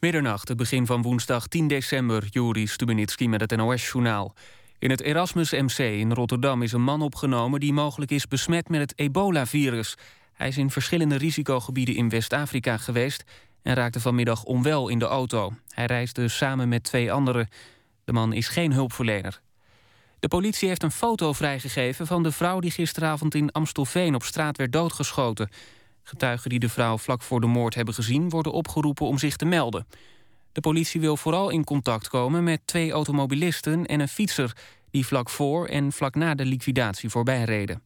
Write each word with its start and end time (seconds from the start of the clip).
Middernacht, 0.00 0.48
het 0.48 0.56
begin 0.56 0.86
van 0.86 1.02
woensdag 1.02 1.46
10 1.46 1.68
december, 1.68 2.26
Juri 2.30 2.66
Stubenitski 2.66 3.28
met 3.28 3.40
het 3.40 3.56
NOS-journaal. 3.56 4.34
In 4.78 4.90
het 4.90 5.00
Erasmus 5.00 5.50
MC 5.50 5.78
in 5.78 6.12
Rotterdam 6.12 6.62
is 6.62 6.72
een 6.72 6.82
man 6.82 7.02
opgenomen 7.02 7.60
die 7.60 7.72
mogelijk 7.72 8.10
is 8.10 8.28
besmet 8.28 8.68
met 8.68 8.80
het 8.80 8.92
ebola-virus. 8.98 9.96
Hij 10.32 10.48
is 10.48 10.58
in 10.58 10.70
verschillende 10.70 11.16
risicogebieden 11.16 11.94
in 11.94 12.08
West-Afrika 12.08 12.76
geweest 12.76 13.24
en 13.62 13.74
raakte 13.74 14.00
vanmiddag 14.00 14.44
onwel 14.44 14.88
in 14.88 14.98
de 14.98 15.04
auto. 15.04 15.52
Hij 15.68 15.86
reisde 15.86 16.28
samen 16.28 16.68
met 16.68 16.82
twee 16.82 17.12
anderen. 17.12 17.48
De 18.04 18.12
man 18.12 18.32
is 18.32 18.48
geen 18.48 18.72
hulpverlener. 18.72 19.40
De 20.18 20.28
politie 20.28 20.68
heeft 20.68 20.82
een 20.82 20.90
foto 20.90 21.32
vrijgegeven 21.32 22.06
van 22.06 22.22
de 22.22 22.32
vrouw 22.32 22.60
die 22.60 22.70
gisteravond 22.70 23.34
in 23.34 23.52
Amstelveen 23.52 24.14
op 24.14 24.22
straat 24.22 24.56
werd 24.56 24.72
doodgeschoten. 24.72 25.48
Getuigen 26.10 26.50
die 26.50 26.58
de 26.58 26.68
vrouw 26.68 26.98
vlak 26.98 27.22
voor 27.22 27.40
de 27.40 27.46
moord 27.46 27.74
hebben 27.74 27.94
gezien 27.94 28.28
worden 28.28 28.52
opgeroepen 28.52 29.06
om 29.06 29.18
zich 29.18 29.36
te 29.36 29.44
melden. 29.44 29.86
De 30.52 30.60
politie 30.60 31.00
wil 31.00 31.16
vooral 31.16 31.50
in 31.50 31.64
contact 31.64 32.08
komen 32.08 32.44
met 32.44 32.60
twee 32.64 32.90
automobilisten 32.92 33.86
en 33.86 34.00
een 34.00 34.08
fietser 34.08 34.56
die 34.90 35.06
vlak 35.06 35.30
voor 35.30 35.66
en 35.66 35.92
vlak 35.92 36.14
na 36.14 36.34
de 36.34 36.44
liquidatie 36.44 37.08
voorbij 37.08 37.44
reden. 37.44 37.82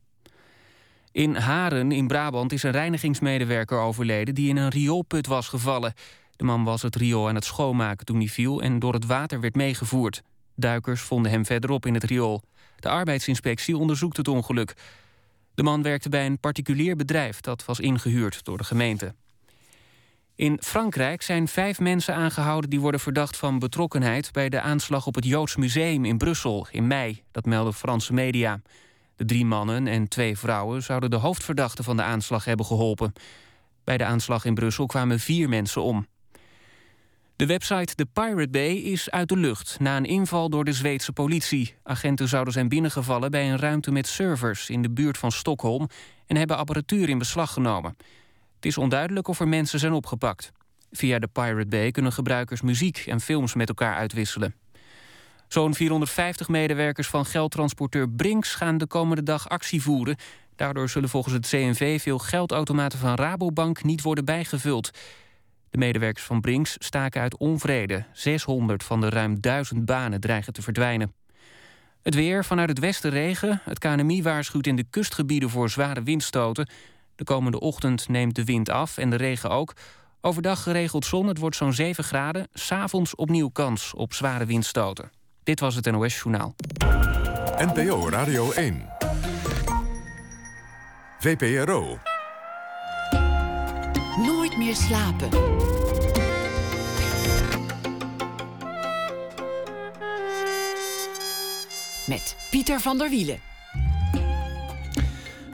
In 1.13 1.35
Haren 1.35 1.93
in 1.93 2.07
Brabant 2.07 2.53
is 2.53 2.63
een 2.63 2.71
reinigingsmedewerker 2.71 3.79
overleden 3.79 4.35
die 4.35 4.49
in 4.49 4.57
een 4.57 4.71
rioolput 4.71 5.27
was 5.27 5.49
gevallen. 5.49 5.95
De 6.37 6.45
man 6.45 6.65
was 6.65 6.83
het 6.83 6.97
riool 6.97 7.29
aan 7.29 7.35
het 7.35 7.45
schoonmaken 7.45 8.07
toen 8.07 8.19
hij 8.19 8.29
viel 8.29 8.63
en 8.63 8.79
door 8.79 8.93
het 8.93 9.07
water 9.07 9.41
werd 9.41 9.55
meegevoerd. 9.55 10.23
Duikers 10.57 11.01
vonden 11.01 11.31
hem 11.31 11.47
verderop 11.47 11.87
in 11.87 11.95
het 11.95 12.05
riool. 12.05 12.43
De 12.77 12.89
arbeidsinspectie 12.89 13.77
onderzoekt 13.77 14.17
het 14.17 14.29
ongeluk. 14.29 14.75
De 15.55 15.63
man 15.63 15.83
werkte 15.83 16.09
bij 16.09 16.27
een 16.27 16.39
particulier 16.39 16.97
bedrijf 16.97 17.41
dat 17.41 17.65
was 17.65 17.81
ingehuurd 17.81 18.45
door 18.45 18.59
de 18.59 18.65
gemeente. 18.65 19.15
In 20.37 20.59
Frankrijk 20.63 21.23
zijn 21.23 21.49
vijf 21.49 21.81
mensen 21.81 22.15
aangehouden 22.15 22.71
die 22.71 22.81
worden 22.81 23.01
verdacht 23.01 23.37
van 23.37 23.59
betrokkenheid 23.59 24.33
bij 24.33 24.49
de 24.49 24.61
aanslag 24.61 25.07
op 25.07 25.15
het 25.15 25.25
Joods 25.25 25.57
Museum 25.57 26.05
in 26.05 26.19
Brussel 26.19 26.67
in 26.71 26.87
mei. 26.87 27.23
Dat 27.31 27.45
melden 27.45 27.75
Franse 27.75 28.13
media. 28.13 28.61
De 29.17 29.25
drie 29.25 29.45
mannen 29.45 29.87
en 29.87 30.09
twee 30.09 30.39
vrouwen 30.39 30.83
zouden 30.83 31.11
de 31.11 31.17
hoofdverdachte 31.17 31.83
van 31.83 31.97
de 31.97 32.03
aanslag 32.03 32.45
hebben 32.45 32.67
geholpen. 32.67 33.13
Bij 33.85 33.97
de 33.97 34.05
aanslag 34.05 34.45
in 34.45 34.55
Brussel 34.55 34.87
kwamen 34.87 35.21
vier 35.21 35.49
mensen 35.49 35.83
om. 35.83 36.07
De 37.37 37.47
website 37.47 37.95
The 37.95 38.07
Pirate 38.13 38.49
Bay 38.49 38.73
is 38.73 39.11
uit 39.11 39.29
de 39.29 39.37
lucht 39.37 39.77
na 39.81 39.97
een 39.97 40.05
inval 40.05 40.51
door 40.51 40.65
de 40.65 40.73
Zweedse 40.73 41.13
politie. 41.13 41.75
Agenten 41.83 42.29
zouden 42.29 42.53
zijn 42.53 42.69
binnengevallen 42.69 43.31
bij 43.31 43.51
een 43.51 43.59
ruimte 43.59 43.91
met 43.91 44.07
servers 44.07 44.71
in 44.71 44.83
de 44.83 44.91
buurt 44.91 45.19
van 45.19 45.33
Stockholm 45.33 45.89
en 46.27 46.37
hebben 46.37 46.57
apparatuur 46.57 47.09
in 47.09 47.19
beslag 47.19 47.53
genomen. 47.53 47.97
Het 48.55 48.65
is 48.65 48.79
onduidelijk 48.79 49.29
of 49.29 49.41
er 49.41 49.49
mensen 49.49 49.79
zijn 49.79 49.93
opgepakt. 49.93 50.53
Via 50.91 51.19
de 51.19 51.29
Pirate 51.33 51.67
Bay 51.67 51.91
kunnen 51.91 52.13
gebruikers 52.13 52.63
muziek 52.63 53.05
en 53.07 53.21
films 53.21 53.55
met 53.55 53.69
elkaar 53.69 53.97
uitwisselen. 53.97 54.55
Zo'n 55.49 55.75
450 55.75 56.49
medewerkers 56.49 57.09
van 57.09 57.27
geldtransporteur 57.27 58.11
Brinks 58.11 58.55
gaan 58.55 58.79
de 58.79 58.87
komende 58.87 59.23
dag 59.23 59.49
actie 59.49 59.83
voeren. 59.83 60.17
Daardoor 60.57 60.89
zullen 60.89 61.09
volgens 61.09 61.35
het 61.35 61.49
CNV 61.49 62.03
veel 62.03 62.19
geldautomaten 62.19 62.99
van 62.99 63.15
Rabobank 63.15 63.83
niet 63.83 64.03
worden 64.03 64.25
bijgevuld. 64.25 64.91
De 65.75 65.81
medewerkers 65.81 66.25
van 66.25 66.41
Brinks 66.41 66.77
staken 66.79 67.21
uit 67.21 67.37
onvrede. 67.37 68.05
600 68.13 68.83
van 68.83 69.01
de 69.01 69.09
ruim 69.09 69.41
1000 69.41 69.85
banen 69.85 70.21
dreigen 70.21 70.53
te 70.53 70.63
verdwijnen. 70.63 71.13
Het 72.03 72.15
weer 72.15 72.45
vanuit 72.45 72.69
het 72.69 72.79
westen 72.79 73.11
regen. 73.11 73.61
Het 73.65 73.79
KNMI 73.79 74.23
waarschuwt 74.23 74.67
in 74.67 74.77
de 74.77 74.85
kustgebieden 74.91 75.51
voor 75.51 75.71
zware 75.71 76.03
windstoten. 76.03 76.69
De 77.17 77.25
komende 77.25 77.61
ochtend 77.61 78.09
neemt 78.09 78.35
de 78.35 78.45
wind 78.45 78.71
af 78.71 78.99
en 78.99 79.11
de 79.11 79.17
regen 79.17 79.51
ook. 79.51 79.73
Overdag 80.21 80.63
geregeld 80.63 81.05
zon, 81.05 81.27
het 81.27 81.39
wordt 81.39 81.57
zo'n 81.57 81.73
7 81.73 82.05
graden. 82.05 82.49
S'avonds 82.53 83.15
opnieuw 83.15 83.49
kans 83.49 83.95
op 83.95 84.13
zware 84.13 84.45
windstoten. 84.45 85.11
Dit 85.43 85.61
was 85.61 85.75
het 85.75 85.91
NOS 85.91 86.15
Journaal. 86.15 86.55
NPO 87.59 88.09
Radio 88.09 88.53
1. 88.53 88.89
VPRO. 91.19 91.99
Nooit 94.55 94.67
meer 94.67 94.77
slapen. 94.77 95.29
Met 102.07 102.37
Pieter 102.51 102.81
van 102.81 102.99
der 102.99 103.11
Wielen. 103.11 103.41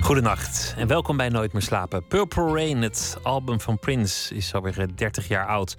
Goedenacht 0.00 0.74
en 0.76 0.86
welkom 0.86 1.16
bij 1.16 1.28
Nooit 1.28 1.52
meer 1.52 1.62
slapen. 1.62 2.06
Purple 2.06 2.52
Rain, 2.52 2.82
het 2.82 3.16
album 3.22 3.60
van 3.60 3.78
Prince, 3.78 4.34
is 4.34 4.54
alweer 4.54 4.88
30 4.94 5.28
jaar 5.28 5.46
oud. 5.46 5.76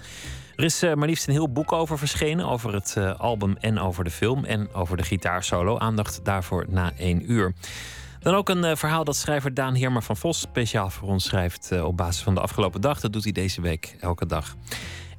Er 0.55 0.63
is 0.63 0.83
uh, 0.83 0.93
maar 0.93 1.07
liefst 1.07 1.27
een 1.27 1.33
heel 1.33 1.51
boek 1.51 1.71
over 1.71 1.97
verschenen. 1.97 2.45
Over 2.45 2.73
het 2.73 2.95
uh, 2.97 3.19
album 3.19 3.55
en 3.59 3.79
over 3.79 4.03
de 4.03 4.11
film. 4.11 4.45
En 4.45 4.73
over 4.73 4.97
de 4.97 5.03
gitaarsolo. 5.03 5.77
Aandacht 5.77 6.19
daarvoor 6.23 6.65
na 6.69 6.91
één 6.97 7.31
uur. 7.31 7.53
Dan 8.21 8.35
ook 8.35 8.49
een 8.49 8.65
uh, 8.65 8.75
verhaal 8.75 9.03
dat 9.03 9.15
schrijver 9.15 9.53
Daan 9.53 9.73
Heerma 9.73 10.01
van 10.01 10.17
Vos 10.17 10.39
speciaal 10.39 10.89
voor 10.89 11.07
ons 11.07 11.23
schrijft. 11.23 11.81
op 11.81 11.97
basis 11.97 12.23
van 12.23 12.35
de 12.35 12.41
afgelopen 12.41 12.81
dag. 12.81 12.99
Dat 12.99 13.13
doet 13.13 13.23
hij 13.23 13.31
deze 13.31 13.61
week 13.61 13.95
elke 13.99 14.25
dag. 14.25 14.55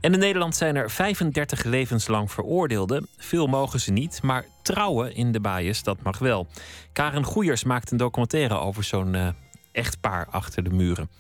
En 0.01 0.13
in 0.13 0.19
Nederland 0.19 0.57
zijn 0.57 0.77
er 0.77 0.91
35 0.91 1.65
levenslang 1.65 2.33
veroordeelden. 2.33 3.09
Veel 3.17 3.47
mogen 3.47 3.81
ze 3.81 3.93
niet, 3.93 4.23
maar 4.23 4.45
trouwen 4.63 5.15
in 5.15 5.33
de 5.33 5.41
baaiers, 5.41 5.83
dat 5.83 6.03
mag 6.03 6.19
wel. 6.19 6.47
Karen 6.93 7.25
Goeiers 7.25 7.65
maakt 7.65 7.91
een 7.91 7.97
documentaire 7.97 8.59
over 8.59 8.85
zo'n 8.85 9.15
uh, 9.15 9.29
echtpaar 9.73 10.27
achter 10.31 10.63
de 10.63 10.71
muren. 10.71 11.11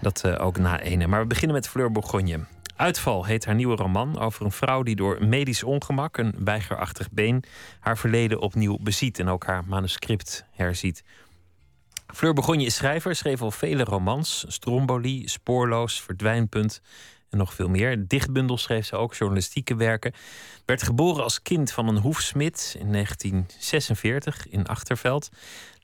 Dat 0.00 0.38
ook 0.38 0.58
na 0.58 0.80
ene. 0.80 1.06
Maar 1.06 1.20
we 1.20 1.26
beginnen 1.26 1.56
met 1.56 1.68
Fleur 1.68 1.92
Bourgogne. 1.92 2.40
Uitval 2.78 3.24
heet 3.24 3.44
haar 3.44 3.54
nieuwe 3.54 3.76
roman 3.76 4.18
over 4.18 4.44
een 4.44 4.52
vrouw 4.52 4.82
die 4.82 4.96
door 4.96 5.26
medisch 5.26 5.62
ongemak, 5.62 6.16
een 6.16 6.34
weigerachtig 6.44 7.10
been, 7.10 7.44
haar 7.80 7.98
verleden 7.98 8.40
opnieuw 8.40 8.78
beziet 8.80 9.18
en 9.18 9.28
ook 9.28 9.44
haar 9.44 9.64
manuscript 9.66 10.44
herziet. 10.50 11.04
Fleur 12.14 12.32
Bourgogne 12.32 12.64
is 12.64 12.74
schrijver, 12.74 13.16
schreef 13.16 13.42
al 13.42 13.50
vele 13.50 13.84
romans: 13.84 14.44
Stromboli, 14.48 15.28
Spoorloos, 15.28 16.02
Verdwijnpunt 16.02 16.80
en 17.30 17.38
nog 17.38 17.54
veel 17.54 17.68
meer. 17.68 18.08
Dichtbundels 18.08 18.62
schreef 18.62 18.86
ze 18.86 18.96
ook, 18.96 19.14
journalistieke 19.14 19.76
werken. 19.76 20.12
Werd 20.64 20.82
geboren 20.82 21.22
als 21.22 21.42
kind 21.42 21.72
van 21.72 21.88
een 21.88 21.98
hoefsmid 21.98 22.76
in 22.78 22.92
1946 22.92 24.48
in 24.48 24.66
Achterveld. 24.66 25.28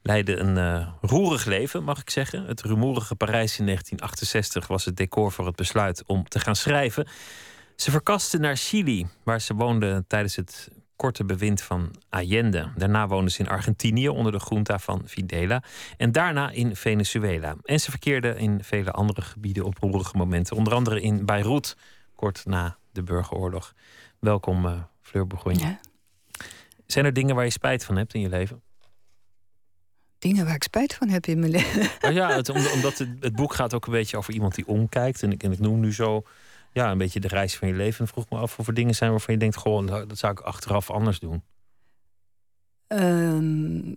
Leidde 0.06 0.37
een 0.37 0.56
uh, 0.56 0.88
roerig 1.00 1.44
leven, 1.44 1.84
mag 1.84 2.00
ik 2.00 2.10
zeggen. 2.10 2.47
Het 2.47 2.62
rumoerige 2.62 3.15
Parijs 3.15 3.59
in 3.59 3.65
1968 3.65 4.66
was 4.66 4.84
het 4.84 4.97
decor 4.97 5.32
voor 5.32 5.47
het 5.47 5.56
besluit 5.56 6.03
om 6.06 6.28
te 6.28 6.38
gaan 6.38 6.56
schrijven. 6.56 7.06
Ze 7.76 7.91
verkaste 7.91 8.38
naar 8.38 8.56
Chili, 8.56 9.06
waar 9.22 9.41
ze 9.41 9.54
woonde 9.54 10.04
tijdens 10.06 10.37
het 10.37 10.70
korte 10.97 11.25
bewind 11.25 11.62
van 11.62 11.94
Allende. 12.09 12.72
Daarna 12.76 13.06
woonde 13.06 13.31
ze 13.31 13.41
in 13.41 13.48
Argentinië 13.48 14.09
onder 14.09 14.32
de 14.32 14.41
junta 14.48 14.78
van 14.78 15.03
Fidela. 15.06 15.62
En 15.97 16.12
daarna 16.12 16.50
in 16.50 16.76
Venezuela. 16.76 17.56
En 17.62 17.81
ze 17.81 17.91
verkeerde 17.91 18.34
in 18.36 18.65
vele 18.65 18.91
andere 18.91 19.22
gebieden 19.22 19.65
op 19.65 19.78
roerige 19.78 20.16
momenten. 20.16 20.56
Onder 20.56 20.75
andere 20.75 21.00
in 21.00 21.26
Beirut, 21.26 21.76
kort 22.15 22.42
na 22.47 22.78
de 22.92 23.03
burgeroorlog. 23.03 23.75
Welkom, 24.19 24.66
uh, 24.66 24.82
Fleur 25.00 25.26
Bourgogne. 25.26 25.59
Ja. 25.59 25.81
Zijn 26.86 27.04
er 27.04 27.12
dingen 27.12 27.34
waar 27.34 27.44
je 27.44 27.50
spijt 27.50 27.84
van 27.84 27.97
hebt 27.97 28.15
in 28.15 28.21
je 28.21 28.28
leven? 28.28 28.62
Dingen 30.24 30.44
waar 30.44 30.54
ik 30.54 30.62
spijt 30.62 30.94
van 30.94 31.08
heb 31.08 31.26
in 31.26 31.38
mijn 31.38 31.50
leven. 31.50 31.90
Oh 32.08 32.12
ja, 32.12 32.36
het, 32.36 32.48
omdat 32.48 32.98
het, 32.98 33.08
het, 33.20 33.34
boek 33.34 33.54
gaat 33.54 33.74
ook 33.74 33.86
een 33.86 33.92
beetje 33.92 34.16
over 34.16 34.32
iemand 34.32 34.54
die 34.54 34.66
omkijkt. 34.66 35.22
En 35.22 35.32
ik, 35.32 35.42
en 35.42 35.52
ik 35.52 35.58
noem 35.58 35.80
nu 35.80 35.92
zo 35.92 36.22
ja, 36.72 36.90
een 36.90 36.98
beetje 36.98 37.20
de 37.20 37.28
reis 37.28 37.56
van 37.56 37.68
je 37.68 37.74
leven. 37.74 38.00
En 38.00 38.08
vroeg 38.08 38.28
me 38.30 38.38
af 38.38 38.58
of 38.58 38.66
er 38.66 38.74
dingen 38.74 38.94
zijn 38.94 39.10
waarvan 39.10 39.34
je 39.34 39.40
denkt: 39.40 39.56
gewoon, 39.56 39.86
dat 39.86 40.18
zou 40.18 40.32
ik 40.32 40.40
achteraf 40.40 40.90
anders 40.90 41.18
doen. 41.18 41.42
Um, 42.88 43.96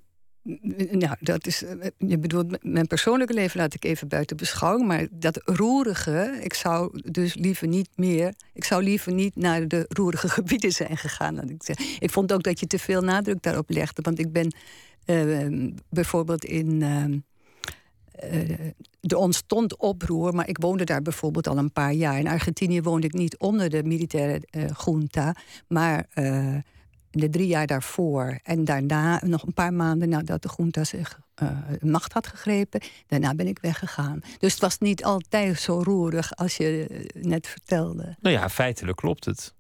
nou, 0.92 1.16
dat 1.20 1.48
is. 1.48 1.64
Je 1.98 2.18
bedoelt, 2.18 2.64
mijn 2.64 2.88
persoonlijke 2.88 3.34
leven 3.34 3.60
laat 3.60 3.74
ik 3.74 3.86
even 3.86 4.08
buiten 4.08 4.38
beschouwing. 4.38 4.88
Maar 4.88 5.08
dat 5.12 5.42
roerige, 5.46 6.40
ik 6.42 6.54
zou 6.54 7.02
dus 7.12 7.36
liever 7.36 7.68
niet 7.68 7.90
meer. 7.96 8.34
Ik 8.54 8.64
zou 8.64 8.84
liever 8.84 9.14
niet 9.14 9.36
naar 9.36 9.68
de 9.68 9.86
roerige 9.90 10.30
gebieden 10.38 10.72
zijn 10.72 10.98
gegaan. 10.98 11.50
ik, 11.50 11.98
ik 12.00 12.10
vond 12.10 12.34
ook 12.34 12.44
dat 12.44 12.60
je 12.60 12.68
te 12.68 12.80
veel 12.80 13.02
nadruk 13.02 13.42
daarop 13.42 13.70
legde. 13.70 14.02
Want 14.02 14.20
ik 14.20 14.32
ben 14.32 14.54
uh, 15.10 15.72
bijvoorbeeld 15.90 16.46
in. 16.46 16.82
Uh, 16.82 17.14
er 19.02 19.18
ontstond 19.18 19.78
oproer, 19.78 20.34
maar 20.34 20.50
ik 20.50 20.58
woonde 20.58 20.84
daar 20.84 21.02
bijvoorbeeld 21.02 21.48
al 21.48 21.58
een 21.58 21.72
paar 21.72 21.94
jaar. 21.94 22.20
In 22.20 22.28
Argentinië 22.28 22.82
woonde 22.82 23.08
ik 23.08 23.14
niet 23.14 23.38
onder 23.38 23.70
de 23.70 23.84
militaire 23.84 24.42
uh, 24.52 24.70
junta, 24.86 25.36
maar 25.68 26.06
de 27.10 27.30
drie 27.30 27.48
jaar 27.48 27.68
daarvoor. 27.68 28.40
En 28.44 28.66
daarna, 28.66 29.22
nog 29.26 29.44
een 29.44 29.54
paar 29.54 29.74
maanden 29.74 30.10
nadat 30.10 30.42
de 30.42 30.50
junta 30.58 30.84
zich 30.84 31.20
macht 31.80 32.14
had 32.14 32.28
gegrepen, 32.28 32.82
daarna 33.08 33.36
ben 33.36 33.48
ik 33.48 33.60
weggegaan. 33.60 34.20
Dus 34.38 34.52
het 34.52 34.62
was 34.62 34.78
niet 34.78 35.04
altijd 35.04 35.60
zo 35.60 35.82
roerig 35.84 36.36
als 36.36 36.58
je 36.58 37.06
net 37.14 37.48
vertelde. 37.48 38.16
Nou 38.20 38.36
ja, 38.36 38.50
feitelijk 38.50 38.98
klopt 38.98 39.26
het. 39.26 39.56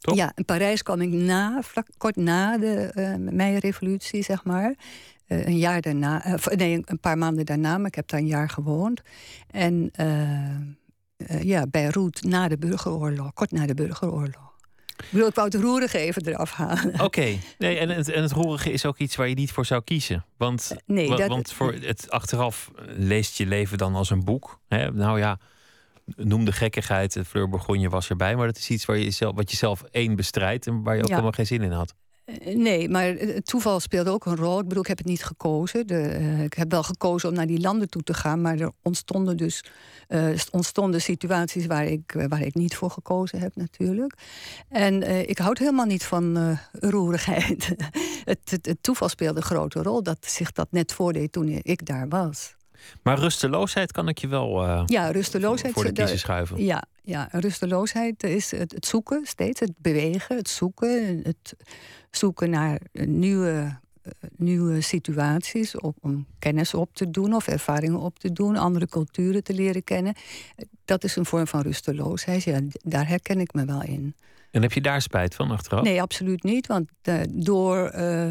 Ja, 0.00 0.32
in 0.34 0.44
Parijs 0.44 0.82
kwam 0.82 1.00
ik 1.00 1.08
na, 1.10 1.62
vlak, 1.62 1.86
kort 1.96 2.16
na 2.16 2.58
de 2.58 2.90
uh, 2.94 3.32
meirevolutie, 3.32 4.22
zeg 4.22 4.44
maar. 4.44 4.74
Uh, 5.26 5.46
een 5.46 5.58
jaar 5.58 5.80
daarna, 5.80 6.26
uh, 6.26 6.34
nee, 6.56 6.82
een 6.84 7.00
paar 7.00 7.18
maanden 7.18 7.46
daarna, 7.46 7.78
maar 7.78 7.86
ik 7.86 7.94
heb 7.94 8.08
daar 8.08 8.20
een 8.20 8.26
jaar 8.26 8.48
gewoond. 8.48 9.02
En 9.50 9.90
ja, 11.40 11.66
Beirut 11.66 12.22
na 12.22 12.48
de 12.48 12.58
burgeroorlog, 12.58 13.32
kort 13.32 13.52
na 13.52 13.66
de 13.66 13.74
burgeroorlog. 13.74 14.46
Ik 14.96 15.04
wil 15.10 15.26
ik 15.26 15.34
wou 15.34 15.48
het 15.48 15.60
roerige 15.60 15.98
even 15.98 16.26
eraf 16.26 16.52
halen. 16.52 17.00
Oké, 17.00 17.38
nee, 17.58 17.78
en, 17.78 17.88
het, 17.88 18.08
en 18.08 18.22
het 18.22 18.32
roerige 18.32 18.72
is 18.72 18.84
ook 18.86 18.98
iets 18.98 19.16
waar 19.16 19.28
je 19.28 19.34
niet 19.34 19.52
voor 19.52 19.66
zou 19.66 19.82
kiezen. 19.84 20.24
Want, 20.36 20.70
Eh, 20.70 20.78
nee, 20.86 21.16
dat, 21.16 21.28
want 21.28 21.52
voor 21.52 21.72
het 21.72 22.10
achteraf 22.10 22.70
leest 22.86 23.36
je 23.38 23.46
leven 23.46 23.78
dan 23.78 23.94
als 23.94 24.10
een 24.10 24.24
boek. 24.24 24.60
Hè? 24.68 24.92
Nou 24.92 25.18
ja, 25.18 25.38
noem 26.16 26.44
de 26.44 26.52
gekkigheid, 26.52 27.18
Fleur 27.26 27.48
Bourgogne 27.48 27.88
was 27.88 28.08
erbij. 28.08 28.36
Maar 28.36 28.46
dat 28.46 28.56
is 28.58 28.70
iets 28.70 28.84
waar 28.84 28.98
je 28.98 29.10
zelf, 29.10 29.34
wat 29.34 29.50
je 29.50 29.56
zelf 29.56 29.82
één 29.90 30.16
bestrijdt 30.16 30.66
en 30.66 30.82
waar 30.82 30.94
je 30.94 31.00
ook 31.00 31.06
Ja. 31.08 31.12
helemaal 31.14 31.32
geen 31.36 31.46
zin 31.46 31.62
in 31.62 31.72
had. 31.72 31.94
Eh, 32.24 32.56
Nee, 32.56 32.88
maar 32.88 33.06
het 33.06 33.46
toeval 33.46 33.80
speelde 33.80 34.10
ook 34.10 34.26
een 34.26 34.36
rol. 34.36 34.58
Ik 34.58 34.68
bedoel, 34.68 34.82
ik 34.82 34.88
heb 34.88 34.98
het 34.98 35.06
niet 35.06 35.24
gekozen. 35.24 35.86
De, 35.86 36.00
eh, 36.00 36.42
ik 36.42 36.52
heb 36.54 36.70
wel 36.70 36.82
gekozen 36.82 37.28
om 37.28 37.34
naar 37.34 37.46
die 37.46 37.60
landen 37.60 37.88
toe 37.88 38.02
te 38.02 38.14
gaan, 38.14 38.40
maar 38.40 38.58
er 38.58 38.70
ontstonden 38.82 39.36
dus 39.36 39.64
eh, 40.08 40.28
ontstonden 40.50 41.00
situaties 41.00 41.66
waar 41.66 41.84
ik, 41.86 42.26
waar 42.28 42.42
ik 42.42 42.54
niet 42.54 42.76
voor 42.76 42.90
gekozen 42.90 43.38
heb, 43.38 43.56
natuurlijk. 43.56 44.14
En 44.68 45.28
ik 45.28 45.38
houd 45.38 45.58
helemaal 45.58 45.86
niet 45.86 46.04
van 46.04 46.58
roerigheid. 46.72 47.74
het, 48.24 48.50
het, 48.50 48.66
het 48.66 48.82
toeval 48.82 49.08
speelde 49.08 49.36
een 49.36 49.42
grote 49.44 49.82
rol 49.82 50.02
dat 50.02 50.18
zich 50.20 50.52
dat 50.52 50.68
net 50.70 50.92
voordeed 50.92 51.32
toen 51.32 51.48
ik 51.62 51.86
daar 51.86 52.08
was. 52.08 52.56
Maar 53.02 53.18
rusteloosheid 53.18 53.92
kan 53.92 54.08
ik 54.08 54.18
je 54.18 54.28
wel 54.28 54.64
eh, 54.64 54.82
Ja, 54.86 55.10
rusteloosheid. 55.10 55.72
voor 55.72 55.84
de 55.84 55.92
daar- 55.92 56.04
kiezer 56.04 56.20
schuiven. 56.20 56.64
Ja, 56.64 56.82
ja, 57.02 57.28
rusteloosheid 57.30 58.22
is 58.22 58.50
het, 58.50 58.72
het 58.72 58.86
zoeken 58.86 59.26
steeds, 59.26 59.60
het 59.60 59.72
bewegen, 59.78 60.36
het 60.36 60.48
zoeken, 60.48 61.20
het 61.22 61.54
zoeken 62.10 62.50
naar 62.50 62.80
eh, 62.92 63.06
nieuwe, 63.06 63.78
eh, 64.02 64.10
nieuwe 64.36 64.80
situaties 64.80 65.76
om, 65.76 65.94
om 66.00 66.26
kennis 66.38 66.74
op 66.74 66.94
te 66.94 67.10
doen 67.10 67.34
of 67.34 67.46
ervaringen 67.48 67.98
op 68.00 68.18
te 68.18 68.32
doen, 68.32 68.56
andere 68.56 68.86
culturen 68.88 69.44
te 69.44 69.54
leren 69.54 69.84
kennen. 69.84 70.14
Dat 70.84 71.04
is 71.04 71.16
een 71.16 71.26
vorm 71.26 71.46
van 71.46 71.60
rusteloosheid. 71.60 72.42
Ja, 72.44 72.60
daar 72.70 73.08
herken 73.08 73.40
ik 73.40 73.52
me 73.54 73.64
wel 73.64 73.82
in. 73.82 74.14
En 74.58 74.64
heb 74.64 74.72
je 74.72 74.80
daar 74.80 75.02
spijt 75.02 75.34
van 75.34 75.50
achteraf? 75.50 75.82
Nee, 75.82 76.02
absoluut 76.02 76.42
niet. 76.42 76.66
Want 76.66 76.90
eh, 77.02 77.20
door 77.30 77.88
eh, 77.88 78.26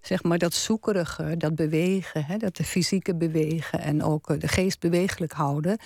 zeg 0.00 0.22
maar 0.22 0.38
dat 0.38 0.54
zoekerige, 0.54 1.36
dat 1.36 1.54
bewegen, 1.54 2.24
hè, 2.24 2.36
dat 2.36 2.56
de 2.56 2.64
fysieke 2.64 3.14
bewegen 3.14 3.80
en 3.80 4.02
ook 4.02 4.30
eh, 4.30 4.38
de 4.38 4.48
geest 4.48 4.80
bewegelijk 4.80 5.32
houden, 5.32 5.78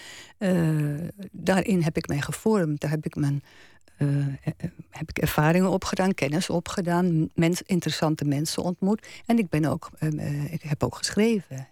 daarin 1.31 1.83
heb 1.83 1.97
ik 1.97 2.09
mij 2.09 2.21
gevormd. 2.21 2.81
Daar 2.81 2.91
heb 2.91 3.07
ik 3.07 3.15
mijn. 3.15 3.43
heb 4.91 5.09
ik 5.09 5.19
ervaringen 5.19 5.71
opgedaan, 5.71 6.15
kennis 6.15 6.51
opgedaan, 6.51 7.29
mens, 7.35 7.63
interessante 7.63 8.25
mensen 8.25 8.63
ontmoet. 8.63 9.07
En 9.27 9.39
ik, 9.39 9.49
ben 9.49 9.65
ook, 9.65 9.91
ik 10.51 10.63
heb 10.63 10.83
ook 10.83 10.97
geschreven. 10.97 11.69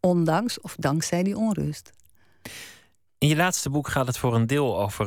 Ondanks 0.00 0.60
of 0.60 0.74
dankzij 0.78 1.22
die 1.22 1.36
onrust. 1.36 1.90
In 3.18 3.28
je 3.28 3.36
laatste 3.36 3.70
boek 3.70 3.88
gaat 3.88 4.06
het 4.06 4.18
voor 4.18 4.34
een 4.34 4.46
deel 4.46 4.80
over 4.80 5.06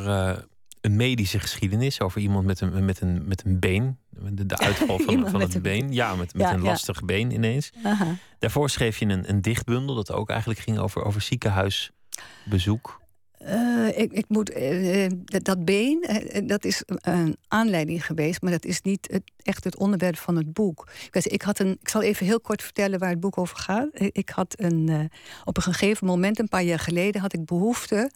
een 0.82 0.96
medische 0.96 1.40
geschiedenis. 1.40 2.02
Over 2.02 2.22
iemand 2.22 2.46
met 2.46 2.62
een, 2.62 2.86
met 2.86 3.02
een, 3.02 3.28
met 3.28 3.46
een 3.46 3.60
been. 3.60 3.98
De, 4.32 4.46
de 4.46 4.58
uitval 4.58 5.00
van, 5.08 5.30
van 5.30 5.42
het 5.42 5.56
een- 5.56 5.62
been. 5.62 5.94
Ja, 5.94 6.16
met, 6.16 6.34
met 6.34 6.42
Ja, 6.42 6.54
een 6.54 6.62
ja. 6.62 6.66
lastig 6.70 7.06
been 7.06 7.32
ineens. 7.32 7.72
Aha. 7.84 8.16
Daarvoor 8.40 8.70
schreef 8.70 8.98
je 8.98 9.06
een, 9.06 9.30
een 9.30 9.42
dichtbundel 9.42 9.96
dat 9.96 10.12
ook 10.12 10.30
eigenlijk 10.30 10.60
ging 10.60 10.78
over, 10.78 11.04
over 11.04 11.22
ziekenhuisbezoek. 11.22 13.06
Eh, 13.38 13.88
ik, 13.98 14.12
ik 14.12 14.26
moet, 14.28 14.50
eh, 14.52 15.06
eh, 15.06 15.12
dat, 15.24 15.44
dat 15.44 15.66
been, 15.66 16.06
dat 16.46 16.66
is 16.66 16.84
een 16.86 17.38
aanleiding 17.48 18.06
geweest, 18.06 18.42
maar 18.42 18.52
dat 18.52 18.66
is 18.66 18.82
niet 18.82 19.08
het, 19.12 19.32
echt 19.38 19.64
het 19.64 19.78
onderwerp 19.78 20.18
van 20.18 20.36
het 20.36 20.54
boek. 20.54 20.88
Ik, 21.12 21.42
had 21.42 21.60
een, 21.60 21.78
ik 21.82 21.90
zal 21.90 22.02
even 22.02 22.26
heel 22.26 22.40
kort 22.42 22.64
vertellen 22.64 23.00
waar 23.00 23.10
het 23.10 23.20
boek 23.20 23.38
over 23.38 23.58
gaat. 23.58 23.88
Ik 23.94 24.30
had 24.30 24.54
een, 24.60 25.10
op 25.44 25.58
een 25.58 25.64
gegeven 25.64 26.08
moment, 26.08 26.40
een 26.40 26.48
paar 26.48 26.64
jaar 26.64 26.80
geleden, 26.80 27.22
had 27.22 27.34
ik 27.34 27.46
behoefte 27.46 28.12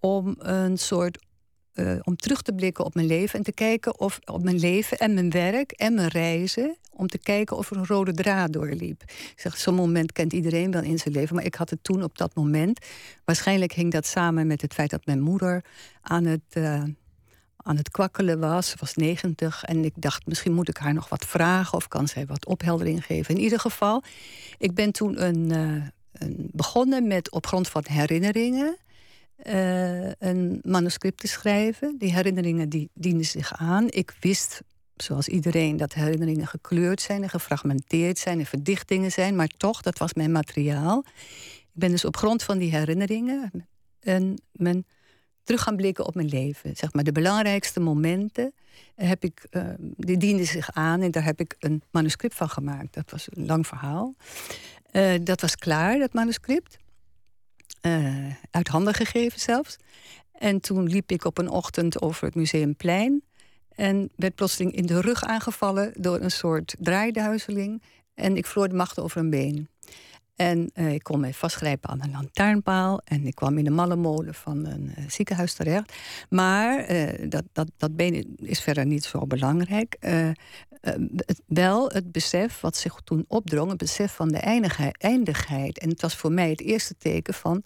om 0.00 0.34
een 0.38 0.76
soort. 0.78 1.18
Eh, 1.74 1.96
om 2.02 2.16
terug 2.16 2.42
te 2.42 2.52
blikken 2.52 2.84
op 2.84 2.94
mijn 2.94 3.06
leven 3.06 3.38
en 3.38 3.44
te 3.44 3.52
kijken 3.52 4.00
of 4.00 4.18
op 4.24 4.42
mijn 4.42 4.58
leven 4.58 4.98
en 4.98 5.14
mijn 5.14 5.30
werk 5.30 5.70
en 5.72 5.94
mijn 5.94 6.08
reizen. 6.08 6.76
Om 6.92 7.06
te 7.06 7.18
kijken 7.18 7.56
of 7.56 7.70
er 7.70 7.76
een 7.76 7.86
rode 7.86 8.12
draad 8.12 8.52
doorliep. 8.52 9.02
Ik 9.02 9.32
zeg, 9.36 9.56
zo'n 9.56 9.74
moment 9.74 10.12
kent 10.12 10.32
iedereen 10.32 10.70
wel 10.70 10.82
in 10.82 10.98
zijn 10.98 11.14
leven, 11.14 11.34
maar 11.34 11.44
ik 11.44 11.54
had 11.54 11.70
het 11.70 11.84
toen 11.84 12.02
op 12.02 12.18
dat 12.18 12.34
moment. 12.34 12.86
Waarschijnlijk 13.24 13.72
hing 13.72 13.92
dat 13.92 14.06
samen 14.06 14.46
met 14.46 14.62
het 14.62 14.74
feit 14.74 14.90
dat 14.90 15.06
mijn 15.06 15.20
moeder 15.20 15.64
aan 16.02 16.24
het, 16.24 16.42
eh, 16.48 16.82
aan 17.56 17.76
het 17.76 17.90
kwakkelen 17.90 18.40
was. 18.40 18.68
Ze 18.68 18.76
was 18.80 18.94
90 18.94 19.64
en 19.64 19.84
ik 19.84 19.92
dacht, 19.96 20.26
misschien 20.26 20.52
moet 20.52 20.68
ik 20.68 20.76
haar 20.76 20.94
nog 20.94 21.08
wat 21.08 21.24
vragen 21.24 21.76
of 21.78 21.88
kan 21.88 22.08
zij 22.08 22.26
wat 22.26 22.46
opheldering 22.46 23.04
geven. 23.04 23.34
In 23.34 23.40
ieder 23.40 23.60
geval, 23.60 24.02
ik 24.58 24.74
ben 24.74 24.92
toen 24.92 25.24
een, 25.24 25.50
eh, 25.50 26.22
een 26.22 26.50
begonnen 26.52 27.06
met 27.06 27.30
op 27.30 27.46
grond 27.46 27.68
van 27.68 27.84
herinneringen. 27.88 28.76
Eh, 29.42 30.10
een 30.12 30.58
manuscript 30.62 31.18
te 31.18 31.26
schrijven. 31.26 31.94
Die 31.98 32.14
herinneringen 32.14 32.68
die 32.68 32.90
dienden 32.94 33.26
zich 33.26 33.52
aan. 33.52 33.86
Ik 33.88 34.14
wist, 34.20 34.60
zoals 34.96 35.28
iedereen, 35.28 35.76
dat 35.76 35.94
herinneringen 35.94 36.46
gekleurd 36.46 37.00
zijn 37.00 37.22
en 37.22 37.30
gefragmenteerd 37.30 38.18
zijn 38.18 38.38
en 38.38 38.46
verdichtingen 38.46 39.12
zijn. 39.12 39.36
Maar 39.36 39.48
toch, 39.48 39.82
dat 39.82 39.98
was 39.98 40.14
mijn 40.14 40.32
materiaal. 40.32 41.04
Ik 41.60 41.80
ben 41.80 41.90
dus 41.90 42.04
op 42.04 42.16
grond 42.16 42.42
van 42.42 42.58
die 42.58 42.76
herinneringen 42.76 43.68
en 44.00 44.42
mijn 44.52 44.86
terug 45.42 45.62
gaan 45.62 45.76
blikken 45.76 46.06
op 46.06 46.14
mijn 46.14 46.28
leven. 46.28 46.76
Zeg 46.76 46.92
maar 46.92 47.04
de 47.04 47.12
belangrijkste 47.12 47.80
momenten 47.80 48.52
heb 48.94 49.24
ik, 49.24 49.46
eh, 49.50 49.64
die 49.78 50.16
dienden 50.16 50.46
zich 50.46 50.72
aan 50.72 51.00
en 51.00 51.10
daar 51.10 51.24
heb 51.24 51.40
ik 51.40 51.56
een 51.58 51.82
manuscript 51.90 52.34
van 52.34 52.48
gemaakt. 52.48 52.94
Dat 52.94 53.10
was 53.10 53.28
een 53.30 53.46
lang 53.46 53.66
verhaal. 53.66 54.14
Eh, 54.90 55.12
dat 55.22 55.40
was 55.40 55.56
klaar, 55.56 55.98
dat 55.98 56.12
manuscript. 56.12 56.78
Eh, 57.80 58.26
uit 58.50 58.68
handen 58.68 58.94
gegeven 58.94 59.40
zelfs. 59.40 59.76
En 60.32 60.60
toen 60.60 60.86
liep 60.86 61.10
ik 61.10 61.24
op 61.24 61.38
een 61.38 61.48
ochtend 61.48 62.02
over 62.02 62.24
het 62.24 62.34
museumplein. 62.34 63.22
En 63.74 64.10
werd 64.16 64.34
plotseling 64.34 64.72
in 64.72 64.86
de 64.86 65.00
rug 65.00 65.22
aangevallen 65.22 65.92
door 65.98 66.20
een 66.20 66.30
soort 66.30 66.74
draaiduizeling. 66.78 67.82
En 68.14 68.36
ik 68.36 68.46
verloor 68.46 68.68
de 68.68 68.74
macht 68.74 68.98
over 68.98 69.20
een 69.20 69.30
been. 69.30 69.68
En 70.40 70.70
eh, 70.74 70.92
ik 70.92 71.02
kon 71.02 71.20
mij 71.20 71.34
vastgrijpen 71.34 71.90
aan 71.90 72.02
een 72.02 72.10
lantaarnpaal. 72.10 73.00
En 73.04 73.26
ik 73.26 73.34
kwam 73.34 73.58
in 73.58 73.64
de 73.64 73.70
malle 73.70 73.96
molen 73.96 74.34
van 74.34 74.66
een 74.66 74.92
eh, 74.94 75.04
ziekenhuis 75.08 75.54
terecht. 75.54 75.92
Maar 76.28 76.78
eh, 76.78 77.28
dat, 77.28 77.44
dat, 77.52 77.70
dat 77.76 77.96
been 77.96 78.36
is 78.36 78.60
verder 78.60 78.86
niet 78.86 79.04
zo 79.04 79.26
belangrijk. 79.26 79.96
Wel 81.46 81.90
het 81.90 82.12
besef 82.12 82.60
wat 82.60 82.76
zich 82.76 83.00
toen 83.04 83.24
opdrong, 83.28 83.68
het 83.68 83.78
besef 83.78 84.14
van 84.14 84.28
de 84.28 84.38
eindigheid. 84.38 84.96
eindigheid. 84.98 85.78
En 85.78 85.88
het 85.88 86.00
was 86.00 86.16
voor 86.16 86.32
mij 86.32 86.50
het 86.50 86.60
eerste 86.60 86.94
teken 86.98 87.34
van, 87.34 87.62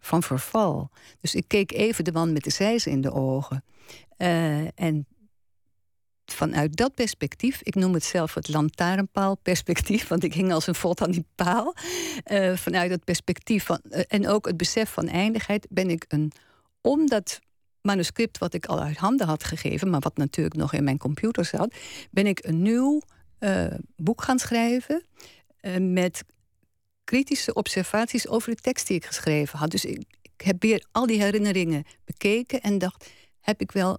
van 0.00 0.22
verval. 0.22 0.90
Dus 1.20 1.34
ik 1.34 1.44
keek 1.46 1.72
even 1.72 2.04
de 2.04 2.12
man 2.12 2.32
met 2.32 2.44
de 2.44 2.50
zijs 2.50 2.86
in 2.86 3.00
de 3.00 3.12
ogen. 3.12 3.64
En 4.74 5.06
vanuit 6.34 6.76
dat 6.76 6.94
perspectief, 6.94 7.60
ik 7.62 7.74
noem 7.74 7.94
het 7.94 8.04
zelf 8.04 8.34
het 8.34 8.48
lantaarnpaalperspectief, 8.48 10.08
want 10.08 10.24
ik 10.24 10.34
hing 10.34 10.52
als 10.52 10.66
een 10.66 10.74
vod 10.74 11.00
aan 11.00 11.10
die 11.10 11.26
paal. 11.34 11.74
Eh, 12.24 12.56
vanuit 12.56 12.90
het 12.90 13.04
perspectief 13.04 13.64
van, 13.64 13.80
eh, 13.90 14.02
en 14.08 14.28
ook 14.28 14.46
het 14.46 14.56
besef 14.56 14.90
van 14.90 15.08
eindigheid, 15.08 15.66
ben 15.70 15.90
ik 15.90 16.04
een. 16.08 16.32
Om 16.80 17.06
dat 17.06 17.40
manuscript 17.80 18.38
wat 18.38 18.54
ik 18.54 18.66
al 18.66 18.80
uit 18.80 18.96
handen 18.96 19.26
had 19.26 19.44
gegeven, 19.44 19.90
maar 19.90 20.00
wat 20.00 20.16
natuurlijk 20.16 20.56
nog 20.56 20.72
in 20.72 20.84
mijn 20.84 20.98
computer 20.98 21.44
zat, 21.44 21.74
ben 22.10 22.26
ik 22.26 22.44
een 22.44 22.62
nieuw 22.62 23.02
eh, 23.38 23.66
boek 23.96 24.22
gaan 24.22 24.38
schrijven 24.38 25.04
met 25.78 26.24
kritische 27.04 27.52
observaties 27.52 28.28
over 28.28 28.50
de 28.50 28.60
tekst 28.60 28.86
die 28.86 28.96
ik 28.96 29.04
geschreven 29.04 29.58
had. 29.58 29.70
Dus 29.70 29.84
ik 29.84 30.04
heb 30.36 30.62
weer 30.62 30.84
al 30.92 31.06
die 31.06 31.22
herinneringen 31.22 31.84
bekeken 32.04 32.60
en 32.60 32.78
dacht: 32.78 33.10
heb 33.40 33.60
ik 33.60 33.72
wel 33.72 33.98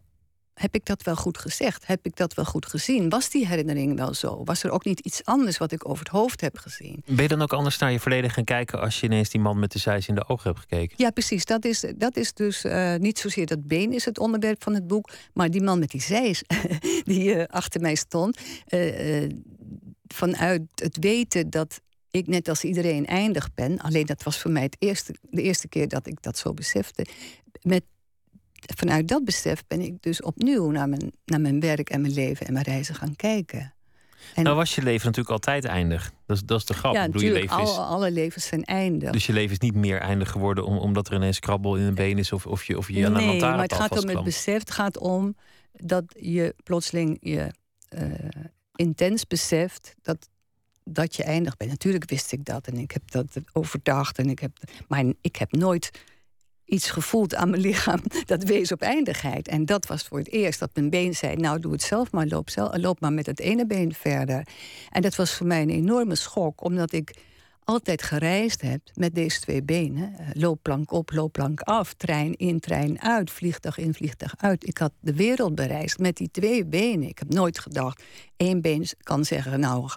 heb 0.53 0.75
ik 0.75 0.85
dat 0.85 1.03
wel 1.03 1.15
goed 1.15 1.37
gezegd? 1.37 1.87
Heb 1.87 2.05
ik 2.05 2.15
dat 2.15 2.33
wel 2.33 2.45
goed 2.45 2.65
gezien? 2.65 3.09
Was 3.09 3.29
die 3.29 3.47
herinnering 3.47 3.97
wel 3.97 4.13
zo? 4.13 4.41
Was 4.43 4.63
er 4.63 4.71
ook 4.71 4.85
niet 4.85 4.99
iets 4.99 5.25
anders 5.25 5.57
wat 5.57 5.71
ik 5.71 5.89
over 5.89 6.03
het 6.03 6.13
hoofd 6.13 6.41
heb 6.41 6.57
gezien? 6.57 7.03
Ben 7.05 7.21
je 7.21 7.27
dan 7.27 7.41
ook 7.41 7.53
anders 7.53 7.77
naar 7.77 7.91
je 7.91 7.99
verleden 7.99 8.29
gaan 8.29 8.43
kijken 8.43 8.79
als 8.79 8.99
je 8.99 9.05
ineens 9.05 9.29
die 9.29 9.41
man 9.41 9.59
met 9.59 9.71
de 9.71 9.79
zijs 9.79 10.07
in 10.07 10.15
de 10.15 10.27
ogen 10.27 10.49
hebt 10.49 10.59
gekeken? 10.59 10.93
Ja, 10.97 11.09
precies. 11.09 11.45
Dat 11.45 11.65
is, 11.65 11.85
dat 11.97 12.17
is 12.17 12.33
dus 12.33 12.63
eh, 12.63 12.95
niet 12.95 13.19
zozeer 13.19 13.45
dat 13.45 13.67
been 13.67 13.93
is 13.93 14.05
het 14.05 14.19
onderwerp 14.19 14.63
van 14.63 14.73
het 14.73 14.87
boek, 14.87 15.09
maar 15.33 15.49
die 15.49 15.63
man 15.63 15.79
met 15.79 15.89
die 15.91 16.01
zijs 16.01 16.43
die 17.03 17.33
eh, 17.35 17.45
achter 17.47 17.81
mij 17.81 17.95
stond. 17.95 18.39
eh, 18.67 19.29
vanuit 20.07 20.61
het 20.75 20.97
weten 20.99 21.49
dat 21.49 21.81
ik 22.11 22.27
net 22.27 22.49
als 22.49 22.63
iedereen 22.63 23.05
eindig 23.05 23.53
ben, 23.53 23.79
alleen 23.79 24.05
dat 24.05 24.23
was 24.23 24.39
voor 24.39 24.51
mij 24.51 24.63
het 24.63 24.75
eerste, 24.79 25.15
de 25.21 25.41
eerste 25.41 25.67
keer 25.67 25.87
dat 25.87 26.07
ik 26.07 26.21
dat 26.21 26.37
zo 26.37 26.53
besefte. 26.53 27.05
Met 27.61 27.83
vanuit 28.75 29.07
dat 29.07 29.25
besef 29.25 29.63
ben 29.67 29.81
ik 29.81 30.01
dus 30.01 30.21
opnieuw 30.21 30.71
naar 30.71 30.89
mijn, 30.89 31.11
naar 31.25 31.41
mijn 31.41 31.59
werk 31.59 31.89
en 31.89 32.01
mijn 32.01 32.13
leven 32.13 32.47
en 32.47 32.53
mijn 32.53 32.65
reizen 32.65 32.95
gaan 32.95 33.15
kijken. 33.15 33.73
En 34.35 34.43
Nou 34.43 34.55
was 34.55 34.75
je 34.75 34.81
leven 34.81 35.05
natuurlijk 35.05 35.29
altijd 35.29 35.65
eindig. 35.65 36.13
Dat 36.25 36.37
is, 36.37 36.43
dat 36.43 36.59
is 36.59 36.65
de 36.65 36.73
grap. 36.73 36.93
ja, 36.93 37.05
bedoel, 37.05 37.21
je 37.21 37.31
leven 37.31 37.61
is, 37.61 37.69
alle, 37.69 37.85
alle 37.85 38.11
levens 38.11 38.45
zijn 38.45 38.63
eindig. 38.63 39.11
dus 39.11 39.25
je 39.25 39.33
leven 39.33 39.51
is 39.51 39.59
niet 39.59 39.75
meer 39.75 39.99
eindig 39.99 40.31
geworden 40.31 40.65
om, 40.65 40.77
omdat 40.77 41.07
er 41.07 41.13
ineens 41.13 41.39
krabbel 41.39 41.75
in 41.75 41.83
een 41.83 41.95
been 41.95 42.17
is 42.17 42.31
of, 42.31 42.45
of 42.45 42.63
je, 42.63 42.77
of 42.77 42.89
je 42.89 43.05
aan 43.05 43.15
een 43.15 43.25
nee, 43.25 43.39
maar 43.39 43.61
het 43.61 43.73
gaat 43.73 44.03
om 44.03 44.09
het 44.09 44.23
besef. 44.23 44.59
Het 44.59 44.71
gaat 44.71 44.97
om 44.97 45.35
dat 45.71 46.03
je 46.19 46.55
plotseling 46.63 47.17
je 47.21 47.53
eh, 47.89 48.03
intens 48.75 49.27
beseft 49.27 49.95
dat, 50.01 50.29
dat 50.83 51.15
je 51.15 51.23
eindig 51.23 51.57
bent. 51.57 51.69
Natuurlijk 51.69 52.09
wist 52.09 52.31
ik 52.31 52.45
dat 52.45 52.67
en 52.67 52.77
ik 52.77 52.91
heb 52.91 53.11
dat 53.11 53.27
overdacht. 53.53 54.17
En 54.17 54.29
ik 54.29 54.39
heb, 54.39 54.51
maar 54.87 55.03
ik 55.21 55.35
heb 55.35 55.51
nooit 55.51 55.91
iets 56.71 56.89
gevoeld 56.89 57.35
aan 57.35 57.49
mijn 57.49 57.61
lichaam 57.61 57.99
dat 58.25 58.43
wees 58.43 58.71
op 58.71 58.81
eindigheid. 58.81 59.47
En 59.47 59.65
dat 59.65 59.85
was 59.85 60.03
voor 60.03 60.17
het 60.17 60.31
eerst 60.31 60.59
dat 60.59 60.69
mijn 60.73 60.89
been 60.89 61.15
zei: 61.15 61.35
Nou, 61.35 61.59
doe 61.59 61.71
het 61.71 61.81
zelf 61.81 62.11
maar, 62.11 62.27
loop, 62.27 62.49
zelf, 62.49 62.77
loop 62.77 62.99
maar 62.99 63.13
met 63.13 63.25
het 63.25 63.39
ene 63.39 63.65
been 63.65 63.93
verder. 63.93 64.47
En 64.89 65.01
dat 65.01 65.15
was 65.15 65.33
voor 65.33 65.47
mij 65.47 65.61
een 65.61 65.69
enorme 65.69 66.15
schok, 66.15 66.63
omdat 66.63 66.91
ik 66.91 67.13
altijd 67.63 68.03
gereisd 68.03 68.61
heb 68.61 68.81
met 68.93 69.15
deze 69.15 69.39
twee 69.39 69.63
benen. 69.63 70.15
Eh, 70.17 70.27
loopplank 70.33 70.91
op, 70.91 71.11
loopplank 71.11 71.61
af, 71.61 71.93
trein 71.93 72.35
in, 72.35 72.59
trein 72.59 73.01
uit, 73.01 73.31
vliegtuig 73.31 73.77
in, 73.77 73.93
vliegtuig 73.93 74.33
uit. 74.37 74.67
Ik 74.67 74.77
had 74.77 74.91
de 74.99 75.13
wereld 75.13 75.55
bereisd 75.55 75.99
met 75.99 76.17
die 76.17 76.31
twee 76.31 76.65
benen. 76.65 77.07
Ik 77.07 77.19
heb 77.19 77.29
nooit 77.29 77.59
gedacht, 77.59 78.03
één 78.37 78.61
been 78.61 78.87
kan 79.03 79.25
zeggen, 79.25 79.59
nou, 79.59 79.89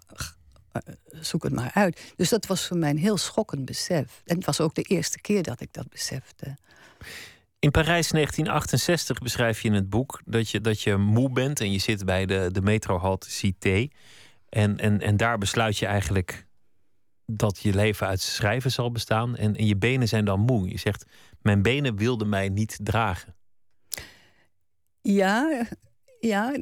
eh, 0.72 0.94
zoek 1.20 1.42
het 1.42 1.52
maar 1.52 1.70
uit. 1.74 2.12
Dus 2.16 2.28
dat 2.28 2.46
was 2.46 2.66
voor 2.66 2.76
mij 2.76 2.90
een 2.90 2.98
heel 2.98 3.16
schokkend 3.16 3.64
besef. 3.64 4.22
En 4.24 4.36
het 4.36 4.44
was 4.44 4.60
ook 4.60 4.74
de 4.74 4.82
eerste 4.82 5.20
keer 5.20 5.42
dat 5.42 5.60
ik 5.60 5.72
dat 5.72 5.88
besefte. 5.88 6.56
In 7.64 7.70
Parijs 7.70 8.10
1968 8.10 9.18
beschrijf 9.18 9.62
je 9.62 9.68
in 9.68 9.74
het 9.74 9.90
boek 9.90 10.20
dat 10.24 10.50
je, 10.50 10.60
dat 10.60 10.80
je 10.80 10.96
moe 10.96 11.30
bent 11.30 11.60
en 11.60 11.72
je 11.72 11.78
zit 11.78 12.04
bij 12.04 12.26
de, 12.26 12.48
de 12.52 12.62
metrohalte 12.62 13.30
Cité. 13.30 13.88
En, 14.48 14.78
en, 14.78 15.00
en 15.00 15.16
daar 15.16 15.38
besluit 15.38 15.78
je 15.78 15.86
eigenlijk 15.86 16.46
dat 17.26 17.58
je 17.58 17.74
leven 17.74 18.06
uit 18.06 18.20
schrijven 18.20 18.70
zal 18.70 18.92
bestaan. 18.92 19.36
En, 19.36 19.56
en 19.56 19.66
je 19.66 19.76
benen 19.76 20.08
zijn 20.08 20.24
dan 20.24 20.40
moe. 20.40 20.68
Je 20.68 20.78
zegt, 20.78 21.04
mijn 21.42 21.62
benen 21.62 21.96
wilden 21.96 22.28
mij 22.28 22.48
niet 22.48 22.78
dragen. 22.82 23.34
Ja, 25.00 25.66
ja 26.20 26.56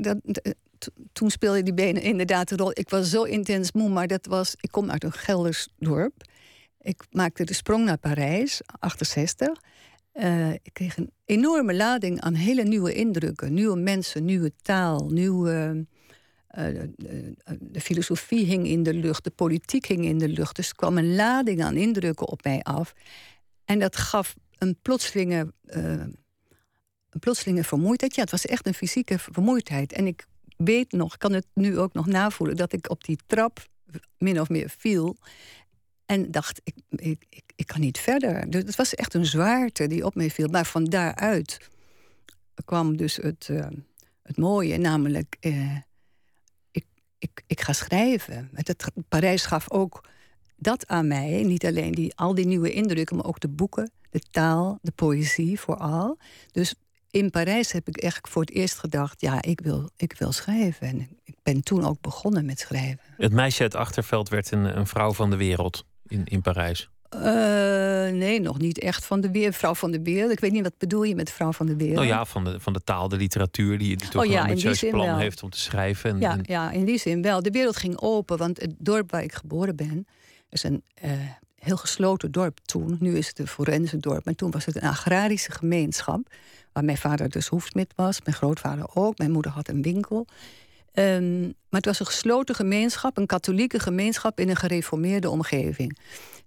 toen 1.12 1.30
speelde 1.30 1.62
die 1.62 1.74
benen 1.74 2.02
inderdaad 2.02 2.50
een 2.50 2.58
rol. 2.58 2.70
Ik 2.74 2.90
was 2.90 3.10
zo 3.10 3.22
intens 3.22 3.72
moe, 3.72 3.88
maar 3.88 4.06
dat 4.06 4.26
was... 4.26 4.54
Ik 4.60 4.70
kom 4.70 4.90
uit 4.90 5.04
een 5.04 5.12
Gelders 5.12 5.68
dorp. 5.78 6.22
Ik 6.80 7.02
maakte 7.10 7.44
de 7.44 7.54
sprong 7.54 7.84
naar 7.84 7.98
Parijs, 7.98 8.60
68. 8.78 9.60
Eh, 10.12 10.52
ik 10.52 10.70
kreeg 10.72 10.96
een 10.96 11.10
enorme 11.24 11.74
lading 11.74 12.20
aan 12.20 12.34
hele 12.34 12.62
nieuwe 12.62 12.94
indrukken. 12.94 13.54
Nieuwe 13.54 13.76
mensen, 13.76 14.24
nieuwe 14.24 14.52
taal, 14.62 15.08
nieuwe... 15.10 15.86
De, 16.54 17.34
de, 17.60 17.80
filosofie 17.80 18.44
hing 18.44 18.66
in 18.66 18.82
de 18.82 18.94
lucht, 18.94 19.24
de 19.24 19.30
politiek 19.30 19.86
hing 19.86 20.04
in 20.04 20.18
de 20.18 20.28
lucht. 20.28 20.56
Dus 20.56 20.74
kwam 20.74 20.98
een 20.98 21.14
lading 21.14 21.62
aan 21.62 21.76
indrukken 21.76 22.28
op 22.28 22.44
mij 22.44 22.62
af. 22.62 22.94
En 23.64 23.78
dat 23.78 23.96
gaf 23.96 24.34
een 24.58 24.76
plotselinge, 24.82 25.52
uh, 25.66 25.84
een 27.10 27.18
plotselinge 27.20 27.64
vermoeidheid. 27.64 28.14
Ja, 28.14 28.22
het 28.22 28.30
was 28.30 28.46
echt 28.46 28.66
een 28.66 28.74
fysieke 28.74 29.18
vermoeidheid. 29.18 29.92
En 29.92 30.06
ik 30.06 30.26
weet 30.56 30.92
nog, 30.92 31.16
kan 31.16 31.32
het 31.32 31.46
nu 31.54 31.78
ook 31.78 31.92
nog 31.92 32.06
navoelen, 32.06 32.56
dat 32.56 32.72
ik 32.72 32.90
op 32.90 33.04
die 33.04 33.18
trap 33.26 33.66
min 34.18 34.40
of 34.40 34.48
meer 34.48 34.74
viel. 34.78 35.16
En 36.06 36.30
dacht, 36.30 36.60
ik, 36.64 36.74
ik, 36.88 37.26
ik, 37.28 37.51
ik 37.62 37.68
kan 37.68 37.80
niet 37.80 37.98
verder. 37.98 38.50
Dus 38.50 38.62
het 38.62 38.76
was 38.76 38.94
echt 38.94 39.14
een 39.14 39.26
zwaarte 39.26 39.86
die 39.86 40.04
op 40.04 40.14
mij 40.14 40.30
viel. 40.30 40.48
Maar 40.48 40.66
van 40.66 40.84
daaruit 40.84 41.58
kwam 42.64 42.96
dus 42.96 43.16
het, 43.16 43.48
uh, 43.50 43.66
het 44.22 44.36
mooie, 44.36 44.78
namelijk 44.78 45.36
uh, 45.40 45.76
ik, 46.70 46.84
ik, 47.18 47.42
ik 47.46 47.60
ga 47.60 47.72
schrijven. 47.72 48.50
Het, 48.52 48.84
Parijs 49.08 49.46
gaf 49.46 49.70
ook 49.70 50.08
dat 50.56 50.86
aan 50.86 51.06
mij. 51.06 51.42
Niet 51.42 51.66
alleen 51.66 51.92
die, 51.92 52.16
al 52.16 52.34
die 52.34 52.46
nieuwe 52.46 52.72
indrukken, 52.72 53.16
maar 53.16 53.24
ook 53.24 53.40
de 53.40 53.48
boeken, 53.48 53.90
de 54.10 54.20
taal, 54.30 54.78
de 54.82 54.92
poëzie 54.92 55.60
vooral. 55.60 56.18
Dus 56.50 56.74
in 57.10 57.30
Parijs 57.30 57.72
heb 57.72 57.88
ik 57.88 57.96
echt 57.96 58.28
voor 58.28 58.42
het 58.42 58.50
eerst 58.50 58.78
gedacht: 58.78 59.20
ja, 59.20 59.42
ik 59.42 59.60
wil, 59.60 59.90
ik 59.96 60.14
wil 60.18 60.32
schrijven. 60.32 60.86
En 60.86 61.08
ik 61.24 61.36
ben 61.42 61.62
toen 61.62 61.84
ook 61.84 62.00
begonnen 62.00 62.44
met 62.44 62.58
schrijven. 62.58 63.00
Het 63.16 63.32
meisje 63.32 63.62
uit 63.62 63.74
Achterveld 63.74 64.28
werd 64.28 64.50
een, 64.50 64.76
een 64.78 64.86
vrouw 64.86 65.12
van 65.12 65.30
de 65.30 65.36
wereld 65.36 65.84
in, 66.06 66.24
in 66.24 66.42
Parijs. 66.42 66.90
Uh, 67.14 67.20
nee, 68.18 68.40
nog 68.40 68.58
niet 68.58 68.78
echt 68.78 69.04
van 69.04 69.20
de 69.20 69.30
wereld. 69.30 69.56
Vrouw 69.56 69.74
van 69.74 69.90
de 69.90 70.02
wereld. 70.02 70.32
Ik 70.32 70.40
weet 70.40 70.52
niet 70.52 70.62
wat 70.62 70.78
bedoel 70.78 71.02
je 71.02 71.14
met 71.14 71.30
vrouw 71.30 71.52
van 71.52 71.66
de 71.66 71.76
wereld. 71.76 71.96
Nou 71.96 72.06
ja, 72.06 72.24
van 72.24 72.44
de, 72.44 72.60
van 72.60 72.72
de 72.72 72.80
taal, 72.84 73.08
de 73.08 73.16
literatuur 73.16 73.78
die, 73.78 73.96
die 73.96 74.08
toch 74.08 74.22
oh, 74.22 74.30
ja, 74.30 74.42
een 74.42 74.48
ambitieus 74.48 74.84
plan 74.90 75.18
heeft 75.18 75.42
om 75.42 75.50
te 75.50 75.58
schrijven. 75.58 76.10
En, 76.10 76.18
ja, 76.20 76.38
ja, 76.42 76.70
in 76.70 76.84
die 76.84 76.98
zin 76.98 77.22
wel. 77.22 77.42
De 77.42 77.50
wereld 77.50 77.76
ging 77.76 78.00
open, 78.00 78.38
want 78.38 78.60
het 78.60 78.74
dorp 78.78 79.10
waar 79.10 79.22
ik 79.22 79.32
geboren 79.32 79.76
ben 79.76 80.06
is 80.50 80.62
een 80.62 80.82
uh, 81.04 81.10
heel 81.58 81.76
gesloten 81.76 82.32
dorp 82.32 82.58
toen. 82.64 82.96
Nu 83.00 83.16
is 83.16 83.28
het 83.28 83.38
een 83.38 83.46
forense 83.46 83.98
dorp, 83.98 84.24
maar 84.24 84.34
toen 84.34 84.50
was 84.50 84.64
het 84.64 84.76
een 84.76 84.88
agrarische 84.88 85.52
gemeenschap. 85.52 86.20
Waar 86.72 86.84
mijn 86.84 86.98
vader 86.98 87.28
dus 87.28 87.46
hoefsmid 87.46 87.92
was, 87.96 88.22
mijn 88.24 88.36
grootvader 88.36 88.86
ook. 88.94 89.18
Mijn 89.18 89.30
moeder 89.30 89.50
had 89.50 89.68
een 89.68 89.82
winkel. 89.82 90.26
Um, 90.94 91.40
maar 91.42 91.80
het 91.80 91.86
was 91.86 92.00
een 92.00 92.06
gesloten 92.06 92.54
gemeenschap, 92.54 93.16
een 93.16 93.26
katholieke 93.26 93.78
gemeenschap 93.78 94.40
in 94.40 94.48
een 94.48 94.56
gereformeerde 94.56 95.30
omgeving. 95.30 95.98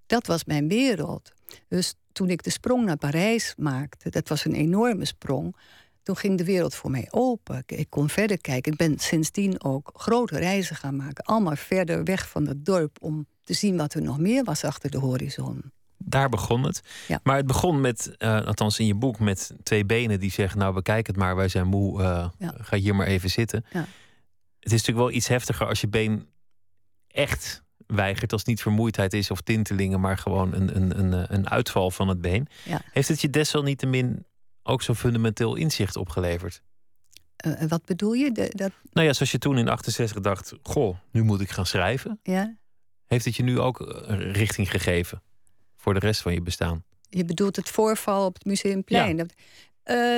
Dat 0.06 0.28
was 0.28 0.46
mijn 0.46 0.68
wereld. 0.68 1.32
Dus 1.68 1.94
toen 2.12 2.30
ik 2.30 2.44
de 2.44 2.50
sprong 2.50 2.86
naar 2.86 2.98
Parijs 2.98 3.54
maakte, 3.58 4.10
dat 4.10 4.30
was 4.30 4.46
een 4.46 4.54
enorme 4.54 5.06
sprong. 5.06 5.56
Toen 6.04 6.18
ging 6.18 6.38
de 6.38 6.44
wereld 6.44 6.76
voor 6.76 6.92
mij 6.92 7.08
open. 7.10 7.64
Ik 7.66 7.90
kon 7.90 8.10
verder 8.10 8.42
kijken. 8.42 8.72
Ik 8.72 8.78
ben 8.78 9.00
sindsdien 9.00 9.64
ook 9.64 9.90
grote 9.94 10.38
reizen 10.38 10.76
gaan 10.76 10.96
maken. 10.96 11.24
Allemaal 11.24 11.56
verder 11.56 12.04
weg 12.04 12.30
van 12.30 12.48
het 12.48 12.66
dorp 12.66 12.98
om 13.02 13.28
te 13.44 13.54
zien 13.54 13.78
wat 13.78 13.94
er 13.94 14.02
nog 14.02 14.20
meer 14.20 14.44
was 14.44 14.64
achter 14.64 14.92
de 14.92 14.98
horizon. 14.98 15.72
Daar 15.98 16.30
begon 16.30 16.64
het. 16.64 16.82
Maar 17.24 17.36
het 17.36 17.48
begon 17.48 17.82
met, 17.82 18.16
uh, 18.18 18.46
althans 18.46 18.80
in 18.80 18.86
je 18.86 18.96
boek, 18.96 19.20
met 19.20 19.54
twee 19.64 19.86
benen 19.86 20.20
die 20.20 20.32
zeggen: 20.32 20.60
Nou, 20.60 20.74
bekijk 20.74 21.08
het 21.08 21.16
maar, 21.16 21.36
wij 21.36 21.48
zijn 21.48 21.68
moe, 21.68 22.02
uh, 22.02 22.28
ga 22.40 22.78
hier 22.78 22.96
maar 22.96 23.08
even 23.08 23.30
zitten. 23.30 23.66
Ja. 23.72 23.80
Het 24.60 24.74
is 24.74 24.80
natuurlijk 24.80 25.08
wel 25.08 25.12
iets 25.18 25.28
heftiger 25.28 25.68
als 25.68 25.82
je 25.82 25.88
been 25.88 26.28
echt 27.08 27.64
weigert, 27.88 28.32
als 28.32 28.42
het 28.42 28.50
niet 28.50 28.62
vermoeidheid 28.62 29.14
is 29.14 29.32
of 29.32 29.42
tintelingen, 29.42 30.00
maar 30.00 30.18
gewoon 30.18 30.54
een, 30.54 30.76
een, 30.76 31.00
een, 31.00 31.34
een 31.34 31.50
uitval 31.50 31.92
van 31.92 32.08
het 32.08 32.22
been. 32.22 32.48
Heeft 32.92 33.08
het 33.08 33.22
je 33.22 33.30
desalniettemin 33.30 34.26
ook 34.64 34.82
zo'n 34.82 34.96
fundamenteel 34.96 35.56
inzicht 35.56 35.96
opgeleverd? 35.96 36.62
Uh, 37.46 37.62
wat 37.68 37.86
bedoel 37.86 38.14
je? 38.14 38.32
De, 38.32 38.52
dat... 38.56 38.72
Nou 38.92 39.08
ja, 39.08 39.14
zoals 39.14 39.32
je 39.32 39.38
toen 39.38 39.58
in 39.58 39.68
68 39.68 40.22
dacht: 40.22 40.54
Goh, 40.64 40.98
nu 41.12 41.24
moet 41.24 41.42
ik 41.42 41.50
gaan 41.50 41.66
schrijven. 41.66 42.20
Ja. 42.24 42.56
Heeft 43.06 43.26
het 43.26 43.36
je 43.36 43.44
nu 43.44 43.60
ook 43.60 43.80
richting 44.18 44.72
gegeven? 44.72 45.22
voor 45.86 45.94
de 45.94 46.00
rest 46.00 46.22
van 46.22 46.34
je 46.34 46.42
bestaan? 46.42 46.84
Je 47.10 47.26
bedoelt 47.26 47.56
het 47.56 47.70
voorval 47.70 48.26
op 48.26 48.34
het 48.34 48.46
Museumplein? 48.46 49.18
Ja. 49.18 49.26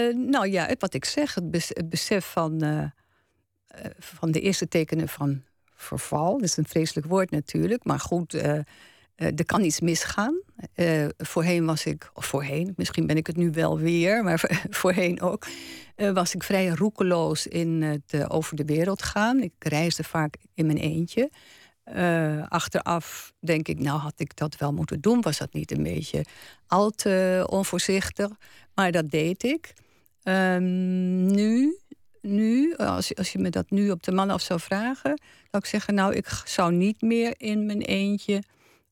Uh, 0.09 0.15
nou 0.15 0.47
ja, 0.47 0.75
wat 0.79 0.93
ik 0.93 1.05
zeg, 1.05 1.33
het, 1.33 1.49
besef 1.89 2.25
van, 2.25 2.63
uh, 2.63 2.85
van 3.99 4.31
de 4.31 4.41
eerste 4.41 4.67
tekenen 4.67 5.07
van 5.07 5.43
verval. 5.77 6.33
Dat 6.33 6.47
is 6.47 6.57
een 6.57 6.67
vreselijk 6.67 7.07
woord 7.07 7.31
natuurlijk, 7.31 7.83
maar 7.83 7.99
goed, 7.99 8.33
uh, 8.33 8.59
er 9.15 9.45
kan 9.45 9.63
iets 9.63 9.79
misgaan. 9.79 10.41
voorheen 11.17 11.65
was 11.65 11.85
ik, 11.85 12.09
of 12.13 12.25
voorheen, 12.25 12.73
misschien 12.75 13.07
ben 13.07 13.17
ik 13.17 13.27
het 13.27 13.35
nu 13.35 13.51
wel 13.51 13.79
weer, 13.79 14.23
maar 14.23 14.41
voorheen 14.69 15.21
ook, 15.21 15.47
was 15.95 16.35
ik 16.35 16.43
vrij 16.43 16.67
roekeloos 16.67 17.47
in 17.47 17.81
het 17.81 18.29
over 18.29 18.55
de 18.55 18.65
wereld 18.65 19.03
gaan. 19.03 19.41
Ik 19.41 19.53
reisde 19.59 20.03
vaak 20.03 20.35
in 20.53 20.65
mijn 20.65 20.77
eentje. 20.77 21.29
Achteraf 22.49 23.33
denk 23.39 23.67
ik, 23.67 23.79
nou 23.79 23.99
had 23.99 24.19
ik 24.19 24.35
dat 24.35 24.57
wel 24.57 24.73
moeten 24.73 25.01
doen. 25.01 25.21
Was 25.21 25.37
dat 25.37 25.53
niet 25.53 25.71
een 25.71 25.83
beetje 25.83 26.25
al 26.67 26.89
te 26.89 27.45
onvoorzichtig? 27.49 28.29
Maar 28.73 28.91
dat 28.91 29.09
deed 29.09 29.43
ik. 29.43 29.73
Um, 30.23 31.25
nu, 31.25 31.77
nu 32.27 32.75
als, 32.75 33.15
als 33.15 33.31
je 33.31 33.39
me 33.39 33.49
dat 33.49 33.69
nu 33.69 33.91
op 33.91 34.03
de 34.03 34.11
man 34.11 34.29
af 34.29 34.41
zou 34.41 34.59
vragen, 34.59 35.19
zou 35.51 35.63
ik 35.63 35.65
zeggen, 35.65 35.93
nou, 35.93 36.13
ik 36.13 36.41
zou 36.45 36.73
niet 36.73 37.01
meer 37.01 37.33
in 37.37 37.65
mijn 37.65 37.81
eentje 37.81 38.43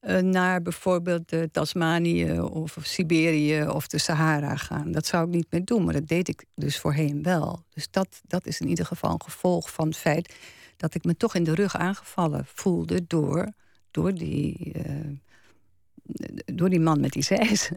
uh, 0.01 0.19
naar 0.19 0.61
bijvoorbeeld 0.61 1.29
de 1.29 1.49
Tasmanië 1.51 2.39
of 2.39 2.77
Siberië 2.81 3.67
of 3.67 3.87
de 3.87 3.97
Sahara 3.97 4.55
gaan. 4.55 4.91
Dat 4.91 5.05
zou 5.05 5.25
ik 5.25 5.33
niet 5.33 5.47
meer 5.49 5.65
doen, 5.65 5.83
maar 5.83 5.93
dat 5.93 6.07
deed 6.07 6.27
ik 6.27 6.45
dus 6.55 6.79
voorheen 6.79 7.23
wel. 7.23 7.63
Dus 7.73 7.87
dat, 7.91 8.21
dat 8.27 8.45
is 8.45 8.59
in 8.59 8.67
ieder 8.67 8.85
geval 8.85 9.11
een 9.11 9.23
gevolg 9.23 9.71
van 9.71 9.87
het 9.87 9.97
feit 9.97 10.35
dat 10.77 10.95
ik 10.95 11.03
me 11.03 11.17
toch 11.17 11.35
in 11.35 11.43
de 11.43 11.55
rug 11.55 11.75
aangevallen 11.75 12.45
voelde 12.45 13.07
door, 13.07 13.51
door, 13.91 14.13
die, 14.13 14.73
uh, 14.75 15.17
door 16.45 16.69
die 16.69 16.79
man 16.79 16.99
met 16.99 17.11
die 17.11 17.23
zeis. 17.23 17.71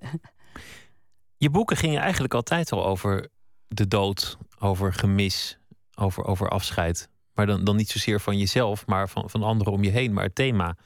Je 1.37 1.51
boeken 1.51 1.77
gingen 1.77 2.01
eigenlijk 2.01 2.35
altijd 2.35 2.73
al 2.73 2.87
over 2.87 3.29
de 3.69 3.89
dood, 3.89 4.39
over 4.59 4.93
gemis, 4.93 5.59
over, 5.95 6.25
over 6.25 6.49
afscheid. 6.49 7.09
Maar 7.35 7.47
dan, 7.47 7.65
dan 7.65 7.77
niet 7.77 7.91
zozeer 7.91 8.21
van 8.21 8.39
jezelf, 8.39 8.87
maar 8.87 9.09
van, 9.09 9.31
van 9.31 9.43
anderen 9.43 9.73
om 9.73 9.85
je 9.85 9.91
heen. 9.91 10.13
Maar 10.13 10.25
het 10.25 10.35
thema 10.35 10.77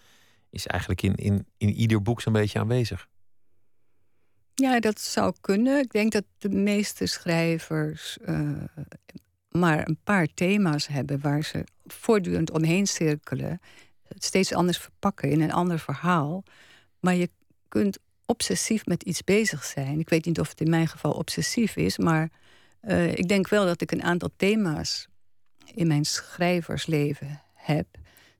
is 0.50 0.66
eigenlijk 0.66 1.02
in, 1.02 1.14
in, 1.14 1.46
in 1.56 1.72
ieder 1.72 2.02
boek 2.02 2.20
zo'n 2.20 2.32
beetje 2.32 2.58
aanwezig. 2.58 3.08
Ja, 4.54 4.80
dat 4.80 5.00
zou 5.00 5.34
kunnen. 5.40 5.78
Ik 5.78 5.92
denk 5.92 6.12
dat 6.12 6.24
de 6.38 6.48
meeste 6.48 7.06
schrijvers 7.06 8.18
uh, 8.24 8.64
maar 9.52 9.88
een 9.88 9.98
paar 10.04 10.26
thema's 10.34 10.86
hebben 10.86 11.20
waar 11.20 11.44
ze 11.44 11.64
voortdurend 11.84 12.50
omheen 12.50 12.86
cirkelen, 12.86 13.60
het 14.08 14.24
steeds 14.24 14.52
anders 14.52 14.78
verpakken 14.78 15.30
in 15.30 15.40
een 15.40 15.52
ander 15.52 15.78
verhaal. 15.78 16.44
Maar 17.00 17.14
je 17.14 17.30
kunt 17.68 17.98
obsessief 18.26 18.86
met 18.86 19.02
iets 19.02 19.24
bezig 19.24 19.64
zijn. 19.64 20.00
Ik 20.00 20.08
weet 20.08 20.24
niet 20.24 20.40
of 20.40 20.48
het 20.48 20.60
in 20.60 20.70
mijn 20.70 20.88
geval 20.88 21.12
obsessief 21.12 21.76
is, 21.76 21.98
maar 21.98 22.30
uh, 22.82 23.12
ik 23.12 23.28
denk 23.28 23.48
wel 23.48 23.64
dat 23.64 23.80
ik 23.80 23.92
een 23.92 24.02
aantal 24.02 24.30
thema's 24.36 25.08
in 25.74 25.86
mijn 25.86 26.04
schrijversleven 26.04 27.42
heb, 27.54 27.86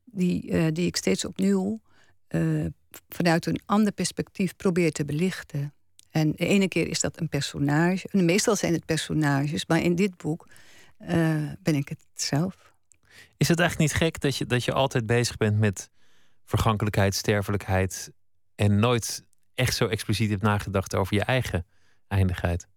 die, 0.05 0.51
uh, 0.51 0.67
die 0.73 0.87
ik 0.87 0.97
steeds 0.97 1.25
opnieuw 1.25 1.81
uh, 2.29 2.67
vanuit 3.09 3.47
een 3.47 3.61
ander 3.67 3.93
perspectief 3.93 4.57
probeer 4.57 4.93
te 4.93 5.05
belichten. 5.05 5.75
En 6.11 6.33
de 6.33 6.47
ene 6.47 6.69
keer 6.69 6.89
is 6.89 7.01
dat 7.01 7.21
een 7.21 7.29
personage. 7.29 8.09
En 8.11 8.25
meestal 8.25 8.57
zijn 8.57 8.73
het 8.73 8.85
personages, 8.85 9.67
maar 9.67 9.81
in 9.81 9.95
dit 9.95 10.17
boek 10.17 10.49
eh, 10.97 11.53
ben 11.63 11.75
ik 11.75 11.89
het 11.89 12.05
zelf. 12.15 12.75
Is 13.37 13.49
het 13.49 13.61
eigenlijk 13.61 13.91
niet 13.91 14.03
gek 14.03 14.21
dat 14.21 14.37
je, 14.37 14.47
dat 14.47 14.65
je 14.65 14.73
altijd 14.73 15.07
bezig 15.07 15.37
bent 15.37 15.59
met 15.59 15.91
vergankelijkheid, 16.45 17.15
sterfelijkheid 17.15 18.13
en 18.55 18.79
nooit 18.79 19.25
echt 19.55 19.77
zo 19.77 19.87
expliciet 19.87 20.31
hebt 20.31 20.43
nagedacht 20.43 20.95
over 20.95 21.15
je 21.15 21.25
eigen 21.25 21.67
eindigheid? 22.09 22.69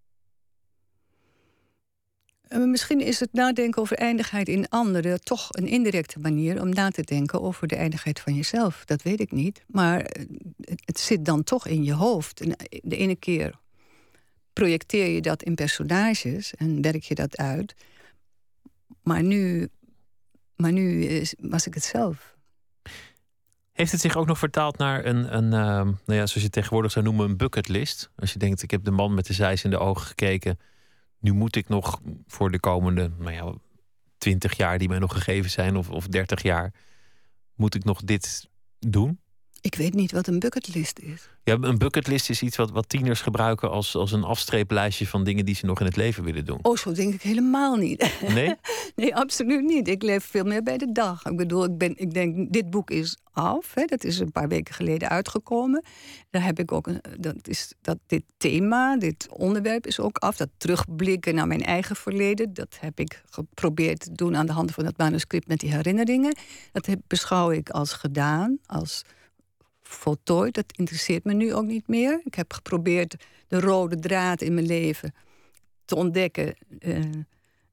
Eh, 2.47 2.59
misschien 2.59 3.01
is 3.01 3.19
het 3.19 3.33
nadenken 3.33 3.81
over 3.81 3.97
eindigheid 3.97 4.47
in 4.47 4.69
anderen 4.69 5.21
toch 5.21 5.47
een 5.51 5.67
indirecte 5.67 6.19
manier 6.19 6.61
om 6.61 6.69
na 6.69 6.89
te 6.89 7.01
denken 7.01 7.41
over 7.41 7.67
de 7.67 7.75
eindigheid 7.75 8.19
van 8.19 8.33
jezelf. 8.33 8.85
Dat 8.85 9.01
weet 9.01 9.19
ik 9.19 9.31
niet. 9.31 9.63
Maar 9.67 9.99
eh, 9.99 10.25
het 10.85 10.99
zit 10.99 11.25
dan 11.25 11.43
toch 11.43 11.67
in 11.67 11.83
je 11.83 11.93
hoofd. 11.93 12.41
Eh, 12.41 12.51
de 12.83 12.97
ene 12.97 13.15
keer 13.15 13.53
projecteer 14.53 15.07
je 15.07 15.21
dat 15.21 15.43
in 15.43 15.55
personages 15.55 16.55
en 16.55 16.81
werk 16.81 17.03
je 17.03 17.15
dat 17.15 17.37
uit. 17.37 17.75
Maar 19.03 19.23
nu, 19.23 19.69
maar 20.55 20.71
nu 20.71 21.07
was 21.39 21.67
ik 21.67 21.73
het 21.73 21.83
zelf. 21.83 22.35
Heeft 23.71 23.91
het 23.91 24.01
zich 24.01 24.17
ook 24.17 24.27
nog 24.27 24.39
vertaald 24.39 24.77
naar 24.77 25.05
een, 25.05 25.35
een 25.35 25.49
nou 25.49 25.95
ja, 26.05 26.25
zoals 26.25 26.33
je 26.33 26.49
tegenwoordig 26.49 26.91
zou 26.91 27.05
noemen, 27.05 27.29
een 27.29 27.37
bucketlist? 27.37 28.09
Als 28.15 28.33
je 28.33 28.39
denkt, 28.39 28.63
ik 28.63 28.71
heb 28.71 28.83
de 28.83 28.91
man 28.91 29.13
met 29.13 29.25
de 29.25 29.33
zijs 29.33 29.63
in 29.63 29.69
de 29.69 29.77
ogen 29.77 30.05
gekeken 30.05 30.59
nu 31.25 31.33
moet 31.33 31.55
ik 31.55 31.67
nog 31.67 32.01
voor 32.27 32.51
de 32.51 32.59
komende, 32.59 33.11
nou 33.17 33.31
ja, 33.31 33.53
20 34.17 34.57
jaar 34.57 34.77
die 34.77 34.87
mij 34.87 34.99
nog 34.99 35.13
gegeven 35.13 35.49
zijn, 35.49 35.75
of, 35.75 35.89
of 35.89 36.07
30 36.07 36.41
jaar, 36.41 36.73
moet 37.55 37.75
ik 37.75 37.83
nog 37.83 38.03
dit 38.03 38.49
doen? 38.79 39.19
Ik 39.65 39.75
weet 39.75 39.93
niet 39.93 40.11
wat 40.11 40.27
een 40.27 40.39
bucketlist 40.39 40.99
is. 40.99 41.29
Ja, 41.43 41.57
een 41.61 41.77
bucketlist 41.77 42.29
is 42.29 42.41
iets 42.41 42.57
wat, 42.57 42.71
wat 42.71 42.89
tieners 42.89 43.21
gebruiken 43.21 43.69
als, 43.69 43.95
als 43.95 44.11
een 44.11 44.23
afstreeplijstje 44.23 45.07
van 45.07 45.23
dingen 45.23 45.45
die 45.45 45.55
ze 45.55 45.65
nog 45.65 45.79
in 45.79 45.85
het 45.85 45.95
leven 45.95 46.23
willen 46.23 46.45
doen. 46.45 46.59
Oh, 46.61 46.77
zo 46.77 46.91
denk 46.91 47.13
ik 47.13 47.21
helemaal 47.21 47.75
niet. 47.75 48.13
Nee? 48.33 48.55
nee, 48.95 49.15
absoluut 49.15 49.63
niet. 49.63 49.87
Ik 49.87 50.03
leef 50.03 50.25
veel 50.25 50.43
meer 50.43 50.63
bij 50.63 50.77
de 50.77 50.91
dag. 50.91 51.25
Ik 51.25 51.37
bedoel, 51.37 51.63
ik, 51.63 51.77
ben, 51.77 51.97
ik 51.97 52.13
denk, 52.13 52.53
dit 52.53 52.69
boek 52.69 52.89
is 52.89 53.17
af. 53.31 53.73
Hè. 53.73 53.85
Dat 53.85 54.03
is 54.03 54.19
een 54.19 54.31
paar 54.31 54.47
weken 54.47 54.73
geleden 54.73 55.09
uitgekomen. 55.09 55.83
Daar 56.29 56.43
heb 56.43 56.59
ik 56.59 56.71
ook 56.71 56.87
een, 56.87 57.01
dat 57.19 57.47
is 57.47 57.73
dat 57.81 57.97
dit 58.07 58.23
thema, 58.37 58.97
dit 58.97 59.27
onderwerp 59.29 59.87
is 59.87 59.99
ook 59.99 60.17
af. 60.17 60.37
Dat 60.37 60.49
terugblikken 60.57 61.35
naar 61.35 61.47
mijn 61.47 61.63
eigen 61.63 61.95
verleden. 61.95 62.53
Dat 62.53 62.77
heb 62.79 62.99
ik 62.99 63.23
geprobeerd 63.29 63.99
te 63.99 64.11
doen 64.11 64.35
aan 64.35 64.45
de 64.45 64.51
hand 64.51 64.71
van 64.71 64.85
het 64.85 64.97
manuscript 64.97 65.47
met 65.47 65.59
die 65.59 65.71
herinneringen. 65.71 66.37
Dat 66.71 66.85
heb, 66.85 66.99
beschouw 67.07 67.51
ik 67.51 67.69
als 67.69 67.93
gedaan, 67.93 68.57
als 68.65 69.03
voltooid. 69.95 70.53
Dat 70.53 70.73
interesseert 70.75 71.23
me 71.23 71.33
nu 71.33 71.53
ook 71.53 71.65
niet 71.65 71.87
meer. 71.87 72.21
Ik 72.23 72.35
heb 72.35 72.53
geprobeerd 72.53 73.15
de 73.47 73.59
rode 73.59 73.99
draad 73.99 74.41
in 74.41 74.53
mijn 74.53 74.65
leven 74.65 75.13
te 75.85 75.95
ontdekken. 75.95 76.55
Uh, 76.79 76.99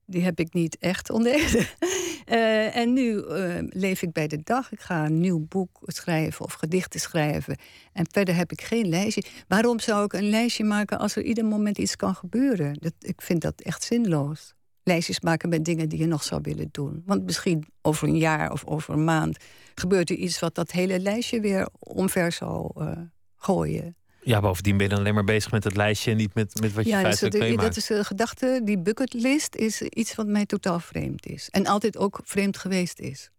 die 0.06 0.22
heb 0.22 0.40
ik 0.40 0.52
niet 0.52 0.76
echt 0.78 1.10
ontdekt. 1.10 1.54
uh, 1.54 2.76
en 2.82 2.92
nu 2.92 3.12
uh, 3.12 3.58
leef 3.58 4.02
ik 4.02 4.12
bij 4.12 4.28
de 4.28 4.40
dag. 4.44 4.72
Ik 4.72 4.80
ga 4.80 5.04
een 5.04 5.20
nieuw 5.20 5.46
boek 5.48 5.78
schrijven 5.82 6.44
of 6.44 6.52
gedichten 6.52 7.00
schrijven. 7.00 7.56
En 7.92 8.06
verder 8.10 8.34
heb 8.34 8.52
ik 8.52 8.60
geen 8.60 8.88
lijstje. 8.88 9.24
Waarom 9.48 9.80
zou 9.80 10.04
ik 10.04 10.12
een 10.12 10.30
lijstje 10.30 10.64
maken 10.64 10.98
als 10.98 11.16
er 11.16 11.22
ieder 11.22 11.44
moment 11.44 11.78
iets 11.78 11.96
kan 11.96 12.14
gebeuren? 12.14 12.74
Dat, 12.80 12.94
ik 12.98 13.22
vind 13.22 13.40
dat 13.40 13.60
echt 13.60 13.82
zinloos 13.82 14.54
lijstjes 14.84 15.20
maken 15.20 15.48
met 15.48 15.64
dingen 15.64 15.88
die 15.88 15.98
je 15.98 16.06
nog 16.06 16.22
zou 16.22 16.40
willen 16.42 16.68
doen. 16.70 17.02
Want 17.06 17.24
misschien 17.24 17.64
over 17.82 18.08
een 18.08 18.18
jaar 18.18 18.52
of 18.52 18.64
over 18.64 18.94
een 18.94 19.04
maand 19.04 19.36
gebeurt 19.74 20.10
er 20.10 20.16
iets 20.16 20.38
wat 20.38 20.54
dat 20.54 20.70
hele 20.70 21.00
lijstje 21.00 21.40
weer 21.40 21.68
omver 21.78 22.32
zou 22.32 22.70
uh, 22.78 22.98
gooien. 23.36 23.96
Ja, 24.24 24.40
bovendien 24.40 24.76
ben 24.76 24.86
je 24.86 24.92
dan 24.92 24.98
alleen 24.98 25.14
maar 25.14 25.24
bezig 25.24 25.50
met 25.50 25.64
het 25.64 25.76
lijstje 25.76 26.10
en 26.10 26.16
niet 26.16 26.34
met, 26.34 26.60
met 26.60 26.72
wat 26.72 26.84
je 26.84 26.90
ja, 26.90 27.02
dus 27.02 27.18
feitelijk 27.18 27.50
meemaakt. 27.50 27.68
Dat 27.68 27.76
is 27.76 27.86
de 27.86 28.04
gedachte, 28.04 28.60
die 28.64 28.78
bucketlist 28.78 29.54
is 29.54 29.82
iets 29.82 30.14
wat 30.14 30.26
mij 30.26 30.46
totaal 30.46 30.80
vreemd 30.80 31.26
is. 31.26 31.48
En 31.50 31.66
altijd 31.66 31.96
ook 31.96 32.20
vreemd 32.24 32.56
geweest 32.56 32.98
is. 32.98 33.30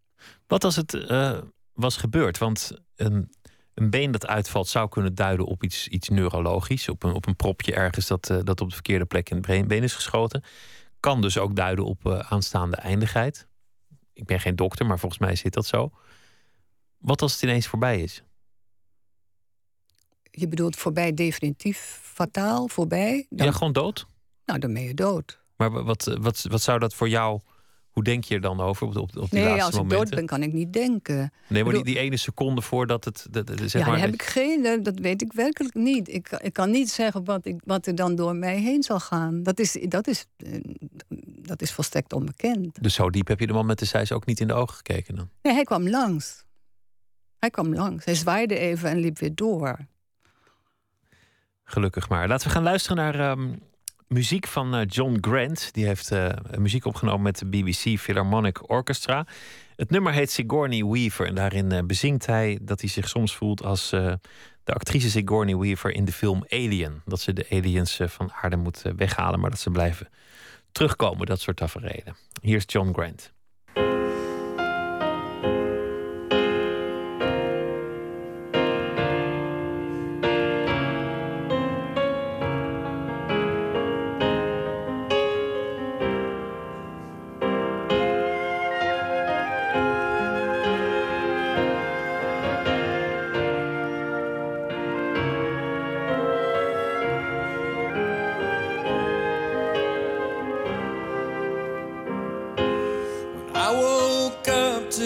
Wat 0.47 0.63
als 0.63 0.75
het 0.75 0.93
uh, 0.93 1.37
was 1.73 1.97
gebeurd? 1.97 2.37
Want 2.37 2.71
een, 2.95 3.33
een 3.73 3.89
been 3.89 4.11
dat 4.11 4.27
uitvalt 4.27 4.67
zou 4.67 4.89
kunnen 4.89 5.15
duiden 5.15 5.45
op 5.45 5.63
iets, 5.63 5.87
iets 5.87 6.09
neurologisch. 6.09 6.89
Op 6.89 7.03
een, 7.03 7.13
op 7.13 7.27
een 7.27 7.35
propje 7.35 7.73
ergens 7.73 8.07
dat, 8.07 8.29
uh, 8.29 8.37
dat 8.43 8.61
op 8.61 8.67
de 8.67 8.73
verkeerde 8.73 9.05
plek 9.05 9.29
in 9.29 9.37
het 9.37 9.67
been 9.67 9.83
is 9.83 9.93
geschoten 9.93 10.43
kan 11.03 11.21
dus 11.21 11.37
ook 11.37 11.55
duiden 11.55 11.85
op 11.85 12.05
uh, 12.05 12.19
aanstaande 12.19 12.75
eindigheid. 12.75 13.47
Ik 14.13 14.25
ben 14.25 14.39
geen 14.39 14.55
dokter, 14.55 14.85
maar 14.85 14.99
volgens 14.99 15.21
mij 15.21 15.35
zit 15.35 15.53
dat 15.53 15.65
zo. 15.65 15.91
Wat 16.97 17.21
als 17.21 17.33
het 17.33 17.41
ineens 17.41 17.67
voorbij 17.67 18.01
is? 18.01 18.23
Je 20.31 20.47
bedoelt 20.47 20.75
voorbij 20.75 21.13
definitief 21.13 21.99
fataal, 22.01 22.67
voorbij? 22.67 23.25
Dan... 23.29 23.45
Ja, 23.45 23.53
gewoon 23.53 23.73
dood? 23.73 24.07
Nou, 24.45 24.59
dan 24.59 24.73
ben 24.73 24.83
je 24.83 24.93
dood. 24.93 25.39
Maar 25.55 25.83
wat, 25.83 26.17
wat, 26.19 26.45
wat 26.49 26.61
zou 26.61 26.79
dat 26.79 26.93
voor 26.93 27.09
jou 27.09 27.39
hoe 27.93 28.03
denk 28.03 28.23
je 28.23 28.35
er 28.35 28.41
dan 28.41 28.59
over 28.59 28.87
op, 28.87 28.95
op, 28.95 29.17
op 29.17 29.29
die 29.29 29.39
nee, 29.39 29.63
als 29.63 29.75
ik 29.75 29.89
dood 29.89 30.09
ben, 30.09 30.25
kan 30.25 30.43
ik 30.43 30.53
niet 30.53 30.73
denken. 30.73 31.33
Nee, 31.47 31.63
maar 31.63 31.73
die, 31.73 31.83
die 31.83 31.99
ene 31.99 32.17
seconde 32.17 32.61
voordat 32.61 33.05
het. 33.05 33.27
Zeg 33.65 33.81
ja, 33.81 33.87
maar, 33.87 33.99
heb 33.99 34.13
ik 34.13 34.23
geen. 34.23 34.83
Dat 34.83 34.99
weet 34.99 35.21
ik 35.21 35.33
werkelijk 35.33 35.73
niet. 35.73 36.09
Ik, 36.09 36.29
ik 36.29 36.53
kan 36.53 36.71
niet 36.71 36.89
zeggen 36.89 37.23
wat, 37.23 37.45
ik, 37.45 37.61
wat 37.65 37.87
er 37.87 37.95
dan 37.95 38.15
door 38.15 38.35
mij 38.35 38.59
heen 38.59 38.83
zal 38.83 38.99
gaan. 38.99 39.43
Dat 39.43 39.59
is, 39.59 39.77
dat 39.87 40.07
is, 40.07 40.25
eh, 40.37 40.59
dat 41.41 41.61
is 41.61 41.71
volstrekt 41.71 42.13
onbekend. 42.13 42.83
Dus 42.83 42.93
zo 42.93 43.09
diep 43.09 43.27
heb 43.27 43.39
je 43.39 43.47
de 43.47 43.53
man 43.53 43.65
met 43.65 43.79
de 43.79 43.85
zijs 43.85 44.11
ook 44.11 44.25
niet 44.25 44.39
in 44.39 44.47
de 44.47 44.53
ogen 44.53 44.75
gekeken 44.75 45.15
dan? 45.15 45.29
Nee, 45.41 45.53
hij 45.53 45.63
kwam 45.63 45.89
langs. 45.89 46.43
Hij 47.39 47.49
kwam 47.49 47.73
langs. 47.73 48.05
Hij 48.05 48.15
zwaaide 48.15 48.57
even 48.57 48.89
en 48.89 48.97
liep 48.97 49.19
weer 49.19 49.35
door. 49.35 49.77
Gelukkig 51.63 52.09
maar. 52.09 52.27
Laten 52.27 52.47
we 52.47 52.53
gaan 52.53 52.63
luisteren 52.63 52.97
naar. 52.97 53.31
Um, 53.31 53.71
muziek 54.07 54.47
van 54.47 54.75
eh, 54.75 54.81
John 54.87 55.17
Grant. 55.21 55.73
Die 55.73 55.85
heeft 55.85 56.11
uh, 56.11 56.29
muziek 56.57 56.85
opgenomen 56.85 57.21
met 57.21 57.37
de 57.37 57.45
BBC 57.45 57.99
Philharmonic 57.99 58.69
Orchestra. 58.69 59.25
Het 59.75 59.89
nummer 59.89 60.13
heet 60.13 60.31
Sigourney 60.31 60.85
Weaver. 60.85 61.27
En 61.27 61.35
daarin 61.35 61.73
uh, 61.73 61.79
bezingt 61.83 62.25
hij 62.25 62.59
dat 62.61 62.79
hij 62.81 62.89
zich 62.89 63.09
soms 63.09 63.35
voelt 63.35 63.63
als 63.63 63.89
de 63.89 64.73
actrice 64.73 65.09
Sigourney 65.09 65.55
Weaver 65.55 65.91
in 65.91 66.05
de 66.05 66.11
film 66.11 66.43
Alien. 66.49 67.01
Dat 67.05 67.19
ze 67.19 67.33
de 67.33 67.45
aliens 67.49 67.99
van 68.05 68.31
aarde 68.41 68.55
moet 68.55 68.81
weghalen, 68.95 69.39
maar 69.39 69.49
dat 69.49 69.59
ze 69.59 69.69
blijven 69.69 70.09
terugkomen. 70.71 71.25
Dat 71.25 71.41
soort 71.41 71.57
tafereelen. 71.57 72.15
Hier 72.41 72.55
is 72.55 72.63
John 72.67 72.93
Grant. 72.93 73.32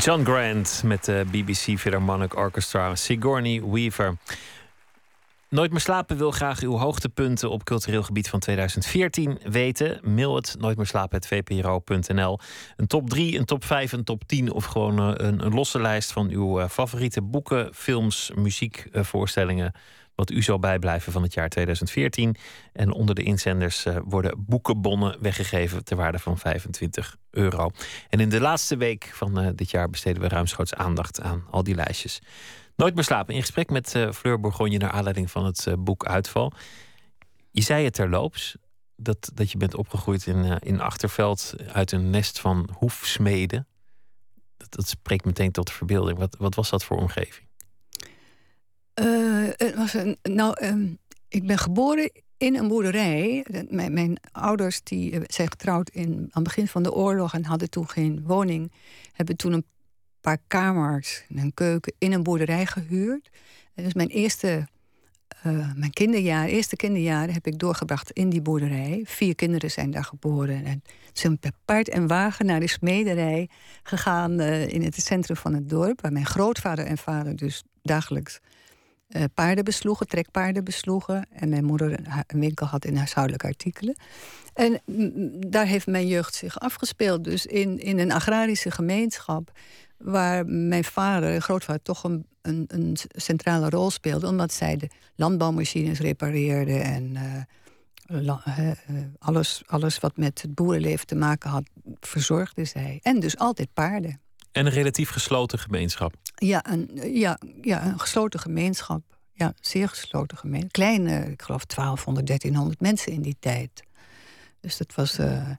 John 0.07 0.25
Grant 0.25 0.83
met 0.85 1.05
de 1.05 1.25
BBC 1.31 1.79
Philharmonic 1.79 2.37
Orchestra, 2.37 2.95
Sigourney 2.95 3.63
Weaver. 3.63 4.17
Nooit 5.49 5.71
meer 5.71 5.81
slapen 5.81 6.17
wil 6.17 6.31
graag 6.31 6.61
uw 6.61 6.77
hoogtepunten 6.77 7.51
op 7.51 7.65
cultureel 7.65 8.03
gebied 8.03 8.29
van 8.29 8.41
2014 8.41 9.39
weten. 9.43 10.01
Mail 10.03 10.35
het 10.35 10.57
nooit 10.59 10.77
meer 10.77 10.87
slapen@vpro.nl. 10.87 12.39
Een 12.77 12.87
top 12.87 13.11
3, 13.11 13.39
een 13.39 13.45
top 13.45 13.65
5, 13.65 13.93
een 13.93 14.05
top 14.05 14.23
10 14.27 14.53
of 14.53 14.65
gewoon 14.65 14.99
eh, 14.99 15.27
een, 15.27 15.45
een 15.45 15.55
losse 15.55 15.81
lijst 15.81 16.13
van 16.13 16.29
uw 16.31 16.61
eh, 16.61 16.69
favoriete 16.69 17.23
boeken, 17.23 17.75
films, 17.75 18.31
muziekvoorstellingen. 18.35 19.73
Wat 20.17 20.31
u 20.31 20.43
zal 20.43 20.59
bijblijven 20.59 21.13
van 21.13 21.23
het 21.23 21.35
jaar 21.35 21.49
2014. 21.49 22.37
En 22.73 22.93
onder 22.93 23.15
de 23.15 23.23
inzenders 23.23 23.85
eh, 23.85 23.97
worden 24.05 24.45
boekenbonnen 24.47 25.17
weggegeven 25.21 25.85
ter 25.85 25.97
waarde 25.97 26.19
van 26.19 26.39
25 26.39 27.17
euro. 27.31 27.71
En 28.09 28.21
in 28.21 28.29
de 28.29 28.41
laatste 28.41 28.77
week 28.77 29.11
van 29.13 29.53
dit 29.55 29.71
jaar 29.71 29.91
besteden 29.91 30.23
we 30.23 30.29
ruimschoots 30.29 30.75
aandacht 30.75 31.21
aan 31.21 31.45
al 31.51 31.63
die 31.63 31.75
lijstjes. 31.75 32.21
Nooit 32.77 32.95
meer 32.95 33.05
slapen. 33.05 33.35
In 33.35 33.41
gesprek 33.41 33.71
met 33.71 33.95
uh, 33.95 34.13
Fleur 34.13 34.41
Bourgogne 34.41 34.77
naar 34.77 34.91
aanleiding 34.91 35.31
van 35.31 35.45
het 35.45 35.67
boek 35.79 36.07
Uitval. 36.07 36.53
Je 37.51 37.63
zei 37.63 37.85
het 37.85 37.95
terloops, 37.95 38.57
dat, 38.97 39.31
dat 39.35 39.51
je 39.51 39.59
bent 39.59 39.75
opgegroeid 39.75 40.27
in, 40.27 40.59
in 40.59 40.81
Achterveld 40.81 41.55
uit 41.73 41.93
een 41.93 42.11
nest 42.11 42.41
van 42.41 42.69
hoefsmeden. 42.73 43.67
Dat, 44.57 44.73
dat 44.73 44.89
spreekt 44.89 45.25
meteen 45.25 45.53
tot 45.53 45.67
de 45.67 45.73
verbeelding. 45.73 46.19
Wat, 46.19 46.37
wat 46.39 46.55
was 46.55 46.71
dat 46.71 46.85
voor 46.85 46.97
omgeving? 46.97 47.46
Het 49.57 49.75
was 49.75 49.95
een, 49.95 50.17
nou, 50.23 50.67
um, 50.67 50.99
ik 51.29 51.47
ben 51.47 51.59
geboren 51.59 52.11
in 52.37 52.57
een 52.57 52.69
boerderij. 52.69 53.47
Mijn, 53.69 53.93
mijn 53.93 54.19
ouders 54.33 54.83
die 54.83 55.21
zijn 55.27 55.51
getrouwd 55.51 55.91
in, 55.91 56.13
aan 56.13 56.29
het 56.33 56.43
begin 56.43 56.69
van 56.69 56.83
de 56.83 56.93
oorlog 56.93 57.35
en 57.35 57.45
hadden 57.45 57.71
toen 57.71 57.89
geen 57.89 58.23
woning. 58.25 58.73
Hebben 59.13 59.37
toen 59.37 59.53
een 59.53 59.65
paar 60.21 60.39
kamers 60.47 61.25
en 61.29 61.39
een 61.39 61.55
keuken 61.55 61.95
in 61.99 62.13
een 62.13 62.23
boerderij 62.23 62.67
gehuurd. 62.67 63.31
En 63.75 63.85
dus 63.85 63.95
mijn 63.95 64.09
eerste, 64.09 64.69
uh, 65.47 65.73
mijn 65.75 65.93
kinderjaren, 65.93 66.51
eerste 66.51 66.77
kinderjaren 66.77 67.35
heb 67.35 67.47
ik 67.47 67.59
doorgebracht 67.59 68.11
in 68.11 68.29
die 68.29 68.43
boerderij. 68.43 69.03
Vier 69.05 69.35
kinderen 69.35 69.71
zijn 69.71 69.91
daar 69.91 70.05
geboren. 70.05 70.65
En 70.65 70.83
zijn 71.13 71.39
per 71.39 71.53
paard 71.65 71.89
en 71.89 72.07
wagen 72.07 72.47
naar 72.47 72.61
de 72.61 72.69
smederij 72.69 73.49
gegaan 73.83 74.41
in 74.41 74.83
het 74.83 74.95
centrum 74.95 75.37
van 75.37 75.55
het 75.55 75.69
dorp. 75.69 76.01
Waar 76.01 76.13
mijn 76.13 76.27
grootvader 76.27 76.87
en 76.87 76.99
vader 76.99 77.37
dus 77.37 77.63
dagelijks 77.83 78.41
uh, 79.09 79.25
paarden 79.35 79.65
besloegen, 79.65 80.09
trekpaarden 80.09 80.65
besloegen. 80.65 81.27
En 81.31 81.49
mijn 81.49 81.65
moeder 81.65 81.99
een 82.27 82.41
winkel 82.41 82.67
had 82.67 82.85
in 82.85 82.97
huishoudelijke 82.97 83.47
artikelen. 83.47 83.97
En 84.55 84.81
daar 85.51 85.67
heeft 85.67 85.87
mijn 85.87 86.07
jeugd 86.07 86.35
zich 86.35 86.59
afgespeeld. 86.59 87.25
Dus 87.25 87.47
in, 87.47 87.79
in 87.79 87.99
een 87.99 88.13
agrarische 88.13 88.71
gemeenschap 88.71 89.51
waar 89.99 90.47
mijn 90.47 90.85
vader 90.85 91.35
en 91.35 91.43
grootvader 91.43 91.83
toch 91.83 92.05
een, 92.05 92.27
een, 92.43 92.65
een, 92.67 92.97
centrale 93.09 93.69
rol 93.69 93.91
speelden, 93.91 94.29
omdat 94.29 94.53
zij 94.53 94.77
de 94.77 94.89
landbouwmachines 95.15 96.01
repareerden 96.01 96.83
en 96.83 97.15
uh, 97.15 98.73
alles, 99.19 99.63
alles 99.67 99.99
wat 99.99 100.17
met 100.17 100.43
het 100.43 100.55
boerenleven 100.55 101.07
te 101.07 101.15
maken 101.15 101.51
had, 101.51 101.63
verzorgde 102.01 102.65
zij. 102.65 102.99
En 103.03 103.21
dus 103.21 103.39
altijd 103.39 103.69
paarden. 103.73 104.21
En 104.57 104.67
een 104.67 104.73
relatief 104.73 105.11
gesloten 105.11 105.59
gemeenschap? 105.59 106.15
Ja, 106.35 106.67
een, 106.67 106.91
ja, 107.13 107.39
ja, 107.63 107.87
een 107.87 108.01
gesloten 108.01 108.41
gemeenschap. 108.41 109.03
Ja, 109.33 109.53
zeer 109.61 109.89
gesloten 109.89 110.39
gemeenschap. 110.39 110.73
Kleine, 110.73 111.31
ik 111.31 111.43
geloof 111.43 111.65
1200, 111.65 112.27
1300 112.27 112.81
mensen 112.81 113.13
in 113.13 113.23
die 113.23 113.37
tijd. 113.41 113.83
Dus 114.61 114.77
dat 114.77 114.95
was 114.95 115.19
uh, 115.19 115.51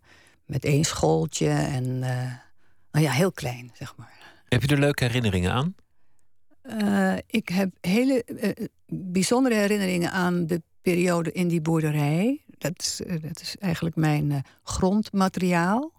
met 0.46 0.66
één 0.66 0.84
schooltje 0.84 1.50
en 1.50 2.00
nou 2.92 3.06
ja, 3.06 3.12
heel 3.12 3.32
klein, 3.32 3.72
zeg 3.74 3.96
maar. 3.96 4.14
Heb 4.48 4.62
je 4.62 4.68
er 4.68 4.80
leuke 4.80 5.04
herinneringen 5.04 5.52
aan? 5.52 5.76
Uh, 6.64 7.18
ik 7.28 7.50
heb 7.50 7.70
hele 7.82 8.26
bijzondere 8.88 9.56
herinneringen 9.56 10.12
aan 10.12 10.46
de 10.46 10.62
periode 10.82 11.32
in 11.32 11.48
die 11.48 11.62
boerderij. 11.62 12.42
Dat 12.58 12.74
is, 12.78 13.02
dat 13.22 13.42
is 13.42 13.56
eigenlijk 13.60 13.96
mijn 13.96 14.44
grondmateriaal. 14.64 15.92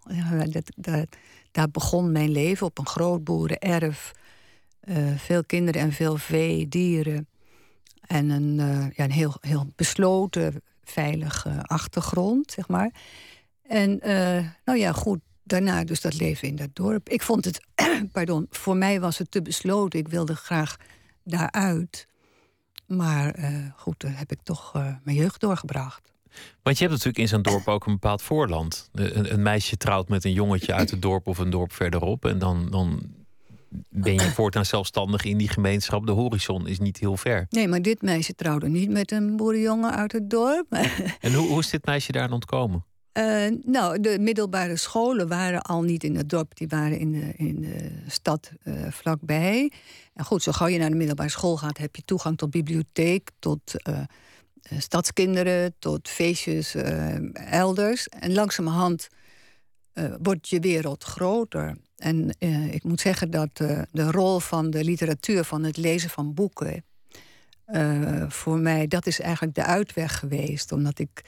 Dat, 0.49 0.71
dat, 0.75 1.07
begon 1.67 2.11
mijn 2.11 2.31
leven 2.31 2.67
op 2.67 2.77
een 2.77 2.87
groot 2.87 3.23
boerenerf. 3.23 4.11
veel 5.15 5.43
kinderen 5.43 5.81
en 5.81 5.91
veel 5.91 6.17
vee, 6.17 6.67
dieren. 6.67 7.27
En 8.01 8.29
een, 8.29 8.55
ja, 8.95 9.03
een 9.03 9.11
heel, 9.11 9.37
heel 9.41 9.67
besloten, 9.75 10.61
veilige 10.83 11.63
achtergrond, 11.63 12.51
zeg 12.51 12.67
maar. 12.67 12.91
En 13.67 13.99
nou 14.65 14.77
ja, 14.77 14.91
goed, 14.91 15.19
daarna 15.43 15.83
dus 15.83 16.01
dat 16.01 16.19
leven 16.19 16.47
in 16.47 16.55
dat 16.55 16.69
dorp. 16.73 17.09
Ik 17.09 17.21
vond 17.21 17.45
het, 17.45 17.61
pardon, 18.11 18.47
voor 18.49 18.77
mij 18.77 18.99
was 18.99 19.17
het 19.17 19.31
te 19.31 19.41
besloten. 19.41 19.99
Ik 19.99 20.07
wilde 20.07 20.35
graag 20.35 20.77
daaruit. 21.23 22.07
Maar 22.87 23.39
uh, 23.39 23.65
goed, 23.75 23.99
daar 23.99 24.17
heb 24.17 24.31
ik 24.31 24.39
toch 24.43 24.75
uh, 24.75 24.95
mijn 25.03 25.17
jeugd 25.17 25.39
doorgebracht. 25.39 26.11
Want 26.63 26.77
je 26.77 26.83
hebt 26.83 26.97
natuurlijk 26.97 27.17
in 27.17 27.27
zo'n 27.27 27.41
dorp 27.41 27.67
ook 27.67 27.85
een 27.85 27.93
bepaald 27.93 28.21
voorland. 28.21 28.89
Een, 28.93 29.33
een, 29.33 29.41
meisje 29.41 29.77
trouwt 29.77 30.09
met 30.09 30.25
een 30.25 30.33
jongetje 30.33 30.73
uit 30.73 30.91
het 30.91 31.01
dorp 31.01 31.27
of 31.27 31.37
een 31.37 31.49
dorp 31.49 31.73
verderop. 31.73 32.25
En 32.25 32.39
dan, 32.39 32.67
dan 32.69 33.01
ben 33.89 34.13
je 34.13 34.31
voortaan 34.31 34.65
zelfstandig 34.65 35.23
in 35.23 35.37
die 35.37 35.49
gemeenschap. 35.49 36.05
De 36.05 36.11
horizon 36.11 36.67
is 36.67 36.79
niet 36.79 36.97
heel 36.97 37.17
ver. 37.17 37.45
Nee, 37.49 37.67
maar 37.67 37.81
dit 37.81 38.01
meisje 38.01 38.35
trouwde 38.35 38.69
niet 38.69 38.89
met 38.89 39.11
een 39.11 39.35
boerenjongen 39.35 39.95
uit 39.95 40.11
het 40.11 40.29
dorp. 40.29 40.65
en 41.19 41.33
hoe, 41.33 41.47
hoe 41.47 41.59
is 41.59 41.69
dit 41.69 41.85
meisje 41.85 42.11
daar 42.11 42.31
ontkomen? 42.31 42.83
Uh, 43.13 43.45
nou, 43.65 43.99
de 43.99 44.17
middelbare 44.19 44.75
scholen 44.75 45.27
waren 45.27 45.61
al 45.61 45.81
niet 45.81 46.03
in 46.03 46.15
het 46.15 46.29
dorp, 46.29 46.57
die 46.57 46.67
waren 46.67 46.99
in 46.99 47.11
de, 47.11 47.33
in 47.35 47.61
de 47.61 47.91
stad 48.07 48.51
uh, 48.63 48.73
vlakbij. 48.89 49.71
En 50.13 50.25
goed, 50.25 50.43
zo 50.43 50.51
gauw 50.51 50.67
je 50.67 50.77
naar 50.77 50.89
de 50.89 50.95
middelbare 50.95 51.29
school 51.29 51.57
gaat, 51.57 51.77
heb 51.77 51.95
je 51.95 52.01
toegang 52.05 52.37
tot 52.37 52.49
bibliotheek, 52.49 53.29
tot 53.39 53.73
uh, 53.89 53.99
stadskinderen, 54.77 55.75
tot 55.79 56.09
feestjes 56.09 56.75
elders. 57.33 58.07
En 58.07 58.33
langzamerhand 58.33 59.07
wordt 60.21 60.49
je 60.49 60.59
wereld 60.59 61.03
groter. 61.03 61.77
En 61.97 62.35
ik 62.71 62.83
moet 62.83 63.01
zeggen 63.01 63.31
dat 63.31 63.55
de 63.91 64.11
rol 64.11 64.39
van 64.39 64.69
de 64.69 64.83
literatuur, 64.83 65.43
van 65.43 65.63
het 65.63 65.77
lezen 65.77 66.09
van 66.09 66.33
boeken, 66.33 66.83
voor 68.27 68.59
mij, 68.59 68.87
dat 68.87 69.07
is 69.07 69.19
eigenlijk 69.19 69.55
de 69.55 69.63
uitweg 69.63 70.19
geweest. 70.19 70.71
Omdat 70.71 70.99
ik 70.99 71.21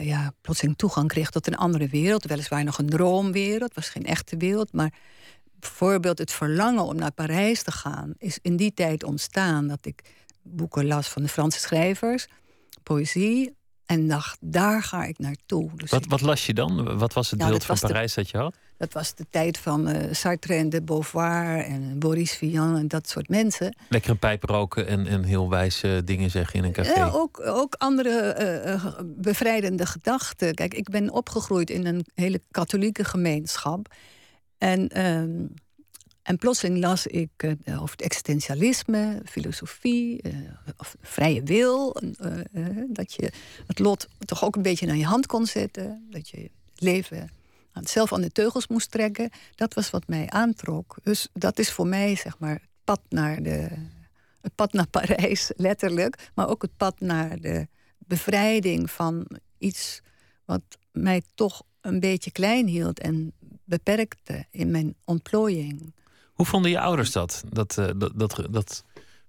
ja, 0.00 0.32
plotseling 0.40 0.76
toegang 0.76 1.08
kreeg 1.08 1.30
tot 1.30 1.46
een 1.46 1.56
andere 1.56 1.88
wereld. 1.88 2.24
Weliswaar 2.24 2.64
nog 2.64 2.78
een 2.78 2.88
droomwereld, 2.88 3.74
was 3.74 3.88
geen 3.88 4.06
echte 4.06 4.36
wereld. 4.36 4.72
Maar 4.72 4.92
bijvoorbeeld 5.52 6.18
het 6.18 6.32
verlangen 6.32 6.84
om 6.84 6.96
naar 6.96 7.12
Parijs 7.12 7.62
te 7.62 7.72
gaan... 7.72 8.12
is 8.18 8.38
in 8.42 8.56
die 8.56 8.74
tijd 8.74 9.04
ontstaan 9.04 9.68
dat 9.68 9.86
ik 9.86 10.02
boeken 10.42 10.86
las 10.86 11.08
van 11.08 11.22
de 11.22 11.28
Franse 11.28 11.58
schrijvers... 11.58 12.26
poëzie, 12.82 13.58
en 13.86 14.08
dacht, 14.08 14.38
daar 14.40 14.82
ga 14.82 15.04
ik 15.04 15.18
naartoe. 15.18 15.70
Dus 15.74 15.90
wat, 15.90 16.06
wat 16.06 16.20
las 16.20 16.46
je 16.46 16.54
dan? 16.54 16.98
Wat 16.98 17.12
was 17.12 17.30
het 17.30 17.38
nou, 17.38 17.50
beeld 17.50 17.64
van 17.64 17.78
Parijs 17.78 18.14
dat 18.14 18.30
je 18.30 18.36
had? 18.36 18.54
Dat 18.76 18.92
was 18.92 19.14
de 19.14 19.26
tijd 19.30 19.58
van 19.58 19.88
uh, 19.88 19.96
Sartre 20.10 20.54
en 20.54 20.68
de 20.68 20.82
Beauvoir 20.82 21.64
en 21.64 21.98
Boris 21.98 22.32
Vian 22.32 22.76
en 22.76 22.88
dat 22.88 23.08
soort 23.08 23.28
mensen. 23.28 23.76
Lekker 23.88 24.10
een 24.10 24.18
pijp 24.18 24.42
roken 24.42 24.86
en, 24.86 25.06
en 25.06 25.22
heel 25.22 25.50
wijze 25.50 26.02
dingen 26.04 26.30
zeggen 26.30 26.58
in 26.58 26.64
een 26.64 26.72
café. 26.72 26.94
Ja, 26.94 27.08
ook, 27.08 27.40
ook 27.46 27.74
andere 27.74 28.36
uh, 28.66 28.98
bevrijdende 29.04 29.86
gedachten. 29.86 30.54
Kijk, 30.54 30.74
ik 30.74 30.90
ben 30.90 31.12
opgegroeid 31.12 31.70
in 31.70 31.86
een 31.86 32.06
hele 32.14 32.40
katholieke 32.50 33.04
gemeenschap. 33.04 33.94
En, 34.58 34.98
uh, 34.98 35.48
en 36.30 36.38
plotseling 36.38 36.78
las 36.78 37.06
ik 37.06 37.56
over 37.66 37.90
het 37.90 38.02
existentialisme, 38.02 39.22
filosofie, 39.24 40.20
of 40.76 40.96
vrije 41.00 41.42
wil. 41.42 41.96
dat 42.88 43.12
je 43.12 43.32
het 43.66 43.78
lot 43.78 44.08
toch 44.18 44.44
ook 44.44 44.56
een 44.56 44.62
beetje 44.62 44.86
naar 44.86 44.96
je 44.96 45.04
hand 45.04 45.26
kon 45.26 45.46
zetten. 45.46 46.06
Dat 46.10 46.28
je 46.28 46.36
het 46.40 46.80
leven 46.80 47.30
zelf 47.72 48.12
aan 48.12 48.20
de 48.20 48.30
teugels 48.30 48.68
moest 48.68 48.90
trekken. 48.90 49.30
Dat 49.54 49.74
was 49.74 49.90
wat 49.90 50.08
mij 50.08 50.28
aantrok. 50.28 50.96
Dus 51.02 51.28
dat 51.32 51.58
is 51.58 51.70
voor 51.70 51.86
mij, 51.86 52.16
zeg 52.16 52.38
maar, 52.38 52.52
het 52.54 52.84
pad 52.84 53.00
naar, 53.08 53.42
de, 53.42 53.68
het 54.40 54.54
pad 54.54 54.72
naar 54.72 54.88
Parijs, 54.88 55.50
letterlijk. 55.56 56.30
Maar 56.34 56.48
ook 56.48 56.62
het 56.62 56.76
pad 56.76 57.00
naar 57.00 57.40
de 57.40 57.68
bevrijding 57.98 58.90
van 58.90 59.26
iets 59.58 60.00
wat 60.44 60.62
mij 60.92 61.22
toch 61.34 61.62
een 61.80 62.00
beetje 62.00 62.30
klein 62.30 62.66
hield 62.66 63.00
en 63.00 63.32
beperkte 63.64 64.46
in 64.50 64.70
mijn 64.70 64.94
ontplooiing. 65.04 65.92
Hoe 66.40 66.48
vonden 66.48 66.70
je 66.70 66.80
ouders 66.80 67.12
dat? 67.12 67.42
Dat, 67.48 67.76
uh, 67.78 67.86
dat, 67.96 68.12
dat, 68.14 68.46
dat 68.50 68.84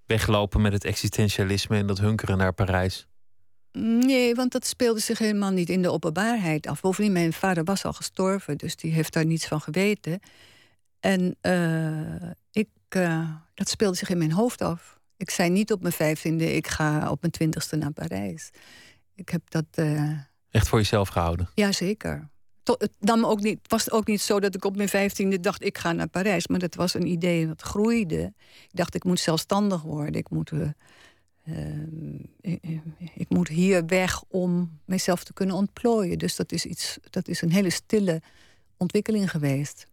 weglopen 0.06 0.62
met 0.62 0.74
het 0.74 0.86
existentialisme 0.86 1.78
en 1.78 1.88
dat 1.88 2.00
hunkeren 2.00 2.38
naar 2.38 2.54
Parijs? 2.54 3.08
Nee, 3.72 4.36
want 4.36 4.52
dat 4.52 4.66
speelde 4.66 5.00
zich 5.00 5.20
helemaal 5.20 5.52
niet 5.52 5.70
in 5.70 5.82
de 5.82 5.92
openbaarheid 5.92 6.68
af. 6.68 6.82
Bovendien, 6.82 7.14
mijn 7.14 7.34
vader 7.34 7.64
was 7.64 7.86
al 7.86 7.94
gestorven, 7.94 8.58
dus 8.58 8.76
die 8.76 8.92
heeft 8.92 9.14
daar 9.14 9.26
niets 9.26 9.48
van 9.48 9.62
geweten. 9.62 10.20
En 11.00 11.36
uh, 11.42 12.30
ik, 12.52 12.70
uh, 12.96 13.30
dat 13.54 13.70
speelde 13.70 13.98
zich 13.98 14.10
in 14.10 14.18
mijn 14.18 14.32
hoofd 14.32 14.62
af. 14.62 15.00
Ik 15.18 15.30
zei 15.30 15.50
niet 15.50 15.72
op 15.72 15.82
mijn 15.82 15.94
vijftiende, 15.94 16.56
ik 16.56 16.68
ga 16.68 17.10
op 17.10 17.22
mijn 17.22 17.34
twintigste 17.34 17.76
naar 17.76 17.92
Parijs. 17.92 18.50
Ik 19.16 19.30
heb 19.30 19.42
dat... 19.50 19.66
Uh... 19.76 20.12
Echt 20.52 20.68
voor 20.68 20.80
jezelf 20.80 21.10
gehouden? 21.10 21.50
Jazeker. 21.56 22.30
Het 22.64 22.92
nam 23.00 23.26
ook 23.26 23.42
niet, 23.42 23.60
was 23.68 23.92
ook 23.92 24.08
niet 24.08 24.22
zo 24.22 24.40
dat 24.40 24.56
ik 24.56 24.66
op 24.66 24.76
mijn 24.76 24.90
vijftiende 24.90 25.40
dacht: 25.40 25.64
ik 25.64 25.78
ga 25.78 25.92
naar 25.92 26.08
Parijs. 26.08 26.48
Maar 26.48 26.60
dat 26.60 26.76
was 26.76 26.94
een 26.94 27.08
idee 27.08 27.48
dat 27.48 27.62
groeide. 27.62 28.34
Ik 28.64 28.70
dacht: 28.72 28.96
ik 28.96 29.04
moet 29.04 29.20
zelfstandig 29.20 29.82
worden. 29.82 30.16
Ik 30.16 30.30
moet, 30.30 30.52
uh, 30.52 30.70
ik, 32.42 32.82
ik, 33.14 33.30
moet 33.30 33.48
hier 33.48 33.86
weg 33.86 34.24
om 34.28 34.80
mezelf 34.86 35.24
te 35.24 35.34
kunnen 35.34 35.56
ontplooien. 35.56 36.18
Dus 36.18 36.36
dat 36.36 36.52
is, 36.52 36.66
iets, 36.66 36.98
dat 37.10 37.28
is 37.28 37.42
een 37.42 37.52
hele 37.52 37.70
stille 37.70 38.22
ontwikkeling 38.78 39.32
geweest. 39.32 39.88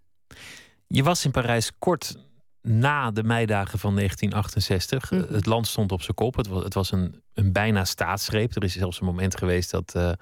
Je 0.87 1.03
was 1.03 1.25
in 1.25 1.31
Parijs 1.31 1.73
kort 1.79 2.17
na 2.63 3.11
de 3.11 3.23
meidagen 3.23 3.79
van 3.79 3.95
1968. 3.95 5.11
Mhm. 5.11 5.35
Het 5.35 5.47
land 5.47 5.67
stond 5.67 5.93
op 5.93 6.03
zijn 6.03 6.17
kop. 6.17 6.37
Het 6.37 6.47
was, 6.47 6.65
het 6.65 6.75
was 6.75 6.93
een, 6.93 7.23
een 7.35 7.53
bijna 7.53 7.85
staatsgreep. 7.85 8.57
Er 8.57 8.65
is 8.65 8.73
zelfs 8.73 9.01
een 9.01 9.07
moment 9.07 9.37
geweest 9.37 9.71
dat, 9.71 9.95
uh, 9.97 10.13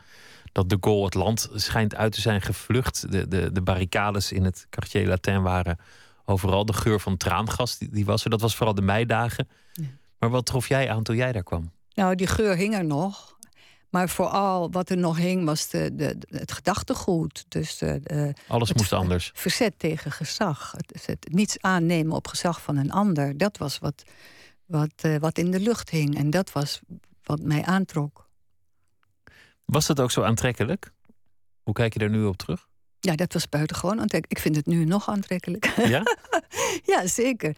dat 0.57 0.69
de 0.69 0.79
Gaulle 0.81 1.05
het 1.05 1.15
land 1.15 1.49
schijnt 1.55 1.95
uit 1.95 2.13
te 2.13 2.21
zijn 2.21 2.43
gevlucht. 2.43 3.13
De, 3.13 3.29
de, 3.29 3.53
de 3.53 3.63
barricades 3.63 4.33
in 4.33 4.45
het 4.45 4.67
Quartier 4.71 5.07
Latin 5.07 5.43
waren 5.43 5.79
overal. 6.25 6.65
De 6.67 6.73
geur 6.73 7.01
van 7.01 7.17
traangas 7.17 7.79
die, 7.79 7.89
die 7.91 8.05
was 8.05 8.25
er. 8.25 8.31
Dat 8.31 8.41
was 8.41 8.57
vooral 8.57 8.75
de 8.75 8.83
meidagen. 8.83 9.49
Maar 10.19 10.31
wat 10.31 10.47
trof 10.47 10.69
jij 10.69 10.91
aan 10.91 11.03
toen 11.03 11.17
jij 11.17 11.33
daar 11.33 11.43
kwam? 11.43 11.71
Nou, 11.95 12.15
die 12.15 12.27
geur 12.27 12.57
hing 12.57 12.75
er 12.75 12.85
nog. 12.85 13.37
Maar 13.91 14.09
vooral 14.09 14.71
wat 14.71 14.91
er 14.91 14.97
nog 14.97 15.17
hing 15.17 15.45
was 15.45 15.69
de, 15.69 15.95
de, 15.95 16.17
het 16.29 16.53
gedachtegoed. 16.53 17.45
Dus 17.49 17.79
de, 17.79 18.35
Alles 18.49 18.73
moest 18.73 18.93
anders. 18.93 19.31
Verzet 19.35 19.79
tegen 19.79 20.13
gezag. 20.13 20.75
Het, 20.77 21.07
het, 21.07 21.29
niets 21.31 21.61
aannemen 21.61 22.17
op 22.17 22.29
gezag 22.29 22.63
van 22.63 22.77
een 22.77 22.91
ander. 22.91 23.39
Dat 23.39 23.59
was 23.59 23.79
wat, 23.79 24.03
wat, 24.67 24.93
uh, 25.03 25.17
wat 25.17 25.39
in 25.39 25.51
de 25.51 25.61
lucht 25.61 25.91
hing. 25.91 26.17
En 26.17 26.31
dat 26.31 26.53
was 26.53 26.81
wat 27.23 27.41
mij 27.41 27.65
aantrok. 27.65 28.26
Was 29.67 29.87
dat 29.87 30.01
ook 30.01 30.11
zo 30.11 30.23
aantrekkelijk? 30.23 30.93
Hoe 31.63 31.75
kijk 31.75 31.93
je 31.93 31.99
daar 31.99 32.11
nu 32.11 32.25
op 32.25 32.37
terug? 32.37 32.69
Ja, 33.01 33.15
dat 33.15 33.33
was 33.33 33.49
buitengewoon 33.49 34.01
aantrekkelijk. 34.01 34.33
Ik 34.33 34.39
vind 34.39 34.57
het 34.57 34.67
nu 34.67 34.85
nog 34.85 35.09
aantrekkelijk. 35.09 35.65
Ja? 35.77 36.03
ja, 36.93 37.07
zeker. 37.07 37.57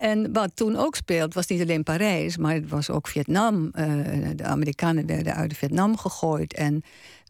En 0.00 0.32
wat 0.32 0.56
toen 0.56 0.76
ook 0.76 0.94
speelt, 0.94 1.34
was 1.34 1.46
niet 1.46 1.60
alleen 1.60 1.82
Parijs, 1.82 2.36
maar 2.36 2.54
het 2.54 2.68
was 2.68 2.90
ook 2.90 3.08
Vietnam. 3.08 3.64
Uh, 3.74 4.28
de 4.36 4.44
Amerikanen 4.44 5.06
werden 5.06 5.34
uit 5.34 5.56
Vietnam 5.56 5.96
gegooid. 5.96 6.54
En 6.54 6.82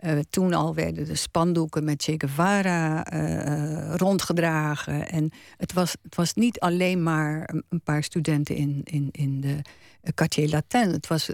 uh, 0.05 0.19
toen 0.31 0.53
al 0.55 0.75
werden 0.75 1.05
de 1.05 1.15
spandoeken 1.15 1.85
met 1.85 2.03
Che 2.03 2.15
Guevara 2.19 3.13
uh, 3.13 3.95
rondgedragen. 3.95 5.09
En 5.09 5.31
het 5.57 5.73
was, 5.73 5.97
het 6.03 6.15
was 6.15 6.35
niet 6.35 6.61
alleen 6.61 7.03
maar 7.03 7.55
een 7.69 7.83
paar 7.83 8.03
studenten 8.03 8.55
in, 8.55 8.81
in, 8.85 9.09
in 9.11 9.41
de 9.41 9.63
Quartier 10.15 10.49
Latin. 10.49 10.89
Het 10.89 11.07
was 11.07 11.31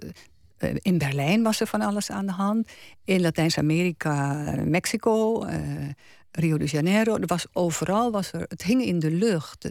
in 0.59 0.99
Berlijn 0.99 1.43
was 1.43 1.61
er 1.61 1.67
van 1.67 1.81
alles 1.81 2.11
aan 2.11 2.27
de 2.27 2.33
hand. 2.33 2.71
In 3.05 3.21
Latijns-Amerika, 3.21 4.35
Mexico, 4.65 5.47
Rio 6.31 6.59
de 6.59 6.65
Janeiro. 6.65 7.17
Er 7.17 7.27
was 7.27 7.47
overal, 7.53 8.11
was 8.11 8.33
er, 8.33 8.45
het 8.49 8.63
hing 8.63 8.83
in 8.83 8.99
de 8.99 9.11
lucht. 9.11 9.71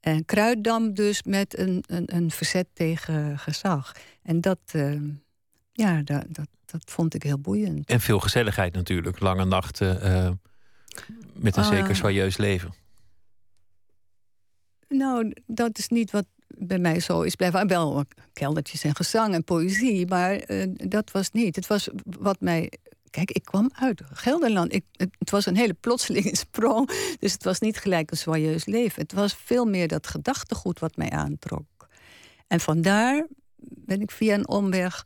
En 0.00 0.24
Kruiddam 0.24 0.94
dus 0.94 1.22
met 1.22 1.58
een, 1.58 1.84
een, 1.86 2.16
een 2.16 2.30
verzet 2.30 2.68
tegen 2.72 3.38
gezag. 3.38 3.92
En 4.22 4.40
dat, 4.40 4.58
uh, 4.72 5.00
ja, 5.72 6.02
dat, 6.02 6.24
dat, 6.28 6.48
dat 6.64 6.82
vond 6.84 7.14
ik 7.14 7.22
heel 7.22 7.38
boeiend. 7.38 7.88
En 7.88 8.00
veel 8.00 8.20
gezelligheid 8.20 8.74
natuurlijk. 8.74 9.20
Lange 9.20 9.44
nachten 9.44 10.06
uh, 10.06 10.30
met 11.34 11.56
een 11.56 11.62
uh, 11.62 11.68
zeker 11.68 11.94
joyeus 11.94 12.36
leven. 12.36 12.74
Nou, 14.88 15.32
dat 15.46 15.78
is 15.78 15.88
niet 15.88 16.10
wat 16.10 16.26
bij 16.58 16.78
mij 16.78 17.00
zo 17.00 17.22
is 17.22 17.34
blijven. 17.34 17.66
Wel 17.66 18.04
keldertjes 18.32 18.84
en 18.84 18.96
gezang 18.96 19.34
en 19.34 19.44
poëzie, 19.44 20.06
maar 20.06 20.50
uh, 20.50 20.64
dat 20.74 21.10
was 21.10 21.30
niet. 21.30 21.56
Het 21.56 21.66
was 21.66 21.88
wat 22.04 22.40
mij 22.40 22.72
Kijk, 23.12 23.30
ik 23.30 23.44
kwam 23.44 23.70
uit 23.74 24.02
Gelderland. 24.12 24.74
Ik, 24.74 24.84
het, 24.96 25.30
was 25.30 25.46
een 25.46 25.56
hele 25.56 25.74
plotselinge 25.74 26.36
sprong. 26.46 27.16
Dus 27.18 27.32
het 27.32 27.44
was 27.44 27.60
niet 27.60 27.78
gelijk 27.78 28.10
een 28.10 28.18
joyeus 28.24 28.64
leven. 28.64 29.02
Het 29.02 29.12
was 29.12 29.34
veel 29.34 29.64
meer 29.64 29.88
dat 29.88 30.06
gedachtegoed 30.06 30.78
wat 30.78 30.96
mij 30.96 31.10
aantrok. 31.10 31.88
En 32.46 32.60
vandaar 32.60 33.26
ben 33.58 34.00
ik 34.00 34.10
via 34.10 34.34
een 34.34 34.48
omweg 34.48 35.02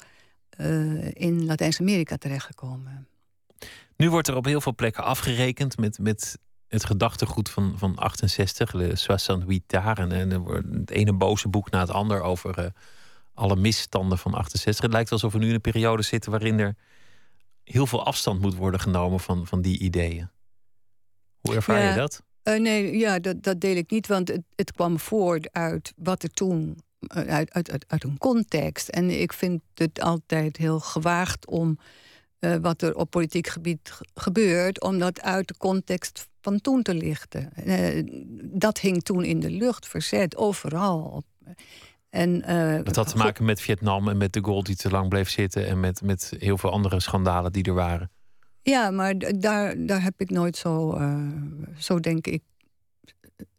uh, 0.60 1.10
in 1.12 1.44
Latijns-Amerika 1.44 2.16
terechtgekomen. 2.16 3.08
Nu 3.96 4.10
wordt 4.10 4.28
er 4.28 4.36
op 4.36 4.44
heel 4.44 4.60
veel 4.60 4.74
plekken 4.74 5.04
afgerekend 5.04 5.78
met, 5.78 5.98
met 5.98 6.38
het 6.68 6.84
gedachtegoed 6.84 7.50
van, 7.50 7.74
van 7.76 7.96
68, 7.96 8.72
Le 8.72 8.90
68 8.90 9.60
Tard. 9.66 9.98
En, 9.98 10.30
het 10.80 10.90
ene 10.90 11.12
boze 11.12 11.48
boek 11.48 11.70
na 11.70 11.80
het 11.80 11.90
ander 11.90 12.20
over 12.20 12.58
uh, 12.58 12.66
alle 13.34 13.56
misstanden 13.56 14.18
van 14.18 14.34
68. 14.34 14.84
Het 14.84 14.92
lijkt 14.92 15.12
alsof 15.12 15.32
we 15.32 15.38
nu 15.38 15.48
in 15.48 15.54
een 15.54 15.60
periode 15.60 16.02
zitten 16.02 16.30
waarin 16.30 16.58
er 16.58 16.76
heel 17.64 17.86
veel 17.86 18.04
afstand 18.04 18.40
moet 18.40 18.54
worden 18.54 18.80
genomen 18.80 19.20
van, 19.20 19.46
van 19.46 19.62
die 19.62 19.78
ideeën. 19.78 20.30
Hoe 21.40 21.54
ervaar 21.54 21.88
je 21.88 21.94
dat? 21.94 22.22
Uh, 22.44 22.60
nee, 22.60 22.96
ja, 22.96 23.18
dat, 23.18 23.42
dat 23.42 23.60
deel 23.60 23.76
ik 23.76 23.90
niet, 23.90 24.06
want 24.06 24.28
het, 24.28 24.42
het 24.54 24.72
kwam 24.72 24.98
voort 24.98 25.52
uit 25.52 25.92
wat 25.96 26.22
er 26.22 26.30
toen. 26.30 26.84
Uh, 27.16 27.22
uit, 27.22 27.52
uit, 27.52 27.70
uit, 27.70 27.84
uit, 27.88 28.04
een 28.04 28.18
context. 28.18 28.88
En 28.88 29.20
ik 29.20 29.32
vind 29.32 29.62
het 29.74 30.00
altijd 30.00 30.56
heel 30.56 30.80
gewaagd 30.80 31.46
om 31.46 31.78
uh, 32.40 32.56
wat 32.56 32.82
er 32.82 32.96
op 32.96 33.10
politiek 33.10 33.46
gebied 33.46 33.98
gebeurt, 34.14 34.80
om 34.82 34.98
dat 34.98 35.20
uit 35.20 35.48
de 35.48 35.56
context 35.56 36.28
van 36.46 36.60
toen 36.60 36.82
te 36.82 36.94
lichten. 36.94 37.52
dat 38.58 38.78
hing 38.78 39.02
toen 39.02 39.24
in 39.24 39.40
de 39.40 39.50
lucht, 39.50 39.86
verzet, 39.88 40.36
overal. 40.36 41.22
En, 42.10 42.42
uh, 42.50 42.84
dat 42.84 42.96
had 42.96 43.08
te 43.08 43.16
maken 43.16 43.44
met 43.44 43.60
Vietnam 43.60 44.08
en 44.08 44.16
met 44.16 44.32
de 44.32 44.42
gold 44.42 44.66
die 44.66 44.76
te 44.76 44.90
lang 44.90 45.08
bleef 45.08 45.30
zitten 45.30 45.66
en 45.66 45.80
met, 45.80 46.02
met 46.02 46.32
heel 46.38 46.58
veel 46.58 46.70
andere 46.70 47.00
schandalen 47.00 47.52
die 47.52 47.64
er 47.64 47.74
waren. 47.74 48.10
Ja, 48.62 48.90
maar 48.90 49.18
daar, 49.18 49.86
daar 49.86 50.02
heb 50.02 50.20
ik 50.20 50.30
nooit 50.30 50.56
zo, 50.56 50.98
uh, 50.98 51.32
zo 51.78 52.00
denk 52.00 52.26
ik, 52.26 52.42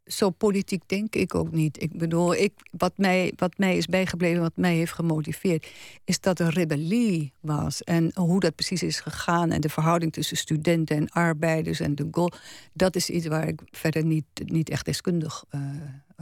zo 0.08 0.30
politiek 0.30 0.82
denk 0.86 1.16
ik 1.16 1.36
ook 1.36 1.52
niet. 1.52 1.82
Ik 1.82 1.98
bedoel, 1.98 2.36
ik, 2.36 2.54
wat, 2.72 2.94
mij, 2.96 3.34
wat 3.36 3.58
mij 3.58 3.78
is 3.78 3.86
bijgebleven, 3.86 4.42
wat 4.42 4.56
mij 4.56 4.76
heeft 4.76 4.94
gemotiveerd, 4.94 5.68
is 6.04 6.20
dat 6.20 6.40
er 6.40 6.50
rebellie 6.50 7.34
was. 7.40 7.84
En 7.84 8.12
hoe 8.14 8.40
dat 8.40 8.56
precies 8.56 8.84
is 8.84 9.00
gegaan 9.00 9.52
en 9.52 9.62
de 9.62 9.70
verhouding 9.70 10.14
tussen 10.14 10.38
studenten 10.38 10.96
en 10.96 11.10
arbeiders 11.10 11.80
en 11.80 11.96
de 11.96 12.08
goal, 12.12 12.32
dat 12.74 12.96
is 12.96 13.10
iets 13.10 13.28
waar 13.28 13.48
ik 13.48 13.62
verder 13.72 14.06
niet, 14.06 14.26
niet 14.34 14.70
echt 14.70 14.86
deskundig. 14.86 15.44
Uh, 15.52 15.62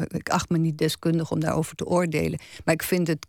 ik 0.07 0.29
acht 0.29 0.49
me 0.49 0.57
niet 0.57 0.77
deskundig 0.77 1.31
om 1.31 1.39
daarover 1.39 1.75
te 1.75 1.85
oordelen. 1.85 2.39
Maar 2.65 2.73
ik 2.73 2.83
vind 2.83 3.07
het 3.07 3.27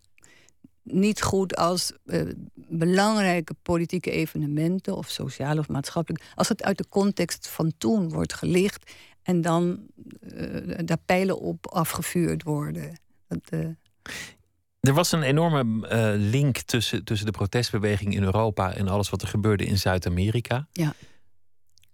niet 0.83 1.23
goed 1.23 1.57
als 1.57 1.93
uh, 2.05 2.23
belangrijke 2.55 3.55
politieke 3.63 4.11
evenementen, 4.11 4.97
of 4.97 5.09
sociaal 5.09 5.59
of 5.59 5.69
maatschappelijk, 5.69 6.25
als 6.35 6.49
het 6.49 6.63
uit 6.63 6.79
de 6.79 6.89
context 6.89 7.49
van 7.49 7.73
toen 7.79 8.09
wordt 8.09 8.33
gelicht 8.33 8.91
en 9.27 9.41
dan 9.41 9.79
uh, 10.35 10.79
daar 10.85 10.99
pijlen 11.07 11.41
op 11.41 11.67
afgevuurd 11.67 12.43
worden. 12.43 12.99
Dat, 13.29 13.41
uh... 13.51 13.69
Er 14.81 14.93
was 14.93 15.13
een 15.13 15.23
enorme 15.23 15.87
link 16.17 16.59
tussen, 16.59 17.05
tussen 17.05 17.27
de 17.27 17.33
protestbeweging 17.33 18.15
in 18.15 18.23
Europa 18.23 18.75
en 18.75 18.89
alles 18.89 19.11
wat 19.11 19.23
er 19.23 19.29
gebeurde 19.29 19.65
in 19.65 19.79
Zuid-Amerika. 19.79 20.67
Ja. 20.73 20.95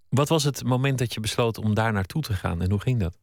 Wat 0.09 0.29
was 0.29 0.45
het 0.45 0.65
moment 0.65 0.99
dat 0.99 1.15
je 1.15 1.21
besloot 1.21 1.59
om 1.59 1.75
daar 1.75 1.93
naartoe 1.93 2.23
te 2.23 2.35
gaan 2.35 2.63
en 2.63 2.71
hoe 2.71 2.81
ging 2.81 3.01
dat? 3.01 3.19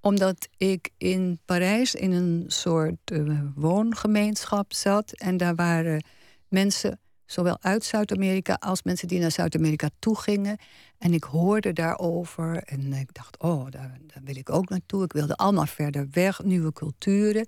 Omdat 0.00 0.48
ik 0.56 0.90
in 0.98 1.40
Parijs 1.44 1.94
in 1.94 2.12
een 2.12 2.44
soort 2.46 3.12
woongemeenschap 3.54 4.72
zat. 4.72 5.12
En 5.12 5.36
daar 5.36 5.54
waren 5.54 6.04
mensen, 6.48 7.00
zowel 7.26 7.56
uit 7.60 7.84
Zuid-Amerika 7.84 8.54
als 8.54 8.82
mensen 8.82 9.08
die 9.08 9.20
naar 9.20 9.30
Zuid-Amerika 9.30 9.88
toe 9.98 10.16
gingen. 10.16 10.58
En 10.98 11.12
ik 11.12 11.24
hoorde 11.24 11.72
daarover 11.72 12.62
en 12.62 12.92
ik 12.92 13.14
dacht, 13.14 13.38
oh, 13.38 13.70
daar, 13.70 13.98
daar, 14.06 14.22
wil 14.24 14.36
ik 14.36 14.50
ook 14.50 14.68
naartoe. 14.68 15.04
Ik 15.04 15.12
wilde 15.12 15.36
allemaal 15.36 15.66
verder 15.66 16.08
weg, 16.10 16.42
nieuwe 16.42 16.72
culturen. 16.72 17.46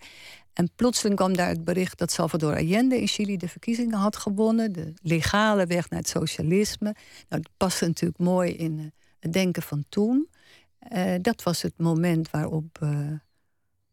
En 0.52 0.70
plotseling 0.76 1.16
kwam 1.16 1.36
daar 1.36 1.48
het 1.48 1.64
bericht 1.64 1.98
dat 1.98 2.12
Salvador 2.12 2.56
Allende 2.56 3.00
in 3.00 3.06
Chili 3.06 3.36
de 3.36 3.48
verkiezingen 3.48 3.98
had 3.98 4.16
gewonnen. 4.16 4.72
De 4.72 4.92
legale 5.02 5.66
weg 5.66 5.90
naar 5.90 5.98
het 5.98 6.08
socialisme. 6.08 6.94
Nou, 7.28 7.42
dat 7.42 7.50
paste 7.56 7.86
natuurlijk 7.86 8.20
mooi 8.20 8.52
in 8.52 8.78
uh, 8.78 8.84
het 9.18 9.32
denken 9.32 9.62
van 9.62 9.84
toen. 9.88 10.28
Uh, 10.92 11.14
dat 11.20 11.42
was 11.42 11.62
het 11.62 11.72
moment 11.76 12.30
waarop 12.30 12.78
uh, 12.82 13.10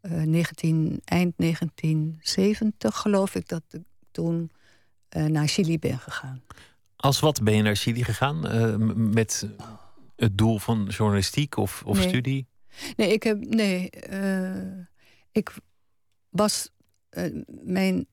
uh, 0.01 0.21
19, 0.21 1.01
eind 1.05 1.33
1970, 1.37 2.97
geloof 2.97 3.35
ik, 3.35 3.47
dat 3.47 3.63
ik 3.69 3.81
toen 4.11 4.51
naar 5.09 5.47
Chili 5.47 5.79
ben 5.79 5.99
gegaan. 5.99 6.43
Als 6.95 7.19
wat 7.19 7.43
ben 7.43 7.55
je 7.55 7.61
naar 7.61 7.75
Chili 7.75 8.03
gegaan? 8.03 8.39
met 9.11 9.47
het 10.15 10.37
doel 10.37 10.59
van 10.59 10.85
journalistiek 10.89 11.57
of, 11.57 11.83
of 11.85 11.97
nee. 11.97 12.07
studie? 12.07 12.47
Nee, 12.95 13.13
ik 13.13 13.23
heb. 13.23 13.45
Nee, 13.45 13.89
ik 15.31 15.53
was. 16.29 16.69
mijn 17.63 18.07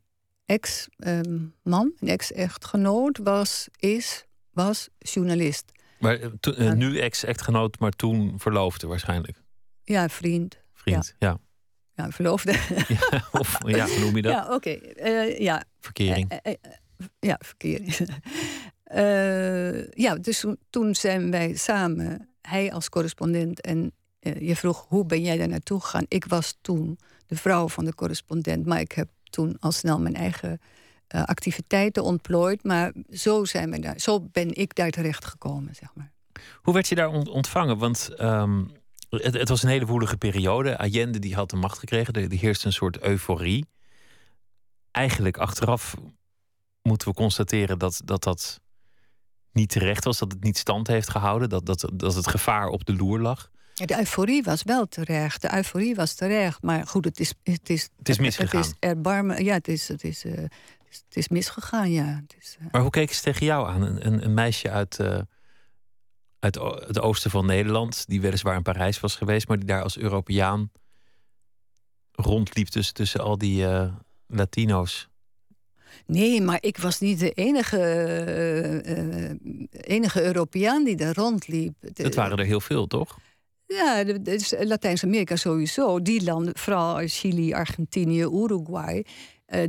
ex-man, 0.47 1.53
mijn 1.63 1.93
ex-echtgenoot, 1.99 3.19
was, 3.19 3.69
is, 3.79 4.27
was 4.51 4.89
journalist. 4.99 5.73
Maar 5.99 6.19
nu 6.77 6.99
ex-echtgenoot, 6.99 7.79
maar 7.79 7.91
toen 7.91 8.35
verloofde 8.39 8.87
waarschijnlijk. 8.87 9.43
Ja, 9.85 10.09
vriend. 10.09 10.61
Vriend, 10.73 11.15
ja. 11.19 11.29
Ja, 11.29 11.39
ja 12.05 12.11
verloofde. 12.11 12.53
Ja, 12.89 13.29
of 13.33 13.59
ja, 13.67 13.87
hoe 13.87 13.99
noem 13.99 14.17
je 14.17 14.23
dat? 14.23 14.33
Ja, 14.33 14.55
oké. 14.55 14.79
Okay. 14.95 15.37
Ja. 15.39 15.65
Verkering. 15.81 16.41
Ja, 17.19 17.39
verkering. 17.41 17.97
Uh, 18.95 19.89
ja, 19.91 20.15
dus 20.15 20.45
toen 20.71 20.95
zijn 20.95 21.31
wij 21.31 21.57
samen, 21.57 22.29
hij 22.43 22.73
als 22.73 22.89
correspondent 22.89 23.61
en 23.61 23.93
uh, 24.21 24.41
je 24.41 24.57
vroeg 24.57 24.87
hoe 24.89 25.07
ben 25.07 25.23
jij 25.23 25.37
daar 25.37 25.49
naartoe 25.49 25.81
gegaan. 25.81 26.05
Ik 26.09 26.25
was 26.25 26.59
toen 26.61 26.99
de 27.27 27.37
vrouw 27.37 27.69
van 27.69 27.85
de 27.85 27.95
correspondent, 27.95 28.67
maar 28.67 28.81
ik 28.81 28.93
heb 28.93 29.09
toen 29.31 29.57
al 29.61 29.73
snel 29.73 30.01
mijn 30.01 30.15
eigen 30.15 30.61
uh, 31.15 31.23
activiteiten 31.23 32.03
ontplooid. 32.03 32.65
Maar 32.65 32.93
zo, 33.13 33.45
zijn 33.45 33.71
we 33.71 33.79
daar, 33.79 33.99
zo 33.99 34.21
ben 34.21 34.55
ik 34.55 34.75
daar 34.75 34.91
terecht 34.91 35.25
gekomen, 35.25 35.75
zeg 35.75 35.89
maar. 35.95 36.13
Hoe 36.63 36.75
werd 36.75 36.89
je 36.89 36.95
daar 36.95 37.09
ontvangen? 37.09 37.79
Want 37.79 38.11
het, 39.09 39.35
het, 39.35 39.49
was 39.49 39.63
een 39.63 39.69
hele 39.69 39.87
woelige 39.87 40.17
periode. 40.17 40.79
Allende 40.79 41.19
die 41.19 41.35
had 41.35 41.51
de 41.51 41.57
macht 41.57 41.79
gekregen. 41.79 42.15
Er, 42.15 42.23
er 42.23 42.39
heerste 42.39 42.67
een 42.67 42.73
soort 42.73 43.01
euforie. 43.01 43.67
Eigenlijk 44.91 45.37
achteraf 45.37 45.95
moeten 46.83 47.09
we 47.09 47.15
constateren 47.15 47.79
dat 47.79 48.01
dat, 48.05 48.23
dat 48.23 48.61
niet 49.53 49.69
terecht 49.69 50.05
was. 50.05 50.19
Dat 50.19 50.33
het 50.33 50.45
niet 50.45 50.59
stand 50.59 50.87
heeft 50.87 51.11
gehouden. 51.11 51.49
Dat, 51.49 51.67
dat, 51.67 51.91
dat 51.95 52.15
het 52.15 52.29
gevaar 52.29 52.69
op 52.69 52.85
de 52.85 52.97
loer 52.97 53.21
lag. 53.21 53.51
De 53.75 53.99
euforie 53.99 54.43
was 54.43 54.63
wel 54.63 54.87
terecht. 54.89 55.43
De 55.43 55.55
euforie 55.55 55.95
was 55.95 56.15
terecht. 56.15 56.63
Maar 56.63 56.87
goed, 56.87 57.05
het 57.05 57.21
is... 57.21 57.35
Het 57.43 57.71
is, 57.71 57.89
het 57.99 58.09
is 58.09 58.19
misgegaan. 58.19 58.61
Het 58.61 58.71
is 58.71 58.77
erbarmen. 58.79 59.45
Ja, 59.45 59.55
het 59.55 59.69
is, 59.69 59.89
het 59.89 60.05
is, 60.05 60.25
uh, 60.25 60.33
het 60.37 61.05
is 61.09 61.29
misgegaan, 61.29 61.91
ja. 61.91 62.05
Het 62.05 62.35
is, 62.39 62.57
uh... 62.61 62.67
Maar 62.71 62.81
hoe 62.81 62.91
keken 62.91 63.15
ze 63.15 63.23
tegen 63.23 63.47
jou 63.47 63.69
aan? 63.69 63.83
Een, 63.83 64.25
een 64.25 64.35
meisje 64.35 64.71
uit, 64.71 64.99
uh, 64.99 65.21
uit 66.39 66.55
het 66.87 67.01
oosten 67.01 67.31
van 67.31 67.47
Nederland... 67.47 68.07
die 68.07 68.21
weliswaar 68.21 68.57
in 68.57 68.63
Parijs 68.63 69.01
was 69.01 69.17
geweest... 69.17 69.49
maar 69.49 69.59
die 69.59 69.67
daar 69.67 69.83
als 69.83 69.99
Europeaan 69.99 70.71
rondliep 72.13 72.69
tussen, 72.69 72.95
tussen 72.95 73.21
al 73.21 73.39
die 73.39 73.67
Latino's. 74.27 75.09
Nee, 76.07 76.41
maar 76.41 76.59
ik 76.61 76.79
was 76.79 77.01
niet 77.01 77.19
de 77.19 77.31
enige, 77.31 77.79
uh, 78.87 79.31
enige 79.71 80.23
Europeaan 80.23 80.85
die 80.85 80.97
daar 80.97 81.15
rondliep. 81.15 81.75
Het 81.95 82.15
waren 82.15 82.39
er 82.39 82.45
heel 82.45 82.61
veel, 82.61 82.87
toch? 82.87 83.19
Ja, 83.67 84.05
dus 84.05 84.55
Latijns-Amerika 84.59 85.37
sowieso. 85.37 86.03
Die 86.03 86.25
landen, 86.25 86.59
vooral 86.59 87.03
Chili, 87.07 87.55
Argentinië, 87.55 88.23
Uruguay. 88.23 89.05
Uh, 89.49 89.63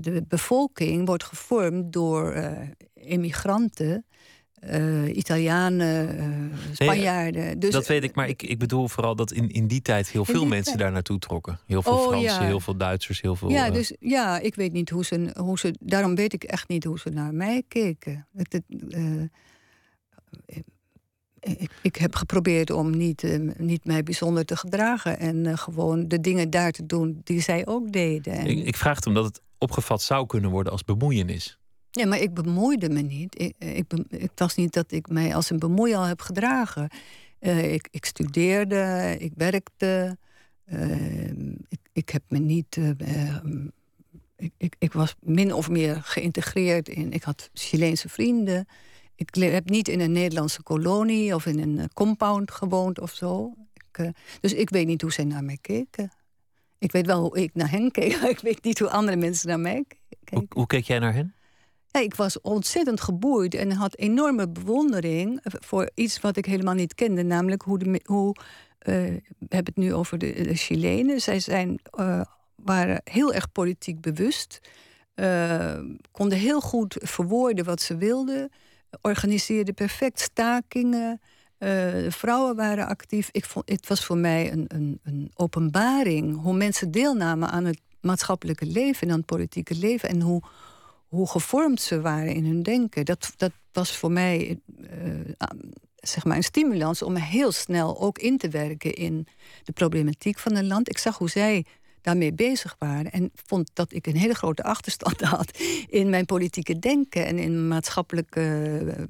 de 0.00 0.24
bevolking 0.28 1.06
wordt 1.06 1.24
gevormd 1.24 1.92
door 1.92 2.34
uh, 4.64 4.70
emigranten. 4.70 5.08
Uh, 5.08 5.16
Italianen, 5.16 6.52
Spanjaarden. 6.72 7.44
Nee, 7.44 7.58
dus, 7.58 7.70
dat 7.70 7.86
weet 7.86 8.04
ik, 8.04 8.14
maar 8.14 8.28
ik, 8.28 8.42
ik 8.42 8.58
bedoel 8.58 8.88
vooral 8.88 9.16
dat 9.16 9.32
in, 9.32 9.50
in 9.50 9.66
die 9.66 9.82
tijd 9.82 10.08
heel 10.08 10.24
veel 10.24 10.46
mensen 10.46 10.64
tijd. 10.64 10.78
daar 10.78 10.92
naartoe 10.92 11.18
trokken. 11.18 11.58
Heel 11.66 11.82
veel 11.82 11.92
oh, 11.92 12.08
Fransen, 12.08 12.40
ja. 12.40 12.46
heel 12.46 12.60
veel 12.60 12.76
Duitsers, 12.76 13.20
heel 13.20 13.36
veel. 13.36 13.50
Ja, 13.50 13.70
dus 13.70 13.92
ja, 14.00 14.38
ik 14.38 14.54
weet 14.54 14.72
niet 14.72 14.90
hoe 14.90 15.04
ze, 15.04 15.34
hoe 15.38 15.58
ze. 15.58 15.74
Daarom 15.80 16.14
weet 16.14 16.32
ik 16.32 16.44
echt 16.44 16.68
niet 16.68 16.84
hoe 16.84 16.98
ze 16.98 17.08
naar 17.08 17.34
mij 17.34 17.62
keken. 17.68 18.26
Het, 18.36 18.52
het, 18.52 18.62
ik, 21.40 21.70
ik, 21.82 21.96
heb 21.96 22.14
geprobeerd 22.14 22.70
om 22.70 22.96
niet, 22.96 23.38
niet 23.56 23.84
mij 23.84 24.02
bijzonder 24.02 24.44
te 24.44 24.56
gedragen. 24.56 25.18
En 25.18 25.58
gewoon 25.58 26.08
de 26.08 26.20
dingen 26.20 26.50
daar 26.50 26.72
te 26.72 26.86
doen 26.86 27.20
die 27.24 27.40
zij 27.40 27.66
ook 27.66 27.92
deden. 27.92 28.32
En... 28.32 28.46
Ik, 28.46 28.66
ik, 28.66 28.76
vraag 28.76 28.96
het 28.96 29.06
omdat 29.06 29.24
het 29.24 29.40
opgevat 29.58 30.02
zou 30.02 30.26
kunnen 30.26 30.50
worden 30.50 30.72
als 30.72 30.84
bemoeienis. 30.84 31.58
Ja, 31.94 32.06
maar 32.06 32.20
ik 32.20 32.34
bemoeide 32.34 32.88
me 32.88 33.00
niet. 33.00 33.40
Ik, 33.40 33.54
ik, 33.58 33.84
het 34.08 34.30
was 34.34 34.54
niet 34.54 34.72
dat 34.72 34.92
ik 34.92 35.08
mij 35.08 35.34
als 35.34 35.50
een 35.50 35.58
bemoeial 35.58 36.02
heb 36.02 36.20
gedragen. 36.20 36.88
Uh, 37.40 37.72
ik, 37.72 37.88
ik, 37.90 38.04
studeerde, 38.04 39.16
ik 39.18 39.32
werkte. 39.36 40.18
ik, 41.68 41.80
ik 41.92 42.08
heb 42.08 42.22
me 42.28 42.38
niet. 42.38 42.76
ik, 44.36 44.52
ik, 44.56 44.74
ik 44.78 44.92
was 44.92 45.14
min 45.20 45.52
of 45.54 45.68
meer 45.68 46.02
geïntegreerd 46.02 46.88
in. 46.88 47.12
Ik 47.12 47.22
had 47.22 47.50
Chileense 47.52 48.08
vrienden. 48.08 48.66
Ik 49.14 49.34
heb 49.34 49.68
niet 49.68 49.88
in 49.88 50.00
een 50.00 50.12
Nederlandse 50.12 50.62
kolonie 50.62 51.34
of 51.34 51.46
in 51.46 51.58
een 51.58 51.78
eh, 51.78 51.84
compound 51.94 52.50
gewoond 52.50 53.00
of 53.00 53.14
zo. 53.14 53.54
Ik, 53.74 54.12
dus 54.40 54.52
ik 54.52 54.70
weet 54.70 54.86
niet 54.86 55.02
hoe 55.02 55.12
zij 55.12 55.24
naar 55.24 55.44
mij 55.44 55.58
keken. 55.60 56.10
Ik 56.78 56.92
weet 56.92 57.06
wel 57.06 57.20
hoe 57.20 57.42
ik 57.42 57.54
naar 57.54 57.70
hen 57.70 57.90
keek, 57.90 58.16
maar 58.20 58.30
ik 58.30 58.40
weet 58.40 58.64
niet 58.64 58.78
hoe 58.78 58.90
andere 58.90 59.16
mensen 59.16 59.48
naar 59.48 59.60
mij 59.60 59.84
keken. 59.88 60.36
Hoe, 60.38 60.46
hoe 60.48 60.66
keek 60.66 60.84
jij 60.84 60.98
naar 60.98 61.14
hen? 61.14 61.34
Ik 61.92 62.14
was 62.14 62.40
ontzettend 62.40 63.00
geboeid 63.00 63.54
en 63.54 63.72
had 63.72 63.96
enorme 63.96 64.48
bewondering 64.48 65.40
voor 65.42 65.90
iets 65.94 66.20
wat 66.20 66.36
ik 66.36 66.46
helemaal 66.46 66.74
niet 66.74 66.94
kende, 66.94 67.22
namelijk 67.22 67.62
hoe. 67.62 67.78
De, 67.78 68.00
hoe 68.04 68.34
uh, 68.34 68.94
we 69.38 69.48
hebben 69.48 69.74
het 69.74 69.76
nu 69.76 69.94
over 69.94 70.18
de, 70.18 70.42
de 70.42 70.54
Chilenen. 70.54 71.20
Zij 71.20 71.40
zijn, 71.40 71.80
uh, 71.98 72.20
waren 72.54 73.00
heel 73.04 73.32
erg 73.32 73.52
politiek 73.52 74.00
bewust, 74.00 74.60
konden 76.10 76.38
heel 76.38 76.60
goed 76.60 76.96
verwoorden 77.00 77.64
wat 77.64 77.80
ze 77.80 77.96
wilden 77.96 78.50
organiseerde 79.00 79.72
perfect 79.72 80.20
stakingen. 80.20 81.20
Uh, 81.58 82.10
vrouwen 82.10 82.56
waren 82.56 82.86
actief. 82.86 83.28
Ik 83.32 83.44
vond, 83.44 83.68
het 83.68 83.88
was 83.88 84.04
voor 84.04 84.16
mij 84.16 84.52
een, 84.52 84.64
een, 84.68 85.00
een, 85.02 85.30
openbaring 85.34 86.42
hoe 86.42 86.54
mensen 86.54 86.90
deelnamen 86.90 87.50
aan 87.50 87.64
het 87.64 87.80
maatschappelijke 88.00 88.66
leven 88.66 89.06
en 89.06 89.12
aan 89.12 89.18
het 89.18 89.26
politieke 89.26 89.74
leven. 89.74 90.08
En 90.08 90.20
hoe, 90.20 90.42
hoe 91.12 91.28
gevormd 91.28 91.80
ze 91.80 92.00
waren 92.00 92.34
in 92.34 92.44
hun 92.44 92.62
denken. 92.62 93.04
Dat, 93.04 93.32
dat 93.36 93.52
was 93.72 93.96
voor 93.96 94.12
mij 94.12 94.60
uh, 94.66 95.20
zeg 95.96 96.24
maar 96.24 96.36
een 96.36 96.42
stimulans 96.42 97.02
om 97.02 97.16
heel 97.16 97.52
snel 97.52 98.00
ook 98.00 98.18
in 98.18 98.38
te 98.38 98.48
werken 98.48 98.94
in 98.94 99.26
de 99.62 99.72
problematiek 99.72 100.38
van 100.38 100.56
een 100.56 100.66
land. 100.66 100.88
Ik 100.88 100.98
zag 100.98 101.18
hoe 101.18 101.30
zij 101.30 101.64
daarmee 102.00 102.32
bezig 102.32 102.76
waren. 102.78 103.12
En 103.12 103.30
vond 103.34 103.70
dat 103.72 103.92
ik 103.92 104.06
een 104.06 104.16
hele 104.16 104.34
grote 104.34 104.62
achterstand 104.62 105.20
had 105.36 105.58
in 105.86 106.10
mijn 106.10 106.24
politieke 106.24 106.78
denken 106.78 107.26
en 107.26 107.38
in 107.38 107.68
maatschappelijke 107.68 108.78
eh, 108.96 109.04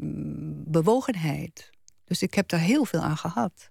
bewogenheid. 0.66 1.70
Dus 2.04 2.22
ik 2.22 2.34
heb 2.34 2.48
daar 2.48 2.60
heel 2.60 2.84
veel 2.84 3.00
aan 3.00 3.16
gehad. 3.16 3.68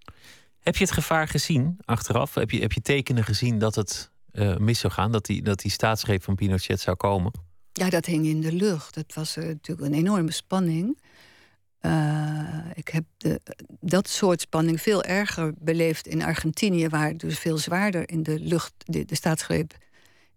Heb 0.60 0.76
je 0.76 0.84
het 0.84 0.94
gevaar 0.94 1.28
gezien 1.28 1.78
achteraf? 1.86 2.34
Heb 2.34 2.52
je, 2.52 2.60
heb 2.60 2.72
je 2.72 2.82
tekenen 2.82 3.24
gezien 3.24 3.60
dat 3.60 3.76
het 3.76 4.12
uh, 4.32 4.58
mis 4.58 4.80
zou 4.80 4.94
gaan? 4.94 5.12
Dat 5.12 5.26
die, 5.26 5.42
dat 5.42 5.60
die 5.60 5.72
staatsgreep 5.72 6.24
van 6.24 6.36
Pinochet 6.36 6.80
zou 6.80 6.98
komen? 6.98 7.50
Ja, 7.74 7.90
dat 7.90 8.06
hing 8.06 8.26
in 8.26 8.42
de 8.42 8.52
lucht. 8.52 8.94
Dat 8.94 9.14
was 9.14 9.38
uh, 9.38 9.46
natuurlijk 9.46 9.88
een 9.88 9.98
enorme 9.98 10.32
spanning. 10.32 10.98
Uh, 11.82 12.66
ik 12.74 12.88
heb 12.88 13.04
de, 13.18 13.42
dat 13.80 14.10
soort 14.10 14.42
spanning 14.42 14.82
veel 14.82 15.04
erger 15.04 15.54
beleefd 15.58 16.08
in 16.08 16.24
Argentinië, 16.24 16.88
waar 16.88 17.18
dus 17.18 17.40
veel 17.40 17.58
zwaarder 17.58 18.10
in 18.10 18.24
de 18.24 18.40
lucht, 18.40 18.74
de, 18.78 19.06
staatsgreep 19.10 19.78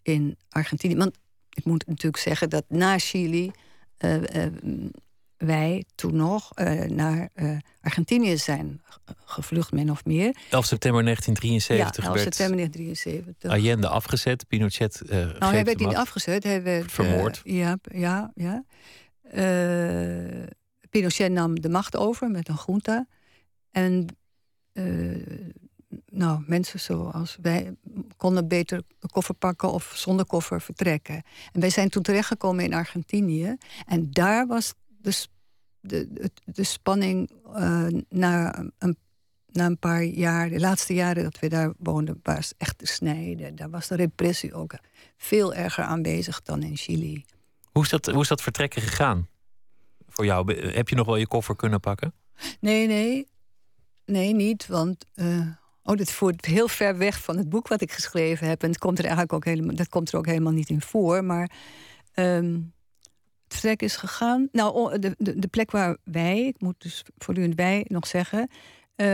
in 0.03 0.37
Argentinië. 0.49 0.97
Want 0.97 1.18
ik 1.51 1.64
moet 1.64 1.87
natuurlijk 1.87 2.22
zeggen 2.22 2.51
dat 2.51 2.64
na 2.68 2.99
Chili 2.99 3.51
uh, 4.05 4.47
wij 5.47 5.84
toen 5.95 6.16
nog 6.16 6.51
naar 6.88 7.28
Argentinië 7.80 8.36
zijn 8.36 8.82
gevlucht, 9.24 9.72
min 9.72 9.90
of 9.90 10.05
meer. 10.05 10.36
11 10.51 10.64
september 10.64 11.03
1973 11.03 12.05
ja, 12.05 12.11
11 12.11 12.18
september 12.18 12.57
1973. 12.57 13.51
Allende 13.51 13.88
afgezet, 13.88 14.49
Pinochet 14.49 15.03
Nou, 15.38 15.55
hij 15.55 15.64
werd 15.64 15.78
niet 15.78 15.95
afgezet, 15.95 16.42
hij 16.45 16.62
werd... 16.62 16.92
Vermoord. 16.92 17.40
ja, 17.45 17.78
ja, 17.82 18.32
ja. 18.34 18.64
Pinochet 20.90 21.32
nam 21.32 21.61
de 21.61 21.68
macht 21.68 21.97
over 21.97 22.30
met 22.30 22.49
een 22.49 22.59
junta. 22.66 23.07
En 23.70 24.07
nou, 26.07 26.42
mensen 26.47 26.80
zoals 26.80 27.38
wij 27.42 27.74
konden 28.16 28.49
beter 28.49 28.82
een 29.01 29.11
koffer 29.11 29.34
pakken 29.34 29.72
of 29.72 29.92
zonder 29.97 30.26
koffer 30.26 30.61
vertrekken. 30.61 31.22
En 31.53 31.61
wij 31.61 31.70
zijn 31.70 31.88
toen 31.88 32.03
terechtgekomen 32.03 32.64
in 32.64 32.74
Argentinië. 32.74 33.57
En 33.86 34.11
daar 34.11 34.47
was 34.47 34.74
de, 34.86 35.26
de, 35.87 36.30
de, 36.45 36.64
spanning 36.64 37.30
uh, 37.57 37.87
na, 38.09 38.59
een, 38.78 38.97
na 39.47 39.66
een 39.66 39.78
paar 39.78 40.03
jaar, 40.03 40.49
de 40.49 40.61
laatste 40.61 40.95
jaren 40.95 41.22
dat 41.22 41.39
we 41.39 41.49
daar 41.49 41.72
woonden, 41.78 42.20
was 42.22 42.55
echt 42.59 42.78
te 42.78 42.87
snijden. 42.87 43.57
Daar 43.57 43.70
was 43.70 43.89
de 43.89 43.97
repressie 43.97 44.55
ook 44.55 44.74
veel 45.16 45.55
erger 45.55 45.85
aanwezig 45.85 46.43
dan 46.43 46.62
in 46.62 46.76
Chili. 46.76 47.24
Hoe 47.72 47.82
is 47.82 47.89
dat, 47.89 48.07
hoe 48.07 48.22
is 48.22 48.28
dat 48.28 48.43
vertrekken 48.43 48.82
gegaan? 48.82 49.28
voor 50.14 50.24
jou? 50.24 50.55
Heb 50.72 50.89
je 50.89 50.95
nog 50.95 51.07
wel 51.07 51.16
je 51.16 51.26
koffer 51.26 51.57
kunnen 51.57 51.80
pakken? 51.80 52.14
Nee, 52.61 52.87
nee. 52.87 53.28
Nee, 54.05 54.35
niet. 54.35 54.66
Want 54.66 55.05
uh, 55.14 55.47
oh, 55.82 55.97
dit 55.97 56.12
voert 56.12 56.45
heel 56.45 56.68
ver 56.68 56.99
weg 56.99 57.22
van 57.22 57.37
het 57.37 57.49
boek 57.49 57.68
wat 57.68 57.80
ik 57.80 57.93
geschreven 57.93 58.49
heb. 58.49 58.62
En 58.62 58.68
het 58.68 58.78
komt 58.78 58.99
er 58.99 59.05
eigenlijk 59.05 59.32
ook 59.32 59.45
helemaal, 59.45 59.74
dat 59.74 59.89
komt 59.89 60.12
er 60.12 60.18
ook 60.18 60.26
helemaal 60.26 60.53
niet 60.53 60.68
in 60.68 60.80
voor. 60.80 61.24
Maar 61.24 61.51
um, 62.14 62.55
het 62.55 62.72
vertrek 63.55 63.82
is 63.82 63.96
gegaan. 63.96 64.48
Nou, 64.52 64.98
de, 64.98 65.14
de, 65.18 65.38
de, 65.38 65.48
plek 65.48 65.70
waar 65.70 65.96
wij, 66.05 66.46
ik 66.46 66.61
moet 66.61 66.74
dus 66.78 67.02
voortdurend 67.18 67.55
wij 67.55 67.84
nog 67.88 68.07
zeggen, 68.07 68.48
uh, 68.96 69.07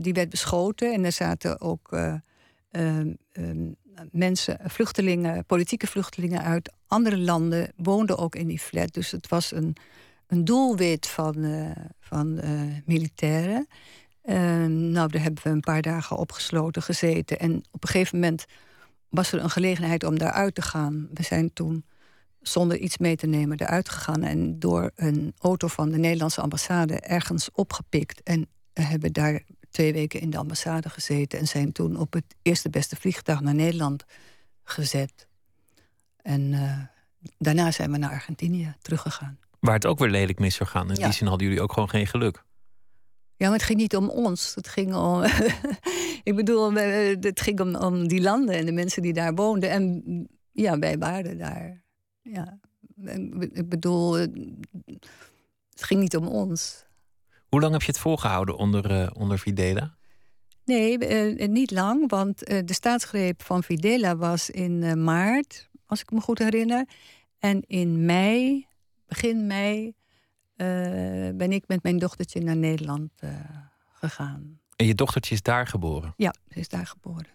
die 0.00 0.12
werd 0.12 0.28
beschoten. 0.28 0.92
En 0.92 1.04
er 1.04 1.12
zaten 1.12 1.60
ook 1.60 1.92
uh, 1.92 2.14
um, 2.70 3.16
mensen, 4.10 4.58
vluchtelingen, 4.64 5.44
politieke 5.44 5.86
vluchtelingen 5.86 6.42
uit 6.42 6.72
andere 6.86 7.18
landen, 7.18 7.72
woonden 7.76 8.18
ook 8.18 8.34
in 8.34 8.46
die 8.46 8.58
flat. 8.58 8.92
Dus 8.92 9.10
het 9.10 9.28
was 9.28 9.52
een 9.52 9.76
een 10.28 10.44
doelwit 10.44 11.06
van, 11.06 11.36
uh, 11.44 11.70
van 12.00 12.40
militairen. 12.84 13.66
Uh, 14.24 14.34
nou, 14.66 15.10
daar 15.10 15.22
hebben 15.22 15.42
we 15.42 15.50
een 15.50 15.60
paar 15.60 15.82
dagen 15.82 16.16
opgesloten 16.16 16.82
gezeten. 16.82 17.38
En 17.38 17.56
op 17.70 17.82
een 17.82 17.88
gegeven 17.88 18.18
moment 18.18 18.44
was 19.08 19.32
er 19.32 19.42
een 19.42 19.50
gelegenheid 19.50 20.04
om 20.04 20.18
daaruit 20.18 20.54
te 20.54 20.62
gaan. 20.62 21.08
We 21.14 21.22
zijn 21.22 21.52
toen 21.52 21.84
zonder 22.40 22.78
iets 22.78 22.98
mee 22.98 23.16
te 23.16 23.26
nemen 23.26 23.60
eruit 23.60 23.88
gegaan 23.88 24.22
en 24.22 24.58
door 24.58 24.90
een 24.94 25.34
auto 25.38 25.68
van 25.68 25.90
de 25.90 25.98
Nederlandse 25.98 26.40
ambassade 26.40 27.00
ergens 27.00 27.50
opgepikt 27.52 28.22
en 28.22 28.48
hebben 28.72 29.12
daar 29.12 29.42
twee 29.70 29.92
weken 29.92 30.20
in 30.20 30.30
de 30.30 30.38
ambassade 30.38 30.88
gezeten 30.88 31.38
en 31.38 31.46
zijn 31.46 31.72
toen 31.72 31.96
op 31.96 32.12
het 32.12 32.34
eerste 32.42 32.70
beste 32.70 32.96
vliegtuig 32.96 33.40
naar 33.40 33.54
Nederland 33.54 34.04
gezet. 34.62 35.26
En 36.22 36.52
uh, 36.52 36.78
daarna 37.38 37.70
zijn 37.70 37.90
we 37.92 37.98
naar 37.98 38.10
Argentinië 38.10 38.76
teruggegaan. 38.80 39.38
Waar 39.60 39.74
het 39.74 39.86
ook 39.86 39.98
weer 39.98 40.10
lelijk 40.10 40.38
mis 40.38 40.54
zou 40.54 40.68
gaan. 40.68 40.88
In 40.88 40.94
die 40.94 41.12
zin 41.12 41.26
hadden 41.26 41.46
jullie 41.46 41.62
ook 41.62 41.72
gewoon 41.72 41.88
geen 41.88 42.06
geluk. 42.06 42.44
Ja, 43.36 43.46
maar 43.46 43.56
het 43.56 43.66
ging 43.66 43.78
niet 43.78 43.96
om 43.96 44.08
ons. 44.08 44.54
Het 44.54 44.68
ging 44.68 44.94
om. 44.94 45.22
ik 46.30 46.36
bedoel, 46.36 46.72
het 46.72 47.40
ging 47.40 47.60
om, 47.60 47.74
om 47.76 48.08
die 48.08 48.20
landen 48.20 48.54
en 48.54 48.66
de 48.66 48.72
mensen 48.72 49.02
die 49.02 49.12
daar 49.12 49.34
woonden. 49.34 49.70
En 49.70 50.02
ja, 50.52 50.78
wij 50.78 50.98
waren 50.98 51.38
daar. 51.38 51.82
Ja. 52.32 52.58
Ik 53.52 53.68
bedoel, 53.68 54.12
het 54.12 55.82
ging 55.84 56.00
niet 56.00 56.16
om 56.16 56.26
ons. 56.26 56.86
Hoe 57.48 57.60
lang 57.60 57.72
heb 57.72 57.82
je 57.82 57.90
het 57.90 58.00
volgehouden 58.00 58.56
onder, 58.56 58.90
uh, 58.90 59.10
onder 59.12 59.38
Videla? 59.38 59.96
Nee, 60.64 61.08
uh, 61.38 61.48
niet 61.48 61.70
lang, 61.70 62.10
want 62.10 62.50
uh, 62.50 62.60
de 62.64 62.72
staatsgreep 62.72 63.42
van 63.42 63.62
Videla 63.62 64.16
was 64.16 64.50
in 64.50 65.04
maart, 65.04 65.68
als 65.86 66.00
ik 66.00 66.10
me 66.10 66.20
goed 66.20 66.38
herinner. 66.38 66.88
En 67.38 67.62
in 67.66 68.04
mei, 68.04 68.66
begin 69.06 69.46
mei, 69.46 69.94
ben 71.34 71.52
ik 71.52 71.64
met 71.66 71.82
mijn 71.82 71.98
dochtertje 71.98 72.40
naar 72.40 72.56
Nederland 72.56 73.10
gegaan. 73.92 74.60
En 74.76 74.86
je 74.86 74.94
dochtertje 74.94 75.34
is 75.34 75.42
daar 75.42 75.66
geboren? 75.66 76.14
Ja, 76.16 76.34
ze 76.48 76.58
is 76.58 76.68
daar 76.68 76.86
geboren. 76.86 77.26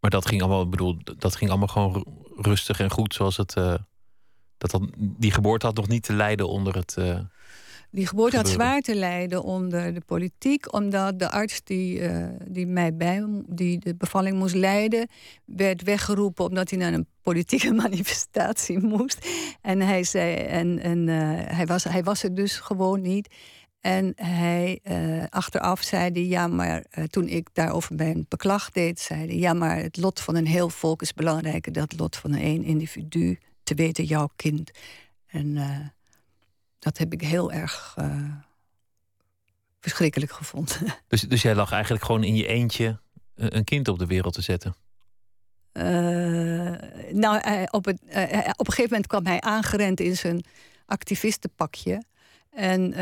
Maar 0.00 0.10
dat 0.10 0.26
ging 0.26 0.42
allemaal, 0.42 0.68
bedoel, 0.68 0.98
dat 1.18 1.36
ging 1.36 1.50
allemaal 1.50 1.68
gewoon 1.68 2.04
rustig 2.36 2.80
en 2.80 2.90
goed, 2.90 3.14
zoals 3.14 3.36
het. 3.36 3.56
Dat 4.58 4.70
dan, 4.70 4.92
die 4.96 5.30
geboorte 5.30 5.66
had 5.66 5.76
nog 5.76 5.88
niet 5.88 6.02
te 6.02 6.12
lijden 6.12 6.48
onder 6.48 6.76
het. 6.76 6.96
Die 7.94 8.06
geboorte 8.06 8.36
had 8.36 8.48
zwaar 8.48 8.80
te 8.80 8.94
lijden 8.94 9.42
onder 9.42 9.94
de 9.94 10.00
politiek, 10.06 10.72
omdat 10.72 11.18
de 11.18 11.30
arts 11.30 11.60
die, 11.64 12.00
uh, 12.00 12.26
die 12.48 12.66
mij 12.66 12.96
bij, 12.96 13.42
die 13.46 13.78
de 13.78 13.94
bevalling 13.94 14.36
moest 14.36 14.54
leiden, 14.54 15.08
werd 15.44 15.82
weggeroepen 15.82 16.44
omdat 16.44 16.70
hij 16.70 16.78
naar 16.78 16.92
een 16.92 17.06
politieke 17.22 17.72
manifestatie 17.84 18.78
moest. 18.78 19.28
En 19.60 19.80
hij 19.80 20.04
zei, 20.04 20.34
en, 20.36 20.78
en 20.78 21.08
uh, 21.08 21.14
hij, 21.44 21.66
was, 21.66 21.84
hij 21.84 22.02
was 22.02 22.22
er 22.22 22.34
dus 22.34 22.56
gewoon 22.56 23.00
niet. 23.00 23.34
En 23.80 24.12
hij 24.16 24.80
uh, 24.82 25.24
achteraf 25.28 25.82
zei 25.82 26.10
hij, 26.12 26.26
ja, 26.26 26.46
maar 26.46 26.84
toen 27.06 27.28
ik 27.28 27.48
daarover 27.52 27.94
mijn 27.94 28.26
beklag 28.28 28.70
deed, 28.70 29.00
zei 29.00 29.26
hij, 29.26 29.36
ja, 29.36 29.52
maar 29.52 29.76
het 29.76 29.96
lot 29.96 30.20
van 30.20 30.36
een 30.36 30.46
heel 30.46 30.68
volk 30.68 31.02
is 31.02 31.12
belangrijker 31.12 31.72
dan 31.72 31.82
het 31.82 31.98
lot 31.98 32.16
van 32.16 32.32
een 32.32 32.40
één 32.40 32.64
individu, 32.64 33.38
te 33.64 33.74
weten 33.74 34.04
jouw 34.04 34.30
kind. 34.36 34.70
En 35.26 35.56
dat 36.84 36.98
heb 36.98 37.12
ik 37.12 37.20
heel 37.20 37.52
erg 37.52 37.96
uh, 37.98 38.34
verschrikkelijk 39.80 40.32
gevonden. 40.32 40.94
Dus, 41.08 41.20
dus 41.20 41.42
jij 41.42 41.54
lag 41.54 41.72
eigenlijk 41.72 42.04
gewoon 42.04 42.24
in 42.24 42.36
je 42.36 42.46
eentje 42.46 43.00
een 43.34 43.64
kind 43.64 43.88
op 43.88 43.98
de 43.98 44.06
wereld 44.06 44.34
te 44.34 44.42
zetten? 44.42 44.74
Uh, 45.72 45.84
nou, 47.10 47.66
op, 47.70 47.84
het, 47.84 48.00
op 48.56 48.66
een 48.66 48.72
gegeven 48.72 48.82
moment 48.82 49.06
kwam 49.06 49.26
hij 49.26 49.40
aangerend 49.40 50.00
in 50.00 50.16
zijn 50.16 50.44
activistenpakje. 50.86 52.02
En, 52.50 52.94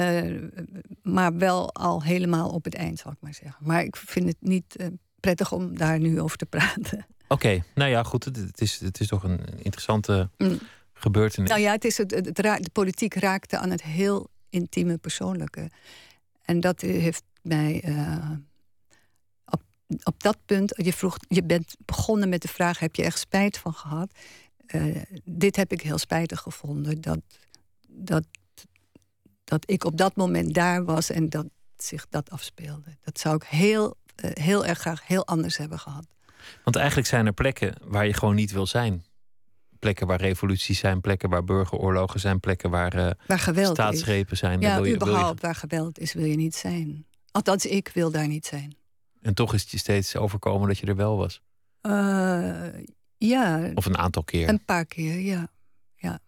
maar 1.02 1.36
wel 1.36 1.74
al 1.74 2.02
helemaal 2.02 2.48
op 2.48 2.64
het 2.64 2.74
eind, 2.74 2.98
zal 2.98 3.12
ik 3.12 3.18
maar 3.20 3.34
zeggen. 3.34 3.66
Maar 3.66 3.82
ik 3.82 3.96
vind 3.96 4.26
het 4.26 4.36
niet 4.40 4.76
prettig 5.20 5.52
om 5.52 5.78
daar 5.78 5.98
nu 5.98 6.20
over 6.20 6.36
te 6.36 6.46
praten. 6.46 7.06
Oké, 7.32 7.62
nou 7.74 7.90
ja, 7.90 8.02
goed. 8.02 8.24
Het, 8.24 8.36
het, 8.36 8.60
is, 8.60 8.80
het 8.80 9.00
is 9.00 9.06
toch 9.06 9.22
een 9.22 9.40
interessante 9.58 10.30
mm 10.38 10.58
gebeurtenis? 11.02 11.50
Nou 11.50 11.62
ja, 11.62 11.72
het 11.72 11.84
is 11.84 11.98
het, 11.98 12.10
het, 12.10 12.34
de 12.36 12.70
politiek 12.72 13.14
raakte 13.14 13.58
aan 13.58 13.70
het 13.70 13.82
heel 13.82 14.28
intieme 14.50 14.98
persoonlijke. 14.98 15.70
En 16.42 16.60
dat 16.60 16.80
heeft 16.80 17.22
mij 17.42 17.84
uh, 17.84 18.30
op, 19.44 19.62
op 20.02 20.22
dat 20.22 20.38
punt, 20.46 20.72
je 20.76 20.92
vroeg, 20.92 21.16
je 21.28 21.42
bent 21.42 21.74
begonnen 21.84 22.28
met 22.28 22.42
de 22.42 22.48
vraag: 22.48 22.78
heb 22.78 22.94
je 22.94 23.02
echt 23.02 23.18
spijt 23.18 23.58
van 23.58 23.74
gehad? 23.74 24.12
Uh, 24.66 25.02
dit 25.24 25.56
heb 25.56 25.72
ik 25.72 25.80
heel 25.80 25.98
spijtig 25.98 26.40
gevonden. 26.40 27.00
Dat, 27.00 27.20
dat, 27.88 28.24
dat 29.44 29.70
ik 29.70 29.84
op 29.84 29.96
dat 29.96 30.16
moment 30.16 30.54
daar 30.54 30.84
was 30.84 31.10
en 31.10 31.28
dat 31.28 31.46
zich 31.76 32.06
dat 32.08 32.30
afspeelde. 32.30 32.96
Dat 33.00 33.18
zou 33.18 33.34
ik 33.34 33.42
heel, 33.42 33.96
uh, 34.24 34.30
heel 34.34 34.66
erg 34.66 34.78
graag 34.78 35.06
heel 35.06 35.26
anders 35.26 35.56
hebben 35.56 35.78
gehad. 35.78 36.06
Want 36.64 36.76
eigenlijk 36.76 37.08
zijn 37.08 37.26
er 37.26 37.32
plekken 37.32 37.74
waar 37.84 38.06
je 38.06 38.14
gewoon 38.14 38.34
niet 38.34 38.52
wil 38.52 38.66
zijn 38.66 39.04
plekken 39.82 40.06
waar 40.06 40.20
revoluties 40.20 40.78
zijn, 40.78 41.00
plekken 41.00 41.30
waar 41.30 41.44
burgeroorlogen 41.44 42.20
zijn, 42.20 42.40
plekken 42.40 42.70
waar, 42.70 42.96
uh, 42.96 43.10
waar 43.26 43.38
geweld 43.38 43.74
staatsgrepen 43.76 44.36
zijn. 44.36 44.60
Ja, 44.60 44.74
wil 44.74 44.84
je, 44.84 44.94
überhaupt 44.94 45.40
waar 45.40 45.54
geweld 45.54 45.98
is, 45.98 46.12
wil 46.12 46.24
je 46.24 46.36
niet 46.36 46.54
zijn. 46.54 47.06
Althans, 47.30 47.66
ik 47.66 47.90
wil 47.94 48.10
daar 48.10 48.26
niet 48.26 48.46
zijn. 48.46 48.76
En 49.20 49.34
toch 49.34 49.54
is 49.54 49.60
het 49.60 49.70
je 49.70 49.78
steeds 49.78 50.16
overkomen 50.16 50.68
dat 50.68 50.78
je 50.78 50.86
er 50.86 50.96
wel 50.96 51.16
was? 51.16 51.40
Uh, 51.82 52.66
ja. 53.18 53.70
Of 53.74 53.86
een 53.86 53.98
aantal 53.98 54.24
keer? 54.24 54.48
Een 54.48 54.64
paar 54.64 54.86
keer, 54.86 55.18
ja. 55.18 55.48
ja. 55.94 56.18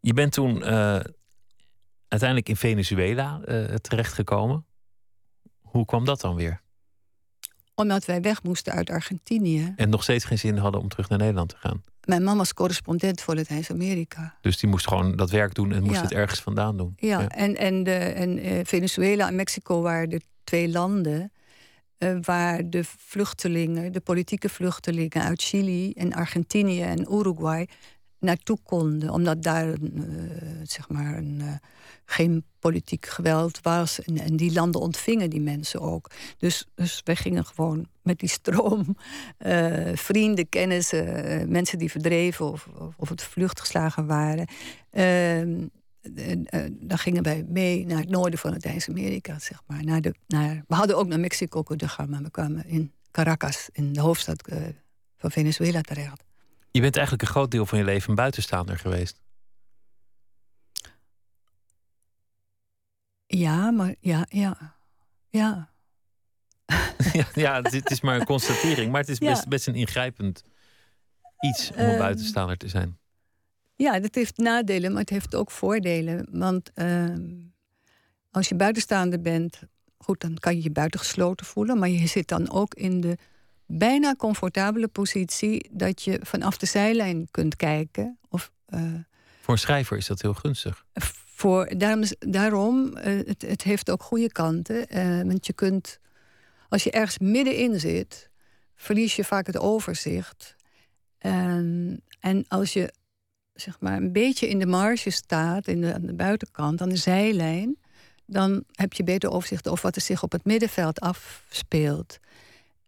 Je 0.00 0.12
bent 0.14 0.32
toen 0.32 0.56
uh, 0.56 1.00
uiteindelijk 2.08 2.48
in 2.48 2.56
Venezuela 2.56 3.40
terechtgekomen. 3.80 4.66
Hoe 5.60 5.84
kwam 5.84 6.04
dat 6.04 6.20
dan 6.20 6.34
weer? 6.34 6.60
Omdat 7.80 8.04
wij 8.04 8.20
weg 8.20 8.42
moesten 8.42 8.72
uit 8.72 8.90
Argentinië. 8.90 9.72
En 9.76 9.88
nog 9.88 10.02
steeds 10.02 10.24
geen 10.24 10.38
zin 10.38 10.56
hadden 10.56 10.80
om 10.80 10.88
terug 10.88 11.08
naar 11.08 11.18
Nederland 11.18 11.48
te 11.48 11.56
gaan. 11.58 11.82
Mijn 12.04 12.22
man 12.22 12.36
was 12.36 12.54
correspondent 12.54 13.20
voor 13.20 13.34
Latijns-Amerika. 13.34 14.34
Dus 14.40 14.58
die 14.58 14.70
moest 14.70 14.88
gewoon 14.88 15.16
dat 15.16 15.30
werk 15.30 15.54
doen 15.54 15.72
en 15.72 15.82
moest 15.82 16.00
het 16.00 16.12
ergens 16.12 16.40
vandaan 16.40 16.76
doen. 16.76 16.92
Ja, 16.96 17.28
en, 17.28 17.56
en, 17.56 17.82
de, 17.82 17.94
en 17.94 18.46
uh, 18.46 18.60
Venezuela 18.64 19.28
en 19.28 19.34
Mexico 19.34 19.82
waren 19.82 20.08
de 20.08 20.20
twee 20.44 20.68
landen 20.68 21.32
uh, 21.98 22.16
waar 22.22 22.70
de 22.70 22.84
vluchtelingen, 22.84 23.92
de 23.92 24.00
politieke 24.00 24.48
vluchtelingen 24.48 25.22
uit 25.22 25.42
Chili 25.42 25.92
en 25.92 26.12
Argentinië 26.12 26.82
en 26.82 27.12
Uruguay 27.12 27.68
naartoe 28.20 28.58
konden. 28.62 29.10
Omdat 29.10 29.42
daar 29.42 29.68
uh, 29.68 29.78
zeg 30.62 30.88
maar 30.88 31.16
een, 31.16 31.38
uh, 31.42 31.52
geen 32.04 32.44
politiek 32.58 33.06
geweld 33.06 33.60
was. 33.62 34.02
En, 34.02 34.18
en, 34.18 34.36
die 34.36 34.52
landen 34.52 34.80
ontvingen 34.80 35.30
die 35.30 35.40
mensen 35.40 35.80
ook. 35.80 36.10
Dus, 36.38 36.66
dus 36.74 37.00
wij 37.04 37.16
gingen 37.16 37.44
gewoon 37.44 37.86
met 38.02 38.18
die 38.18 38.28
stroom 38.28 38.96
uh, 39.38 39.90
vrienden, 40.08 40.48
kennissen, 40.48 41.50
mensen 41.50 41.78
die 41.78 41.90
verdreven 41.90 42.46
of, 42.46 42.68
of, 42.78 42.94
of 42.96 43.08
het 43.08 43.22
vluchtgeslagen 43.22 44.06
waren. 44.06 44.46
Ehm, 44.90 45.66
dan 46.70 46.98
gingen 46.98 47.22
wij 47.22 47.44
mee 47.48 47.86
naar 47.86 47.98
het 47.98 48.08
noorden 48.08 48.38
van 48.38 48.50
Latijns-Amerika, 48.50 49.38
zeg 49.38 49.62
maar. 49.66 49.84
Naar 49.84 50.00
de, 50.00 50.14
naar, 50.26 50.64
we 50.66 50.74
hadden 50.74 50.96
ook 50.96 51.06
naar 51.06 51.20
Mexico 51.20 51.62
kunnen 51.62 51.88
gaan, 51.88 52.10
maar 52.10 52.22
we 52.22 52.30
kwamen 52.30 52.66
in 52.66 52.92
Caracas, 53.10 53.68
in 53.72 53.92
de 53.92 54.00
hoofdstad 54.00 54.48
van 55.16 55.30
Venezuela 55.30 55.80
terecht. 55.80 56.29
Je 56.70 56.80
bent 56.80 56.96
eigenlijk 56.96 57.26
een 57.26 57.34
groot 57.34 57.50
deel 57.50 57.66
van 57.66 57.78
je 57.78 57.84
leven 57.84 58.14
buitenstaander 58.14 58.78
geweest. 58.78 59.20
Ja, 63.26 63.70
maar 63.70 63.94
ja, 64.00 64.26
ja, 64.28 64.76
ja. 65.28 65.70
ja, 67.12 67.26
ja, 67.34 67.62
het 67.62 67.90
is 67.90 68.00
maar 68.00 68.20
een 68.20 68.26
constatering, 68.26 68.92
maar 68.92 69.00
het 69.00 69.10
is 69.10 69.18
best, 69.18 69.48
best 69.48 69.66
een 69.66 69.74
ingrijpend 69.74 70.44
iets 71.40 71.70
om 71.70 71.78
een 71.78 71.86
ehm, 71.86 71.98
buitenstaander 71.98 72.56
te 72.56 72.68
zijn. 72.68 72.98
Ja, 73.76 74.00
dat 74.00 74.14
heeft 74.14 74.36
nadelen, 74.36 74.90
maar 74.92 75.00
het 75.00 75.10
heeft 75.10 75.34
ook 75.34 75.50
voordelen. 75.50 76.26
Want 76.30 76.70
uh, 76.74 77.14
als 78.30 78.48
je 78.48 78.54
buitenstaander 78.54 79.20
bent, 79.20 79.62
goed, 79.98 80.20
dan 80.20 80.34
kan 80.34 80.56
je 80.56 80.62
je 80.62 80.70
buitengesloten 80.70 81.46
voelen, 81.46 81.78
maar 81.78 81.88
je 81.88 82.06
zit 82.06 82.28
dan 82.28 82.50
ook 82.50 82.74
in 82.74 83.00
de 83.00 83.16
bijna 83.70 84.14
comfortabele 84.14 84.88
positie 84.88 85.68
dat 85.72 86.02
je 86.02 86.20
vanaf 86.22 86.56
de 86.56 86.66
zijlijn 86.66 87.28
kunt 87.30 87.56
kijken. 87.56 88.18
Of, 88.28 88.52
uh, 88.68 88.80
voor 89.40 89.54
een 89.54 89.58
schrijver 89.58 89.96
is 89.96 90.06
dat 90.06 90.22
heel 90.22 90.34
gunstig. 90.34 90.84
Voor, 91.34 91.78
daarom, 91.78 92.02
daarom 92.18 92.96
uh, 92.96 93.02
het, 93.02 93.42
het, 93.42 93.62
heeft 93.62 93.90
ook 93.90 94.02
goede 94.02 94.32
kanten. 94.32 94.96
Uh, 94.96 95.22
want 95.22 95.46
je 95.46 95.52
kunt, 95.52 95.98
als 96.68 96.84
je 96.84 96.90
ergens 96.90 97.18
middenin 97.18 97.80
zit, 97.80 98.30
verlies 98.76 99.16
je 99.16 99.24
vaak 99.24 99.46
het 99.46 99.58
overzicht. 99.58 100.56
En, 101.18 102.00
en 102.20 102.44
als 102.48 102.72
je 102.72 102.92
zeg 103.54 103.80
maar 103.80 103.96
een 103.96 104.12
beetje 104.12 104.48
in 104.48 104.58
de 104.58 104.66
marge 104.66 105.10
staat, 105.10 105.66
in 105.66 105.80
de, 105.80 105.94
aan 105.94 106.06
de 106.06 106.14
buitenkant, 106.14 106.80
aan 106.80 106.88
de 106.88 106.96
zijlijn, 106.96 107.76
dan 108.26 108.64
heb 108.72 108.92
je 108.92 109.04
beter 109.04 109.30
overzicht 109.30 109.68
over 109.68 109.82
wat 109.84 109.96
er 109.96 110.02
zich 110.02 110.22
op 110.22 110.32
het 110.32 110.44
middenveld 110.44 111.00
afspeelt. 111.00 112.18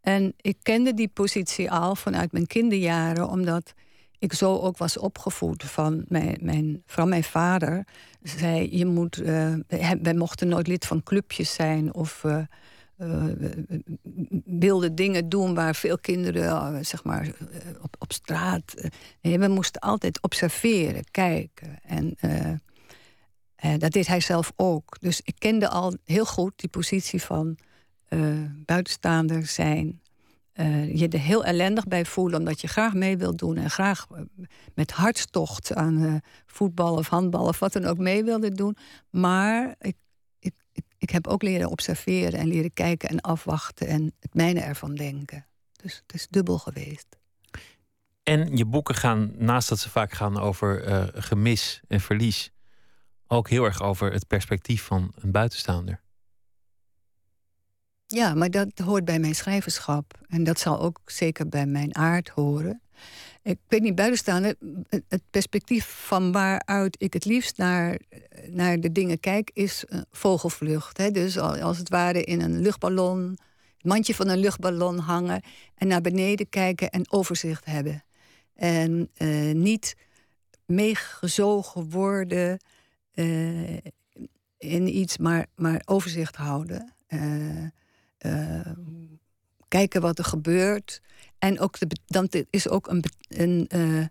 En 0.03 0.35
ik 0.37 0.57
kende 0.63 0.95
die 0.95 1.09
positie 1.09 1.71
al 1.71 1.95
vanuit 1.97 2.33
mijn 2.33 2.47
kinderjaren, 2.47 3.29
omdat 3.29 3.73
ik 4.19 4.33
zo 4.33 4.59
ook 4.59 4.77
was 4.77 4.99
opgevoed 4.99 5.65
van 5.65 6.05
mijn, 6.09 6.39
mijn, 6.41 6.83
van 6.87 7.09
mijn 7.09 7.25
vader. 7.25 7.87
Zei, 8.23 8.79
je 8.79 8.87
moet, 8.87 9.19
uh, 9.19 9.55
wij 10.03 10.15
mochten 10.15 10.49
nooit 10.49 10.67
lid 10.67 10.87
van 10.87 11.03
clubjes 11.03 11.55
zijn 11.55 11.95
of 11.95 12.25
uh, 12.25 12.45
wilde 14.45 14.95
dingen 14.95 15.29
doen 15.29 15.55
waar 15.55 15.75
veel 15.75 15.99
kinderen 15.99 16.85
zeg 16.85 17.05
maar, 17.05 17.31
op, 17.83 17.97
op 17.99 18.13
straat. 18.13 18.75
nee, 19.21 19.39
we 19.39 19.49
moesten 19.49 19.81
altijd 19.81 20.23
observeren, 20.23 21.05
kijken. 21.11 21.79
En 21.83 22.17
dat 23.79 23.93
deed 23.93 24.07
hij 24.07 24.21
zelf 24.21 24.53
ook. 24.57 24.97
Dus 25.01 25.21
ik 25.25 25.35
kende 25.39 25.69
al 25.69 25.97
heel 26.05 26.27
goed 26.27 26.53
die 26.57 26.71
positie 26.71 27.23
van 27.23 27.59
buitenstaander 28.67 29.47
zijn 29.47 30.03
uh, 30.55 30.97
je 30.99 31.09
er 31.09 31.19
heel 31.19 31.45
ellendig 31.45 31.87
bij 31.87 32.05
voelen, 32.05 32.39
omdat 32.39 32.61
je 32.61 32.69
graag 32.69 32.95
mee 32.95 33.17
wilt 33.17 33.39
doen 33.39 33.57
en 33.57 33.71
graag 33.71 34.07
eh, 34.11 34.21
met 34.75 34.91
hartstocht 34.91 35.75
aan 35.75 36.21
voetbal 36.47 36.97
of 36.97 37.09
handbal 37.09 37.47
of 37.47 37.59
wat 37.59 37.73
dan 37.73 37.85
ook 37.85 37.99
mee 37.99 38.25
wilde 38.25 38.53
doen. 38.53 38.77
Maar 39.11 39.75
ik, 39.79 39.97
ik, 40.39 40.55
ik, 40.73 40.85
ik, 40.99 41.11
heb 41.11 41.27
ook 41.27 41.43
leren 41.43 41.71
observeren 41.71 42.41
en 42.41 42.47
leren 42.47 42.73
kijken 42.73 43.09
en 43.09 43.21
afwachten 43.21 43.87
en 43.87 44.13
het 44.21 44.35
mijne 44.35 44.61
ervan 44.61 44.95
denken. 44.95 45.47
Dus 45.77 46.03
het 46.07 46.15
is 46.15 46.29
dubbel 46.29 46.59
geweest. 46.59 47.07
En 48.23 48.57
je 48.57 48.65
boeken 48.65 48.95
gaan, 48.95 49.33
naast 49.37 49.69
dat 49.69 49.79
ze 49.79 49.91
vaak 49.91 50.13
gaan 50.13 50.39
over 50.39 50.83
gemis 51.15 51.81
en 51.89 52.01
verlies, 52.01 52.51
ook 53.27 53.49
heel 53.49 53.65
erg 53.65 53.83
over 53.83 54.13
het 54.13 54.27
perspectief 54.27 54.83
van 54.83 55.13
een 55.21 55.31
buitenstaander. 55.31 56.02
Ja, 58.13 58.35
maar 58.35 58.51
dat 58.51 58.79
hoort 58.85 59.05
bij 59.05 59.19
mijn 59.19 59.35
schrijverschap. 59.35 60.19
En 60.29 60.45
dat 60.45 60.59
zal 60.59 60.81
ook 60.81 61.01
zeker 61.05 61.49
bij 61.49 61.67
mijn 61.67 61.97
aard 61.97 62.29
horen. 62.29 62.81
Ik 63.43 63.59
weet 63.69 63.83
niet, 63.83 63.95
buitenstaande, 63.95 64.57
het 65.09 65.23
perspectief 65.31 65.87
van 65.87 66.33
waaruit 66.33 66.97
ik 66.99 67.13
het 67.13 67.25
liefst 67.25 67.57
naar, 67.57 67.99
naar 68.47 68.81
de 68.81 68.93
dingen 68.93 69.21
kijk, 69.21 69.51
is 69.55 69.85
vogelvlucht. 70.11 70.97
Hè? 70.97 71.11
Dus 71.11 71.39
als 71.39 71.79
het 71.79 71.89
ware 71.89 72.25
in 72.25 72.41
een 72.41 72.61
luchtballon, 72.61 73.39
het 73.77 73.85
mandje 73.85 74.15
van 74.15 74.29
een 74.29 74.39
luchtballon 74.39 74.99
hangen 74.99 75.43
en 75.75 75.87
naar 75.87 76.01
beneden 76.01 76.49
kijken 76.49 76.91
en 76.91 77.13
overzicht 77.13 77.65
hebben. 77.65 78.05
En 78.55 79.11
uh, 79.19 79.55
niet 79.55 79.97
meegezogen 80.67 81.91
worden 81.91 82.61
uh, 83.15 83.77
in 84.59 84.97
iets, 84.97 85.19
maar, 85.19 85.47
maar 85.55 85.83
overzicht 85.85 86.37
houden. 86.37 86.93
Uh, 87.09 87.67
uh, 88.27 88.73
kijken 89.69 90.01
wat 90.01 90.19
er 90.19 90.25
gebeurt. 90.25 91.01
En 91.39 91.61
ook 91.61 91.79
dan 92.07 92.29
is 92.51 92.69
ook 92.69 92.89
een, 92.89 93.05
een, 93.29 93.69
uh, 93.75 94.07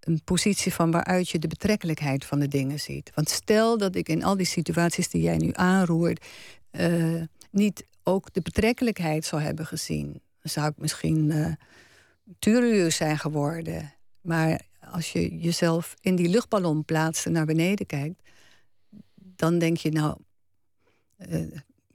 een 0.00 0.20
positie 0.24 0.72
van 0.72 0.90
waaruit 0.90 1.28
je 1.28 1.38
de 1.38 1.48
betrekkelijkheid 1.48 2.24
van 2.24 2.38
de 2.38 2.48
dingen 2.48 2.80
ziet. 2.80 3.12
Want 3.14 3.28
stel 3.28 3.78
dat 3.78 3.94
ik 3.94 4.08
in 4.08 4.24
al 4.24 4.36
die 4.36 4.46
situaties 4.46 5.08
die 5.08 5.22
jij 5.22 5.36
nu 5.36 5.50
aanroert, 5.52 6.26
uh, 6.70 7.22
niet 7.50 7.86
ook 8.02 8.32
de 8.32 8.40
betrekkelijkheid 8.40 9.24
zou 9.24 9.42
hebben 9.42 9.66
gezien, 9.66 10.12
dan 10.12 10.50
zou 10.50 10.68
ik 10.68 10.78
misschien 10.78 11.56
uh, 12.44 12.90
zijn 12.90 13.18
geworden. 13.18 13.92
Maar 14.20 14.60
als 14.90 15.12
je 15.12 15.38
jezelf 15.38 15.94
in 16.00 16.16
die 16.16 16.28
luchtballon 16.28 16.84
plaatst 16.84 17.26
en 17.26 17.32
naar 17.32 17.46
beneden 17.46 17.86
kijkt, 17.86 18.22
dan 19.14 19.58
denk 19.58 19.76
je 19.76 19.90
nou, 19.90 20.18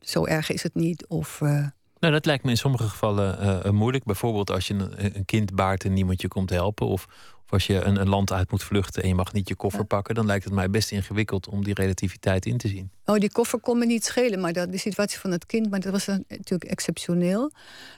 zo 0.02 0.26
erg 0.26 0.52
is 0.52 0.64
het 0.64 0.76
niet. 0.76 1.08
Of, 1.08 1.42
uh... 1.42 1.68
Nou, 2.00 2.14
dat 2.14 2.26
lijkt 2.26 2.44
me 2.44 2.50
in 2.50 2.58
sommige 2.58 2.88
gevallen 2.88 3.64
uh, 3.66 3.72
moeilijk. 3.72 4.04
Bijvoorbeeld 4.04 4.52
als 4.52 4.68
je 4.68 4.74
een, 4.74 5.16
een, 5.16 5.26
kind 5.26 5.56
baart 5.56 5.84
en 5.84 5.94
niemand 5.94 6.22
je 6.22 6.28
komt 6.28 6.50
helpen. 6.50 6.88
Of, 6.88 7.06
of 7.44 7.52
als 7.52 7.68
je 7.68 7.82
een, 7.82 8.02
een, 8.02 8.10
land 8.10 8.32
uit 8.32 8.52
moet 8.52 8.64
vluchten 8.64 9.02
en 9.04 9.08
je 9.08 9.16
mag 9.16 9.34
niet 9.34 9.48
je 9.48 9.56
koffer 9.56 9.86
pakken. 9.86 10.16
Dan 10.16 10.26
lijkt 10.26 10.44
het 10.44 10.54
mij 10.54 10.70
best 10.70 10.92
ingewikkeld 10.92 11.48
om 11.48 11.64
die 11.64 11.74
relativiteit 11.74 12.46
in 12.46 12.58
te 12.58 12.68
zien. 12.68 12.92
Oh, 13.06 13.16
die 13.16 13.32
koffer 13.32 13.60
kon 13.60 13.78
me 13.78 13.86
niet 13.86 14.06
schelen. 14.06 14.40
Maar 14.40 14.54
dat, 14.54 14.72
de 14.72 14.78
situatie 14.78 15.20
van 15.20 15.32
het 15.32 15.46
kind, 15.46 15.70
maar 15.70 15.80
dat 15.80 15.92
was 15.92 16.06
natuurlijk 16.06 16.64
exceptioneel. 16.64 17.52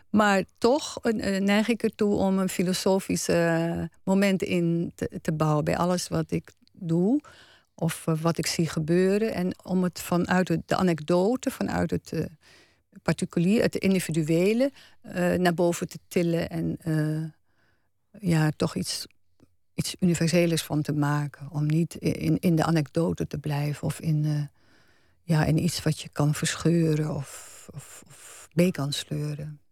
Maar 0.09 0.43
toch 0.57 0.97
uh, 1.03 1.39
neig 1.39 1.67
ik 1.67 1.83
ertoe 1.83 2.15
om 2.15 2.39
een 2.39 2.49
filosofische 2.49 3.89
moment 4.03 4.41
in 4.41 4.91
te, 4.95 5.19
te 5.21 5.33
bouwen 5.33 5.63
bij 5.63 5.77
alles 5.77 6.07
wat 6.07 6.31
ik 6.31 6.51
doe 6.71 7.21
of 7.76 8.07
eh, 8.07 8.17
wat 8.21 8.38
ik 8.38 8.47
zie 8.47 8.67
gebeuren. 8.67 9.34
En 9.34 9.55
om 9.63 9.84
het 9.84 9.99
vanuit 9.99 10.47
de 10.65 10.76
anekdote, 10.76 11.51
vanuit 11.51 11.91
het 11.91 12.11
uh, 12.13 12.26
particulier, 13.01 13.61
het 13.61 13.76
individuele, 13.76 14.71
uh, 15.05 15.34
naar 15.34 15.53
boven 15.53 15.88
te 15.88 15.99
tillen 16.07 16.49
en 16.49 16.78
ja, 18.19 18.51
toch 18.55 18.76
iets, 18.76 19.07
iets 19.74 19.95
universeels 19.99 20.63
van 20.63 20.82
te 20.82 20.93
maken. 20.93 21.47
Om 21.51 21.65
niet 21.65 21.95
in, 21.95 22.39
in 22.39 22.55
de 22.55 22.63
anekdote 22.63 23.28
te 23.28 23.38
blijven 23.38 23.84
of 23.84 23.99
in, 23.99 24.49
ja, 25.24 25.45
in 25.45 25.63
iets 25.63 25.84
wat 25.84 25.99
je 25.99 26.09
kan 26.09 26.34
verscheuren 26.34 27.15
of, 27.15 27.67
of, 27.74 28.03
of 28.07 28.47
mee 28.53 28.71
kan 28.71 28.93
sleuren. 28.93 29.62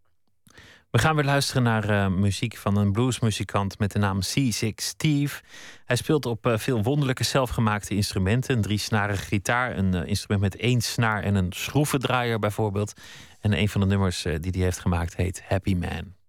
We 0.92 0.98
gaan 0.98 1.14
weer 1.14 1.24
luisteren 1.24 1.62
naar 1.62 1.90
uh, 1.90 2.08
muziek 2.08 2.56
van 2.56 2.76
een 2.76 2.92
bluesmuzikant 2.92 3.78
met 3.78 3.92
de 3.92 3.98
naam 3.98 4.20
C6 4.20 4.74
Steve. 4.74 5.42
Hij 5.84 5.96
speelt 5.96 6.26
op 6.26 6.46
uh, 6.46 6.58
veel 6.58 6.82
wonderlijke 6.82 7.24
zelfgemaakte 7.24 7.94
instrumenten. 7.94 8.56
Een 8.56 8.62
driesnarige 8.62 9.24
gitaar, 9.24 9.76
een 9.76 9.94
uh, 9.94 10.06
instrument 10.06 10.42
met 10.42 10.56
één 10.56 10.80
snaar 10.80 11.22
en 11.22 11.34
een 11.34 11.52
schroevendraaier 11.52 12.38
bijvoorbeeld. 12.38 12.92
En 13.40 13.58
een 13.58 13.68
van 13.68 13.80
de 13.80 13.86
nummers 13.86 14.22
die 14.22 14.50
hij 14.50 14.62
heeft 14.62 14.78
gemaakt 14.78 15.16
heet 15.16 15.42
Happy 15.48 15.74
Man. 15.74 16.21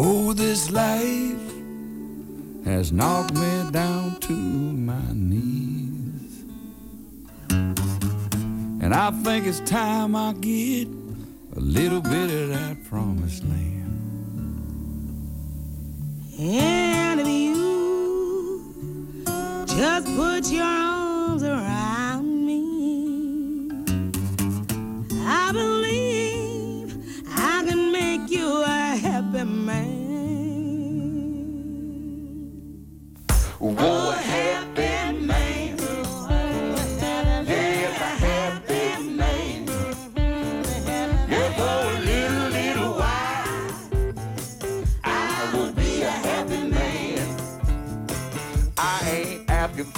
Oh, 0.00 0.32
this 0.32 0.70
life 0.70 1.52
has 2.64 2.92
knocked 2.92 3.34
me 3.34 3.70
down 3.72 4.20
to 4.20 4.32
my 4.32 5.12
knees. 5.12 6.44
And 7.50 8.94
I 8.94 9.10
think 9.24 9.44
it's 9.48 9.58
time 9.68 10.14
I 10.14 10.34
get 10.34 10.86
a 11.56 11.60
little 11.60 12.00
bit 12.00 12.30
of 12.30 12.50
that 12.50 12.84
promised 12.84 13.42
land. 13.42 13.98
And 16.38 17.20
if 17.20 17.26
you 17.26 17.56
just 19.66 20.06
put 20.14 20.48
your 20.48 20.62
arms 20.62 21.42
around 21.42 21.77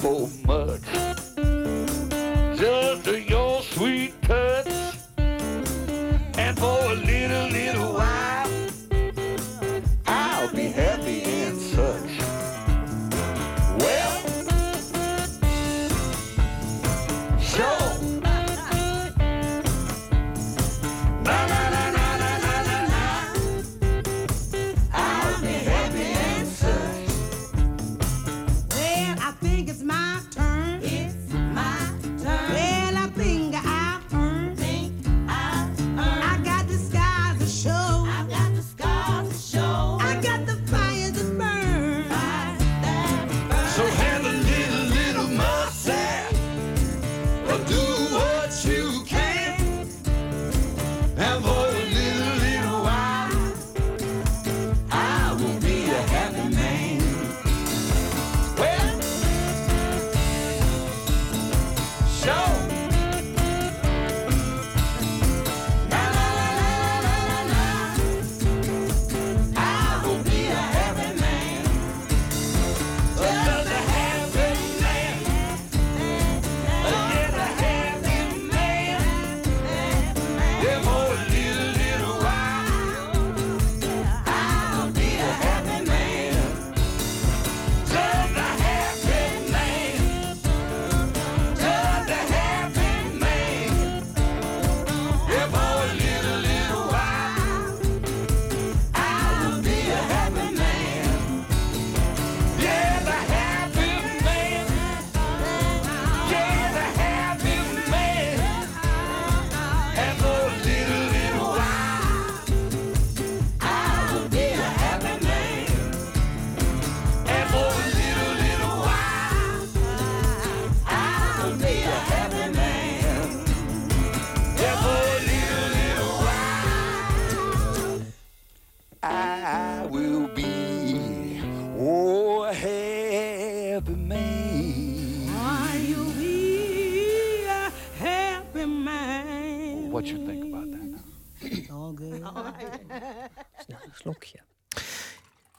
cool. 0.01 0.40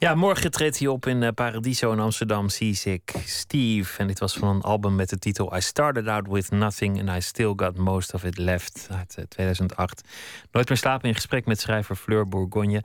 Ja, 0.01 0.15
morgen 0.15 0.51
treedt 0.51 0.79
hij 0.79 0.87
op 0.87 1.05
in 1.05 1.23
eh, 1.23 1.29
Paradiso 1.33 1.91
in 1.91 1.99
Amsterdam, 1.99 2.49
Seasick 2.49 3.13
Steve. 3.25 3.97
En 3.97 4.07
dit 4.07 4.19
was 4.19 4.33
van 4.33 4.47
een 4.47 4.61
album 4.61 4.95
met 4.95 5.09
de 5.09 5.17
titel 5.17 5.55
I 5.55 5.61
Started 5.61 6.07
Out 6.07 6.27
With 6.27 6.51
Nothing 6.51 6.99
and 6.99 7.17
I 7.17 7.21
Still 7.21 7.53
Got 7.55 7.77
Most 7.77 8.13
of 8.13 8.23
It 8.23 8.37
Left 8.37 8.87
uit 8.91 9.15
eh, 9.17 9.23
2008. 9.25 10.07
Nooit 10.51 10.69
meer 10.69 10.77
slapen 10.77 11.07
in 11.07 11.15
gesprek 11.15 11.45
met 11.45 11.59
schrijver 11.59 11.95
Fleur 11.95 12.27
Bourgogne. 12.27 12.83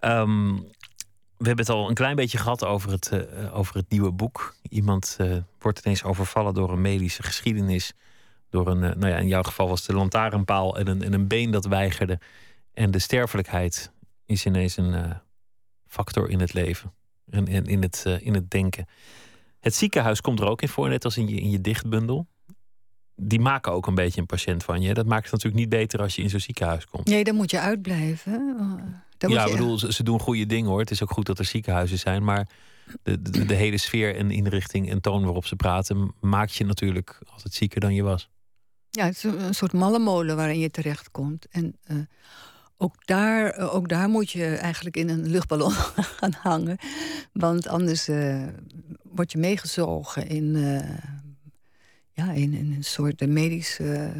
Ehm, 0.00 0.54
we 1.36 1.46
hebben 1.46 1.64
het 1.64 1.68
al 1.68 1.88
een 1.88 1.94
klein 1.94 2.16
beetje 2.16 2.38
gehad 2.38 2.64
over 2.64 2.90
het, 2.90 3.08
eh, 3.08 3.56
over 3.56 3.76
het 3.76 3.90
nieuwe 3.90 4.12
boek. 4.12 4.54
Iemand 4.68 5.16
eh, 5.18 5.36
wordt 5.58 5.84
ineens 5.84 6.04
overvallen 6.04 6.54
door 6.54 6.72
een 6.72 6.80
medische 6.80 7.22
geschiedenis. 7.22 7.92
Door 8.50 8.66
een, 8.68 8.82
eh, 8.82 8.96
nou 8.96 9.12
ja, 9.12 9.16
in 9.16 9.28
jouw 9.28 9.42
geval 9.42 9.68
was 9.68 9.86
de 9.86 9.94
lantaarnpaal 9.94 10.78
en 10.78 10.88
een, 10.88 11.02
en 11.02 11.12
een 11.12 11.28
been 11.28 11.50
dat 11.50 11.64
weigerde. 11.64 12.18
En 12.74 12.90
de 12.90 12.98
sterfelijkheid 12.98 13.92
is 14.26 14.46
ineens 14.46 14.76
een 14.76 14.94
eh, 14.94 15.10
factor 15.94 16.30
in 16.30 16.40
het 16.40 16.52
leven. 16.52 16.92
En, 17.30 17.46
en 17.46 17.64
in, 17.64 17.82
het, 17.82 18.02
eh, 18.06 18.26
in 18.26 18.34
het 18.34 18.50
denken. 18.50 18.86
Het 19.60 19.74
ziekenhuis 19.74 20.20
komt 20.20 20.40
er 20.40 20.46
ook 20.46 20.62
in 20.62 20.68
voor, 20.68 20.88
net 20.88 21.04
als 21.04 21.16
in 21.16 21.28
je, 21.28 21.40
in 21.40 21.50
je 21.50 21.60
dichtbundel. 21.60 22.26
Die 23.16 23.40
maken 23.40 23.72
ook 23.72 23.86
een 23.86 23.94
beetje 23.94 24.20
een 24.20 24.26
patiënt 24.26 24.64
van 24.64 24.82
je. 24.82 24.94
Dat 24.94 25.06
maakt 25.06 25.22
het 25.22 25.32
natuurlijk 25.32 25.60
niet 25.60 25.68
beter 25.68 26.00
als 26.00 26.14
je 26.16 26.22
in 26.22 26.30
zo'n 26.30 26.40
ziekenhuis 26.40 26.86
komt. 26.86 27.06
Nee, 27.06 27.24
daar 27.24 27.34
moet 27.34 27.50
je 27.50 27.60
uitblijven. 27.60 28.56
daar 29.16 29.30
ja, 29.30 29.42
ik 29.42 29.46
je- 29.48 29.56
bedoel, 29.56 29.78
ze, 29.78 29.92
ze 29.92 30.02
doen 30.02 30.20
goede 30.20 30.46
dingen 30.46 30.70
hoor. 30.70 30.80
Het 30.80 30.90
is 30.90 31.02
ook 31.02 31.10
goed 31.10 31.26
dat 31.26 31.38
er 31.38 31.44
ziekenhuizen 31.44 31.98
zijn. 31.98 32.24
Maar 32.24 32.48
de, 33.02 33.22
de, 33.22 33.44
de 33.44 33.54
hele 33.54 33.78
sfeer 33.78 34.16
en 34.16 34.30
inrichting 34.30 34.90
en 34.90 35.00
toon 35.00 35.24
waarop 35.24 35.46
ze 35.46 35.56
praten... 35.56 36.14
maakt 36.20 36.54
je 36.54 36.64
natuurlijk 36.64 37.18
altijd 37.32 37.54
zieker 37.54 37.80
dan 37.80 37.94
je 37.94 38.02
was. 38.02 38.28
Ja, 38.90 39.04
het 39.04 39.16
is 39.16 39.22
een 39.22 39.40
een 39.40 39.54
soort 39.54 39.72
malle 39.72 39.98
molen 39.98 40.36
waarin 40.36 40.58
je 40.58 40.70
terechtkomt. 40.70 41.46
En 41.50 41.76
eh, 41.84 41.96
ook, 42.76 43.06
daar, 43.06 43.50
eh, 43.50 43.74
ook 43.74 43.88
daar 43.88 44.08
moet 44.08 44.30
je 44.30 44.46
eigenlijk 44.46 44.96
in 44.96 45.08
een 45.08 45.30
luchtballon 45.30 45.72
gaan 46.18 46.32
hangen. 46.42 46.78
Want 47.32 47.66
anders 47.66 48.08
eh, 48.08 48.46
word 49.02 49.32
je 49.32 49.38
meegezogen 49.38 50.28
in, 50.28 50.56
eh, 50.56 50.98
ja, 52.12 52.32
in, 52.32 52.52
in 52.54 52.72
een 52.72 52.84
soort 52.84 53.26
medische, 53.26 54.12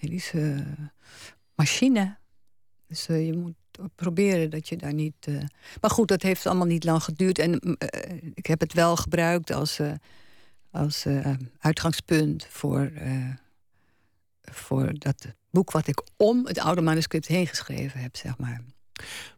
medische 0.00 0.64
machine. 1.54 2.16
Dus 2.86 3.06
je 3.06 3.36
moet 3.36 3.54
proberen 3.94 4.50
dat 4.50 4.68
je 4.68 4.76
daar 4.76 4.94
niet. 4.94 5.26
Maar 5.80 5.90
goed, 5.90 6.08
dat 6.08 6.22
heeft 6.22 6.46
allemaal 6.46 6.66
niet 6.66 6.84
lang 6.84 7.02
geduurd. 7.02 7.38
En 7.38 7.50
mm, 7.50 7.76
ik 8.34 8.46
heb 8.46 8.60
het 8.60 8.72
wel 8.72 8.96
gebruikt 8.96 9.50
als, 9.52 9.80
als 10.70 11.06
uitgangspunt 11.58 12.46
voor. 12.50 12.92
voor 14.42 14.92
dat 14.98 15.34
boek 15.54 15.70
wat 15.70 15.86
ik 15.86 16.02
om 16.16 16.46
het 16.46 16.58
oude 16.58 16.80
manuscript 16.80 17.26
heen 17.26 17.46
geschreven 17.46 18.00
heb, 18.00 18.16
zeg 18.16 18.38
maar. 18.38 18.60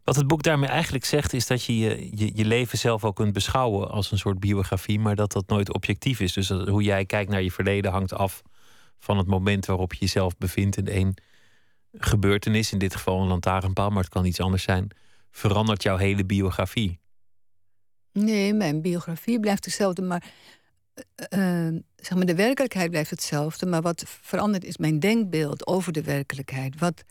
Wat 0.03 0.15
het 0.15 0.27
boek 0.27 0.43
daarmee 0.43 0.69
eigenlijk 0.69 1.05
zegt, 1.05 1.33
is 1.33 1.47
dat 1.47 1.63
je 1.63 1.77
je, 1.77 2.09
je, 2.15 2.31
je 2.33 2.45
leven 2.45 2.77
zelf 2.77 3.01
wel 3.01 3.13
kunt 3.13 3.33
beschouwen 3.33 3.89
als 3.89 4.11
een 4.11 4.17
soort 4.17 4.39
biografie, 4.39 4.99
maar 4.99 5.15
dat 5.15 5.31
dat 5.31 5.47
nooit 5.47 5.73
objectief 5.73 6.19
is. 6.19 6.33
Dus 6.33 6.47
dat 6.47 6.67
hoe 6.67 6.83
jij 6.83 7.05
kijkt 7.05 7.31
naar 7.31 7.41
je 7.41 7.51
verleden 7.51 7.91
hangt 7.91 8.13
af 8.13 8.41
van 8.99 9.17
het 9.17 9.27
moment 9.27 9.65
waarop 9.65 9.93
je 9.93 9.99
jezelf 9.99 10.37
bevindt. 10.37 10.77
En 10.77 10.87
één 10.87 11.13
gebeurtenis, 11.93 12.71
in 12.71 12.79
dit 12.79 12.95
geval 12.95 13.21
een 13.21 13.27
lantaarnpaal, 13.27 13.89
maar 13.89 14.03
het 14.03 14.11
kan 14.11 14.25
iets 14.25 14.39
anders 14.39 14.63
zijn, 14.63 14.87
verandert 15.31 15.83
jouw 15.83 15.97
hele 15.97 16.25
biografie. 16.25 16.99
Nee, 18.11 18.53
mijn 18.53 18.81
biografie 18.81 19.39
blijft 19.39 19.65
hetzelfde, 19.65 20.01
maar, 20.01 20.23
eh, 21.15 21.67
eh, 21.67 21.75
zeg 21.95 22.17
maar 22.17 22.25
de 22.25 22.35
werkelijkheid 22.35 22.89
blijft 22.89 23.09
hetzelfde. 23.09 23.65
Maar 23.65 23.81
wat 23.81 24.03
verandert 24.07 24.63
is 24.63 24.77
mijn 24.77 24.99
denkbeeld 24.99 25.67
over 25.67 25.91
de 25.93 26.03
werkelijkheid. 26.03 26.79
Wat, 26.79 27.03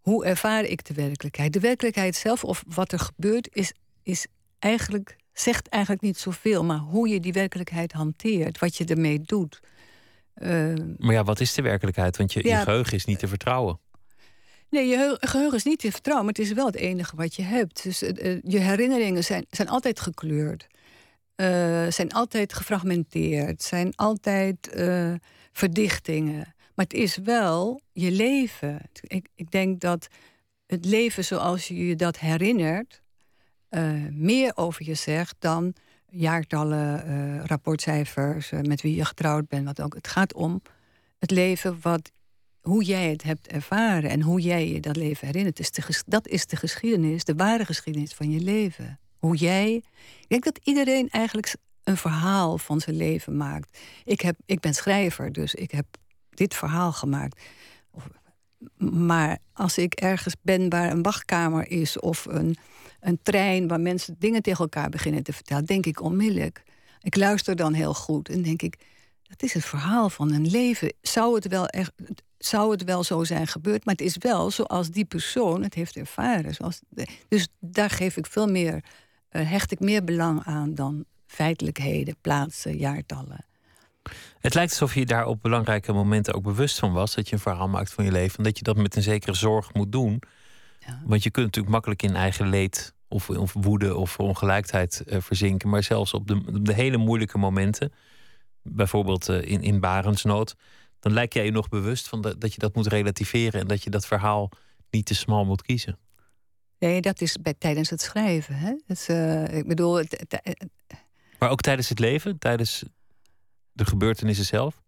hoe 0.00 0.24
ervaar 0.24 0.64
ik 0.64 0.84
de 0.84 0.94
werkelijkheid? 0.94 1.52
De 1.52 1.60
werkelijkheid 1.60 2.16
zelf 2.16 2.44
of 2.44 2.64
wat 2.66 2.92
er 2.92 2.98
gebeurt 2.98 3.48
is, 3.52 3.72
is 4.02 4.26
eigenlijk, 4.58 5.16
zegt 5.32 5.68
eigenlijk 5.68 6.02
niet 6.02 6.18
zoveel. 6.18 6.64
Maar 6.64 6.78
hoe 6.78 7.08
je 7.08 7.20
die 7.20 7.32
werkelijkheid 7.32 7.92
hanteert, 7.92 8.58
wat 8.58 8.76
je 8.76 8.84
ermee 8.84 9.20
doet. 9.20 9.60
Eh, 10.34 10.72
Maar 10.98 11.12
ja, 11.14 11.24
wat 11.24 11.40
is 11.40 11.54
de 11.54 11.62
werkelijkheid? 11.62 12.16
Want 12.16 12.32
je, 12.32 12.40
geheugen 12.40 12.92
is 12.92 13.04
niet 13.04 13.18
te 13.18 13.28
vertrouwen. 13.28 13.78
Nee, 14.70 14.86
je 14.88 14.96
geheu- 14.96 15.16
geheugen 15.20 15.56
is 15.56 15.64
niet 15.64 15.78
te 15.78 15.90
vertrouwen, 15.92 16.26
maar 16.26 16.34
het 16.34 16.44
is 16.44 16.52
wel 16.52 16.66
het 16.66 16.76
enige 16.76 17.16
wat 17.16 17.34
je 17.34 17.42
hebt. 17.42 17.82
Dus 17.82 17.98
je 18.42 18.58
herinneringen 18.58 19.24
zijn, 19.24 19.46
zijn 19.50 19.68
altijd 19.68 20.00
gekleurd, 20.00 20.66
eh, 21.34 21.86
zijn 21.88 22.12
altijd 22.12 22.52
gefragmenteerd, 22.52 23.62
zijn 23.62 23.92
altijd 23.94 24.68
eh, 24.68 25.12
verdichtingen. 25.52 26.54
Maar 26.74 26.84
het 26.84 26.92
is 26.92 27.16
wel 27.16 27.80
je 27.92 28.10
leven. 28.10 28.80
Ik, 29.00 29.28
ik 29.34 29.50
denk 29.50 29.80
dat 29.80 30.08
het 30.66 30.84
leven 30.84 31.24
zoals 31.24 31.68
je 31.68 31.86
je 31.86 31.96
dat 31.96 32.18
herinnert, 32.18 33.02
eh, 33.68 33.92
meer 34.10 34.52
over 34.54 34.84
je 34.84 34.94
zegt 34.94 35.36
dan 35.38 35.74
jaartallen, 36.08 37.46
rapportcijfers, 37.46 38.50
met 38.50 38.82
wie 38.82 38.94
je 38.94 39.04
getrouwd 39.04 39.48
bent, 39.48 39.64
wat 39.64 39.80
ook. 39.80 39.94
Het 39.94 40.08
gaat 40.08 40.34
om 40.34 40.62
het 41.18 41.30
leven 41.30 41.78
wat 41.80 42.10
hoe 42.60 42.84
jij 42.84 43.10
het 43.10 43.22
hebt 43.22 43.46
ervaren 43.46 44.10
en 44.10 44.20
hoe 44.20 44.40
jij 44.40 44.68
je 44.68 44.80
dat 44.80 44.96
leven 44.96 45.26
herinnert. 45.26 45.56
Dat 46.06 46.28
is 46.28 46.46
de 46.46 46.56
geschiedenis, 46.56 47.24
de 47.24 47.34
ware 47.34 47.64
geschiedenis 47.64 48.14
van 48.14 48.30
je 48.30 48.40
leven. 48.40 48.98
Hoe 49.24 49.36
jij. 49.36 49.74
Ik 50.20 50.28
denk 50.28 50.44
dat 50.44 50.60
iedereen 50.62 51.08
eigenlijk 51.08 51.54
een 51.84 51.96
verhaal 51.96 52.58
van 52.58 52.80
zijn 52.80 52.96
leven 52.96 53.36
maakt. 53.36 53.78
Ik, 54.04 54.20
heb, 54.20 54.36
ik 54.46 54.60
ben 54.60 54.74
schrijver, 54.74 55.32
dus 55.32 55.54
ik 55.54 55.70
heb 55.70 55.86
dit 56.30 56.54
verhaal 56.54 56.92
gemaakt. 56.92 57.42
Maar 58.92 59.38
als 59.52 59.78
ik 59.78 59.94
ergens 59.94 60.34
ben 60.42 60.68
waar 60.68 60.90
een 60.90 61.02
wachtkamer 61.02 61.70
is 61.70 62.00
of 62.00 62.24
een, 62.24 62.56
een 63.00 63.18
trein 63.22 63.68
waar 63.68 63.80
mensen 63.80 64.16
dingen 64.18 64.42
tegen 64.42 64.60
elkaar 64.60 64.88
beginnen 64.88 65.22
te 65.22 65.32
vertellen, 65.32 65.64
denk 65.64 65.86
ik 65.86 66.00
onmiddellijk. 66.00 66.62
Ik 67.00 67.16
luister 67.16 67.56
dan 67.56 67.72
heel 67.72 67.94
goed 67.94 68.28
en 68.28 68.42
denk 68.42 68.62
ik, 68.62 68.78
dat 69.22 69.42
is 69.42 69.52
het 69.52 69.64
verhaal 69.64 70.10
van 70.10 70.32
een 70.32 70.46
leven. 70.46 70.92
Zou 71.00 71.34
het 71.34 71.48
wel, 71.48 71.66
echt, 71.66 71.92
zou 72.38 72.70
het 72.70 72.84
wel 72.84 73.04
zo 73.04 73.24
zijn 73.24 73.46
gebeurd? 73.46 73.84
Maar 73.84 73.94
het 73.94 74.04
is 74.04 74.16
wel 74.18 74.50
zoals 74.50 74.90
die 74.90 75.04
persoon 75.04 75.62
het 75.62 75.74
heeft 75.74 75.96
ervaren. 75.96 76.54
Zoals, 76.54 76.80
dus 77.28 77.48
daar 77.60 77.90
geef 77.90 78.16
ik 78.16 78.26
veel 78.26 78.50
meer, 78.50 78.84
hecht 79.38 79.72
ik 79.72 79.80
meer 79.80 80.04
belang 80.04 80.42
aan 80.44 80.74
dan 80.74 81.04
feitelijkheden, 81.26 82.16
plaatsen, 82.20 82.76
jaartallen. 82.76 83.44
Het 84.38 84.54
lijkt 84.54 84.70
alsof 84.70 84.94
je 84.94 85.06
daar 85.06 85.26
op 85.26 85.42
belangrijke 85.42 85.92
momenten 85.92 86.34
ook 86.34 86.42
bewust 86.42 86.78
van 86.78 86.92
was. 86.92 87.14
Dat 87.14 87.28
je 87.28 87.34
een 87.34 87.40
verhaal 87.40 87.68
maakt 87.68 87.92
van 87.92 88.04
je 88.04 88.12
leven. 88.12 88.38
En 88.38 88.44
dat 88.44 88.58
je 88.58 88.64
dat 88.64 88.76
met 88.76 88.96
een 88.96 89.02
zekere 89.02 89.34
zorg 89.34 89.74
moet 89.74 89.92
doen. 89.92 90.22
Ja. 90.78 91.02
Want 91.04 91.22
je 91.22 91.30
kunt 91.30 91.46
natuurlijk 91.46 91.74
makkelijk 91.74 92.02
in 92.02 92.16
eigen 92.16 92.48
leed 92.48 92.94
of, 93.08 93.30
of 93.30 93.52
woede 93.52 93.96
of 93.96 94.18
ongelijkheid 94.18 95.00
eh, 95.00 95.20
verzinken. 95.20 95.68
Maar 95.68 95.82
zelfs 95.82 96.14
op 96.14 96.26
de, 96.26 96.34
op 96.34 96.66
de 96.66 96.74
hele 96.74 96.96
moeilijke 96.96 97.38
momenten, 97.38 97.92
bijvoorbeeld 98.62 99.28
eh, 99.28 99.42
in, 99.42 99.62
in 99.62 99.80
barensnood, 99.80 100.54
dan 101.00 101.12
lijkt 101.12 101.34
jij 101.34 101.44
je 101.44 101.50
nog 101.50 101.68
bewust 101.68 102.08
van 102.08 102.20
dat, 102.20 102.40
dat 102.40 102.52
je 102.52 102.58
dat 102.58 102.74
moet 102.74 102.86
relativeren 102.86 103.60
en 103.60 103.66
dat 103.66 103.82
je 103.82 103.90
dat 103.90 104.06
verhaal 104.06 104.50
niet 104.90 105.06
te 105.06 105.14
smal 105.14 105.44
moet 105.44 105.62
kiezen. 105.62 105.98
Nee, 106.84 107.00
dat 107.00 107.20
is 107.20 107.36
bij, 107.36 107.54
tijdens 107.58 107.90
het 107.90 108.00
schrijven. 108.00 108.54
Hè? 108.54 108.74
Eh, 109.06 109.56
ik 109.58 109.66
bedoel, 109.66 109.94
het, 109.94 110.10
het- 110.10 110.40
het- 110.42 110.68
Maar 111.38 111.50
ook 111.50 111.60
tijdens 111.60 111.88
het 111.88 111.98
leven, 111.98 112.38
tijdens 112.38 112.84
de 113.72 113.84
gebeurtenissen 113.84 114.44
zelf. 114.44 114.82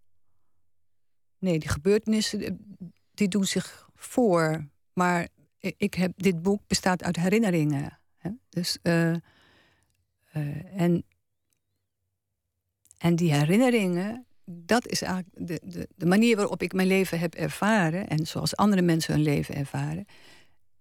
nee, 1.38 1.58
die 1.58 1.68
gebeurtenissen 1.68 2.40
eh, 2.42 2.50
die 3.14 3.28
doen 3.28 3.44
zich 3.44 3.88
voor. 3.94 4.68
Maar 4.92 5.28
ik 5.58 5.94
heb, 5.94 6.12
dit 6.16 6.42
boek 6.42 6.62
bestaat 6.66 7.02
uit 7.02 7.16
herinneringen. 7.16 7.98
Hè? 8.16 8.30
Dus, 8.48 8.78
eh, 8.82 9.10
en, 10.80 11.04
en 12.98 13.16
die 13.16 13.32
herinneringen, 13.32 14.26
dat 14.44 14.86
is 14.86 15.02
eigenlijk 15.02 15.48
de, 15.48 15.60
de, 15.64 15.88
de 15.96 16.06
manier 16.06 16.36
waarop 16.36 16.62
ik 16.62 16.72
mijn 16.72 16.88
leven 16.88 17.18
heb 17.18 17.34
ervaren. 17.34 18.08
En 18.08 18.26
zoals 18.26 18.56
andere 18.56 18.82
mensen 18.82 19.14
hun 19.14 19.22
leven 19.22 19.54
ervaren. 19.54 20.06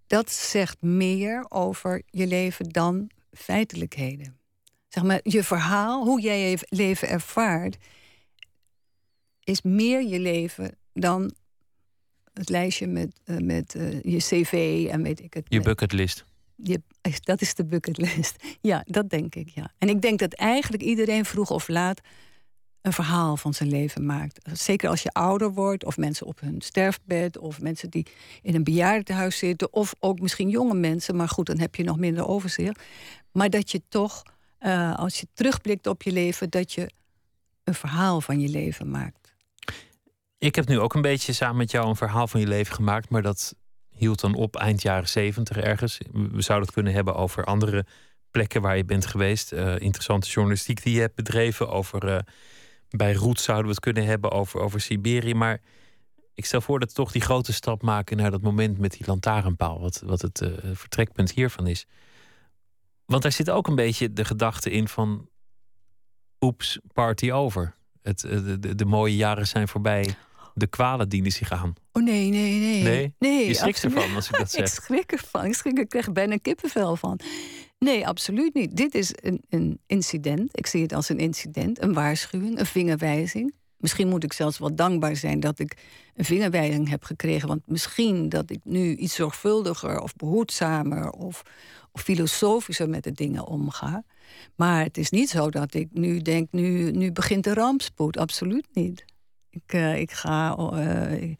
Dat 0.07 0.31
zegt 0.31 0.81
meer 0.81 1.45
over 1.49 2.01
je 2.09 2.27
leven 2.27 2.69
dan 2.69 3.09
feitelijkheden. 3.31 4.37
Zeg 4.87 5.03
maar, 5.03 5.19
je 5.23 5.43
verhaal, 5.43 6.05
hoe 6.05 6.21
jij 6.21 6.49
je 6.49 6.57
leven 6.69 7.09
ervaart, 7.09 7.77
is 9.43 9.61
meer 9.61 10.03
je 10.07 10.19
leven 10.19 10.77
dan 10.93 11.33
het 12.33 12.49
lijstje 12.49 12.87
met, 12.87 13.19
eh, 13.23 13.37
met 13.37 13.75
eh, 13.75 14.01
je 14.01 14.17
cv 14.17 14.87
en 14.91 15.03
weet 15.03 15.19
ik 15.19 15.33
het. 15.33 15.45
Je 15.49 15.61
bucketlist. 15.61 16.25
je, 16.55 16.81
dat 17.23 17.41
is 17.41 17.53
de 17.53 17.65
bucketlist. 17.65 18.35
Ja, 18.61 18.83
dat 18.85 19.09
denk 19.09 19.35
ik, 19.35 19.49
ja. 19.49 19.71
En 19.77 19.89
ik 19.89 20.01
denk 20.01 20.19
dat 20.19 20.33
eigenlijk 20.33 20.83
iedereen 20.83 21.25
vroeg 21.25 21.49
of 21.49 21.67
laat 21.67 22.01
een 22.85 22.93
verhaal 22.93 23.37
van 23.37 23.53
zijn 23.53 23.69
leven 23.69 24.05
maakt. 24.05 24.49
Zeker 24.53 24.89
als 24.89 25.01
je 25.01 25.09
ouder 25.09 25.53
wordt, 25.53 25.85
of 25.85 25.97
mensen 25.97 26.25
op 26.25 26.39
hun 26.39 26.61
sterfbed, 26.61 27.37
of 27.37 27.61
mensen 27.61 27.89
die 27.89 28.05
in 28.41 28.55
een 28.55 28.63
bejaardentehuis 28.63 29.37
zitten, 29.37 29.73
of 29.73 29.93
ook 29.99 30.19
misschien 30.19 30.49
jonge 30.49 30.73
mensen, 30.73 31.15
maar 31.15 31.29
goed, 31.29 31.45
dan 31.45 31.59
heb 31.59 31.75
je 31.75 31.83
nog 31.83 31.97
minder 31.97 32.27
overzicht. 32.27 32.83
Maar 33.31 33.49
dat 33.49 33.71
je 33.71 33.81
toch, 33.89 34.23
eh, 34.57 34.95
als 34.95 35.19
je 35.19 35.27
terugblikt 35.33 35.87
op 35.87 36.03
je 36.03 36.11
leven, 36.11 36.49
dat 36.49 36.73
je 36.73 36.89
een 37.63 37.73
verhaal 37.73 38.21
van 38.21 38.39
je 38.39 38.49
leven 38.49 38.89
maakt. 38.89 39.35
Ik 40.37 40.55
heb 40.55 40.67
nu 40.67 40.79
ook 40.79 40.93
een 40.93 41.01
beetje 41.01 41.33
samen 41.33 41.57
met 41.57 41.71
jou 41.71 41.87
een 41.87 41.95
verhaal 41.95 42.27
van 42.27 42.39
je 42.39 42.47
leven 42.47 42.75
gemaakt, 42.75 43.09
maar 43.09 43.21
dat 43.21 43.55
hield 43.89 44.19
dan 44.19 44.35
op 44.35 44.55
eind 44.55 44.81
jaren 44.81 45.09
zeventig 45.09 45.57
ergens. 45.57 45.97
We 46.11 46.41
zouden 46.41 46.65
het 46.67 46.75
kunnen 46.75 46.93
hebben 46.93 47.15
over 47.15 47.43
andere 47.43 47.85
plekken 48.31 48.61
waar 48.61 48.77
je 48.77 48.85
bent 48.85 49.05
geweest. 49.05 49.51
Eh, 49.51 49.79
interessante 49.79 50.29
journalistiek 50.29 50.83
die 50.83 50.93
je 50.93 50.99
hebt 50.99 51.15
bedreven. 51.15 51.69
Over, 51.69 52.07
eh, 52.07 52.19
bij 52.89 53.13
Roet 53.13 53.39
zouden 53.39 53.65
we 53.65 53.71
het 53.71 53.79
kunnen 53.79 54.05
hebben 54.05 54.31
over, 54.31 54.59
over 54.59 54.81
Siberië. 54.81 55.33
Maar 55.33 55.61
ik 56.33 56.45
stel 56.45 56.61
voor 56.61 56.79
dat 56.79 56.89
we 56.89 56.95
toch 56.95 57.11
die 57.11 57.21
grote 57.21 57.53
stap 57.53 57.81
maken 57.81 58.17
naar 58.17 58.31
dat 58.31 58.41
moment 58.41 58.77
met 58.77 58.91
die 58.91 59.05
lantaarnpaal. 59.05 59.79
Wat, 59.79 60.01
wat 60.05 60.21
het 60.21 60.41
eh, 60.41 60.49
vertrekpunt 60.73 61.31
hiervan 61.31 61.67
is. 61.67 61.85
Want 63.05 63.21
daar 63.23 63.31
zit 63.31 63.49
ook 63.49 63.67
een 63.67 63.75
beetje 63.75 64.13
de 64.13 64.25
gedachte 64.25 64.71
in 64.71 64.87
van... 64.87 65.29
Oeps, 66.39 66.79
party 66.93 67.31
over. 67.31 67.75
Het, 68.01 68.19
de, 68.19 68.59
de, 68.59 68.75
de 68.75 68.85
mooie 68.85 69.15
jaren 69.15 69.47
zijn 69.47 69.67
voorbij. 69.67 70.15
De 70.53 70.67
kwalen 70.67 71.09
dienen 71.09 71.31
zich 71.31 71.51
aan. 71.51 71.73
Oh 71.91 72.03
nee, 72.03 72.29
nee, 72.29 72.59
nee. 72.59 72.83
Nee? 72.83 73.13
nee 73.19 73.47
Je 73.47 73.53
schrikt 73.53 73.75
absoluut. 73.75 73.97
ervan 73.97 74.15
als 74.15 74.29
ik 74.29 74.37
dat 74.37 74.41
ik 74.53 74.67
zeg. 74.67 74.67
schrik 74.67 75.11
ervan. 75.11 75.45
Ik, 75.45 75.53
schrik, 75.53 75.77
ik 75.77 75.89
krijg 75.89 76.11
bijna 76.11 76.37
kippenvel 76.37 76.95
van. 76.95 77.19
Nee, 77.79 78.07
absoluut 78.07 78.53
niet. 78.53 78.77
Dit 78.77 78.95
is 78.95 79.13
een, 79.15 79.41
een 79.49 79.79
incident. 79.85 80.57
Ik 80.57 80.67
zie 80.67 80.81
het 80.81 80.93
als 80.93 81.09
een 81.09 81.19
incident, 81.19 81.81
een 81.81 81.93
waarschuwing, 81.93 82.59
een 82.59 82.65
vingerwijzing. 82.65 83.53
Misschien 83.77 84.07
moet 84.07 84.23
ik 84.23 84.33
zelfs 84.33 84.57
wel 84.57 84.75
dankbaar 84.75 85.15
zijn 85.15 85.39
dat 85.39 85.59
ik 85.59 85.77
een 86.15 86.25
vingerwijzing 86.25 86.89
heb 86.89 87.03
gekregen. 87.03 87.47
Want 87.47 87.67
misschien 87.67 88.29
dat 88.29 88.49
ik 88.49 88.59
nu 88.63 88.95
iets 88.95 89.15
zorgvuldiger 89.15 89.99
of 89.99 90.15
behoedzamer 90.15 91.09
of, 91.09 91.41
of 91.91 92.01
filosofischer 92.01 92.89
met 92.89 93.03
de 93.03 93.11
dingen 93.11 93.47
omga. 93.47 94.03
Maar 94.55 94.83
het 94.83 94.97
is 94.97 95.09
niet 95.09 95.29
zo 95.29 95.49
dat 95.49 95.73
ik 95.73 95.87
nu 95.91 96.21
denk, 96.21 96.47
nu, 96.51 96.91
nu 96.91 97.11
begint 97.11 97.43
de 97.43 97.53
rampspoed. 97.53 98.17
Absoluut 98.17 98.67
niet. 98.73 99.05
Ik, 99.49 99.73
eh, 99.73 99.99
ik 99.99 100.11
ga. 100.11 100.55
eh, 100.55 101.35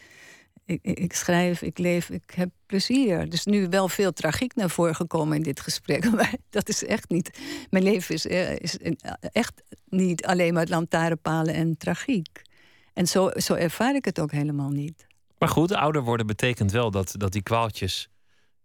ik, 0.65 1.13
schrijf, 1.13 1.61
ik 1.61 1.77
leef, 1.77 2.09
ik 2.09 2.31
heb 2.35 2.49
plezier. 2.65 3.29
Dus 3.29 3.45
nu 3.45 3.69
wel 3.69 3.89
veel 3.89 4.13
tragiek 4.13 4.55
naar 4.55 4.69
voren 4.69 4.95
gekomen 4.95 5.37
in 5.37 5.43
dit 5.43 5.59
gesprek. 5.59 6.11
Maar 6.15 6.35
dat 6.49 6.69
is 6.69 6.85
echt 6.85 7.09
niet. 7.09 7.39
Mijn 7.69 7.83
leven 7.83 8.15
is, 8.15 8.27
eh, 8.27 8.55
is 8.55 8.77
echt 9.19 9.63
niet 9.89 10.25
alleen 10.25 10.53
maar 10.53 10.67
lantaarnpalen 10.67 11.53
en 11.53 11.77
tragiek. 11.77 12.41
En 12.93 13.07
zo, 13.07 13.29
zo 13.35 13.53
ervaar 13.53 13.95
ik 13.95 14.05
het 14.05 14.19
ook 14.19 14.31
helemaal 14.31 14.69
niet. 14.69 15.07
Maar 15.37 15.49
goed, 15.49 15.71
ouder 15.71 16.01
worden 16.03 16.27
betekent 16.27 16.71
wel 16.71 16.91
dat, 16.91 17.13
dat 17.17 17.31
die 17.31 17.43
kwaaltjes 17.43 18.09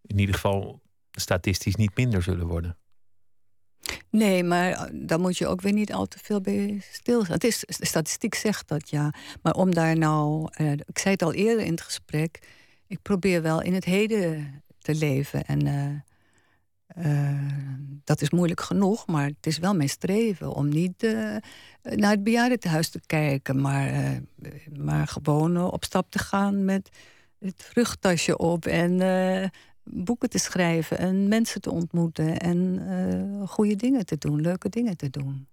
in 0.03 0.19
ieder 0.19 0.35
geval 0.35 0.81
statistisch 1.11 1.75
niet 1.75 1.97
minder 1.97 2.23
zullen 2.23 2.47
worden. 2.47 2.77
Nee, 4.11 4.45
maar 4.45 4.70
eh, 4.70 4.83
daar 4.93 5.20
moet 5.20 5.39
je 5.39 5.47
ook 5.47 5.61
weer 5.61 5.72
niet 5.72 5.93
al 5.93 6.07
te 6.07 6.18
veel 6.22 6.41
bij 6.41 6.83
stilstaan. 6.93 7.35
Het 7.35 7.45
is, 7.45 7.64
de 7.66 7.87
statistiek 7.87 8.35
zegt 8.35 8.68
dat 8.68 8.91
ja. 8.91 9.14
Maar 9.43 9.55
om 9.55 9.74
daar 9.74 9.97
nou. 9.97 10.49
eh, 10.53 10.72
ik 10.72 10.99
zei 10.99 11.12
het 11.12 11.22
al 11.22 11.33
eerder 11.33 11.64
in 11.64 11.70
het 11.70 11.81
gesprek. 11.81 12.39
Ik 12.87 13.03
probeer 13.03 13.43
wel 13.43 13.62
in 13.62 13.74
het 13.74 13.85
heden 13.85 14.62
te 14.78 14.95
leven. 14.95 15.45
En 15.45 15.66
eh, 16.87 17.24
dat 18.05 18.20
is 18.20 18.31
moeilijk 18.31 18.61
genoeg, 18.61 19.07
maar 19.07 19.26
het 19.26 19.47
is 19.47 19.59
wel 19.59 19.74
mijn 19.74 19.89
streven 19.89 20.53
om 20.53 20.68
niet 20.68 21.03
naar 21.83 22.11
het 22.11 22.24
bejaardentehuis 22.24 22.89
te 22.89 23.01
kijken, 23.07 23.61
maar, 23.61 24.20
maar 24.78 25.07
gewoon 25.07 25.70
op 25.72 25.85
stap 25.85 26.11
te 26.11 26.18
gaan 26.18 26.64
met 26.64 26.89
het 27.39 27.70
rugtasje 27.74 28.39
op 28.39 28.66
en 28.66 29.01
boeken 29.85 30.31
te 30.31 30.39
schrijven 30.39 30.99
en 30.99 31.28
mensen 31.28 31.61
te 31.61 31.70
ontmoeten 31.70 32.39
en 32.39 32.83
eh, 32.89 33.49
goede 33.49 33.76
dingen 33.76 34.07
te 34.07 34.18
doen, 34.18 34.41
leuke 34.41 34.68
dingen 34.68 34.97
te 34.97 35.11
doen. 35.11 35.47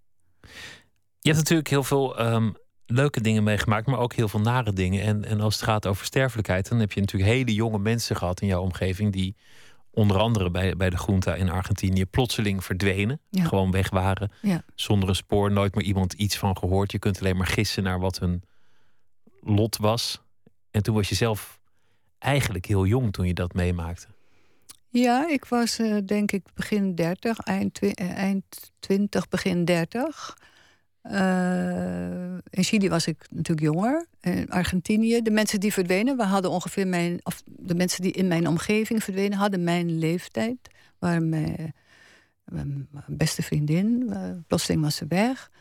Je 1.20 1.34
hebt 1.34 1.38
natuurlijk 1.38 1.70
heel 1.70 1.84
veel 1.84 2.18
ehm, 2.18 2.50
leuke 2.86 3.22
dingen 3.22 3.44
meegemaakt, 3.44 3.88
maar 3.88 4.00
ook 4.00 4.14
heel 4.14 4.28
veel 4.28 4.40
nare 4.40 4.74
dingen. 4.74 5.04
En, 5.04 5.26
en 5.26 5.42
als 5.42 5.56
het 5.56 5.64
gaat 5.64 5.88
over 5.88 6.06
sterfelijkheid, 6.06 6.70
dan 6.70 6.80
heb 6.80 6.92
je 6.92 7.00
natuurlijk 7.00 7.32
hele 7.32 7.54
jonge 7.54 7.80
mensen 7.80 8.16
gehad 8.16 8.42
in 8.42 8.48
jouw 8.48 8.62
omgeving 8.62 9.14
die 9.14 9.36
onder 9.92 10.18
andere 10.18 10.50
bij, 10.50 10.76
bij 10.76 10.90
de 10.90 11.04
Junta 11.08 11.36
in 11.36 11.50
Argentinië 11.50 12.06
plotseling 12.06 12.64
verdwenen. 12.64 13.20
Ja. 13.30 13.44
Gewoon 13.44 13.72
weg 13.72 13.90
waren. 13.90 14.32
Ja. 14.42 14.64
Zonder 14.76 15.10
een 15.10 15.16
spoor, 15.16 15.52
nooit 15.52 15.76
meer 15.76 15.84
iemand 15.84 16.14
iets 16.14 16.38
van 16.38 16.58
gehoord. 16.58 16.92
Je 16.92 17.00
kunt 17.00 17.20
alleen 17.20 17.38
maar 17.38 17.48
gissen 17.48 17.84
naar 17.84 18.00
wat 18.00 18.20
hun 18.20 18.44
lot 19.42 19.78
was. 19.78 20.22
En 20.72 20.84
toen 20.84 20.96
was 20.96 21.10
je 21.10 21.16
zelf 21.16 21.60
eigenlijk 22.18 22.66
heel 22.66 22.86
jong 22.86 23.14
toen 23.14 23.28
je 23.28 23.34
dat 23.34 23.54
meemaakte. 23.54 24.08
Ja, 25.00 25.28
ik 25.28 25.46
was 25.46 25.80
eh, 25.80 25.98
denk 26.06 26.32
ik 26.32 26.44
begin 26.54 26.96
30, 26.96 27.40
eind, 27.40 27.74
twi- 27.74 27.92
eh, 27.92 28.18
eind 28.18 28.72
20, 28.80 29.28
begin 29.30 29.66
30. 29.66 30.38
Eh, 31.02 32.34
in 32.34 32.64
Chili 32.64 32.90
was 32.90 33.08
ik 33.08 33.26
natuurlijk 33.30 33.68
jonger. 33.68 34.06
In 34.22 34.50
Argentinië, 34.50 35.22
de 35.22 35.32
mensen 35.32 35.60
die 35.60 35.74
verdwenen, 35.74 36.18
we 36.18 36.24
hadden 36.24 36.52
ongeveer 36.52 36.88
mijn, 36.88 37.20
of 37.24 37.44
de 37.46 37.76
mensen 37.76 38.02
die 38.02 38.12
in 38.12 38.28
mijn 38.28 38.48
omgeving 38.48 39.04
verdwenen, 39.04 39.38
hadden 39.38 39.64
mijn 39.64 40.00
leeftijd. 40.00 40.58
Waren 41.00 41.30
mijn, 41.30 41.74
beste 43.08 43.44
vriendin. 43.44 44.14
plotseling 44.48 44.82
was 44.82 44.96
ze 44.96 45.06
weg. 45.08 45.52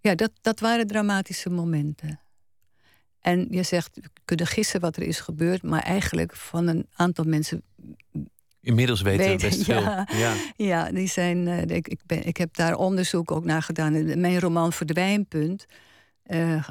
Ja, 0.00 0.14
dat, 0.14 0.30
dat 0.40 0.60
waren 0.60 0.86
dramatische 0.86 1.50
momenten. 1.50 2.20
En 3.22 3.46
je 3.50 3.62
zegt, 3.62 3.94
we 3.94 4.02
kunnen 4.24 4.46
gissen 4.46 4.80
wat 4.80 4.96
er 4.96 5.02
is 5.02 5.20
gebeurd, 5.20 5.62
maar 5.62 5.82
eigenlijk 5.82 6.36
van 6.36 6.66
een 6.66 6.86
aantal 6.92 7.24
mensen 7.24 7.62
Inmiddels 8.60 9.02
weten 9.02 9.30
we 9.30 9.36
best 9.36 9.64
veel. 9.68 9.80
ja. 9.80 10.06
Ja. 10.16 10.34
ja, 10.56 10.90
die 10.92 11.06
zijn. 11.08 11.48
eh, 11.48 11.76
ik, 11.76 11.88
ik, 11.88 12.00
ben, 12.06 12.26
ik 12.26 12.36
heb 12.36 12.54
daar 12.54 12.74
onderzoek 12.76 13.30
ook 13.30 13.44
naar 13.44 13.62
gedaan. 13.62 13.94
In 13.94 14.20
Mijn 14.20 14.40
roman 14.40 14.72
Verdwijnpunt. 14.72 15.66
eh 16.22 16.68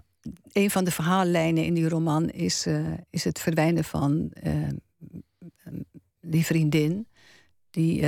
een 0.51 0.71
van 0.71 0.83
de 0.83 0.91
verhaallijnen 0.91 1.65
in 1.65 1.73
die 1.73 1.89
roman 1.89 2.29
is, 2.29 2.65
eh, 2.65 2.79
is 3.09 3.23
het 3.23 3.39
verdwijnen 3.39 3.83
van 3.83 4.31
die 6.21 6.45
vriendin. 6.45 7.07
Die, 7.69 8.01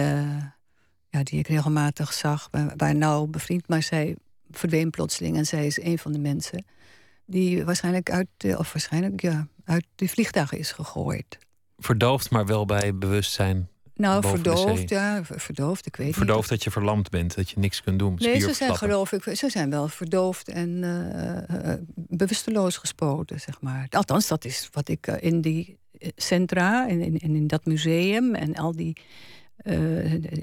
ja, 1.09 1.23
die 1.23 1.39
ik 1.39 1.47
regelmatig 1.47 2.13
zag. 2.13 2.47
Waar, 2.51 2.73
waar 2.77 2.95
nou 2.95 3.27
bevriend, 3.27 3.67
maar 3.67 3.83
zij 3.83 4.15
verdween 4.51 4.89
plotseling. 4.89 5.37
En 5.37 5.45
zij 5.45 5.65
is 5.65 5.81
een 5.81 5.97
van 5.99 6.11
de 6.11 6.19
mensen 6.19 6.65
die 7.25 7.65
waarschijnlijk 7.65 8.11
uit, 8.11 8.27
de, 8.37 8.57
of 8.57 8.73
waarschijnlijk, 8.73 9.21
ja, 9.21 9.47
uit 9.65 9.85
die 9.95 10.09
vliegtuigen 10.09 10.57
is 10.57 10.71
gegooid. 10.71 11.37
Verdoofd, 11.77 12.29
maar 12.29 12.45
wel 12.45 12.65
bij 12.65 12.95
bewustzijn. 12.95 13.67
Nou, 13.95 14.21
de 14.21 14.27
verdoofd, 14.27 14.89
ja, 14.89 15.23
ver- 15.23 15.39
verdoofd, 15.39 15.85
ik 15.85 15.95
weet 15.95 16.07
niet. 16.07 16.15
Verdoofd 16.15 16.49
dat 16.49 16.63
je 16.63 16.71
verlamd 16.71 17.09
bent, 17.09 17.35
dat 17.35 17.49
je 17.49 17.59
niks 17.59 17.81
kunt 17.81 17.99
doen. 17.99 18.15
Nee, 18.17 18.39
ze 18.39 18.53
zijn 18.53 18.75
geloof 18.75 19.11
ik, 19.11 19.35
ze 19.37 19.49
zijn 19.49 19.69
wel 19.69 19.87
verdoofd 19.87 20.49
en 20.49 20.83
eh, 20.83 21.71
eh, 21.73 21.79
bewusteloos 21.95 22.77
gespoten, 22.77 23.39
zeg 23.39 23.61
maar. 23.61 23.87
Althans, 23.89 24.27
dat 24.27 24.45
is 24.45 24.69
wat 24.71 24.87
ik 24.89 25.07
eh, 25.07 25.15
in 25.19 25.41
die 25.41 25.77
eh, 25.97 26.09
centra 26.15 26.89
en 26.89 27.01
in, 27.01 27.17
in, 27.17 27.35
in 27.35 27.47
dat 27.47 27.65
museum 27.65 28.35
en 28.35 28.55
al 28.55 28.71
die, 28.71 28.97
eh, 29.57 29.75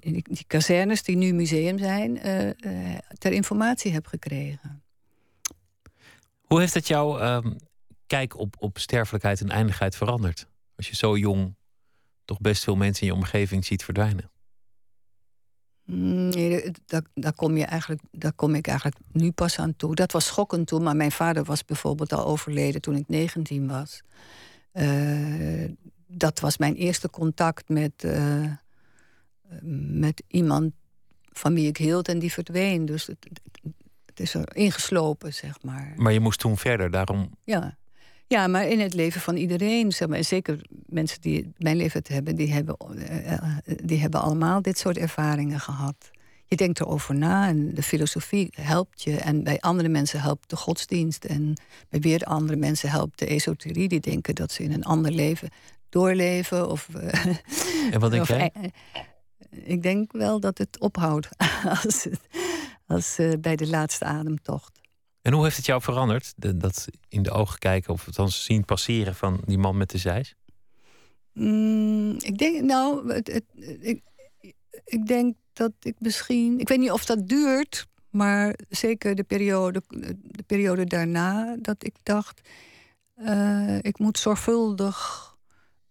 die, 0.01 0.25
die 0.31 0.45
kazernes 0.47 1.03
die 1.03 1.17
nu 1.17 1.33
museum 1.33 1.79
zijn, 1.79 2.21
eh, 2.21 2.49
eh, 2.49 2.99
ter 3.19 3.33
informatie 3.33 3.93
heb 3.93 4.07
gekregen. 4.07 4.83
Hoe 6.51 6.61
heeft 6.61 6.75
het 6.75 6.89
jouw 6.89 7.19
ehm, 7.19 7.53
kijk 8.07 8.39
op, 8.39 8.55
op 8.59 8.79
sterfelijkheid 8.79 9.41
en 9.41 9.49
eindigheid 9.49 9.97
veranderd? 9.97 10.47
Als 10.77 10.89
je 10.89 10.97
zo 10.97 11.17
jong 11.17 11.57
toch 12.25 12.41
best 12.41 12.65
veel 12.65 12.77
mensen 12.77 13.07
in 13.07 13.13
je 13.13 13.19
omgeving 13.19 13.65
ziet 13.65 13.85
verdwijnen. 13.85 14.31
Mm, 15.85 16.29
Nee, 16.29 16.71
daar, 17.15 17.33
kom 17.35 17.57
je 17.57 17.65
eigenlijk, 17.65 18.03
daar 18.11 18.33
kom 18.33 18.55
ik 18.55 18.67
eigenlijk 18.67 18.99
nu 19.13 19.31
pas 19.31 19.59
aan 19.59 19.77
toe. 19.77 19.95
Dat 19.95 20.13
was 20.13 20.27
schokkend 20.27 20.67
toen, 20.67 20.83
maar 20.83 20.97
mijn 20.97 21.13
vader 21.13 21.45
was 21.45 21.65
bijvoorbeeld 21.65 22.13
al 22.13 22.27
overleden 22.27 22.81
toen 22.81 22.97
ik 22.97 23.09
19 23.09 23.69
was. 23.69 24.03
Eh, 24.73 25.71
dat 26.07 26.41
was 26.41 26.59
mijn 26.59 26.75
eerste 26.75 27.11
contact 27.11 27.69
met, 27.69 28.05
eh, 28.05 28.53
met 29.93 30.23
iemand 30.27 30.73
van 31.33 31.55
wie 31.55 31.69
ik 31.69 31.77
hield 31.77 32.09
en 32.09 32.19
die 32.19 32.33
verdween. 32.33 32.85
Dus 32.85 33.07
het 33.07 33.27
is 34.21 34.35
er 34.35 34.57
ingeslopen, 34.57 35.35
zeg 35.35 35.63
maar. 35.63 35.93
Maar 35.97 36.13
je 36.13 36.21
moest 36.21 36.39
toen 36.39 36.57
verder, 36.57 36.91
daarom 36.91 37.31
Ja. 37.45 37.77
ja, 38.27 38.47
maar 38.47 38.69
in 38.69 38.81
het 38.81 38.95
leven 38.95 39.21
van 39.21 39.37
iedereen, 39.37 39.93
zeg 39.93 40.09
maar, 40.09 40.19
en 40.19 40.25
zeker 40.25 40.61
mensen 40.87 41.21
die 41.21 41.53
mijn 41.59 41.77
leeftijd 41.77 42.09
hebben, 42.09 42.37
die 42.37 42.53
hebben, 42.53 42.77
eh, 42.77 43.33
eh, 43.33 43.43
die 43.65 43.99
hebben 44.01 44.21
allemaal 44.21 44.63
dit 44.63 44.79
soort 44.79 44.97
ervaringen 44.99 45.61
gehad. 45.61 46.11
Je 46.45 46.57
denkt 46.57 46.81
erover 46.81 47.15
na 47.15 47.49
en 47.49 47.75
de 47.75 47.83
filosofie 47.83 48.49
helpt 48.61 49.03
je. 49.03 49.17
En 49.17 49.43
bij 49.45 49.61
andere 49.61 49.89
mensen 49.89 50.21
helpt 50.21 50.51
de 50.51 50.57
godsdienst. 50.57 51.25
En 51.25 51.55
bij 51.89 52.01
weer 52.01 52.23
andere 52.25 52.57
mensen 52.59 52.91
helpt 52.91 53.19
de 53.19 53.27
esoterie. 53.27 53.89
Die 53.89 54.01
denken 54.01 54.35
dat 54.35 54.53
ze 54.53 54.63
in 54.63 54.73
een 54.73 54.85
ander 54.85 55.13
leven 55.13 55.49
doorleven. 55.89 56.71
Of, 56.71 56.89
eh, 56.95 57.25
En 57.93 58.01
wat 58.01 58.11
denk 58.11 58.23
of, 58.23 58.29
jij? 58.29 58.53
ik 59.51 59.83
denk 59.83 60.13
wel 60.13 60.41
dat 60.41 60.59
het 60.59 60.79
ophoudt 60.81 61.29
als, 61.85 62.05
het- 62.05 62.21
als 62.91 63.19
eh, 63.19 63.33
bij 63.41 63.57
de 63.57 63.69
laatste 63.69 64.05
ademtocht. 64.05 64.81
En 65.23 65.33
hoe 65.33 65.45
heeft 65.45 65.57
het 65.57 65.67
jou 65.67 65.83
veranderd? 65.83 66.33
De- 66.37 66.57
dat 66.57 66.89
in 67.09 67.23
de 67.23 67.31
ogen 67.31 67.59
kijken 67.59 67.93
of 67.93 68.07
althans 68.07 68.45
zien 68.45 68.65
passeren 68.65 69.15
van 69.15 69.41
die 69.45 69.59
man 69.59 69.77
met 69.77 69.91
de 69.91 69.99
zeis? 69.99 70.35
Mm, 71.33 72.15
ik 72.19 72.39
denk, 72.39 72.63
nou, 72.65 73.13
het, 73.13 73.27
het, 73.27 73.45
ik, 73.81 74.03
ik 74.85 75.07
denk 75.07 75.37
dat 75.53 75.73
ik 75.81 75.95
misschien. 75.99 76.61
Ik 76.61 76.69
weet 76.69 76.79
niet 76.79 76.91
of 76.91 77.05
dat 77.05 77.29
duurt, 77.29 77.87
maar 78.11 78.55
zeker 78.69 79.15
de 79.15 79.23
periode, 79.23 79.83
de 80.23 80.43
periode 80.47 80.85
daarna, 80.85 81.57
dat 81.63 81.85
ik 81.85 81.95
dacht. 82.03 82.41
eh, 83.15 83.79
ik 83.83 83.99
moet 83.99 84.19
zorgvuldig 84.19 85.29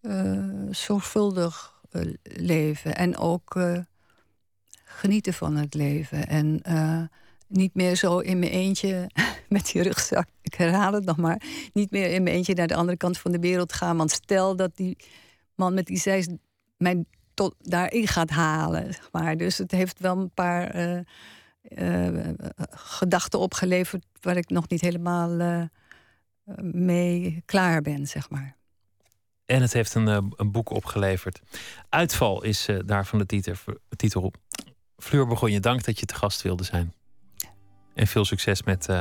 eh, 0.02 0.50
zorgvuldig 0.72 1.82
leven. 2.24 2.96
En 2.96 3.18
ook 3.18 3.60
genieten 4.90 5.34
van 5.34 5.56
het 5.56 5.74
leven. 5.74 6.28
En 6.28 6.60
eh, 6.62 7.02
niet 7.48 7.76
meer 7.76 7.96
zo 7.96 8.20
in 8.20 8.40
mijn 8.40 8.52
eentje 8.52 9.10
met 9.50 9.72
die 9.72 9.82
rugzak. 9.82 10.28
Ik 10.42 10.54
herhaal 10.54 10.94
het 10.94 11.06
nog 11.06 11.18
maar. 11.18 11.42
Niet 11.74 11.92
meer 11.92 12.12
in 12.12 12.24
mijn 12.24 12.36
eentje 12.36 12.54
naar 12.54 12.68
de 12.68 12.76
andere 12.76 12.98
kant 12.98 13.18
van 13.18 13.32
de 13.32 13.40
wereld 13.40 13.74
gaan. 13.74 13.98
Want 13.98 14.12
stel 14.12 14.56
dat 14.56 14.76
die 14.76 14.98
man 15.56 15.74
met 15.74 15.86
die 15.86 15.98
zeis 15.98 16.28
mij 16.78 17.04
tot 17.34 17.56
daarin 17.60 18.08
gaat 18.08 18.30
halen. 18.30 18.94
Zeg 18.94 19.10
maar. 19.12 19.38
Dus 19.38 19.58
het 19.58 19.72
heeft 19.72 20.00
wel 20.00 20.18
een 20.18 20.34
paar 20.34 20.70
eh, 20.70 20.98
eh, 21.62 22.34
gedachten 22.72 23.40
opgeleverd 23.40 24.06
waar 24.22 24.38
ik 24.38 24.50
nog 24.50 24.70
niet 24.70 24.82
helemaal 24.82 25.68
mee 26.62 27.42
klaar 27.46 27.82
ben, 27.82 28.08
zeg 28.08 28.30
maar. 28.30 28.56
En 29.46 29.62
het 29.62 29.74
heeft 29.74 29.96
een, 29.96 30.08
een 30.08 30.52
boek 30.52 30.70
opgeleverd. 30.70 31.42
Uitval 31.90 32.44
is 32.44 32.68
daarvan 32.86 33.20
de 33.20 33.26
titel. 33.26 33.54
titel. 33.96 34.34
Fleur 35.00 35.28
Begonje, 35.28 35.60
dank 35.60 35.84
dat 35.84 36.00
je 36.00 36.06
te 36.06 36.16
gast 36.16 36.42
wilde 36.42 36.64
zijn. 36.64 36.94
En 37.94 38.08
veel 38.08 38.26
succes 38.26 38.64
met 38.64 38.88
eh, 38.88 38.96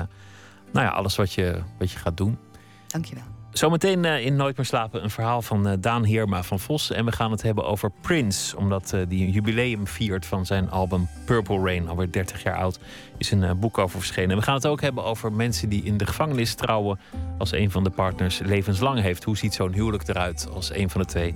nou 0.72 0.86
ja, 0.86 0.88
alles 0.88 1.16
wat 1.16 1.32
je, 1.32 1.62
wat 1.78 1.90
je 1.90 1.99
gaat 1.99 2.16
doen. 2.16 2.38
Dankjewel. 2.86 3.24
Zometeen 3.51 4.05
eh, 4.05 4.24
in 4.24 4.36
Nooit 4.36 4.57
meer 4.57 4.66
slapen 4.66 5.03
een 5.03 5.11
verhaal 5.11 5.42
van 5.42 5.68
eh, 5.68 5.76
Daan 5.80 6.05
Heerma 6.05 6.42
van 6.42 6.61
Vos. 6.61 6.90
En 6.90 7.05
we 7.05 7.12
gaan 7.12 7.30
het 7.30 7.42
hebben 7.42 7.64
over 7.64 7.90
Prince. 8.01 8.57
Omdat 8.57 8.96
die 9.09 9.26
een 9.26 9.30
jubileum 9.30 9.86
viert 9.86 10.26
van 10.26 10.46
zijn 10.46 10.70
album 10.70 11.09
Purple 11.24 11.61
Rain. 11.61 11.88
Alweer 11.88 12.12
30 12.12 12.42
jaar 12.42 12.57
oud. 12.57 12.78
Is 13.16 13.30
een 13.30 13.59
boek 13.59 13.78
over 13.78 13.99
verschenen. 13.99 14.30
En 14.30 14.36
we 14.36 14.42
gaan 14.42 14.55
het 14.55 14.66
ook 14.66 14.80
hebben 14.80 15.05
over 15.05 15.32
mensen 15.32 15.68
die 15.68 15.82
in 15.82 15.96
de 15.96 16.07
gevangenis 16.07 16.55
trouwen. 16.55 16.99
Als 17.38 17.53
een 17.53 17.70
van 17.70 17.84
de 17.84 17.90
partners 17.90 18.38
levenslang 18.38 19.01
heeft. 19.01 19.24
Hoe 19.24 19.36
ziet 19.36 19.55
zo'n 19.55 19.72
huwelijk 19.72 20.09
eruit 20.09 20.49
als 20.53 20.74
een 20.74 20.90
van 20.90 21.01
de 21.01 21.07
twee 21.07 21.34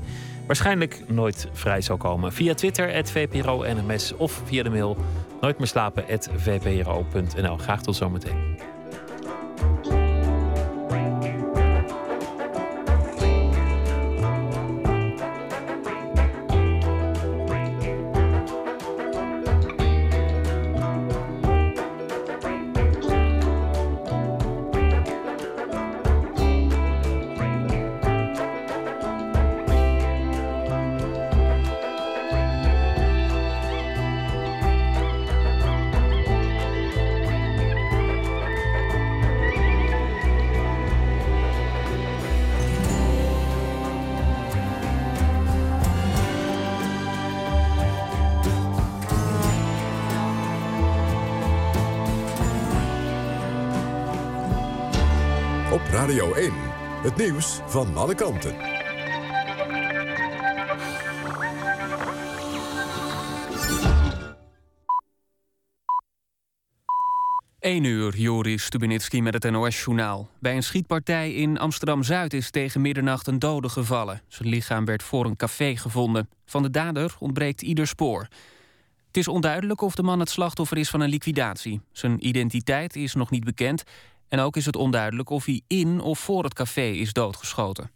waarschijnlijk 0.53 1.03
nooit 1.07 1.48
vrij 1.53 1.80
zal 1.80 1.96
komen? 1.96 2.32
Via 2.32 2.55
Twitter, 2.55 3.05
VPRO 3.11 3.64
NMS. 3.64 4.16
Of 4.16 4.42
via 4.44 4.62
de 4.62 4.70
mail 4.70 4.96
nooit 5.40 5.59
meer 5.59 5.66
slapen, 5.66 6.05
VPRO.nl. 6.36 7.57
Graag 7.57 7.82
tot 7.82 7.96
zometeen. 7.96 8.72
Het 57.03 57.16
nieuws 57.16 57.61
van 57.66 57.96
alle 57.96 58.14
kanten. 58.14 58.57
1 67.59 67.84
uur, 67.84 68.16
Joris 68.16 68.64
Stubenitski 68.64 69.22
met 69.22 69.34
het 69.42 69.53
NOS-journaal. 69.53 70.28
Bij 70.40 70.57
een 70.57 70.62
schietpartij 70.62 71.32
in 71.34 71.59
Amsterdam-Zuid 71.59 72.32
is 72.32 72.50
tegen 72.50 72.80
middernacht 72.80 73.26
een 73.26 73.38
dode 73.38 73.68
gevallen. 73.68 74.22
Zijn 74.28 74.48
lichaam 74.48 74.84
werd 74.84 75.03
voor 75.03 75.24
een 75.24 75.36
café 75.36 75.76
gevonden. 75.76 76.28
Van 76.44 76.62
de 76.62 76.70
dader 76.70 77.16
ontbreekt 77.18 77.62
ieder 77.62 77.86
spoor. 77.86 78.26
Het 79.07 79.16
is 79.16 79.28
onduidelijk 79.28 79.80
of 79.80 79.94
de 79.94 80.03
man 80.03 80.20
het 80.20 80.30
slachtoffer 80.30 80.78
is 80.78 80.90
van 80.90 81.00
een 81.00 81.09
liquidatie. 81.09 81.80
Zijn 81.92 82.26
identiteit 82.26 82.96
is 82.96 83.14
nog 83.14 83.30
niet 83.30 83.44
bekend... 83.44 83.82
en 84.33 84.39
ook 84.39 84.57
is 84.57 84.66
het 84.66 84.76
onduidelijk 84.76 85.30
of 85.30 85.45
hij 85.45 85.62
in 85.66 86.01
of 86.01 86.18
voor 86.18 86.45
het 86.45 86.55
café 86.55 86.87
is 86.87 87.12
doodgeschoten. 87.12 87.91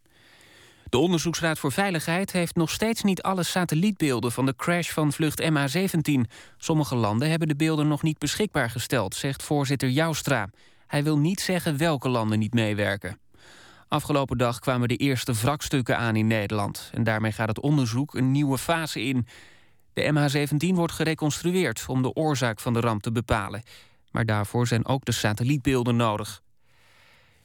De 0.89 0.99
Onderzoeksraad 0.99 1.59
voor 1.59 1.73
Veiligheid 1.73 2.33
heeft 2.33 2.57
nog 2.57 2.71
steeds 2.71 3.03
niet 3.03 3.23
alle 3.23 3.43
satellietbeelden 3.43 4.33
van 4.33 4.47
de 4.47 4.57
crash 4.57 4.91
van 4.91 5.13
vlucht 5.13 5.43
MH17. 5.43 6.21
Sommige 6.57 6.95
landen 6.95 7.31
hebben 7.31 7.49
de 7.49 7.57
beelden 7.57 7.89
nog 7.89 8.03
niet 8.03 8.19
beschikbaar 8.19 8.71
gesteld, 8.71 9.15
zegt 9.15 9.43
voorzitter 9.43 9.89
Joustra. 9.89 10.49
Hij 10.87 11.05
wil 11.05 11.19
niet 11.19 11.41
zeggen 11.41 11.77
welke 11.77 12.09
landen 12.09 12.39
niet 12.39 12.55
meewerken. 12.55 13.19
Afgelopen 13.89 14.39
dag 14.39 14.59
kwamen 14.59 14.89
de 14.89 14.97
eerste 14.97 15.33
wrakstukken 15.33 15.99
aan 15.99 16.17
in 16.17 16.27
Nederland. 16.27 16.91
En 16.93 17.05
daarmee 17.05 17.33
gaat 17.33 17.49
het 17.49 17.61
onderzoek 17.61 18.15
een 18.15 18.31
nieuwe 18.31 18.59
fase 18.59 19.03
in. 19.03 19.27
De 19.93 20.13
MH17 20.13 20.75
wordt 20.75 20.93
gereconstrueerd 20.93 21.85
om 21.89 22.03
de 22.03 22.13
oorzaak 22.13 22.61
van 22.61 22.73
de 22.73 22.81
ramp 22.81 23.03
te 23.03 23.13
bepalen. 23.13 23.63
Maar 24.17 24.27
daarvoor 24.27 24.67
zijn 24.67 24.87
ook 24.87 25.05
de 25.05 25.13
satellietbeelden 25.13 25.97
nodig. 25.97 26.43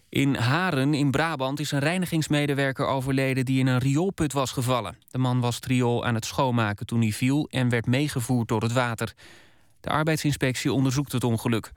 In 0.09 0.35
Haren 0.35 0.93
in 0.93 1.11
Brabant 1.11 1.59
is 1.59 1.71
een 1.71 1.79
reinigingsmedewerker 1.79 2.85
overleden 2.85 3.45
die 3.45 3.59
in 3.59 3.67
een 3.67 3.77
rioolput 3.77 4.33
was 4.33 4.51
gevallen. 4.51 4.97
De 5.09 5.17
man 5.17 5.39
was 5.39 5.55
het 5.55 6.03
aan 6.03 6.15
het 6.15 6.25
schoonmaken 6.25 6.85
toen 6.85 7.01
hij 7.01 7.11
viel 7.11 7.47
en 7.49 7.69
werd 7.69 7.85
meegevoerd 7.85 8.47
door 8.47 8.61
het 8.61 8.71
water. 8.71 9.13
De 9.81 9.89
arbeidsinspectie 9.89 10.73
onderzoekt 10.73 11.11
het 11.11 11.23
ongeluk. 11.23 11.71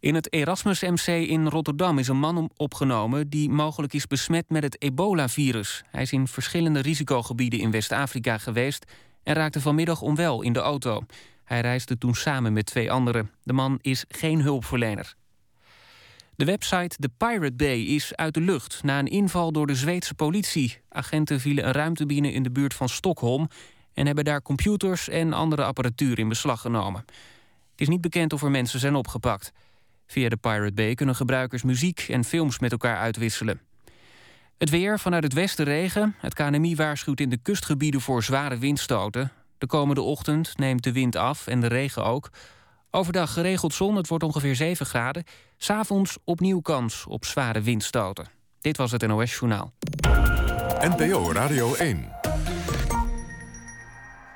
In 0.00 0.14
het 0.14 0.32
Erasmus 0.32 0.80
MC 0.80 1.06
in 1.06 1.46
Rotterdam 1.46 1.98
is 1.98 2.08
een 2.08 2.18
man 2.18 2.50
opgenomen 2.56 3.28
die 3.28 3.50
mogelijk 3.50 3.92
is 3.92 4.06
besmet 4.06 4.44
met 4.48 4.62
het 4.62 4.82
ebola-virus. 4.82 5.82
Hij 5.90 6.02
is 6.02 6.12
in 6.12 6.28
verschillende 6.28 6.80
risicogebieden 6.80 7.60
in 7.60 7.70
West-Afrika 7.70 8.38
geweest 8.38 8.92
en 9.22 9.34
raakte 9.34 9.60
vanmiddag 9.60 10.00
onwel 10.00 10.42
in 10.42 10.52
de 10.52 10.60
auto. 10.60 11.02
Hij 11.44 11.60
reisde 11.60 11.98
toen 11.98 12.14
samen 12.14 12.52
met 12.52 12.66
twee 12.66 12.90
anderen. 12.90 13.30
De 13.42 13.52
man 13.52 13.78
is 13.80 14.04
geen 14.08 14.40
hulpverlener. 14.40 15.14
De 16.36 16.44
website 16.44 16.96
The 16.98 17.10
Pirate 17.16 17.52
Bay 17.52 17.80
is 17.80 18.16
uit 18.16 18.34
de 18.34 18.40
lucht 18.40 18.82
na 18.82 18.98
een 18.98 19.06
inval 19.06 19.52
door 19.52 19.66
de 19.66 19.74
Zweedse 19.74 20.14
politie. 20.14 20.80
Agenten 20.88 21.40
vielen 21.40 21.66
een 21.66 21.72
ruimte 21.72 22.06
binnen 22.06 22.32
in 22.32 22.42
de 22.42 22.50
buurt 22.50 22.74
van 22.74 22.88
Stockholm 22.88 23.48
en 23.94 24.06
hebben 24.06 24.24
daar 24.24 24.42
computers 24.42 25.08
en 25.08 25.32
andere 25.32 25.64
apparatuur 25.64 26.18
in 26.18 26.28
beslag 26.28 26.60
genomen. 26.60 27.04
Het 27.70 27.80
is 27.80 27.88
niet 27.88 28.00
bekend 28.00 28.32
of 28.32 28.42
er 28.42 28.50
mensen 28.50 28.80
zijn 28.80 28.94
opgepakt. 28.94 29.52
Via 30.06 30.28
de 30.28 30.36
Pirate 30.36 30.72
Bay 30.72 30.94
kunnen 30.94 31.14
gebruikers 31.14 31.62
muziek 31.62 32.06
en 32.08 32.24
films 32.24 32.58
met 32.58 32.72
elkaar 32.72 32.96
uitwisselen. 32.96 33.60
Het 34.58 34.70
weer 34.70 34.98
vanuit 34.98 35.22
het 35.22 35.32
westen 35.32 35.64
regen. 35.64 36.14
Het 36.18 36.34
KNMI 36.34 36.76
waarschuwt 36.76 37.20
in 37.20 37.28
de 37.28 37.36
kustgebieden 37.36 38.00
voor 38.00 38.22
zware 38.22 38.58
windstoten. 38.58 39.32
De 39.62 39.68
komende 39.68 40.00
ochtend 40.00 40.58
neemt 40.58 40.82
de 40.82 40.92
wind 40.92 41.16
af 41.16 41.46
en 41.46 41.60
de 41.60 41.66
regen 41.66 42.04
ook. 42.04 42.30
Overdag 42.90 43.32
geregeld 43.32 43.74
zon, 43.74 43.96
het 43.96 44.08
wordt 44.08 44.24
ongeveer 44.24 44.56
7 44.56 44.86
graden. 44.86 45.24
S'avonds 45.56 46.18
opnieuw 46.24 46.60
kans 46.60 47.06
op 47.06 47.24
zware 47.24 47.60
windstoten. 47.60 48.28
Dit 48.60 48.76
was 48.76 48.90
het 48.90 49.06
NOS 49.06 49.32
Journaal. 49.32 49.72
NPO 50.80 51.32
Radio 51.32 51.74
1. 51.74 52.12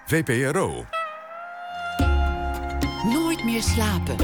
VPRO. 0.06 0.84
Nooit 3.04 3.44
meer 3.44 3.62
slapen. 3.62 4.16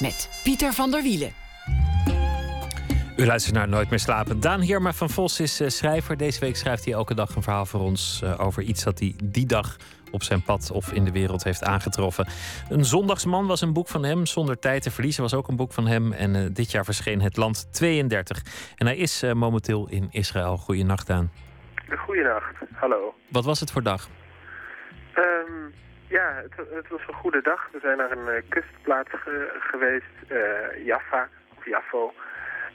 Met 0.00 0.28
Pieter 0.42 0.72
van 0.72 0.90
der 0.90 1.02
Wielen. 1.02 1.41
U 3.16 3.26
luistert 3.26 3.54
naar 3.54 3.68
Nooit 3.68 3.90
meer 3.90 3.98
slapen. 3.98 4.40
Daan 4.40 4.60
Heerma 4.60 4.92
van 4.92 5.10
Vos 5.10 5.40
is 5.40 5.60
eh, 5.60 5.68
schrijver. 5.68 6.16
Deze 6.16 6.40
week 6.40 6.56
schrijft 6.56 6.84
hij 6.84 6.94
elke 6.94 7.14
dag 7.14 7.34
een 7.36 7.42
verhaal 7.42 7.66
voor 7.66 7.80
ons 7.80 8.20
eh, 8.24 8.40
over 8.40 8.62
iets 8.62 8.84
dat 8.84 8.98
hij 8.98 9.14
die 9.24 9.46
dag 9.46 9.76
op 10.10 10.22
zijn 10.22 10.42
pad 10.42 10.70
of 10.70 10.92
in 10.92 11.04
de 11.04 11.12
wereld 11.12 11.44
heeft 11.44 11.64
aangetroffen. 11.64 12.26
Een 12.68 12.84
zondagsman 12.84 13.46
was 13.46 13.60
een 13.60 13.72
boek 13.72 13.88
van 13.88 14.04
hem. 14.04 14.26
Zonder 14.26 14.58
tijd 14.58 14.82
te 14.82 14.90
verliezen 14.90 15.22
was 15.22 15.34
ook 15.34 15.48
een 15.48 15.56
boek 15.56 15.72
van 15.72 15.86
hem. 15.86 16.12
En 16.12 16.34
eh, 16.34 16.42
dit 16.52 16.70
jaar 16.70 16.84
verscheen 16.84 17.20
Het 17.22 17.36
Land 17.36 17.72
32. 17.72 18.42
En 18.76 18.86
hij 18.86 18.96
is 18.96 19.22
momenteel 19.34 19.88
in 19.88 20.08
Israël. 20.10 20.56
Goeienacht 20.56 21.10
aan. 21.10 21.30
Goedenacht, 21.98 22.54
hallo. 22.72 23.14
Wat 23.28 23.44
was 23.44 23.60
het 23.60 23.70
voor 23.70 23.82
dag? 23.82 24.08
Ehm, 25.14 25.52
ja, 26.08 26.42
het, 26.42 26.52
het 26.74 26.88
was 26.88 27.00
een 27.08 27.14
goede 27.14 27.40
dag. 27.42 27.68
We 27.72 27.78
zijn 27.82 27.96
naar 27.96 28.10
een 28.10 28.42
kustplaats 28.48 29.10
ge- 29.10 29.56
geweest, 29.70 30.12
Jaffa, 30.86 31.28
of 31.58 31.66
Jaffo. 31.66 32.12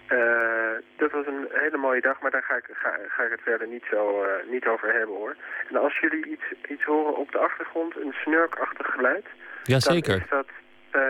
Eh, 0.08 0.78
dat 0.98 1.12
was 1.12 1.26
een 1.26 1.48
hele 1.50 1.78
mooie 1.78 2.02
dag, 2.02 2.22
maar 2.22 2.32
daar 2.32 2.44
ga 2.44 2.56
ik, 2.56 2.70
ga, 2.72 2.90
ga 3.08 3.24
ik 3.24 3.32
het 3.32 3.42
verder 3.42 3.68
niet, 3.68 3.84
zo, 3.90 4.24
eh, 4.24 4.50
niet 4.52 4.68
over 4.68 4.94
hebben 4.94 5.16
hoor. 5.16 5.36
En 5.70 5.76
als 5.76 6.00
jullie 6.00 6.26
iets, 6.26 6.44
iets 6.70 6.84
horen 6.84 7.18
op 7.18 7.32
de 7.32 7.38
achtergrond, 7.38 7.96
een 7.96 8.14
snurkachtig 8.24 8.88
geluid, 8.88 9.24
dan 9.24 9.32
Jazeker. 9.64 10.16
is 10.16 10.30
dat 10.30 10.48
eh, 10.92 11.02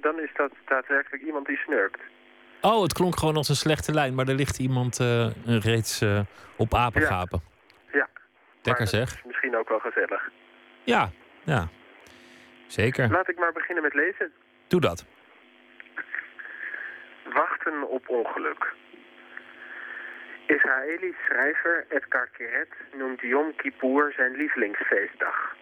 dan 0.00 0.20
is 0.20 0.30
dat 0.36 0.52
daadwerkelijk 0.64 1.22
iemand 1.22 1.46
die 1.46 1.56
snurkt. 1.56 2.00
Oh, 2.60 2.82
het 2.82 2.92
klonk 2.92 3.16
gewoon 3.16 3.36
als 3.36 3.48
een 3.48 3.56
slechte 3.56 3.92
lijn, 3.92 4.14
maar 4.14 4.28
er 4.28 4.34
ligt 4.34 4.58
iemand 4.58 4.96
reeds 5.44 6.04
op 6.56 6.74
apengapen. 6.74 7.40
Ja. 7.92 8.08
Dat 8.62 8.88
zeg. 8.88 9.14
is 9.14 9.22
misschien 9.24 9.56
ook 9.56 9.68
wel 9.68 9.78
gezellig. 9.78 10.30
Ja, 10.82 11.10
ja. 11.42 11.68
Zeker. 12.66 13.10
Laat 13.10 13.28
ik 13.28 13.38
maar 13.38 13.52
beginnen 13.52 13.82
met 13.82 13.94
lezen. 13.94 14.32
Doe 14.68 14.80
dat. 14.80 15.06
Wachten 17.36 17.88
op 17.88 18.08
ongeluk. 18.08 18.72
Israëlisch 20.46 21.24
schrijver 21.24 21.86
Edgar 21.88 22.28
Keret 22.32 22.72
noemt 22.92 23.20
Yom 23.20 23.56
Kippur 23.56 24.12
zijn 24.16 24.36
lievelingsfeestdag. 24.36 25.56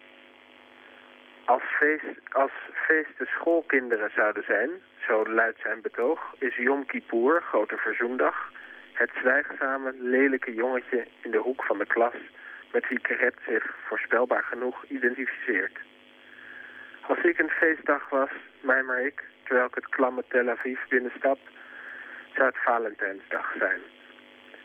Als, 1.45 1.63
feest, 1.63 2.05
als 2.31 2.51
feesten 2.73 3.25
schoolkinderen 3.25 4.11
zouden 4.15 4.43
zijn, 4.43 4.69
zo 5.07 5.25
luidt 5.25 5.59
zijn 5.59 5.81
betoog, 5.81 6.35
is 6.39 6.55
Yom 6.55 6.85
Kippur, 6.85 7.41
Grote 7.41 7.77
Verzoendag, 7.77 8.51
het 8.93 9.11
zwijgzame, 9.21 9.93
lelijke 9.97 10.53
jongetje 10.53 11.07
in 11.21 11.31
de 11.31 11.37
hoek 11.37 11.63
van 11.63 11.77
de 11.77 11.85
klas 11.85 12.15
met 12.71 12.87
wie 12.87 12.99
Keret 12.99 13.35
zich 13.47 13.75
voorspelbaar 13.87 14.43
genoeg 14.43 14.85
identificeert. 14.87 15.77
Als 17.01 17.19
ik 17.23 17.39
een 17.39 17.49
feestdag 17.49 18.09
was, 18.09 18.29
mij 18.61 18.83
maar 18.83 19.01
ik, 19.01 19.23
terwijl 19.43 19.67
ik 19.67 19.75
het 19.75 19.89
klamme 19.89 20.23
Tel 20.27 20.49
Aviv 20.49 20.79
binnenstap, 20.89 21.37
zou 22.35 22.47
het 22.47 22.57
Valentijnsdag 22.63 23.53
zijn. 23.57 23.81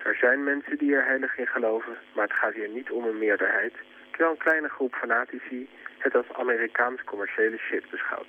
Er 0.03 0.15
zijn 0.15 0.45
mensen 0.45 0.79
die 0.79 0.95
er 0.95 1.05
heilig 1.05 1.39
in 1.39 1.47
geloven, 1.47 1.97
maar 2.13 2.25
het 2.25 2.37
gaat 2.37 2.55
hier 2.55 2.69
niet 2.69 2.91
om 2.91 3.05
een 3.05 3.19
meerderheid, 3.19 3.75
terwijl 4.11 4.31
een 4.31 4.37
kleine 4.37 4.69
groep 4.69 4.95
fanatici 4.95 5.69
het 5.99 6.15
als 6.15 6.33
Amerikaans 6.33 7.05
commerciële 7.05 7.57
shit 7.59 7.91
beschouwt. 7.91 8.29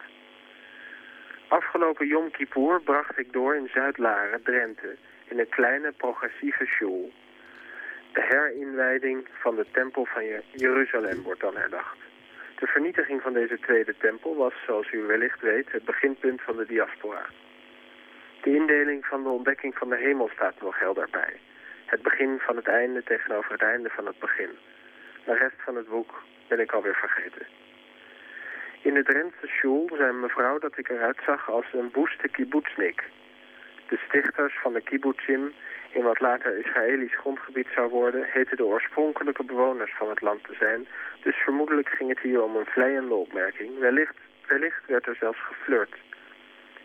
Afgelopen 1.48 2.08
Yom 2.08 2.32
Kippur 2.32 2.82
bracht 2.82 3.18
ik 3.20 3.34
door 3.34 3.56
in 3.56 3.70
Zuid-Laren, 3.74 4.44
Drenthe, 4.44 4.96
in 5.28 5.40
een 5.40 5.50
kleine 5.50 5.92
progressieve 5.92 6.66
shul. 6.66 7.12
De 8.14 8.22
herinwijding 8.30 9.28
van 9.32 9.56
de 9.56 9.66
tempel 9.72 10.06
van 10.06 10.26
Je- 10.26 10.44
Jeruzalem 10.52 11.22
wordt 11.22 11.40
dan 11.42 11.56
herdacht. 11.56 11.98
De 12.60 12.68
vernietiging 12.68 13.22
van 13.22 13.34
deze 13.34 13.60
tweede 13.60 13.96
tempel 13.98 14.36
was, 14.36 14.54
zoals 14.66 14.92
u 14.92 15.02
wellicht 15.04 15.42
weet, 15.42 15.72
het 15.72 15.86
beginpunt 15.86 16.42
van 16.42 16.58
de 16.58 16.66
diaspora. 16.66 17.26
De 18.42 18.56
indeling 18.56 19.06
van 19.06 19.24
de 19.24 19.30
ontdekking 19.30 19.78
van 19.78 19.90
de 19.90 19.98
hemel 19.98 20.30
staat 20.34 20.62
nog 20.62 20.80
helder 20.80 21.08
bij. 21.12 21.40
Het 21.86 22.02
begin 22.02 22.40
van 22.40 22.56
het 22.56 22.68
einde 22.68 23.04
tegenover 23.04 23.52
het 23.52 23.62
einde 23.62 23.90
van 23.90 24.06
het 24.06 24.20
begin. 24.20 24.50
De 25.26 25.34
rest 25.34 25.56
van 25.58 25.76
het 25.76 25.88
boek 25.90 26.24
ben 26.48 26.60
ik 26.60 26.72
alweer 26.72 26.96
vergeten. 26.96 27.46
In 28.82 28.94
de 28.94 29.04
Drentse 29.04 29.48
shul 29.48 29.90
zei 29.98 30.12
mevrouw 30.12 30.60
dat 30.60 30.78
ik 30.78 30.90
eruit 30.90 31.20
zag 31.26 31.50
als 31.50 31.66
een 31.74 31.90
woeste 31.94 32.28
kibbutznik. 32.28 33.04
De 33.88 33.98
stichters 34.08 34.60
van 34.62 34.74
de 34.74 34.82
kibbutzim, 34.82 35.54
in 35.92 36.04
wat 36.04 36.20
later 36.20 36.58
Israëlisch 36.58 37.18
grondgebied 37.18 37.68
zou 37.76 37.90
worden, 37.90 38.24
heten 38.24 38.58
de 38.58 38.66
oorspronkelijke 38.66 39.44
bewoners 39.44 39.94
van 39.98 40.10
het 40.10 40.22
land 40.22 40.44
te 40.44 40.56
zijn, 40.60 40.88
dus 41.24 41.36
vermoedelijk 41.36 41.90
ging 41.90 42.10
het 42.10 42.20
hier 42.20 42.42
om 42.44 42.56
een 42.56 42.66
vleiende 42.66 43.14
opmerking. 43.14 43.80
Wellicht, 43.80 44.16
wellicht 44.48 44.86
werd 44.86 45.08
er 45.08 45.16
zelfs 45.16 45.40
geflirt. 45.40 45.96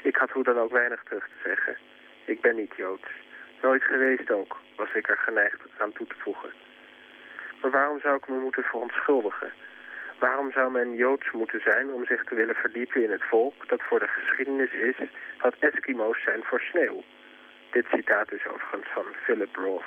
Ik 0.07 0.17
had 0.17 0.31
hoe 0.31 0.45
dan 0.45 0.59
ook 0.59 0.71
weinig 0.71 1.03
terug 1.03 1.25
te 1.25 1.49
zeggen. 1.49 1.77
Ik 2.25 2.41
ben 2.41 2.57
niet 2.57 2.75
Joods. 2.77 3.09
Nooit 3.63 3.83
geweest 3.83 4.31
ook, 4.31 4.57
was 4.77 4.95
ik 4.95 5.09
er 5.09 5.19
geneigd 5.19 5.61
aan 5.79 5.93
toe 5.93 6.07
te 6.07 6.15
voegen. 6.19 6.53
Maar 7.61 7.71
waarom 7.71 8.01
zou 8.01 8.17
ik 8.17 8.29
me 8.29 8.39
moeten 8.39 8.63
verontschuldigen? 8.63 9.53
Waarom 10.19 10.53
zou 10.53 10.71
men 10.71 10.95
Joods 10.95 11.31
moeten 11.31 11.61
zijn 11.61 11.93
om 11.93 12.07
zich 12.07 12.25
te 12.25 12.35
willen 12.35 12.55
verdiepen 12.55 13.03
in 13.03 13.11
het 13.11 13.23
volk 13.23 13.69
dat 13.69 13.83
voor 13.83 13.99
de 13.99 14.09
geschiedenis 14.09 14.73
is 14.73 14.97
wat 15.41 15.55
Eskimo's 15.59 16.23
zijn 16.23 16.45
voor 16.45 16.61
sneeuw? 16.61 17.03
Dit 17.71 17.87
citaat 17.87 18.33
is 18.33 18.47
overigens 18.47 18.89
van 18.93 19.05
Philip 19.23 19.57
Roth. 19.57 19.85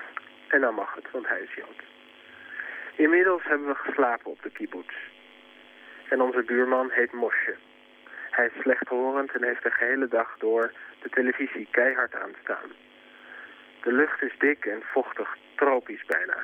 En 0.48 0.62
dan 0.62 0.74
mag 0.74 0.96
het, 0.96 1.12
want 1.12 1.28
hij 1.28 1.42
is 1.42 1.54
Jood. 1.54 1.82
Inmiddels 2.96 3.44
hebben 3.44 3.68
we 3.68 3.76
geslapen 3.76 4.32
op 4.32 4.42
de 4.42 4.50
kibbutz. 4.50 4.94
En 6.10 6.22
onze 6.22 6.44
buurman 6.44 6.90
heet 6.92 7.12
Mosje. 7.12 7.56
Hij 8.40 8.52
is 8.54 8.62
slechthorend 8.62 9.32
en 9.32 9.44
heeft 9.44 9.64
de 9.64 9.72
gehele 9.72 10.08
dag 10.08 10.36
door 10.38 10.72
de 11.02 11.10
televisie 11.10 11.68
keihard 11.72 12.16
aanstaan. 12.16 12.70
De 13.84 13.92
lucht 13.92 14.22
is 14.22 14.38
dik 14.38 14.66
en 14.66 14.82
vochtig, 14.82 15.38
tropisch 15.56 16.06
bijna. 16.06 16.38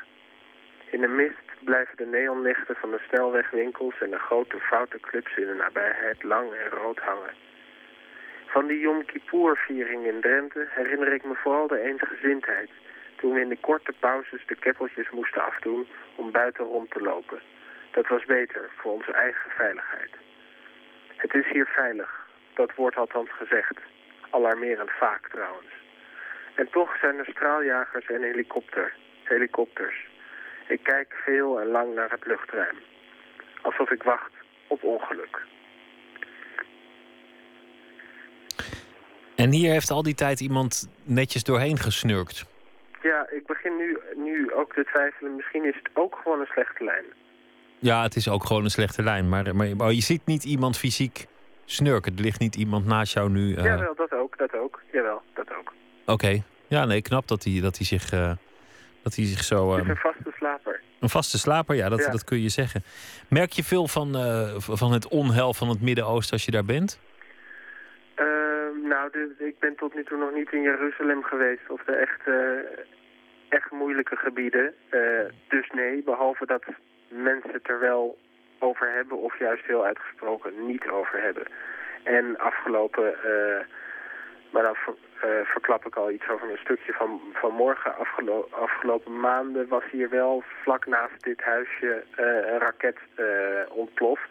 In 0.90 1.02
de 1.02 1.08
mist 1.08 1.48
blijven 1.60 1.98
de 1.98 2.06
neonlichten 2.06 2.76
van 2.76 2.92
de 2.92 3.02
snelwegwinkels 3.08 4.02
en 4.02 4.10
de 4.10 4.20
grote 4.20 4.60
foute 4.60 5.00
clubs 5.00 5.38
in 5.38 5.46
de 5.46 5.54
nabijheid 5.54 6.24
lang 6.24 6.54
en 6.54 6.70
rood 6.70 7.00
hangen. 7.00 7.34
Van 8.46 8.68
die 8.68 8.80
Yom 8.80 9.06
Kippur-viering 9.06 10.06
in 10.06 10.22
Drenthe 10.22 10.68
herinner 10.70 11.14
ik 11.14 11.24
me 11.24 11.36
vooral 11.36 11.68
de 11.68 11.80
eensgezindheid, 11.80 12.70
toen 13.16 13.34
we 13.34 13.42
in 13.42 13.50
de 13.50 13.60
korte 13.60 13.94
pauzes 14.00 14.46
de 14.46 14.56
keppeltjes 14.56 15.10
moesten 15.10 15.44
afdoen 15.44 15.88
om 16.16 16.32
buiten 16.32 16.66
rond 16.66 16.92
te 16.92 17.02
lopen. 17.02 17.40
Dat 17.92 18.08
was 18.08 18.26
beter 18.26 18.70
voor 18.76 18.92
onze 18.92 19.12
eigen 19.12 19.52
veiligheid. 19.52 20.12
Het 21.16 21.34
is 21.34 21.48
hier 21.52 21.66
veilig, 21.66 22.28
dat 22.54 22.76
wordt 22.76 22.96
althans 22.96 23.30
gezegd. 23.32 23.78
Alarmerend 24.30 24.92
vaak 24.92 25.30
trouwens. 25.30 25.74
En 26.56 26.70
toch 26.72 26.98
zijn 27.02 27.18
er 27.18 27.26
straaljagers 27.26 28.06
en 28.06 28.22
helikopter, 28.22 28.94
helikopters. 29.24 30.08
Ik 30.68 30.84
kijk 30.84 31.14
veel 31.26 31.60
en 31.60 31.68
lang 31.68 31.96
naar 31.96 32.10
het 32.10 32.26
luchtruim. 32.26 32.78
Alsof 33.62 33.90
ik 33.92 34.04
wacht 34.04 34.32
op 34.68 34.84
ongeluk. 34.84 35.42
En 39.36 39.52
hier 39.52 39.72
heeft 39.72 39.90
al 39.90 40.04
die 40.04 40.16
tijd 40.16 40.40
iemand 40.40 40.90
netjes 41.04 41.44
doorheen 41.44 41.78
gesnurkt. 41.78 42.46
Ja, 43.02 43.28
ik 43.30 43.46
begin 43.46 43.78
nu, 43.78 44.00
nu 44.16 44.54
ook 44.54 44.74
te 44.74 44.84
twijfelen. 44.84 45.36
Misschien 45.36 45.66
is 45.66 45.76
het 45.76 45.90
ook 45.94 46.20
gewoon 46.24 46.40
een 46.40 46.46
slechte 46.46 46.84
lijn. 46.84 47.06
Ja, 47.86 48.02
het 48.04 48.16
is 48.16 48.30
ook 48.30 48.44
gewoon 48.46 48.64
een 48.64 48.70
slechte 48.70 49.04
lijn. 49.04 49.30
Maar, 49.30 49.56
maar, 49.56 49.76
maar 49.76 49.92
je 49.92 50.02
ziet 50.02 50.26
niet 50.26 50.44
iemand 50.44 50.78
fysiek 50.78 51.26
snurken. 51.66 52.16
Er 52.16 52.22
ligt 52.24 52.40
niet 52.40 52.56
iemand 52.56 52.86
naast 52.86 53.14
jou 53.14 53.30
nu. 53.30 53.56
eh, 53.56 53.64
Jawel, 53.64 53.96
dat 53.96 54.12
ook, 54.14 54.38
dat 54.38 54.54
ook. 54.56 54.82
Jawel, 54.92 55.22
dat 55.34 55.54
ook. 55.60 55.74
Oké. 56.06 56.44
Ja, 56.68 56.86
nee, 56.86 57.02
knap 57.02 57.28
dat 57.28 57.44
hij, 57.44 57.60
dat 57.62 57.78
hij, 57.78 57.86
zich, 57.86 58.12
eh, 58.12 58.32
dat 59.04 59.16
hij 59.16 59.26
zich 59.26 59.44
zo... 59.44 59.70
Het 59.72 59.76
is 59.78 59.82
ehm, 59.82 59.90
een 59.90 59.98
vaste 59.98 60.32
slaper. 60.38 60.82
een 61.00 61.10
vaste 61.10 61.38
slaper, 61.38 61.76
ja 61.76 61.90
dat, 61.90 62.00
Ja. 62.00 62.12
dat 62.12 62.24
kun 62.24 62.42
je 62.42 62.50
zeggen. 62.50 62.84
Merk 63.30 63.52
je 63.52 63.64
veel 63.64 63.88
van, 63.88 64.16
eh, 64.16 64.56
van 64.58 64.92
het 64.92 65.08
onheil 65.08 65.54
van 65.54 65.70
het 65.70 65.82
Midden-Oosten 65.82 66.34
als 66.34 66.46
je 66.46 66.52
daar 66.52 66.66
bent? 66.66 67.00
Ehm, 68.16 68.88
nou, 68.88 69.12
de- 69.12 69.36
ik 69.48 69.60
ben 69.60 69.76
tot 69.76 69.96
nu 69.96 70.04
toe 70.04 70.18
nog 70.18 70.34
niet 70.34 70.52
in 70.52 70.62
Jeruzalem 70.62 71.24
geweest 71.24 71.70
of 71.70 71.82
de 71.84 71.92
echt, 71.92 72.22
echt 73.50 73.72
moeilijke 73.72 74.16
gebieden. 74.16 74.74
Dus 75.48 75.70
nee, 75.76 76.04
behalve 76.04 76.46
dat 76.46 76.64
mensen 77.08 77.60
er 77.64 77.80
wel 77.80 78.18
over 78.60 78.92
hebben 78.92 79.18
of 79.18 79.40
juist 79.40 79.66
heel 79.66 79.86
uitgesproken 79.86 80.66
niet 80.66 80.88
over 80.90 81.22
hebben. 81.22 81.46
En 82.04 82.38
afgelopen, 82.38 83.24
eh, 83.24 83.66
maar 84.50 84.64
dan 84.64 84.76
ver- 84.76 84.96
eh, 85.22 85.46
verklap 85.46 85.86
ik 85.86 85.96
al 85.96 86.12
iets 86.12 86.30
over 86.30 86.50
een 86.50 86.58
stukje 86.58 86.94
van, 86.94 87.22
van 87.34 87.52
morgen. 87.52 87.98
Afgelo 87.98 88.48
afgelopen 88.52 89.20
maanden 89.20 89.68
was 89.68 89.84
hier 89.92 90.10
wel 90.10 90.44
vlak 90.62 90.86
naast 90.86 91.24
dit 91.24 91.42
huisje 91.42 92.04
eh, 92.16 92.26
een 92.26 92.60
raket 92.60 92.98
ontploft. 93.70 94.30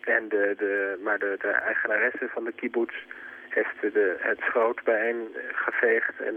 En 0.00 0.28
de, 0.28 0.54
de, 0.56 0.98
maar 1.02 1.18
de, 1.18 1.36
de 1.40 1.48
eigenaresse 1.50 2.28
van 2.28 2.44
de 2.44 2.52
kibbutz 2.52 2.94
heeft 3.48 3.80
de, 3.80 4.16
het 4.18 4.40
schroot 4.40 4.80
geveegd 5.52 6.20
en 6.20 6.34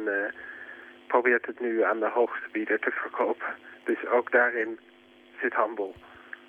probeert 1.13 1.45
het 1.45 1.59
nu 1.59 1.83
aan 1.83 1.99
de 1.99 2.11
hoogste 2.13 2.47
bieder 2.51 2.79
te 2.79 2.91
verkopen. 2.91 3.51
Dus 3.83 4.07
ook 4.07 4.31
daarin 4.31 4.79
zit 5.41 5.53
handel. 5.53 5.95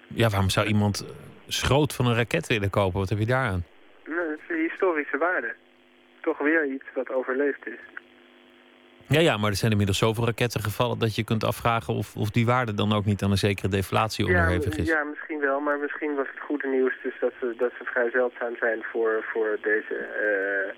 Ja, 0.06 0.28
waarom 0.28 0.50
zou 0.50 0.66
iemand 0.66 0.96
eh, 1.00 1.10
schroot 1.46 1.94
van 1.94 2.06
een 2.06 2.14
raket 2.14 2.46
willen 2.46 2.70
kopen? 2.70 2.98
Wat 2.98 3.08
heb 3.08 3.18
je 3.18 3.26
daar 3.26 3.48
aan? 3.52 3.64
Nou, 4.04 4.28
dat 4.28 4.38
is 4.38 4.48
een 4.48 4.62
historische 4.68 5.18
waarde. 5.18 5.54
Toch 6.20 6.38
weer 6.38 6.66
iets 6.66 6.88
wat 6.94 7.10
overleefd 7.10 7.66
is. 7.66 7.80
Ja, 9.08 9.20
ja, 9.20 9.36
maar 9.36 9.50
er 9.50 9.56
zijn 9.56 9.70
inmiddels 9.70 9.98
zoveel 9.98 10.24
raketten 10.24 10.60
gevallen 10.60 10.98
dat 10.98 11.14
je 11.16 11.24
kunt 11.24 11.44
afvragen 11.44 11.94
of, 11.94 12.16
of 12.16 12.30
die 12.30 12.46
waarde 12.46 12.74
dan 12.74 12.92
ook 12.92 13.04
niet 13.04 13.22
aan 13.22 13.30
een 13.30 13.46
zekere 13.48 13.68
deflatie 13.68 14.26
onderhevig 14.26 14.76
is. 14.76 14.88
ja, 14.88 15.02
misschien 15.04 15.40
wel, 15.40 15.60
maar 15.60 15.78
misschien 15.78 16.14
was 16.14 16.26
het 16.34 16.40
goede 16.40 16.68
nieuws 16.68 16.94
dus 17.02 17.14
dat 17.20 17.32
ze, 17.40 17.54
dat 17.56 17.72
ze 17.78 17.84
vrij 17.84 18.10
zeldzaam 18.10 18.56
zijn 18.56 18.82
voor, 18.82 19.24
voor 19.32 19.58
deze, 19.62 19.96
eh, 20.26 20.68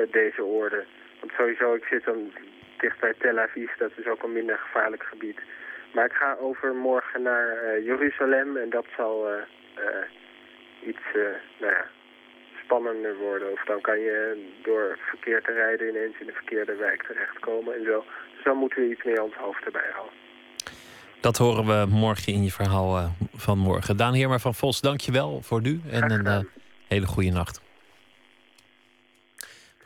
eh, 0.00 0.12
deze 0.12 0.44
orde. 0.44 0.84
Want 1.20 1.32
sowieso, 1.38 1.74
ik 1.74 1.84
zit 1.84 2.04
dan 2.04 2.32
dicht 2.80 3.00
bij 3.00 3.14
Tel 3.18 3.38
Aviv, 3.38 3.70
dat 3.78 3.90
is 3.96 4.06
ook 4.06 4.22
een 4.22 4.32
minder 4.32 4.58
gevaarlijk 4.58 5.02
gebied. 5.02 5.40
Maar 5.94 6.04
ik 6.04 6.12
ga 6.12 6.36
overmorgen 6.40 7.22
naar 7.22 7.48
eh, 7.48 7.84
Jeruzalem 7.84 8.56
en 8.56 8.70
dat 8.70 8.86
zal 8.96 9.28
eh, 9.28 9.34
eh, 9.74 10.88
iets 10.88 11.06
nou 11.60 11.72
ja, 11.72 11.84
spannender 12.62 13.16
worden. 13.16 13.52
Of 13.52 13.64
dan 13.64 13.80
kan 13.80 13.98
je 13.98 14.46
door 14.62 14.98
verkeer 15.00 15.42
te 15.42 15.52
rijden 15.52 15.88
ineens 15.88 16.14
in 16.20 16.26
de 16.26 16.32
verkeerde 16.32 16.74
wijk 16.74 17.02
terechtkomen 17.02 17.74
en 17.74 17.84
zo. 17.84 18.04
Dus 18.34 18.44
dan 18.44 18.56
moeten 18.56 18.82
we 18.82 18.90
iets 18.90 19.04
meer 19.04 19.22
ons 19.22 19.34
hoofd 19.34 19.64
erbij 19.64 19.90
houden. 19.92 20.14
Dat 21.20 21.36
horen 21.36 21.66
we 21.66 21.86
morgen 21.90 22.32
in 22.32 22.42
je 22.42 22.50
verhaal 22.50 23.10
van 23.34 23.58
morgen. 23.58 23.96
Daan 23.96 24.14
Heerma 24.14 24.38
van 24.38 24.54
Vos, 24.54 24.80
dank 24.80 25.00
je 25.00 25.12
wel 25.12 25.42
voor 25.42 25.60
nu. 25.60 25.80
En 25.90 26.10
een 26.10 26.48
Hele 26.88 27.06
goede 27.06 27.30
nacht. 27.30 27.65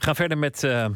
We 0.01 0.07
gaan 0.07 0.15
verder 0.15 0.39
met 0.39 0.65
eh, 0.65 0.87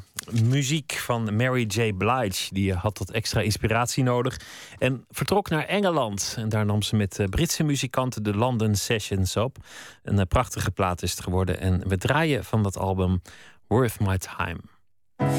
muziek 0.44 0.92
van 0.92 1.36
Mary 1.36 1.62
J. 1.62 1.92
Blige. 1.92 2.54
Die 2.54 2.74
had 2.74 2.98
wat 2.98 3.10
extra 3.10 3.40
inspiratie 3.40 4.02
nodig 4.02 4.40
en 4.78 5.04
vertrok 5.10 5.48
naar 5.48 5.64
Engeland. 5.64 6.34
En 6.38 6.48
daar 6.48 6.64
nam 6.64 6.82
ze 6.82 6.96
met 6.96 7.18
uh, 7.18 7.26
Britse 7.26 7.62
muzikanten 7.62 8.22
de 8.22 8.34
London 8.34 8.74
Sessions 8.74 9.36
op. 9.36 9.56
Een 10.02 10.18
uh, 10.18 10.22
prachtige 10.28 10.70
plaat 10.70 11.02
is 11.02 11.10
het 11.10 11.20
geworden. 11.20 11.60
En 11.60 11.88
we 11.88 11.96
draaien 11.96 12.44
van 12.44 12.62
dat 12.62 12.78
album 12.78 13.22
Worth 13.66 14.00
My 14.00 14.18
Time. 14.18 14.58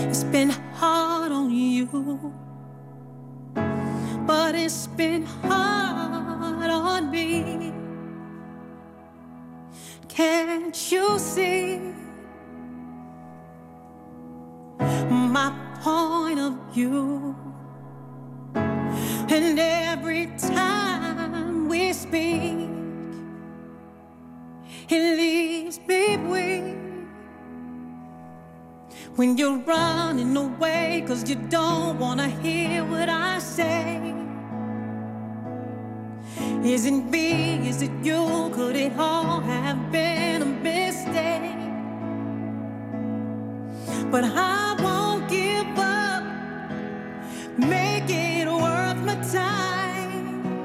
It's 0.08 0.30
been 0.30 0.52
hard 0.80 1.32
on 1.32 1.74
you, 1.74 1.88
but 4.26 4.54
it's 4.54 4.88
been 4.96 5.26
hard 5.42 6.72
on 6.72 7.10
me. 7.10 7.72
Can't 10.08 10.90
you 10.90 11.20
see 11.20 11.96
my 15.36 15.52
point 15.82 16.40
of 16.40 16.54
view? 16.74 17.36
And 18.56 19.60
every 19.60 20.28
time 20.38 21.68
we 21.68 21.92
speak, 21.92 22.70
it 24.88 25.04
leaves 25.22 25.78
me 25.90 26.16
weak. 26.32 26.78
When 29.18 29.38
you're 29.38 29.58
running 29.58 30.38
away, 30.38 31.04
cause 31.06 31.30
you 31.30 31.36
don't 31.36 32.00
wanna 32.00 32.30
hear 32.30 32.86
what 32.86 33.10
I 33.10 33.40
say. 33.40 34.16
Is 36.64 36.86
it 36.86 37.00
me? 37.14 37.68
Is 37.68 37.82
it 37.82 37.92
you? 38.02 38.24
Could 38.56 38.78
it 38.78 38.94
all 38.98 39.42
have 39.42 39.92
been 39.92 40.42
a 40.44 40.52
mistake? 40.70 41.65
But 44.12 44.24
I 44.24 44.76
won't 44.82 45.30
give 45.30 45.80
up. 45.80 46.24
Make 47.58 48.10
it 48.10 48.48
worth 48.48 48.98
my 49.04 49.16
time. 49.32 50.64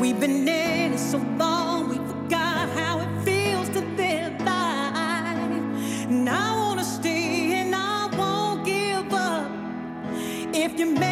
We've 0.00 0.18
been 0.18 0.48
in 0.48 0.94
it 0.94 0.98
so 0.98 1.18
long, 1.38 1.88
we 1.90 1.96
forgot 1.96 2.68
how 2.70 3.00
it 3.00 3.24
feels 3.24 3.68
to 3.70 3.80
live 3.80 4.40
life. 4.40 5.52
And 6.08 6.28
I 6.28 6.56
wanna 6.56 6.84
stay 6.84 7.52
and 7.60 7.74
I 7.74 8.08
won't 8.16 8.64
give 8.64 9.12
up. 9.12 9.50
If 10.54 10.78
you 10.78 10.86
make 10.86 11.09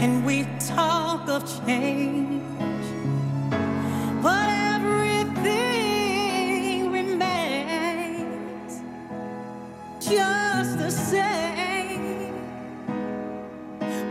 And 0.00 0.24
we 0.24 0.46
talk 0.74 1.28
of 1.28 1.44
change. 1.66 2.40
But 4.22 4.48
everything 4.74 5.30
remains 6.90 8.80
just 10.00 10.78
the 10.78 10.90
same. 10.90 11.71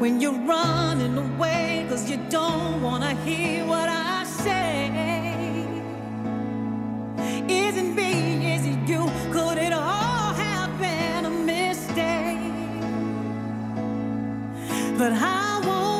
When 0.02 0.20
you're 0.20 0.34
running 0.34 1.16
away, 1.16 1.86
cause 1.88 2.10
you 2.10 2.18
don't 2.28 2.82
wanna 2.82 3.14
hear 3.24 3.64
what 3.68 3.88
I 3.88 4.24
say. 4.24 4.90
isn't 7.48 7.94
me? 7.94 8.56
Is 8.56 8.66
it 8.66 8.80
you? 8.90 9.04
Could 9.32 9.60
it 9.60 9.72
all 9.72 10.34
have 10.34 10.72
been 10.80 11.26
a 11.26 11.30
mistake? 11.30 12.40
But 14.98 15.14
I 15.14 15.62
won't 15.68 15.91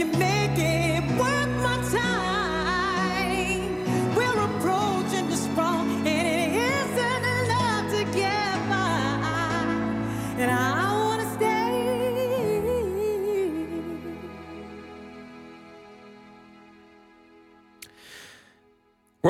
you 0.00 0.06
make 0.18 0.39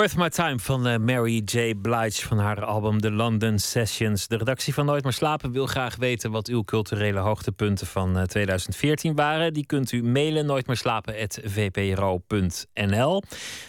Worth 0.00 0.16
My 0.16 0.28
Time 0.28 0.58
van 0.58 0.86
eh, 0.86 0.98
Mary 0.98 1.42
J. 1.44 1.74
Blige 1.74 2.26
van 2.26 2.38
haar 2.38 2.64
album 2.64 3.00
The 3.00 3.10
London 3.10 3.58
Sessions. 3.58 4.28
De 4.28 4.36
redactie 4.36 4.74
van 4.74 4.86
Nooit 4.86 5.02
meer 5.02 5.12
slapen 5.12 5.52
wil 5.52 5.66
graag 5.66 5.96
weten 5.96 6.30
wat 6.30 6.48
uw 6.48 6.64
culturele 6.64 7.18
hoogtepunten 7.18 7.86
van 7.86 8.18
eh, 8.18 8.22
2014 8.22 9.14
waren. 9.14 9.52
Die 9.52 9.66
kunt 9.66 9.92
u 9.92 10.02
mailen 10.02 10.46
nooitmeerslapen@vpro.nl. 10.46 13.22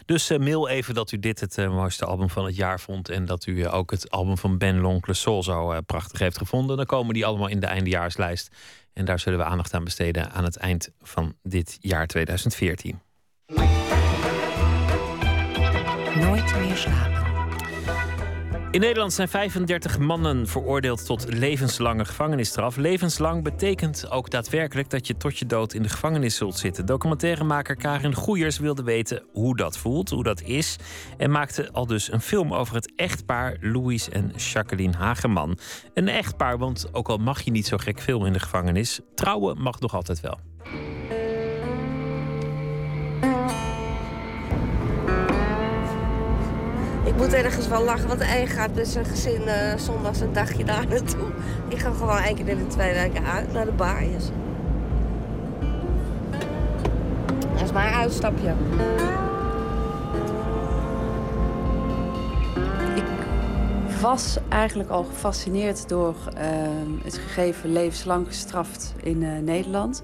Dus 0.05 0.29
eh, 0.29 0.39
mail 0.39 0.67
even 0.67 0.93
dat 0.93 1.11
u 1.11 1.19
dit 1.19 1.39
het 1.39 1.57
eh, 1.57 1.69
mooiste 1.69 2.05
album 2.05 2.29
van 2.29 2.45
het 2.45 2.55
jaar 2.55 2.79
vond 2.79 3.09
en 3.09 3.25
dat 3.25 3.45
u 3.45 3.63
eh, 3.63 3.73
ook 3.73 3.91
het 3.91 4.11
album 4.11 4.37
van 4.37 4.57
Ben 4.57 4.79
L'Oncle 4.79 5.13
Soul 5.13 5.43
zo 5.43 5.71
eh, 5.71 5.77
prachtig 5.85 6.19
heeft 6.19 6.37
gevonden. 6.37 6.77
Dan 6.77 6.85
komen 6.85 7.13
die 7.13 7.25
allemaal 7.25 7.47
in 7.47 7.59
de 7.59 7.67
eindejaarslijst 7.67 8.55
en 8.93 9.05
daar 9.05 9.19
zullen 9.19 9.39
we 9.39 9.45
aandacht 9.45 9.73
aan 9.73 9.83
besteden 9.83 10.31
aan 10.31 10.43
het 10.43 10.57
eind 10.57 10.91
van 11.01 11.35
dit 11.43 11.77
jaar 11.79 12.07
2014. 12.07 12.99
Nooit 16.19 16.55
meer 16.59 16.75
slapen. 16.75 17.21
In 18.71 18.79
Nederland 18.79 19.13
zijn 19.13 19.27
35 19.27 19.99
mannen 19.99 20.47
veroordeeld 20.47 21.05
tot 21.05 21.33
levenslange 21.33 22.05
gevangenisstraf. 22.05 22.75
Levenslang 22.75 23.43
betekent 23.43 24.09
ook 24.09 24.29
daadwerkelijk 24.29 24.89
dat 24.89 25.07
je 25.07 25.17
tot 25.17 25.37
je 25.37 25.45
dood 25.45 25.73
in 25.73 25.83
de 25.83 25.89
gevangenis 25.89 26.35
zult 26.35 26.57
zitten. 26.57 26.85
Documentairemaker 26.85 27.75
Karin 27.75 28.15
Goeiers 28.15 28.59
wilde 28.59 28.83
weten 28.83 29.23
hoe 29.33 29.55
dat 29.55 29.77
voelt, 29.77 30.09
hoe 30.09 30.23
dat 30.23 30.41
is. 30.41 30.75
En 31.17 31.31
maakte 31.31 31.71
al 31.71 31.85
dus 31.85 32.11
een 32.11 32.21
film 32.21 32.53
over 32.53 32.75
het 32.75 32.91
echtpaar 32.95 33.57
Louis 33.59 34.09
en 34.09 34.31
Jacqueline 34.35 34.97
Hageman. 34.97 35.57
Een 35.93 36.07
echtpaar, 36.07 36.57
want 36.57 36.89
ook 36.91 37.09
al 37.09 37.17
mag 37.17 37.41
je 37.41 37.51
niet 37.51 37.67
zo 37.67 37.77
gek 37.77 38.01
filmen 38.01 38.27
in 38.27 38.33
de 38.33 38.39
gevangenis, 38.39 38.99
trouwen 39.15 39.61
mag 39.61 39.79
nog 39.79 39.93
altijd 39.93 40.19
wel. 40.19 40.39
Ik 47.11 47.17
moet 47.17 47.33
ergens 47.33 47.67
wel 47.67 47.83
lachen, 47.83 48.07
want 48.07 48.23
hij 48.23 48.47
gaat 48.47 48.75
met 48.75 48.87
zijn 48.87 49.05
gezin 49.05 49.47
eh, 49.47 49.77
zondags 49.77 50.19
een 50.19 50.33
dagje 50.33 50.63
daar 50.63 50.87
naartoe. 50.87 51.27
Die 51.69 51.79
gaan 51.79 51.95
gewoon 51.95 52.17
één 52.17 52.35
keer 52.35 52.47
in 52.47 52.57
de 52.57 52.67
twee 52.67 52.93
weken 52.93 53.25
uit 53.25 53.53
naar 53.53 53.65
de 53.65 53.71
baaiers. 53.71 54.25
Dat 57.53 57.61
is 57.63 57.71
mijn 57.71 57.93
uitstapje. 57.93 58.53
was 64.01 64.37
eigenlijk 64.49 64.89
al 64.89 65.03
gefascineerd 65.03 65.89
door 65.89 66.15
uh, 66.33 66.41
het 67.03 67.17
gegeven 67.17 67.71
levenslang 67.71 68.27
gestraft 68.27 68.93
in 69.03 69.21
uh, 69.21 69.37
Nederland. 69.39 70.01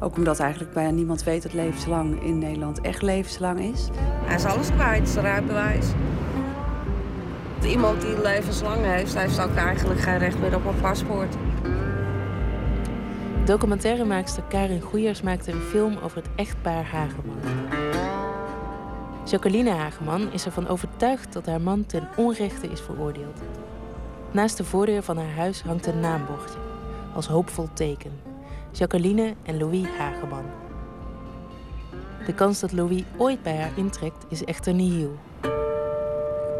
Ook 0.00 0.16
omdat 0.16 0.40
eigenlijk 0.40 0.72
bijna 0.72 0.90
niemand 0.90 1.24
weet 1.24 1.42
dat 1.42 1.52
levenslang 1.52 2.22
in 2.22 2.38
Nederland 2.38 2.80
echt 2.80 3.02
levenslang 3.02 3.60
is. 3.60 3.88
Hij 4.24 4.36
is 4.36 4.44
alles 4.44 4.70
kwijt, 4.70 5.08
zijn 5.08 5.24
rijbewijs. 5.24 5.86
Iemand 7.66 8.00
die 8.00 8.20
levenslang 8.20 8.84
heeft, 8.84 9.18
heeft 9.18 9.40
ook 9.40 9.54
eigenlijk 9.54 10.00
geen 10.00 10.18
recht 10.18 10.38
meer 10.38 10.54
op 10.56 10.64
een 10.64 10.80
paspoort. 10.80 11.34
Documentairemaakster 13.44 14.42
Karin 14.48 14.80
Goeiers 14.80 15.22
maakte 15.22 15.52
een 15.52 15.60
film 15.60 15.96
over 16.02 16.16
het 16.16 16.28
echtpaar 16.36 16.84
Hageman. 16.84 17.36
Jacqueline 19.24 19.70
Hageman 19.70 20.32
is 20.32 20.44
ervan 20.44 20.68
overtuigd 20.68 21.32
dat 21.32 21.46
haar 21.46 21.60
man 21.60 21.86
ten 21.86 22.08
onrechte 22.16 22.66
is 22.66 22.80
veroordeeld. 22.80 23.40
Naast 24.30 24.56
de 24.56 24.64
voordeur 24.64 25.02
van 25.02 25.16
haar 25.16 25.34
huis 25.34 25.62
hangt 25.62 25.86
een 25.86 26.00
naambordje, 26.00 26.58
als 27.14 27.26
hoopvol 27.26 27.68
teken. 27.72 28.20
Jacqueline 28.70 29.34
en 29.42 29.58
Louis 29.58 29.86
Hageman. 29.98 30.44
De 32.26 32.34
kans 32.34 32.60
dat 32.60 32.72
Louis 32.72 33.04
ooit 33.16 33.42
bij 33.42 33.56
haar 33.56 33.72
intrekt 33.74 34.24
is 34.28 34.44
echter 34.44 34.74
nihil. 34.74 35.16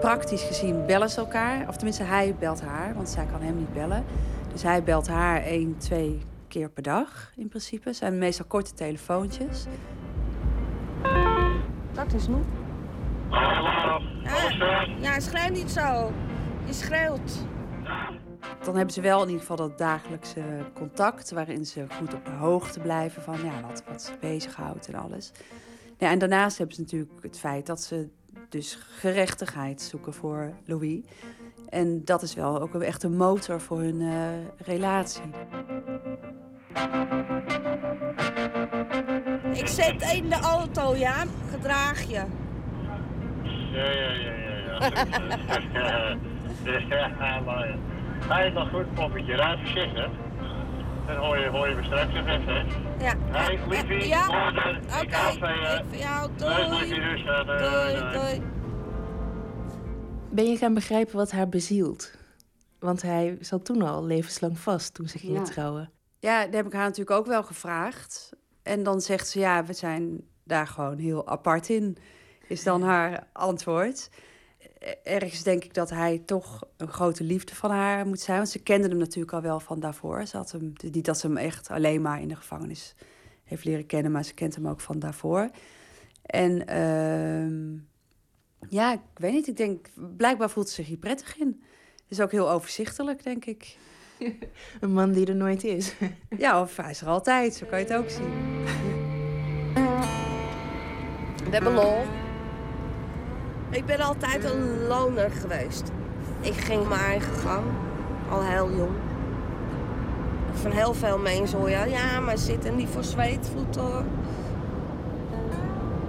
Praktisch 0.06 0.42
gezien 0.42 0.86
bellen 0.86 1.10
ze 1.10 1.20
elkaar, 1.20 1.68
of 1.68 1.74
tenminste 1.74 2.02
hij 2.02 2.34
belt 2.38 2.60
haar, 2.60 2.94
want 2.94 3.08
zij 3.08 3.26
kan 3.26 3.40
hem 3.40 3.56
niet 3.56 3.72
bellen. 3.72 4.04
Dus 4.52 4.62
hij 4.62 4.82
belt 4.82 5.08
haar 5.08 5.42
één, 5.42 5.78
twee 5.78 6.20
keer 6.48 6.70
per 6.70 6.82
dag 6.82 7.32
in 7.36 7.48
principe. 7.48 7.88
Het 7.88 7.96
zijn 7.96 8.18
meestal 8.18 8.46
korte 8.46 8.74
telefoontjes. 8.74 9.64
Dat 11.92 12.12
is 12.12 12.28
nu. 12.28 12.34
Hallo, 13.28 14.00
Ja, 14.22 14.86
ja, 15.00 15.20
schreeuw 15.20 15.52
niet 15.52 15.70
zo. 15.70 16.12
Je 16.64 16.72
schreeuwt. 16.72 17.44
Dan 18.64 18.76
hebben 18.76 18.94
ze 18.94 19.00
wel 19.00 19.20
in 19.20 19.26
ieder 19.26 19.40
geval 19.40 19.56
dat 19.56 19.78
dagelijkse 19.78 20.42
contact... 20.74 21.30
waarin 21.30 21.66
ze 21.66 21.84
goed 21.98 22.14
op 22.14 22.24
de 22.24 22.30
hoogte 22.30 22.80
blijven 22.80 23.22
van 23.22 23.44
ja, 23.44 23.60
wat, 23.68 23.82
wat 23.88 24.02
ze 24.02 24.12
bezighoudt 24.20 24.88
en 24.88 24.94
alles. 24.94 25.32
Ja, 25.98 26.10
en 26.10 26.18
daarnaast 26.18 26.58
hebben 26.58 26.76
ze 26.76 26.82
natuurlijk 26.82 27.22
het 27.22 27.38
feit 27.38 27.66
dat 27.66 27.80
ze 27.80 28.08
dus 28.48 28.78
gerechtigheid 28.98 29.80
zoeken 29.82 30.14
voor 30.14 30.52
Louis. 30.64 31.00
En 31.68 32.04
dat 32.04 32.22
is 32.22 32.34
wel 32.34 32.60
ook 32.60 32.74
echt 32.74 33.02
een 33.02 33.16
motor 33.16 33.60
voor 33.60 33.78
hun 33.78 34.00
uh, 34.00 34.28
relatie. 34.58 35.30
Ik 39.52 39.66
zit 39.68 40.12
in 40.12 40.28
de 40.28 40.38
auto, 40.42 40.96
ja? 40.96 41.24
Gedraag 41.50 42.02
je. 42.02 42.22
Ja, 43.72 43.90
ja, 43.90 44.10
ja, 44.10 44.32
ja. 44.32 44.90
Ja, 45.72 46.16
ja 47.20 47.40
mooi. 47.40 47.74
Hij 48.28 48.46
is 48.46 48.52
nog 48.52 48.70
goed, 48.70 48.94
poppetje. 48.94 49.34
Rijd 49.34 49.58
voorzichtig. 49.58 50.10
Dan 51.06 51.16
hoor 51.16 51.38
je, 51.38 51.48
hoor 51.48 51.68
je 51.68 51.74
me 51.74 51.84
straks 51.84 52.14
nog 52.14 52.26
even, 52.26 52.54
hè? 52.54 53.04
Ja. 53.04 53.14
Liefie, 53.68 54.06
Ja, 54.14 54.26
morgen. 54.26 54.76
oké. 54.76 55.16
Even... 55.16 55.78
Ik 55.78 55.84
voor 55.88 55.96
jou. 55.98 56.30
Doei. 56.36 56.68
Doei, 56.68 56.88
dus. 57.00 57.24
eh, 57.24 57.46
doei, 57.46 57.58
Doei, 58.00 58.12
doei. 58.12 58.42
Ben 60.30 60.44
je 60.50 60.56
gaan 60.56 60.74
begrijpen 60.74 61.16
wat 61.16 61.30
haar 61.30 61.48
bezielt? 61.48 62.12
Want 62.78 63.02
hij 63.02 63.36
zat 63.40 63.64
toen 63.64 63.82
al 63.82 64.04
levenslang 64.04 64.58
vast 64.58 64.94
toen 64.94 65.08
ze 65.08 65.18
gingen 65.18 65.40
Ja. 65.40 65.42
trouwen. 65.46 65.90
Ja, 66.18 66.44
dat 66.44 66.54
heb 66.54 66.66
ik 66.66 66.72
haar 66.72 66.82
natuurlijk 66.84 67.18
ook 67.18 67.26
wel 67.26 67.42
gevraagd. 67.42 68.32
En 68.62 68.82
dan 68.82 69.00
zegt 69.00 69.28
ze, 69.28 69.38
ja, 69.38 69.64
we 69.64 69.72
zijn 69.72 70.20
daar 70.44 70.66
gewoon 70.66 70.98
heel 70.98 71.28
apart 71.28 71.68
in, 71.68 71.96
is 72.48 72.62
dan 72.62 72.82
haar 72.82 73.26
antwoord. 73.32 74.10
Ergens 75.02 75.42
denk 75.42 75.64
ik 75.64 75.74
dat 75.74 75.90
hij 75.90 76.22
toch 76.26 76.62
een 76.76 76.88
grote 76.88 77.24
liefde 77.24 77.54
van 77.54 77.70
haar 77.70 78.06
moet 78.06 78.20
zijn. 78.20 78.36
Want 78.36 78.48
ze 78.48 78.58
kende 78.58 78.88
hem 78.88 78.98
natuurlijk 78.98 79.32
al 79.32 79.40
wel 79.40 79.60
van 79.60 79.80
daarvoor. 79.80 80.26
Ze 80.26 80.36
had 80.36 80.52
hem, 80.52 80.72
niet 80.90 81.04
dat 81.04 81.18
ze 81.18 81.26
hem 81.26 81.36
echt 81.36 81.70
alleen 81.70 82.02
maar 82.02 82.20
in 82.20 82.28
de 82.28 82.36
gevangenis 82.36 82.94
heeft 83.44 83.64
leren 83.64 83.86
kennen, 83.86 84.12
maar 84.12 84.24
ze 84.24 84.34
kent 84.34 84.54
hem 84.54 84.68
ook 84.68 84.80
van 84.80 84.98
daarvoor. 84.98 85.50
En 86.22 86.66
ehm, 86.66 87.74
ja, 88.68 88.92
ik 88.92 89.00
weet 89.14 89.32
niet. 89.32 89.46
Ik 89.46 89.56
denk, 89.56 89.86
blijkbaar 90.16 90.50
voelt 90.50 90.68
ze 90.68 90.74
zich 90.74 90.86
hier 90.86 90.96
prettig 90.96 91.38
in. 91.38 91.62
Het 91.92 92.18
is 92.18 92.20
ook 92.20 92.30
heel 92.30 92.50
overzichtelijk, 92.50 93.22
denk 93.22 93.44
ik. 93.44 93.76
Een 94.80 94.92
man 94.92 95.12
die 95.12 95.26
er 95.26 95.36
nooit 95.36 95.64
is. 95.64 95.94
Ja, 96.38 96.60
of 96.60 96.76
hij 96.76 96.90
is 96.90 97.00
er 97.00 97.08
altijd. 97.08 97.54
Zo 97.54 97.66
kan 97.66 97.78
je 97.78 97.84
het 97.84 97.94
ook 97.94 98.10
zien. 98.10 98.32
We 101.44 101.52
hebben 101.52 101.72
lol. 101.72 102.25
Ik 103.70 103.86
ben 103.86 104.00
altijd 104.00 104.44
een 104.44 104.86
loner 104.88 105.30
geweest. 105.30 105.92
Ik 106.40 106.54
ging 106.54 106.88
mijn 106.88 107.00
eigen 107.00 107.34
gang, 107.34 107.64
al 108.30 108.42
heel 108.42 108.70
jong. 108.76 108.96
Van 110.52 110.70
heel 110.70 110.94
veel 110.94 111.18
mensen 111.18 111.58
hoor 111.58 111.70
je, 111.70 111.88
ja, 111.88 112.20
maar 112.20 112.38
zitten 112.38 112.76
niet 112.76 112.88
voor 112.88 113.04
zweetvoeten 113.04 113.82
hoor. 113.82 114.04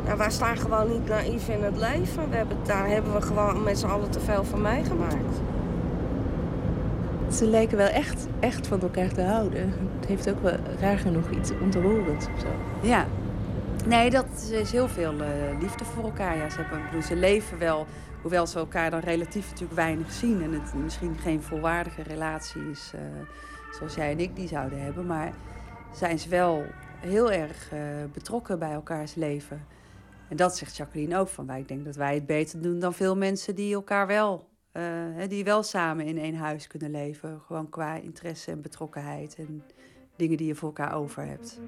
Ja, 0.05 0.17
wij 0.17 0.31
staan 0.31 0.57
gewoon 0.57 0.91
niet 0.91 1.07
naïef 1.07 1.47
in 1.49 1.63
het 1.63 1.77
leven. 1.77 2.29
We 2.29 2.35
hebben, 2.35 2.57
daar 2.65 2.87
hebben 2.87 3.13
we 3.13 3.21
gewoon 3.21 3.63
met 3.63 3.79
z'n 3.79 3.87
allen 3.87 4.09
te 4.09 4.19
veel 4.19 4.43
van 4.43 4.61
meegemaakt. 4.61 5.41
Ze 7.31 7.47
lijken 7.47 7.77
wel 7.77 7.87
echt, 7.87 8.27
echt 8.39 8.67
van 8.67 8.81
elkaar 8.81 9.13
te 9.13 9.21
houden. 9.21 9.73
Het 9.99 10.07
heeft 10.07 10.29
ook 10.29 10.41
wel 10.41 10.55
raar 10.79 10.97
genoeg 10.97 11.29
iets 11.29 11.51
ontroerends 11.61 12.25
of 12.35 12.39
zo. 12.39 12.47
Ja. 12.87 13.05
Nee, 13.87 14.09
dat 14.09 14.49
is 14.51 14.71
heel 14.71 14.87
veel 14.87 15.21
eh, 15.21 15.59
liefde 15.59 15.85
voor 15.85 16.03
elkaar. 16.03 16.37
Ja, 16.37 16.49
ze, 16.49 16.61
hebben, 16.61 16.83
bedoel, 16.85 17.01
ze 17.01 17.15
leven 17.15 17.57
wel, 17.57 17.85
hoewel 18.21 18.47
ze 18.47 18.59
elkaar 18.59 18.91
dan 18.91 18.99
relatief 18.99 19.49
natuurlijk 19.49 19.79
weinig 19.79 20.11
zien. 20.11 20.41
En 20.41 20.53
het 20.53 20.73
misschien 20.73 21.17
geen 21.17 21.41
volwaardige 21.41 22.03
relatie 22.03 22.69
is 22.69 22.91
eh, 22.95 23.01
zoals 23.71 23.95
jij 23.95 24.11
en 24.11 24.19
ik 24.19 24.35
die 24.35 24.47
zouden 24.47 24.81
hebben. 24.81 25.05
Maar 25.05 25.33
zijn 25.93 26.19
ze 26.19 26.29
wel 26.29 26.65
heel 26.99 27.31
erg 27.31 27.71
eh, 27.71 27.79
betrokken 28.13 28.59
bij 28.59 28.71
elkaars 28.71 29.15
leven. 29.15 29.65
En 30.29 30.35
dat 30.35 30.57
zegt 30.57 30.77
Jacqueline 30.77 31.17
ook 31.17 31.29
van 31.29 31.45
wij. 31.47 31.59
Ik 31.59 31.67
denk 31.67 31.85
dat 31.85 31.95
wij 31.95 32.13
het 32.13 32.25
beter 32.25 32.61
doen 32.61 32.79
dan 32.79 32.93
veel 32.93 33.17
mensen 33.17 33.55
die 33.55 33.73
elkaar 33.73 34.07
wel, 34.07 34.49
die 35.27 35.43
wel 35.43 35.63
samen 35.63 36.05
in 36.05 36.17
één 36.17 36.35
huis 36.35 36.67
kunnen 36.67 36.91
leven. 36.91 37.41
Gewoon 37.45 37.69
qua 37.69 37.95
interesse 37.95 38.51
en 38.51 38.61
betrokkenheid 38.61 39.35
en 39.35 39.63
dingen 40.17 40.37
die 40.37 40.47
je 40.47 40.55
voor 40.55 40.67
elkaar 40.67 40.93
over 40.93 41.25
hebt. 41.25 41.59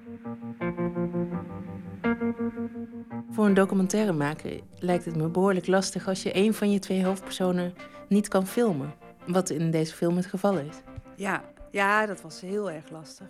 Voor 3.32 3.46
een 3.46 3.54
documentairemaker 3.54 4.60
lijkt 4.80 5.06
het 5.06 5.16
me 5.16 5.28
behoorlijk 5.28 5.68
lastig 5.68 6.08
als 6.08 6.24
je 6.24 6.36
een 6.36 6.54
van 6.54 6.72
je 6.72 6.80
twee 6.80 7.06
hoofdpersonen 7.06 7.74
niet 8.08 8.28
kan 8.28 8.48
filmen. 8.48 8.94
Wat 9.28 9.50
in 9.50 9.72
deze 9.72 9.96
film 9.96 10.16
het 10.16 10.26
geval 10.26 10.58
is. 10.58 10.76
Ja, 11.16 11.44
ja, 11.72 12.06
dat 12.06 12.22
was 12.22 12.42
heel 12.42 12.72
erg 12.72 12.90
lastig. 12.90 13.28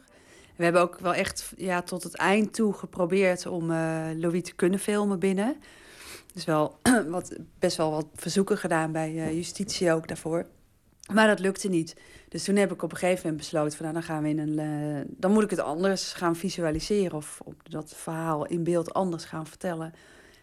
We 0.56 0.64
hebben 0.64 0.82
ook 0.82 1.00
wel 1.00 1.14
echt 1.14 1.54
ja, 1.58 1.82
tot 1.82 2.04
het 2.04 2.16
eind 2.16 2.54
toe 2.54 2.74
geprobeerd 2.74 3.46
om 3.46 3.72
eh 3.72 4.08
Louis 4.16 4.44
te 4.44 4.56
kunnen 4.56 4.80
filmen 4.80 5.20
binnen. 5.20 5.56
Dus 6.34 6.46
wel 6.46 6.80
wat, 7.08 7.38
best 7.60 7.78
wel 7.78 7.92
wat 7.92 8.06
verzoeken 8.14 8.58
gedaan 8.58 8.92
bij 8.92 9.18
eh, 9.18 9.34
justitie 9.34 9.94
ook 9.94 10.08
daarvoor. 10.08 10.46
Maar 11.14 11.28
dat 11.28 11.40
lukte 11.40 11.70
niet. 11.70 11.96
Dus 12.30 12.44
toen 12.44 12.56
heb 12.56 12.72
ik 12.72 12.84
op 12.84 12.92
een 12.92 12.98
gegeven 12.98 13.22
moment 13.22 13.38
besloten 13.42 13.78
van 13.78 13.86
nou, 13.86 13.98
dan 13.98 14.04
gaan 14.04 14.24
we 14.24 14.30
in 14.30 14.40
een. 14.40 14.60
eh, 14.60 15.02
dan 15.08 15.32
moet 15.32 15.44
ik 15.44 15.50
het 15.50 15.60
anders 15.60 16.14
gaan 16.14 16.36
visualiseren 16.36 17.18
of 17.18 17.42
dat 17.64 17.94
verhaal 17.96 18.46
in 18.46 18.64
beeld 18.64 18.94
anders 18.94 19.26
gaan 19.26 19.48
vertellen. 19.48 19.94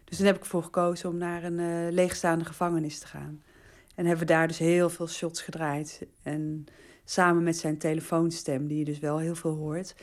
Dus 0.04 0.16
toen 0.16 0.26
heb 0.26 0.36
ik 0.36 0.42
ervoor 0.42 0.62
gekozen 0.62 1.08
om 1.08 1.16
naar 1.16 1.44
een 1.44 1.58
eh, 1.58 1.92
leegstaande 1.92 2.44
gevangenis 2.44 2.98
te 2.98 3.06
gaan. 3.06 3.42
En 3.94 4.06
hebben 4.06 4.26
we 4.26 4.32
daar 4.32 4.48
dus 4.48 4.58
heel 4.58 4.90
veel 4.90 5.08
shots 5.08 5.42
gedraaid. 5.42 6.06
En 6.22 6.64
samen 7.04 7.42
met 7.42 7.56
zijn 7.56 7.78
telefoonstem, 7.78 8.66
die 8.66 8.78
je 8.78 8.84
dus 8.84 8.98
wel 8.98 9.18
heel 9.18 9.34
veel 9.34 9.54
hoort, 9.54 9.94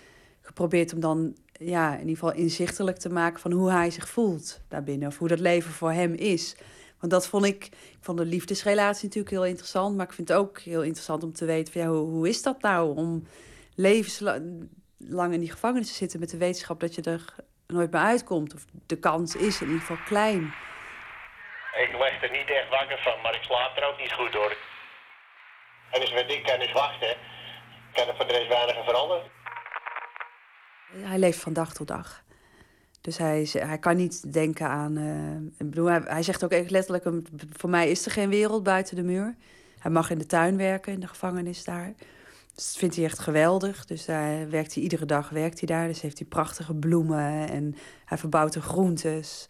geprobeerd 0.42 0.94
om 0.94 1.00
dan 1.00 1.36
ja, 1.52 1.94
in 1.94 2.00
ieder 2.00 2.14
geval 2.14 2.34
inzichtelijk 2.34 2.98
te 2.98 3.10
maken 3.10 3.40
van 3.40 3.52
hoe 3.52 3.72
hij 3.72 3.92
zich 3.92 4.10
voelt 4.10 4.62
daarbinnen. 4.68 5.08
Of 5.08 5.18
hoe 5.18 5.28
dat 5.28 5.40
leven 5.40 5.72
voor 5.72 5.92
hem 5.92 6.14
is. 6.14 6.56
Want 7.04 7.16
dat 7.16 7.28
vond 7.28 7.46
ik, 7.46 7.66
ik 7.66 7.98
vond 8.02 8.18
de 8.18 8.26
liefdesrelatie 8.26 9.04
natuurlijk 9.04 9.36
heel 9.36 9.46
interessant. 9.46 9.96
Maar 9.96 10.06
ik 10.06 10.14
vind 10.14 10.28
het 10.28 10.38
ook 10.38 10.60
heel 10.60 10.82
interessant 10.82 11.24
om 11.24 11.34
te 11.34 11.46
weten 11.46 11.74
van 11.74 11.82
ja, 11.82 11.88
hoe, 11.88 12.10
hoe 12.10 12.30
is 12.30 12.42
dat 12.42 12.62
nou 12.62 12.96
om 12.96 13.28
levenslang 13.76 15.34
in 15.34 15.40
die 15.40 15.52
gevangenis 15.52 15.88
te 15.88 15.94
zitten 15.94 16.20
met 16.20 16.30
de 16.30 16.38
wetenschap 16.38 16.80
dat 16.80 16.96
je 16.96 17.02
er 17.02 17.36
nooit 17.68 17.92
meer 17.92 18.02
uitkomt. 18.02 18.54
Of 18.54 18.66
de 18.86 19.00
kans 19.00 19.36
is 19.36 19.62
in 19.62 19.68
ieder 19.68 19.82
geval 19.82 20.06
klein. 20.06 20.54
Ik 21.84 21.92
leg 22.00 22.24
er 22.24 22.32
niet 22.32 22.50
echt 22.50 22.70
wakker 22.70 23.00
van, 23.00 23.22
maar 23.22 23.36
ik 23.36 23.44
slaap 23.44 23.78
er 23.78 23.88
ook 23.88 24.00
niet 24.00 24.14
goed 24.14 24.32
door. 24.32 24.58
En 25.92 26.00
dus 26.00 26.14
met 26.14 26.32
ik 26.32 26.44
kan 26.44 26.60
dus 26.60 26.72
wachten, 26.72 27.18
kan 27.94 28.08
er 28.08 28.16
voor 28.16 28.28
de 28.28 28.34
rest 28.34 28.48
weinig 28.48 28.86
veranderen. 28.86 29.32
Hij 30.92 31.18
leeft 31.18 31.40
van 31.40 31.54
dag 31.54 31.74
tot 31.74 31.88
dag. 31.88 32.23
Dus 33.04 33.18
hij, 33.18 33.50
hij 33.54 33.78
kan 33.78 33.96
niet 33.96 34.34
denken 34.34 34.68
aan. 34.68 34.98
ik 35.58 35.70
bedoel, 35.70 35.86
hij, 35.86 36.02
hij 36.06 36.24
zegt 36.24 36.44
ook 36.44 36.52
echt 36.52 36.72
letterlijk: 36.72 37.26
voor 37.50 37.70
mij 37.70 37.90
is 37.90 38.06
er 38.06 38.12
geen 38.12 38.30
wereld 38.30 38.64
buiten 38.64 38.96
de 38.96 39.04
muur. 39.04 39.36
Hij 39.80 39.92
mag 39.92 40.10
in 40.10 40.18
de 40.18 40.26
tuin 40.26 40.58
werken, 40.58 40.94
in 40.94 41.00
de 41.00 41.08
gevangenis 41.08 41.64
daar. 41.64 41.94
Dus 42.56 42.66
dat 42.66 42.78
vindt 42.78 42.96
hij 42.96 43.06
echt 43.06 43.20
geweldig. 43.20 43.86
Dus 43.86 44.06
daar 44.06 44.50
werkt 44.50 44.74
hij 44.74 44.84
iedere 44.84 45.06
dag 45.06 45.30
werkt 45.30 45.60
hij 45.60 45.68
daar. 45.68 45.88
Dus 45.88 46.02
heeft 46.02 46.18
hij 46.18 46.28
prachtige 46.28 46.74
bloemen 46.74 47.50
en 47.50 47.76
hij 48.06 48.18
verbouwt 48.18 48.56
er 48.56 48.62
groentes. 48.62 49.50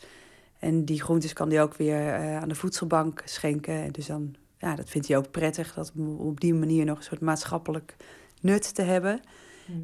En 0.60 0.86
die 0.86 1.02
groentes 1.02 1.34
kan 1.34 1.50
hij 1.50 1.62
ook 1.62 1.76
weer 1.76 2.14
eh, 2.14 2.38
aan 2.38 2.50
de 2.50 2.56
voedselbank 2.56 3.22
schenken. 3.26 3.74
En 3.74 3.92
dus 3.92 4.06
dan 4.06 4.36
ja, 4.58 4.76
dat 4.76 4.90
vindt 4.90 5.08
hij 5.08 5.18
ook 5.18 5.32
prettig, 5.32 5.74
dat 5.74 5.92
op 6.18 6.40
die 6.40 6.54
manier 6.54 6.86
nog 6.86 6.98
een 6.98 7.04
soort 7.04 7.22
maatschappelijk 7.22 7.96
nut 8.42 8.76
te 8.76 8.82
hebben. 8.82 9.22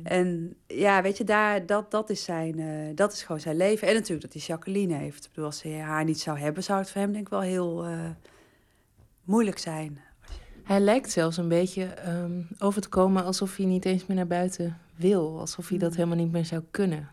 En 0.03 0.55
ja, 0.67 1.01
weet 1.01 1.17
je, 1.17 1.23
daar, 1.23 1.65
dat, 1.65 1.91
dat, 1.91 2.09
is 2.09 2.23
zijn, 2.23 2.59
eh, 2.59 2.95
dat 2.95 3.13
is 3.13 3.23
gewoon 3.23 3.41
zijn 3.41 3.57
leven. 3.57 3.87
En 3.87 3.93
natuurlijk 3.93 4.21
dat 4.21 4.33
hij 4.33 4.41
Jacqueline 4.41 4.93
heeft. 4.93 5.25
Ik 5.25 5.29
bedoel, 5.29 5.45
als 5.45 5.61
hij 5.61 5.79
haar 5.79 6.03
niet 6.03 6.19
zou 6.19 6.39
hebben, 6.39 6.63
zou 6.63 6.79
het 6.79 6.91
voor 6.91 7.01
hem 7.01 7.11
denk 7.11 7.25
ik 7.25 7.29
wel 7.29 7.41
heel 7.41 7.85
eh, 7.85 8.09
moeilijk 9.23 9.57
zijn. 9.57 9.99
Hij 10.63 10.79
lijkt 10.79 11.11
zelfs 11.11 11.37
een 11.37 11.47
beetje 11.47 11.83
ehm, 11.83 12.41
over 12.57 12.81
te 12.81 12.89
komen 12.89 13.23
alsof 13.23 13.55
hij 13.55 13.65
niet 13.65 13.85
eens 13.85 14.05
meer 14.05 14.17
naar 14.17 14.27
buiten 14.27 14.77
wil. 14.95 15.39
Alsof 15.39 15.69
hij 15.69 15.77
dat 15.77 15.95
helemaal 15.95 16.17
niet 16.17 16.31
meer 16.31 16.45
zou 16.45 16.63
kunnen. 16.71 17.09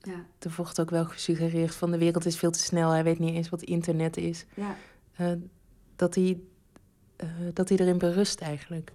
Ja. 0.00 0.24
Er 0.38 0.52
wordt 0.56 0.80
ook 0.80 0.90
wel 0.90 1.04
gesuggereerd 1.04 1.74
van 1.74 1.90
de 1.90 1.98
wereld 1.98 2.26
is 2.26 2.36
veel 2.38 2.50
te 2.50 2.58
snel. 2.58 2.90
Hij 2.90 3.04
weet 3.04 3.18
niet 3.18 3.34
eens 3.34 3.48
wat 3.48 3.62
internet 3.62 4.16
is. 4.16 4.46
Ja. 4.54 4.76
Eh, 5.16 5.32
dat, 5.96 6.14
hij, 6.14 6.40
dat 7.52 7.68
hij 7.68 7.78
erin 7.78 7.98
berust 7.98 8.40
eigenlijk. 8.40 8.92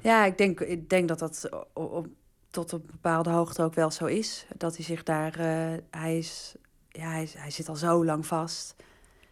Ja, 0.00 0.24
ik 0.24 0.38
denk, 0.38 0.60
ik 0.60 0.88
denk 0.90 1.08
dat 1.08 1.18
dat 1.18 1.48
op, 1.72 2.08
tot 2.52 2.72
een 2.72 2.84
bepaalde 2.86 3.30
hoogte 3.30 3.62
ook 3.62 3.74
wel 3.74 3.90
zo 3.90 4.04
is. 4.06 4.46
Dat 4.56 4.76
hij 4.76 4.84
zich 4.84 5.02
daar. 5.02 5.38
eh, 5.38 5.78
hij, 5.90 6.18
is, 6.18 6.54
ja, 6.88 7.10
hij, 7.10 7.28
hij 7.36 7.50
zit 7.50 7.68
al 7.68 7.76
zo 7.76 8.04
lang 8.04 8.26
vast. 8.26 8.74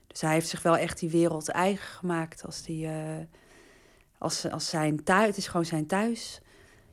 Dus 0.06 0.20
hij 0.20 0.32
heeft 0.32 0.48
zich 0.48 0.62
wel 0.62 0.76
echt 0.76 0.98
die 0.98 1.10
wereld 1.10 1.48
eigen 1.48 1.88
gemaakt 1.88 2.44
als, 2.44 2.62
die, 2.62 2.86
eh, 2.86 3.24
als, 4.18 4.50
als 4.50 4.68
zijn 4.68 5.04
thuis. 5.04 5.26
Het 5.26 5.36
is 5.36 5.46
gewoon 5.46 5.66
zijn 5.66 5.86
thuis. 5.86 6.40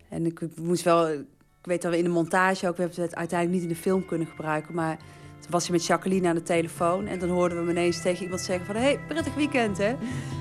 En 0.09 0.25
ik 0.25 0.57
moest 0.57 0.83
wel. 0.83 1.09
Ik 1.11 1.73
weet 1.73 1.81
dat 1.81 1.91
we 1.91 1.97
in 1.97 2.03
de 2.03 2.09
montage 2.09 2.67
ook. 2.67 2.75
We 2.75 2.81
hebben 2.81 3.01
het 3.01 3.15
uiteindelijk 3.15 3.59
niet 3.59 3.69
in 3.69 3.75
de 3.75 3.81
film 3.81 4.05
kunnen 4.05 4.27
gebruiken. 4.27 4.75
Maar 4.75 4.97
toen 5.39 5.51
was 5.51 5.63
hij 5.63 5.71
met 5.71 5.85
Jacqueline 5.85 6.27
aan 6.27 6.35
de 6.35 6.43
telefoon. 6.43 7.07
En 7.07 7.19
dan 7.19 7.29
hoorden 7.29 7.57
we 7.57 7.63
hem 7.63 7.77
ineens 7.77 8.01
tegen 8.01 8.23
iemand 8.23 8.41
zeggen: 8.41 8.65
van... 8.65 8.75
Hé, 8.75 8.81
hey, 8.81 8.99
prettig 9.07 9.35
weekend, 9.35 9.77
hè? 9.77 9.95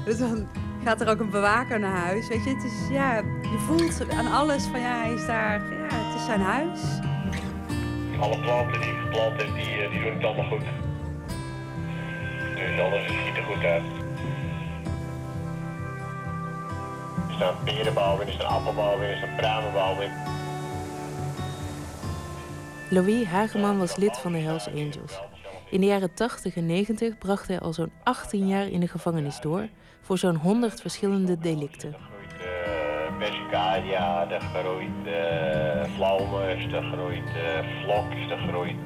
Dus 0.04 0.18
dan 0.18 0.48
gaat 0.86 1.00
er 1.00 1.08
ook 1.08 1.20
een 1.20 1.30
bewaker 1.30 1.78
naar 1.80 1.96
huis. 1.96 2.28
Weet 2.28 2.44
je, 2.44 2.50
het 2.50 2.64
is, 2.64 2.88
ja, 2.90 3.16
je 3.42 3.58
voelt 3.66 4.10
aan 4.10 4.26
alles 4.26 4.64
van 4.64 4.80
ja, 4.80 5.00
hij 5.00 5.12
is 5.12 5.26
daar, 5.26 5.60
ja, 5.74 5.96
het 5.96 6.14
is 6.14 6.24
zijn 6.24 6.40
huis. 6.40 6.80
Alle 8.20 8.40
planten 8.40 8.80
die 8.80 8.90
ik 8.90 8.98
geplant 8.98 9.42
heb, 9.42 9.54
die, 9.54 9.82
eh, 9.82 9.90
die 9.90 10.02
doen 10.02 10.14
het 10.14 10.24
allemaal 10.24 10.44
goed. 10.44 10.64
Dus 12.54 12.80
alles 12.80 13.06
ziet 13.06 13.36
er 13.36 13.42
goed 13.42 13.64
uit. 13.64 13.82
Er 17.28 17.34
staan 17.34 17.54
perenbouw 17.64 18.20
in, 18.20 18.26
er 18.26 18.32
staan 18.32 18.46
appelbouw 18.46 18.94
in, 18.94 19.08
er 19.08 19.16
staan 19.16 19.36
pruimenbouw 19.36 20.00
in. 20.00 20.10
Louis 22.90 23.26
Hageman 23.26 23.78
was 23.78 23.96
lid 23.96 24.18
van 24.18 24.32
de 24.32 24.38
Hells 24.38 24.68
Angels. 24.68 25.20
In 25.70 25.80
de 25.80 25.86
jaren 25.86 26.14
80 26.14 26.56
en 26.56 26.66
90 26.66 27.18
bracht 27.18 27.48
hij 27.48 27.58
al 27.58 27.72
zo'n 27.72 27.92
18 28.02 28.46
jaar 28.46 28.68
in 28.68 28.80
de 28.80 28.88
gevangenis 28.88 29.40
door 29.40 29.68
voor 30.06 30.18
zo'n 30.18 30.36
100 30.36 30.80
verschillende 30.80 31.38
delicten. 31.38 31.94
Eh 31.94 33.18
Persicaria, 33.18 34.30
er 34.30 34.40
groeit 34.40 35.06
eh 35.06 35.94
flauwmus, 35.94 36.72
er 36.72 36.82
groeit 36.82 37.26
eh 37.26 37.82
vloks, 37.82 38.30
er 38.30 38.38
groeit... 38.48 38.76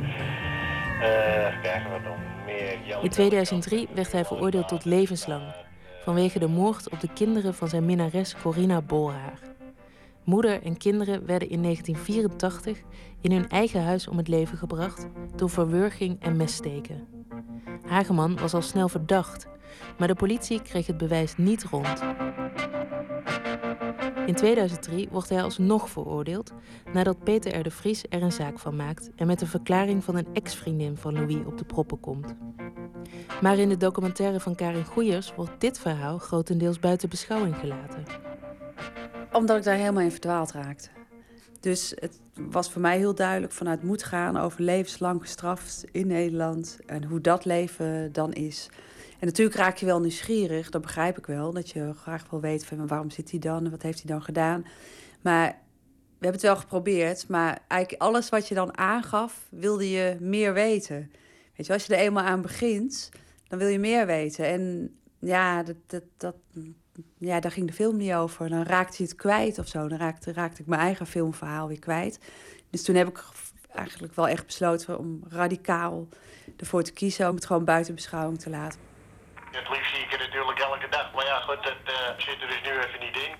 eh 1.00 2.02
nog 2.04 2.16
meer... 2.46 3.02
In 3.02 3.10
2003 3.10 3.88
werd 3.94 4.12
hij 4.12 4.24
veroordeeld 4.24 4.68
tot 4.68 4.84
levenslang 4.84 5.42
vanwege 6.02 6.38
de 6.38 6.48
moord 6.48 6.90
op 6.90 7.00
de 7.00 7.12
kinderen 7.12 7.54
van 7.54 7.68
zijn 7.68 7.84
minnares 7.84 8.36
Corina 8.42 8.82
Bolhaar. 8.82 9.38
Moeder 10.24 10.62
en 10.62 10.76
kinderen 10.76 11.26
werden 11.26 11.50
in 11.50 11.62
1984 11.62 12.78
in 13.20 13.32
hun 13.32 13.48
eigen 13.48 13.84
huis 13.84 14.08
om 14.08 14.16
het 14.16 14.28
leven 14.28 14.58
gebracht 14.58 15.06
door 15.36 15.50
verwurging 15.50 16.22
en 16.22 16.36
messteken. 16.36 17.08
Hageman 17.86 18.36
was 18.36 18.54
al 18.54 18.62
snel 18.62 18.88
verdacht, 18.88 19.48
maar 19.98 20.08
de 20.08 20.14
politie 20.14 20.62
kreeg 20.62 20.86
het 20.86 20.98
bewijs 20.98 21.36
niet 21.36 21.64
rond. 21.64 22.02
In 24.26 24.34
2003 24.34 25.08
wordt 25.10 25.28
hij 25.28 25.42
alsnog 25.42 25.90
veroordeeld 25.90 26.52
nadat 26.92 27.24
Peter 27.24 27.58
R. 27.58 27.62
de 27.62 27.70
Vries 27.70 28.04
er 28.08 28.22
een 28.22 28.32
zaak 28.32 28.58
van 28.58 28.76
maakt 28.76 29.10
en 29.16 29.26
met 29.26 29.38
de 29.38 29.46
verklaring 29.46 30.04
van 30.04 30.16
een 30.16 30.26
ex-vriendin 30.32 30.96
van 30.96 31.14
Louis 31.14 31.46
op 31.46 31.58
de 31.58 31.64
proppen 31.64 32.00
komt. 32.00 32.34
Maar 33.40 33.58
in 33.58 33.68
de 33.68 33.76
documentaire 33.76 34.40
van 34.40 34.54
Karin 34.54 34.84
Goeiers 34.84 35.34
wordt 35.34 35.60
dit 35.60 35.78
verhaal 35.78 36.18
grotendeels 36.18 36.78
buiten 36.78 37.08
beschouwing 37.08 37.56
gelaten. 37.56 38.04
Omdat 39.32 39.56
ik 39.56 39.62
daar 39.62 39.76
helemaal 39.76 40.02
in 40.02 40.10
verdwaald 40.10 40.52
raakte. 40.52 40.88
Dus 41.60 41.92
het 41.98 42.20
was 42.34 42.70
voor 42.70 42.80
mij 42.80 42.98
heel 42.98 43.14
duidelijk 43.14 43.52
vanuit 43.52 43.82
moet 43.82 44.02
gaan 44.02 44.36
over 44.36 44.62
levenslang 44.62 45.20
gestraft 45.20 45.84
in 45.92 46.06
Nederland. 46.06 46.78
En 46.86 47.04
hoe 47.04 47.20
dat 47.20 47.44
leven 47.44 48.12
dan 48.12 48.32
is. 48.32 48.68
En 49.20 49.26
natuurlijk 49.26 49.56
raak 49.56 49.76
je 49.76 49.86
wel 49.86 50.00
nieuwsgierig, 50.00 50.70
dat 50.70 50.82
begrijp 50.82 51.18
ik 51.18 51.26
wel. 51.26 51.52
Dat 51.52 51.70
je 51.70 51.94
graag 51.94 52.30
wil 52.30 52.40
weten 52.40 52.66
van 52.66 52.86
waarom 52.86 53.10
zit 53.10 53.30
hij 53.30 53.40
dan 53.40 53.64
en 53.64 53.70
wat 53.70 53.82
heeft 53.82 54.02
hij 54.02 54.10
dan 54.10 54.22
gedaan. 54.22 54.64
Maar 55.20 55.48
we 56.20 56.26
hebben 56.26 56.40
het 56.40 56.50
wel 56.50 56.56
geprobeerd. 56.56 57.28
Maar 57.28 57.58
eigenlijk 57.68 58.02
alles 58.02 58.28
wat 58.28 58.48
je 58.48 58.54
dan 58.54 58.78
aangaf, 58.78 59.46
wilde 59.50 59.90
je 59.90 60.16
meer 60.20 60.52
weten. 60.52 61.10
Weet 61.56 61.66
je, 61.66 61.72
als 61.72 61.86
je 61.86 61.94
er 61.94 62.00
eenmaal 62.00 62.24
aan 62.24 62.42
begint, 62.42 63.08
dan 63.48 63.58
wil 63.58 63.68
je 63.68 63.78
meer 63.78 64.06
weten. 64.06 64.44
En 64.44 64.94
ja, 65.18 65.62
dat, 65.62 65.76
dat, 65.86 66.04
dat, 66.16 66.34
ja, 67.18 67.40
daar 67.40 67.52
ging 67.52 67.66
de 67.66 67.72
film 67.72 67.96
niet 67.96 68.12
over. 68.12 68.48
Dan 68.48 68.62
raakte 68.62 69.02
je 69.02 69.08
het 69.08 69.18
kwijt 69.18 69.58
of 69.58 69.68
zo. 69.68 69.88
Dan 69.88 69.98
raakte, 69.98 70.32
raakte 70.32 70.60
ik 70.60 70.66
mijn 70.66 70.80
eigen 70.80 71.06
filmverhaal 71.06 71.68
weer 71.68 71.78
kwijt. 71.78 72.18
Dus 72.70 72.82
toen 72.82 72.94
heb 72.94 73.08
ik 73.08 73.24
eigenlijk 73.74 74.14
wel 74.14 74.28
echt 74.28 74.46
besloten 74.46 74.98
om 74.98 75.20
radicaal 75.28 76.08
ervoor 76.56 76.82
te 76.82 76.92
kiezen... 76.92 77.28
om 77.28 77.34
het 77.34 77.46
gewoon 77.46 77.64
buiten 77.64 77.94
beschouwing 77.94 78.40
te 78.40 78.50
laten. 78.50 78.89
Het 79.50 79.68
liefst 79.68 79.94
zie 79.94 80.04
ik 80.04 80.10
het 80.10 80.20
natuurlijk 80.20 80.58
elke 80.58 80.88
dag, 80.90 81.14
maar 81.14 81.26
ja 81.26 81.40
goed, 81.40 81.62
dat 81.62 81.76
eh, 81.84 82.18
zit 82.18 82.40
er 82.42 82.48
dus 82.48 82.62
nu 82.62 82.78
even 82.78 83.00
niet 83.00 83.16
in. 83.16 83.34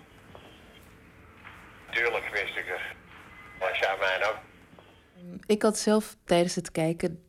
Tuurlijk 1.91 2.29
wist 2.33 2.57
ik 2.57 2.65
het. 2.67 2.81
Maar 3.59 3.79
ja, 3.81 3.97
mij 3.99 4.29
ook. 4.29 4.39
Ik 5.47 5.63
had 5.63 5.79
zelf 5.79 6.17
tijdens 6.25 6.55
het 6.55 6.71
kijken 6.71 7.23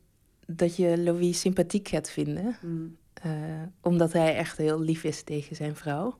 dat 0.46 0.76
je 0.76 0.98
Louis 0.98 1.40
sympathiek 1.40 1.88
gaat 1.88 2.10
vinden. 2.10 2.56
Eh, 3.14 3.32
omdat 3.80 4.12
hij 4.12 4.36
echt 4.36 4.56
heel 4.56 4.80
lief 4.80 5.04
is 5.04 5.22
tegen 5.22 5.56
zijn 5.56 5.76
vrouw. 5.76 6.18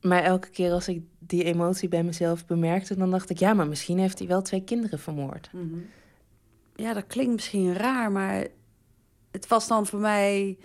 Maar 0.00 0.22
elke 0.22 0.50
keer 0.50 0.72
als 0.72 0.88
ik 0.88 1.02
die 1.18 1.44
emotie 1.44 1.88
bij 1.88 2.02
mezelf 2.02 2.46
bemerkte, 2.46 2.96
dan 2.96 3.10
dacht 3.10 3.30
ik, 3.30 3.38
ja, 3.38 3.54
maar 3.54 3.68
misschien 3.68 3.98
heeft 3.98 4.18
hij 4.18 4.28
wel 4.28 4.42
twee 4.42 4.64
kinderen 4.64 4.98
vermoord. 4.98 5.50
Ja, 6.74 6.92
dat 6.92 7.06
klinkt 7.06 7.32
misschien 7.32 7.74
raar, 7.74 8.12
maar 8.12 8.46
het 9.30 9.46
was 9.48 9.68
dan 9.68 9.86
voor 9.86 10.00
mij... 10.00 10.58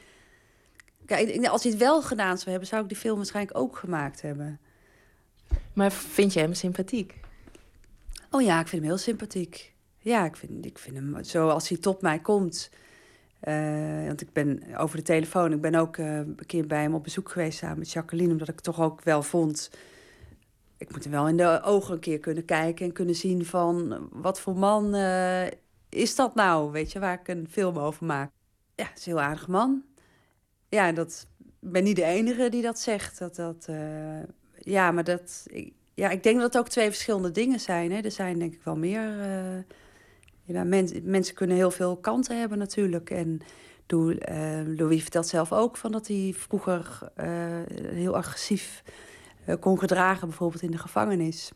Kijk, 1.05 1.47
als 1.47 1.63
hij 1.63 1.71
het 1.71 1.81
wel 1.81 2.01
gedaan 2.01 2.37
zou 2.37 2.49
hebben, 2.49 2.67
zou 2.67 2.81
ik 2.81 2.87
die 2.87 2.97
film 2.97 3.15
waarschijnlijk 3.15 3.57
ook 3.57 3.77
gemaakt 3.77 4.21
hebben. 4.21 4.59
Maar 5.73 5.91
vind 5.91 6.33
jij 6.33 6.43
hem 6.43 6.53
sympathiek? 6.53 7.19
Oh 8.31 8.41
ja, 8.41 8.59
ik 8.59 8.67
vind 8.67 8.81
hem 8.81 8.91
heel 8.91 8.99
sympathiek. 8.99 9.73
Ja, 9.99 10.25
ik 10.25 10.35
vind, 10.35 10.65
ik 10.65 10.77
vind 10.77 10.95
hem 10.95 11.23
zoals 11.23 11.69
hij 11.69 11.77
tot 11.77 12.01
mij 12.01 12.19
komt. 12.19 12.69
Eh, 13.39 14.05
want 14.05 14.21
ik 14.21 14.33
ben 14.33 14.75
over 14.77 14.97
de 14.97 15.03
telefoon, 15.03 15.51
ik 15.51 15.61
ben 15.61 15.75
ook 15.75 15.97
eh, 15.97 16.17
een 16.17 16.39
keer 16.45 16.67
bij 16.67 16.81
hem 16.81 16.93
op 16.93 17.03
bezoek 17.03 17.29
geweest 17.29 17.57
samen 17.57 17.79
met 17.79 17.91
Jacqueline, 17.91 18.31
omdat 18.31 18.47
ik 18.47 18.59
toch 18.59 18.81
ook 18.81 19.03
wel 19.03 19.23
vond. 19.23 19.71
Ik 20.77 20.91
moet 20.91 21.03
hem 21.03 21.13
wel 21.13 21.27
in 21.27 21.37
de 21.37 21.61
ogen 21.63 21.93
een 21.93 21.99
keer 21.99 22.19
kunnen 22.19 22.45
kijken 22.45 22.85
en 22.85 22.91
kunnen 22.91 23.15
zien 23.15 23.45
van 23.45 24.07
wat 24.11 24.39
voor 24.39 24.55
man 24.57 24.93
eh, 24.93 25.47
is 25.89 26.15
dat 26.15 26.35
nou? 26.35 26.71
Weet 26.71 26.91
je, 26.91 26.99
waar 26.99 27.19
ik 27.19 27.27
een 27.27 27.47
film 27.49 27.77
over 27.77 28.05
maak. 28.05 28.31
Ja, 28.75 28.85
het 28.85 28.97
is 28.97 29.05
een 29.05 29.11
heel 29.11 29.21
aardig 29.21 29.47
man. 29.47 29.83
Ja, 30.69 30.91
dat 30.91 31.27
ik 31.61 31.71
ben 31.71 31.83
niet 31.83 31.95
de 31.95 32.03
enige 32.03 32.49
die 32.49 32.61
dat 32.61 32.79
zegt. 32.79 33.17
Dat, 33.19 33.35
dat, 33.35 33.65
eh, 33.69 34.23
ja, 34.59 34.91
maar 34.91 35.03
dat. 35.03 35.43
Ik, 35.47 35.73
ja, 35.93 36.09
ik 36.09 36.23
denk 36.23 36.35
dat 36.39 36.53
het 36.53 36.57
ook 36.61 36.69
twee 36.69 36.87
verschillende 36.89 37.31
dingen 37.31 37.59
zijn. 37.59 37.91
Hè. 37.91 37.99
Er 38.01 38.11
zijn 38.11 38.39
denk 38.39 38.53
ik 38.53 38.63
wel 38.63 38.77
meer. 38.77 39.19
eh, 39.19 39.57
ja, 40.43 40.63
men- 40.63 41.01
mensen 41.03 41.35
kunnen 41.35 41.55
heel 41.55 41.71
veel 41.71 41.97
kanten 41.97 42.39
hebben 42.39 42.57
natuurlijk. 42.57 43.09
En 43.09 43.39
doe, 43.85 44.19
eh, 44.19 44.61
Louis 44.77 45.01
vertelt 45.01 45.27
zelf 45.27 45.51
ook 45.51 45.77
van 45.77 45.91
dat 45.91 46.07
hij 46.07 46.33
vroeger 46.37 46.99
heel 47.93 48.15
agressief 48.15 48.83
kon 49.59 49.79
gedragen, 49.79 50.27
bijvoorbeeld 50.27 50.61
in 50.61 50.71
de 50.71 50.77
gevangenis. 50.77 51.51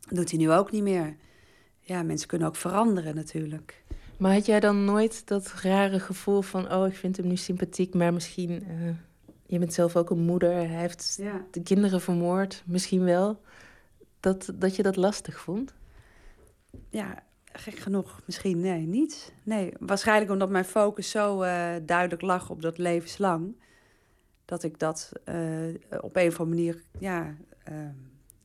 Dat 0.00 0.16
doet 0.18 0.30
hij 0.30 0.38
nu 0.38 0.50
ook 0.52 0.70
niet 0.70 0.82
meer. 0.82 1.16
Ja, 1.80 2.02
mensen 2.02 2.28
kunnen 2.28 2.48
ook 2.48 2.56
veranderen 2.56 3.14
natuurlijk. 3.14 3.84
Maar 4.18 4.32
had 4.32 4.46
jij 4.46 4.60
dan 4.60 4.84
nooit 4.84 5.26
dat 5.26 5.52
rare 5.62 6.00
gevoel 6.00 6.42
van, 6.42 6.72
oh, 6.72 6.86
ik 6.86 6.96
vind 6.96 7.16
hem 7.16 7.26
nu 7.26 7.36
sympathiek, 7.36 7.94
maar 7.94 8.12
misschien, 8.12 8.64
eh, 8.68 8.94
je 9.46 9.58
bent 9.58 9.74
zelf 9.74 9.96
ook 9.96 10.10
een 10.10 10.18
moeder, 10.24 10.52
hij 10.52 10.66
heeft 10.66 11.16
Ja. 11.20 11.44
de 11.50 11.62
kinderen 11.62 12.00
vermoord, 12.00 12.62
misschien 12.66 13.04
wel, 13.04 13.40
dat, 14.20 14.52
dat 14.54 14.76
je 14.76 14.82
dat 14.82 14.96
lastig 14.96 15.40
vond? 15.40 15.74
Ja, 16.90 17.22
gek 17.52 17.78
genoeg 17.78 18.20
misschien 18.24 18.60
nee, 18.60 18.86
niet. 18.86 19.32
Nee, 19.42 19.72
waarschijnlijk 19.78 20.30
omdat 20.30 20.50
mijn 20.50 20.64
focus 20.64 21.10
zo 21.10 21.42
eh, 21.42 21.74
duidelijk 21.82 22.22
lag 22.22 22.50
op 22.50 22.62
dat 22.62 22.78
levenslang. 22.78 23.56
Dat 24.44 24.62
ik 24.62 24.78
dat 24.78 25.12
eh, 25.24 25.34
op 26.00 26.16
een 26.16 26.28
of 26.28 26.40
andere 26.40 26.44
manier 26.44 26.82
ja, 26.98 27.34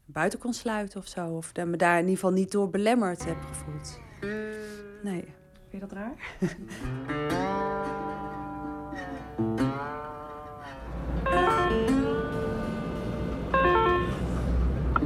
buiten 0.05 0.39
kon 0.39 0.53
sluiten 0.53 0.99
of 0.99 1.07
zo. 1.07 1.27
Of 1.27 1.51
dat 1.51 1.67
me 1.67 1.77
daar 1.77 1.93
in 1.93 1.99
ieder 1.99 2.15
geval 2.15 2.31
niet 2.31 2.51
door 2.51 2.69
belemmerd 2.69 3.25
heb 3.25 3.41
gevoeld. 3.41 3.99
Nee. 5.03 5.25
Vind 5.73 5.89
je 5.89 5.95
dat 5.95 5.97
raar? 5.97 6.15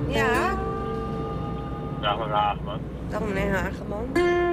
Ja? 0.08 0.60
Dag 2.02 2.18
meneer 2.18 2.36
Hageman. 2.36 2.80
Dag 3.10 3.22
meneer 3.22 3.56
Hageman. 3.56 4.47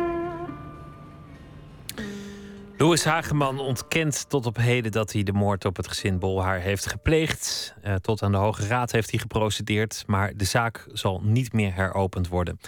Louis 2.85 3.05
Hageman 3.05 3.59
ontkent 3.59 4.29
tot 4.29 4.47
op 4.47 4.57
heden 4.57 4.93
dat 4.93 5.13
hij 5.13 5.23
de 5.23 5.33
moord 5.33 5.65
op 5.65 5.77
het 5.77 5.89
gezin 5.89 6.19
Bolhaar 6.19 6.61
heeft 6.61 6.87
gepleegd. 6.87 7.75
Eh, 7.83 7.95
tot 7.95 8.23
aan 8.23 8.33
de 8.33 8.39
Hoge 8.39 8.67
Raad 8.67 8.93
heeft 8.93 9.11
hij 9.11 9.21
geprocedeerd, 9.21 10.05
maar 10.07 10.37
de 10.37 10.45
zaak 10.45 10.87
zal 10.93 11.21
niet 11.23 11.53
meer 11.53 11.75
heropend 11.75 12.29
worden. 12.29 12.59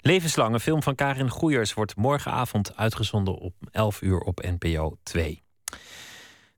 Levenslang, 0.00 0.54
een 0.54 0.60
film 0.60 0.82
van 0.82 0.94
Karin 0.94 1.30
Goeiers, 1.30 1.74
wordt 1.74 1.96
morgenavond 1.96 2.76
uitgezonden 2.76 3.34
op 3.34 3.54
11 3.70 4.02
uur 4.02 4.18
op 4.18 4.48
NPO 4.58 4.96
2. 5.02 5.42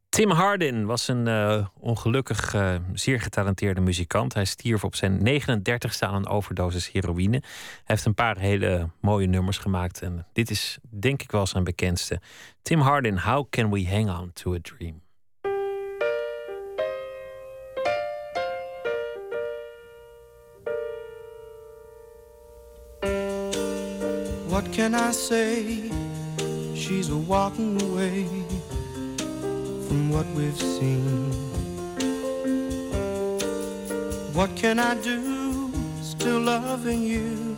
Tim 0.08 0.30
Hardin 0.30 0.86
was 0.86 1.08
een 1.08 1.28
eh, 1.28 1.66
ongelukkig, 1.80 2.54
eh, 2.54 2.74
zeer 2.92 3.20
getalenteerde 3.20 3.80
muzikant. 3.80 4.34
Hij 4.34 4.44
stierf 4.44 4.84
op 4.84 4.94
zijn 4.94 5.22
39ste 5.22 6.06
aan 6.06 6.14
een 6.14 6.26
overdosis 6.26 6.92
heroïne. 6.92 7.36
Hij 7.40 7.82
heeft 7.84 8.04
een 8.04 8.14
paar 8.14 8.38
hele 8.38 8.90
mooie 9.00 9.26
nummers 9.26 9.58
gemaakt. 9.58 10.02
En 10.02 10.26
dit 10.32 10.50
is 10.50 10.78
denk 10.90 11.22
ik 11.22 11.30
wel 11.30 11.46
zijn 11.46 11.64
bekendste. 11.64 12.20
Tim 12.62 12.80
Hardin, 12.80 13.18
How 13.18 13.48
Can 13.50 13.70
We 13.70 13.88
Hang 13.88 14.10
On 14.10 14.32
To 14.32 14.54
A 14.54 14.58
Dream? 14.62 15.00
What 24.48 24.68
can 24.70 24.94
I 24.94 25.12
say? 25.12 25.90
She's 26.74 27.10
walking 27.10 27.82
away 27.82 28.26
from 29.88 30.10
what 30.10 30.26
we've 30.36 30.60
seen. 30.60 31.32
What 34.34 34.54
can 34.54 34.78
I 34.78 34.94
do? 35.00 35.72
Still 36.02 36.40
loving 36.40 37.02
you. 37.02 37.56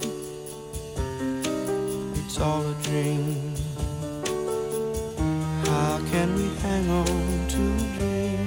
It's 2.15 2.39
all 2.39 2.62
a 2.62 2.74
dream. 2.85 3.52
How 5.66 5.98
can 6.12 6.28
we 6.36 6.47
hang 6.62 6.89
on 7.02 7.48
to 7.55 7.62
a 7.74 7.89
dream? 7.98 8.47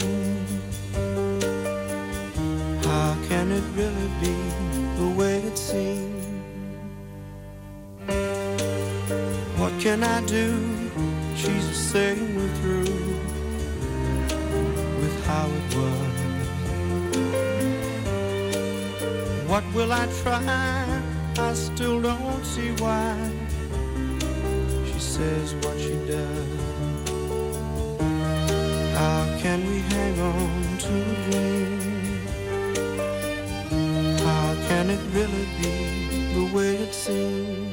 How 2.85 3.17
can 3.27 3.51
it 3.51 3.65
really 3.75 4.09
be 4.23 4.35
the 4.99 5.09
way 5.19 5.35
it 5.39 5.57
seems? 5.57 6.25
What 9.59 9.73
can 9.81 10.03
I 10.03 10.25
do? 10.25 10.47
She's 11.35 11.75
saying 11.91 12.35
we're 12.35 12.55
through 12.61 13.02
how 15.25 15.47
it 15.47 15.75
was. 15.75 16.13
What 19.47 19.63
will 19.73 19.91
I 19.91 20.05
try? 20.21 21.01
I 21.37 21.53
still 21.53 22.01
don't 22.01 22.45
see 22.45 22.71
why. 22.83 23.15
She 24.85 24.99
says 24.99 25.55
what 25.61 25.79
she 25.79 25.95
does. 26.07 26.59
How 28.97 29.25
can 29.39 29.59
we 29.69 29.79
hang 29.93 30.19
on 30.19 30.77
to 30.85 30.93
a 31.11 31.15
dream? 31.25 31.79
How 34.27 34.55
can 34.67 34.89
it 34.89 35.01
really 35.13 35.47
be 35.61 35.75
the 36.35 36.45
way 36.55 36.75
it 36.77 36.93
seems? 36.93 37.72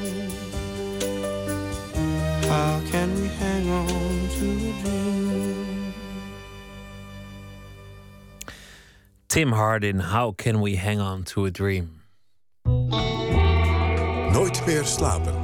Hang 3.39 3.69
on 3.69 4.29
to 4.39 4.45
a 4.45 4.73
dream? 4.81 5.93
Tim 9.27 9.51
Hardin, 9.53 9.99
How 9.99 10.33
Can 10.33 10.59
We 10.59 10.75
Hang 10.75 10.99
On 10.99 11.23
To 11.23 11.45
A 11.45 11.51
Dream? 11.51 12.01
Nooit 14.33 14.65
meer 14.67 14.85
slapen. 14.85 15.40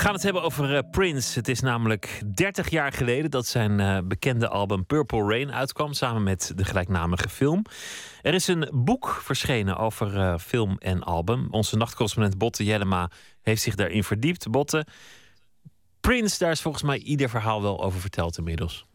Gaan 0.00 0.12
het 0.12 0.22
hebben 0.22 0.42
over 0.42 0.76
eh, 0.76 0.90
Prince. 0.90 1.38
Het 1.38 1.48
is 1.48 1.60
namelijk 1.60 2.22
30 2.34 2.70
jaar 2.70 2.92
geleden 2.92 3.30
dat 3.30 3.46
zijn 3.46 3.80
eh, 3.80 3.98
bekende 4.04 4.48
album 4.48 4.86
Purple 4.86 5.22
Rain 5.22 5.52
uitkwam, 5.52 5.92
samen 5.92 6.22
met 6.22 6.52
de 6.56 6.64
gelijknamige 6.64 7.28
film. 7.28 7.64
Er 8.22 8.34
is 8.34 8.46
een 8.46 8.68
boek 8.72 9.20
verschenen 9.22 9.76
over 9.76 10.18
eh, 10.18 10.38
film 10.38 10.76
en 10.78 11.02
album. 11.02 11.48
Onze 11.50 11.76
nachtcorrespondent 11.76 12.38
Botte 12.38 12.64
Jellema 12.64 13.10
heeft 13.42 13.62
zich 13.62 13.74
daarin 13.74 14.04
verdiept. 14.04 14.50
Botte, 14.50 14.86
Prince, 16.00 16.38
daar 16.38 16.50
is 16.50 16.60
volgens 16.60 16.82
mij 16.82 16.98
ieder 16.98 17.28
verhaal 17.28 17.62
wel 17.62 17.82
over 17.82 18.00
verteld 18.00 18.38
inmiddels. 18.38 18.86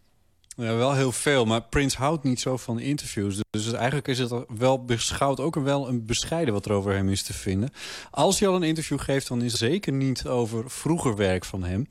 Ja, 0.57 0.75
wel 0.75 0.93
heel 0.93 1.11
veel, 1.11 1.45
maar 1.45 1.61
Prince 1.61 1.97
houdt 1.97 2.23
niet 2.23 2.39
zo 2.39 2.57
van 2.57 2.79
interviews. 2.79 3.39
Dus 3.49 3.73
eigenlijk 3.73 4.07
is 4.07 4.19
het 4.19 4.33
wel 4.57 4.85
beschouwd 4.85 5.39
ook 5.39 5.55
wel 5.55 5.87
een 5.87 6.05
bescheiden 6.05 6.53
wat 6.53 6.65
er 6.65 6.71
over 6.71 6.93
hem 6.93 7.09
is 7.09 7.23
te 7.23 7.33
vinden. 7.33 7.69
Als 8.11 8.39
hij 8.39 8.49
al 8.49 8.55
een 8.55 8.63
interview 8.63 8.99
geeft, 8.99 9.27
dan 9.27 9.41
is 9.41 9.51
het 9.51 9.61
zeker 9.61 9.93
niet 9.93 10.27
over 10.27 10.71
vroeger 10.71 11.15
werk 11.15 11.45
van 11.45 11.63
hem. 11.63 11.87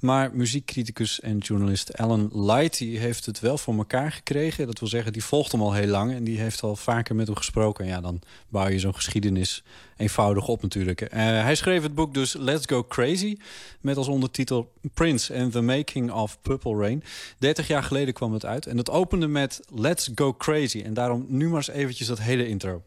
Maar 0.00 0.30
muziekcriticus 0.34 1.20
en 1.20 1.38
journalist 1.38 1.98
Alan 1.98 2.30
Light 2.32 2.78
die 2.78 2.98
heeft 2.98 3.26
het 3.26 3.40
wel 3.40 3.58
voor 3.58 3.76
elkaar 3.76 4.12
gekregen. 4.12 4.66
Dat 4.66 4.78
wil 4.78 4.88
zeggen, 4.88 5.12
die 5.12 5.24
volgt 5.24 5.52
hem 5.52 5.62
al 5.62 5.72
heel 5.72 5.86
lang 5.86 6.12
en 6.12 6.24
die 6.24 6.38
heeft 6.38 6.62
al 6.62 6.76
vaker 6.76 7.14
met 7.14 7.26
hem 7.26 7.36
gesproken. 7.36 7.84
En 7.84 7.90
ja, 7.90 8.00
dan 8.00 8.20
bouw 8.48 8.68
je 8.68 8.78
zo'n 8.78 8.94
geschiedenis 8.94 9.62
eenvoudig 9.98 10.48
op 10.48 10.62
natuurlijk. 10.62 11.00
Eh, 11.00 11.20
hij 11.20 11.54
schreef 11.54 11.82
het 11.82 11.94
boek 11.94 12.14
dus 12.14 12.32
Let's 12.32 12.66
Go 12.66 12.84
Crazy... 12.84 13.36
met 13.80 13.96
als 13.96 14.08
ondertitel 14.08 14.72
Prince 14.94 15.34
and 15.34 15.52
the 15.52 15.60
Making 15.60 16.12
of 16.12 16.40
Purple 16.40 16.76
Rain. 16.76 17.04
30 17.38 17.66
jaar 17.66 17.82
geleden 17.82 18.14
kwam 18.14 18.32
het 18.32 18.44
uit. 18.44 18.66
En 18.66 18.76
het 18.76 18.90
opende 18.90 19.26
met 19.26 19.60
Let's 19.74 20.10
Go 20.14 20.34
Crazy. 20.34 20.82
En 20.82 20.94
daarom 20.94 21.24
nu 21.28 21.48
maar 21.48 21.56
eens 21.56 21.70
eventjes 21.70 22.06
dat 22.06 22.20
hele 22.20 22.48
intro. 22.48 22.82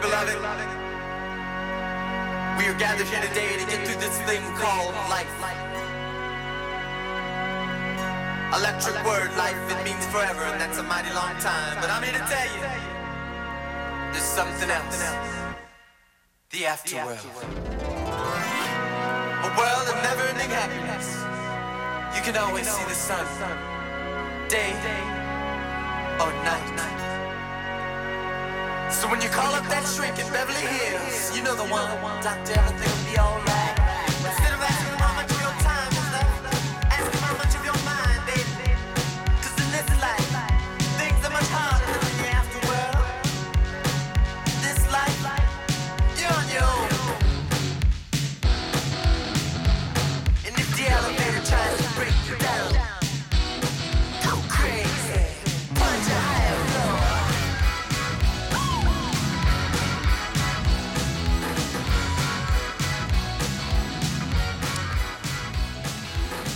Beloved, 0.00 0.34
we 2.58 2.64
are 2.66 2.78
gathered 2.78 3.06
here 3.06 3.26
today 3.28 3.56
to 3.58 3.64
get 3.70 3.84
through 3.84 4.00
this 4.00 4.18
thing 4.26 4.42
called 4.56 4.94
life. 5.08 5.69
Electric 8.52 8.96
word, 9.06 9.30
life, 9.38 9.54
it 9.70 9.84
means 9.84 10.04
forever, 10.06 10.42
and 10.42 10.60
that's 10.60 10.78
a 10.78 10.82
mighty 10.82 11.12
long 11.14 11.34
time. 11.38 11.78
But 11.80 11.88
I'm 11.88 12.02
here 12.02 12.12
to 12.12 12.24
tell 12.26 12.48
you, 12.50 12.62
there's 14.10 14.24
something 14.24 14.68
else. 14.68 14.98
The 16.50 16.66
afterworld. 16.66 17.24
A 19.46 19.50
world 19.56 19.86
of 19.88 19.96
never-ending 20.02 20.50
happiness. 20.50 21.06
You 22.16 22.22
can 22.26 22.36
always 22.36 22.68
see 22.68 22.84
the 22.84 22.94
sun, 22.94 23.24
day 24.48 24.74
or 26.18 26.32
night. 26.42 26.98
So 28.90 29.08
when 29.08 29.22
you 29.22 29.28
call 29.28 29.54
up 29.54 29.64
that 29.68 29.86
shrink 29.86 30.18
in 30.18 30.26
Beverly 30.32 30.66
Hills, 30.66 31.36
you 31.36 31.44
know 31.44 31.54
the 31.54 31.64
one. 31.70 31.88
Doctor, 32.20 32.58
everything 32.58 32.90
will 32.90 33.12
be 33.12 33.18
alright. 33.18 33.69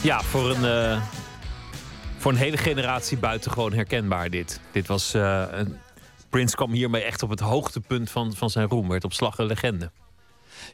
Ja, 0.05 0.23
voor 0.23 0.51
een, 0.51 0.65
eh, 0.65 1.03
Voor 2.19 2.33
een 2.33 2.39
hele 2.39 2.57
generatie 2.57 3.17
buitengewoon 3.17 3.73
herkenbaar 3.73 4.31
dit. 4.31 4.61
Dit 4.73 4.87
was... 4.87 5.15
eh, 5.15 5.45
een- 5.51 5.77
Prince 6.29 6.57
kwam 6.57 6.73
hiermee 6.73 7.03
echt 7.03 7.23
op 7.23 7.31
het 7.31 7.41
hoogtepunt 7.41 8.11
van, 8.11 8.35
van 8.35 8.51
zijn 8.51 8.69
roem. 8.69 8.89
Werd 8.89 9.05
op 9.05 9.13
slag 9.13 9.39
een 9.39 9.47
legende. 9.47 9.91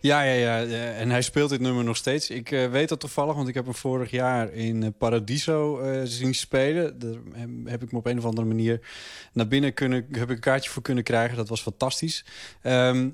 Ja, 0.01 0.23
ja, 0.23 0.33
ja. 0.33 0.63
eh, 0.65 1.01
En 1.01 1.11
hij 1.11 1.23
speelt 1.23 1.51
dit 1.51 1.61
nummer 1.61 1.85
nog 1.85 1.97
steeds. 1.97 2.31
Ik 2.31 2.49
weet 2.49 2.89
dat 2.89 3.01
toevallig, 3.01 3.35
want 3.35 3.49
ik 3.49 3.55
heb 3.55 3.65
hem 3.65 3.75
vorig 3.75 4.11
jaar 4.11 4.53
in 4.53 4.95
Paradiso 4.99 5.81
zien 6.05 6.35
spelen. 6.35 6.99
Daar 6.99 7.15
heb 7.65 7.83
ik 7.83 7.93
me 7.93 7.99
op 7.99 8.07
een 8.07 8.19
of 8.19 8.25
andere 8.25 8.47
manier 8.47 8.81
naar 9.33 9.49
binnen 9.49 9.75
kunnen, 9.75 10.07
heb 10.11 10.23
ik 10.31 10.37
een 10.37 10.41
kaartje 10.41 10.71
voor 10.71 10.83
kunnen 10.83 11.05
krijgen. 11.05 11.37
Dat 11.37 11.49
was 11.49 11.61
fantastisch. 11.63 12.25
Ehm, 12.63 13.09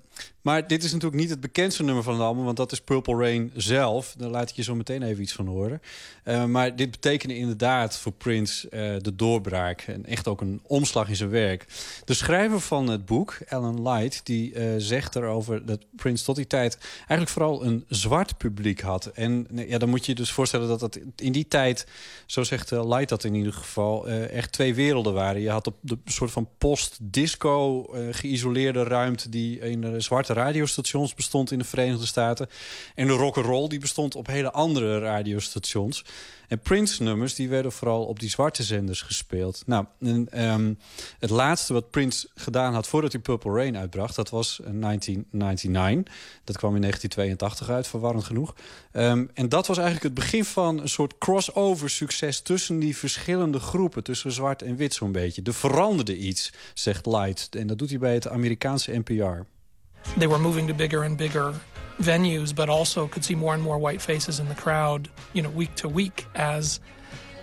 maar 0.47 0.67
dit 0.67 0.85
is 0.85 0.93
natuurlijk 0.93 1.21
niet 1.21 1.31
het 1.31 1.41
bekendste 1.41 1.83
nummer 1.83 2.03
van 2.03 2.13
het 2.13 2.23
album, 2.23 2.45
want 2.45 2.57
dat 2.57 2.73
is 2.73 2.81
Purple 2.81 3.17
Rain 3.17 3.51
zelf. 3.55 4.15
Daar 4.19 4.29
laat 4.29 4.51
ik 4.51 4.57
je 4.57 4.63
zo 4.63 4.75
meteen 4.75 5.03
even 5.03 5.23
iets 5.23 5.33
van 5.33 5.47
horen. 5.47 5.81
Eh, 6.23 6.45
maar 6.45 6.77
dit 6.77 6.91
betekende 6.91 7.37
inderdaad 7.37 7.99
voor 7.99 8.13
Prince 8.13 8.69
eh, 8.69 8.95
de 8.99 9.15
doorbraak 9.17 9.81
en 9.81 10.07
echt 10.07 10.29
ook 10.29 10.41
een 10.41 10.61
omslag 10.67 11.09
in 11.09 11.17
zijn 11.17 11.31
werk. 11.31 11.67
De 12.05 12.15
schrijver 12.15 12.61
van 12.61 12.89
het 12.89 13.07
boek, 13.07 13.39
Alan 13.49 13.89
Light, 13.89 14.21
die 14.25 14.55
eh, 14.55 14.75
zegt 14.79 15.17
erover 15.17 15.67
dat 15.67 15.85
Prince 15.97 16.25
tot 16.25 16.37
die 16.37 16.47
tijd 16.47 16.79
eigenlijk 16.99 17.31
vooral 17.31 17.65
een 17.65 17.85
zwart 17.89 18.37
publiek 18.37 18.81
had. 18.81 19.07
En 19.07 19.47
ja, 19.53 19.79
dan 19.79 19.89
moet 19.89 20.05
je 20.07 20.13
je 20.13 20.19
dus 20.19 20.33
voorstellen 20.33 20.69
dat 20.69 20.81
dat 20.81 20.99
in 21.17 21.33
die 21.33 21.49
tijd, 21.49 21.87
zo 22.27 22.43
zegt 22.43 22.71
Light 22.71 23.09
dat 23.09 23.25
in 23.25 23.35
ieder 23.35 23.53
geval, 23.53 24.09
echt 24.09 24.53
twee 24.53 24.75
werelden 24.75 25.15
waren. 25.15 25.41
Je 25.41 25.51
had 25.51 25.67
op 25.67 25.77
de 25.81 25.99
soort 26.05 26.31
van 26.31 26.49
post-disco 26.59 27.83
geïsoleerde 28.11 28.83
ruimte 28.83 29.29
die 29.29 29.59
in 29.59 29.81
de 29.81 30.01
zwarte 30.01 30.35
radiostations 30.37 31.15
bestond 31.15 31.51
in 31.51 31.59
de 31.59 31.65
Verenigde 31.65 32.07
Staten. 32.07 32.49
En 32.95 33.07
de 33.07 33.13
rock'n'roll 33.13 33.69
die 33.69 33.79
bestond 33.79 34.15
op 34.15 34.27
hele 34.27 34.53
andere 34.53 34.99
radiostations. 34.99 36.05
En 36.49 36.59
Prince-nummers 36.59 37.35
die 37.35 37.49
werden 37.49 37.73
vooral 37.73 38.05
op 38.05 38.21
die 38.21 38.29
zwarte 38.29 38.63
zenders 38.63 39.03
gespeeld. 39.03 39.63
Nou, 39.67 39.87
ehm, 40.31 40.75
het 41.19 41.31
laatste 41.31 41.73
wat 41.73 41.91
Prince 41.91 42.29
gedaan 42.35 42.75
had 42.75 42.87
voordat 42.87 43.13
hij 43.13 43.21
Purple 43.21 43.53
Rain 43.53 43.77
uitbracht... 43.77 44.17
dat 44.17 44.31
was 44.31 44.61
in 44.65 44.81
1999. 44.81 46.15
Dat 46.45 46.57
kwam 46.57 46.75
in 46.75 46.81
1982 46.81 47.71
uit, 47.71 47.87
verwarrend 47.87 48.25
genoeg. 48.25 48.55
Ehm, 48.93 49.27
en 49.35 49.49
dat 49.49 49.67
was 49.67 49.77
eigenlijk 49.77 50.07
het 50.07 50.25
begin 50.25 50.45
van 50.45 50.81
een 50.81 50.89
soort 50.89 51.19
crossover-succes... 51.19 52.41
tussen 52.41 52.79
die 52.79 52.97
verschillende 52.97 53.59
groepen, 53.59 54.03
tussen 54.03 54.33
zwart 54.33 54.63
en 54.63 54.77
wit 54.77 54.95
zo'n 54.95 55.13
beetje. 55.13 55.43
Er 55.43 55.55
veranderde 55.55 56.17
iets, 56.17 56.53
zegt 56.75 57.07
Light. 57.07 57.55
En 57.55 57.67
dat 57.67 57.79
doet 57.79 57.91
hij 57.91 57.99
bij 57.99 58.15
het 58.15 58.29
Amerikaanse 58.29 58.99
NPR. 58.99 59.56
They 60.17 60.27
were 60.27 60.39
moving 60.39 60.67
to 60.69 60.75
bigger 60.75 61.05
and 61.05 61.17
bigger 61.17 61.55
venues, 61.99 62.55
but 62.55 62.69
also 62.69 63.07
could 63.07 63.25
see 63.25 63.35
more 63.35 63.55
and 63.55 63.63
more 63.63 63.79
white 63.79 64.03
faces 64.03 64.39
in 64.39 64.49
the 64.49 64.55
crowd, 64.55 65.09
you 65.33 65.43
know, 65.43 65.51
week 65.51 65.75
to 65.75 65.89
week 65.89 66.27
as 66.35 66.81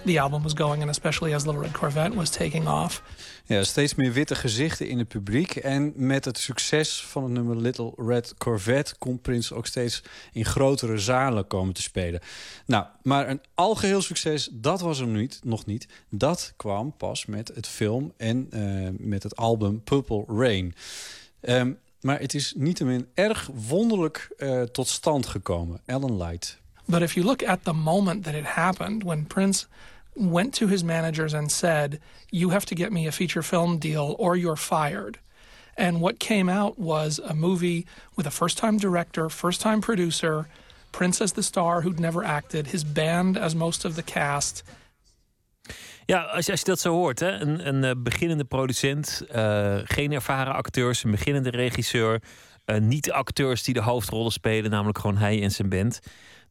the 0.05 0.19
album 0.19 0.43
was 0.43 0.53
going, 0.53 0.81
and 0.81 0.89
especially 0.89 1.33
as 1.33 1.45
Little 1.45 1.61
Red 1.61 1.73
Corvette 1.73 2.15
was 2.15 2.29
taking 2.29 2.67
off. 2.67 3.01
Ja, 3.45 3.63
steeds 3.63 3.95
meer 3.95 4.13
witte 4.13 4.35
gezichten 4.35 4.87
in 4.87 4.97
het 4.97 5.07
publiek. 5.07 5.55
En 5.55 5.93
met 5.95 6.25
het 6.25 6.37
succes 6.37 7.03
van 7.03 7.23
het 7.23 7.31
nummer 7.31 7.57
Little 7.57 7.93
Red 7.95 8.33
Corvette... 8.37 8.95
kon 8.97 9.21
Prince 9.21 9.55
ook 9.55 9.65
steeds 9.65 10.03
in 10.31 10.45
grotere 10.45 10.97
zalen 10.97 11.47
komen 11.47 11.73
te 11.73 11.81
spelen. 11.81 12.19
Nou, 12.65 12.85
maar 13.01 13.29
een 13.29 13.41
algeheel 13.53 14.01
succes, 14.01 14.49
dat 14.51 14.81
was 14.81 14.99
hem 14.99 15.11
niet, 15.11 15.39
nog 15.43 15.65
niet. 15.65 15.87
Dat 16.09 16.53
kwam 16.55 16.97
pas 16.97 17.25
met 17.25 17.51
het 17.55 17.67
film 17.67 18.13
en 18.17 18.47
eh, 18.49 18.89
met 18.97 19.23
het 19.23 19.35
album 19.35 19.83
Purple 19.83 20.23
Rain. 20.27 20.75
Ehm, 21.41 21.71
maar 22.03 22.19
het 22.19 22.33
is 22.33 22.53
niettemin 22.55 23.07
erg 23.13 23.49
wonderlijk 23.67 24.29
eh, 24.37 24.61
tot 24.61 24.87
stand 24.87 25.25
gekomen. 25.25 25.81
Light. 25.85 26.57
But 26.85 27.01
if 27.01 27.13
you 27.13 27.25
look 27.25 27.43
at 27.43 27.63
the 27.63 27.73
moment 27.73 28.23
that 28.23 28.33
it 28.33 28.45
happened, 28.45 29.03
when 29.03 29.25
Prince 29.25 29.67
went 30.15 30.53
to 30.53 30.67
his 30.67 30.83
managers 30.83 31.33
and 31.33 31.51
said, 31.51 31.99
You 32.29 32.51
have 32.51 32.65
to 32.65 32.75
get 32.75 32.91
me 32.91 33.07
a 33.07 33.11
feature 33.11 33.43
film 33.43 33.77
deal 33.77 34.15
or 34.17 34.35
you're 34.35 34.57
fired. 34.57 35.19
And 35.75 36.01
what 36.01 36.19
came 36.19 36.49
out 36.49 36.77
was 36.77 37.19
a 37.19 37.33
movie 37.33 37.85
with 38.15 38.27
a 38.27 38.31
first 38.31 38.57
time 38.57 38.77
director, 38.77 39.29
first 39.29 39.61
time 39.61 39.81
producer, 39.81 40.47
Prince 40.91 41.21
as 41.21 41.33
the 41.33 41.43
star 41.43 41.81
who'd 41.81 41.99
never 41.99 42.23
acted, 42.23 42.67
his 42.67 42.83
band 42.83 43.37
as 43.37 43.55
most 43.55 43.85
of 43.85 43.95
the 43.95 44.03
cast. 44.03 44.63
Ja, 46.05 46.21
als 46.21 46.45
je, 46.45 46.59
dat 46.63 46.79
zo 46.79 46.93
hoort, 46.93 47.19
hè? 47.19 47.31
Een, 47.31 47.67
een 47.67 47.83
eh, 47.83 47.91
beginnende 47.97 48.43
producent, 48.43 49.25
eh, 49.29 49.79
geen 49.83 50.11
ervaren 50.11 50.53
acteurs, 50.53 51.03
een 51.03 51.11
beginnende 51.11 51.49
regisseur, 51.49 52.21
eh, 52.65 52.79
niet 52.79 53.11
acteurs 53.11 53.63
die 53.63 53.73
de 53.73 53.81
hoofdrollen 53.81 54.31
spelen, 54.31 54.71
namelijk 54.71 54.97
gewoon 54.97 55.17
hij 55.17 55.41
en 55.41 55.51
zijn 55.51 55.69
band. 55.69 55.99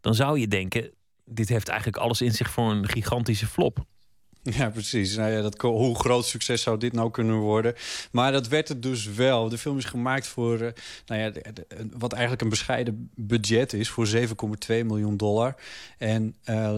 Dan 0.01 0.15
zou 0.15 0.39
je 0.39 0.49
denken, 0.49 0.91
dit 1.24 1.49
heeft 1.49 1.69
eigenlijk 1.69 1.99
alles 1.99 2.20
in 2.20 2.33
zich 2.33 2.51
voor 2.51 2.70
een 2.70 2.89
gigantische 2.89 3.47
flop. 3.47 3.85
Ja, 4.59 4.70
precies. 4.70 5.16
Nou 5.16 5.31
ja, 5.31 5.40
dat, 5.40 5.60
hoe 5.60 5.98
groot 5.98 6.27
succes 6.27 6.62
zou 6.62 6.78
dit 6.78 6.93
nou 6.93 7.10
kunnen 7.10 7.36
worden? 7.36 7.74
Maar 8.12 8.32
dat 8.32 8.48
werd 8.48 8.69
het 8.69 8.82
dus 8.82 9.06
wel. 9.06 9.48
De 9.48 9.59
film 9.59 9.78
is 9.78 9.85
gemaakt 9.85 10.27
voor 10.27 10.60
eh, 10.60 10.73
nou 11.06 11.20
ja, 11.20 11.32
wat 11.98 12.12
eigenlijk 12.12 12.43
een 12.43 12.48
bescheiden 12.48 13.10
budget 13.14 13.73
is... 13.73 13.89
voor 13.89 14.09
7,2 14.09 14.16
miljoen 14.66 15.16
dollar. 15.16 15.55
En 15.98 16.35
eh, 16.44 16.77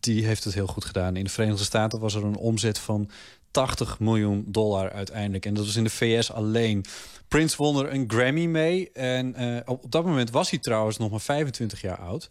die 0.00 0.26
heeft 0.26 0.44
het 0.44 0.54
heel 0.54 0.66
goed 0.66 0.84
gedaan. 0.84 1.16
In 1.16 1.24
de 1.24 1.30
Verenigde 1.30 1.64
Staten 1.64 2.00
was 2.00 2.14
er 2.14 2.24
een 2.24 2.36
omzet 2.36 2.78
van 2.78 3.10
80 3.50 3.98
miljoen 3.98 4.44
dollar 4.46 4.92
uiteindelijk. 4.92 5.46
En 5.46 5.54
dat 5.54 5.64
was 5.64 5.76
in 5.76 5.84
de 5.84 5.90
VS 5.90 6.32
alleen. 6.32 6.84
Prince 7.28 7.56
won 7.56 7.78
er 7.78 7.92
een 7.92 8.04
Grammy 8.10 8.46
mee. 8.46 8.90
En 8.92 9.34
eh, 9.34 9.60
op 9.64 9.90
dat 9.90 10.04
moment 10.04 10.30
was 10.30 10.50
hij 10.50 10.58
trouwens 10.58 10.96
nog 10.96 11.10
maar 11.10 11.20
25 11.20 11.80
jaar 11.80 11.98
oud. 11.98 12.28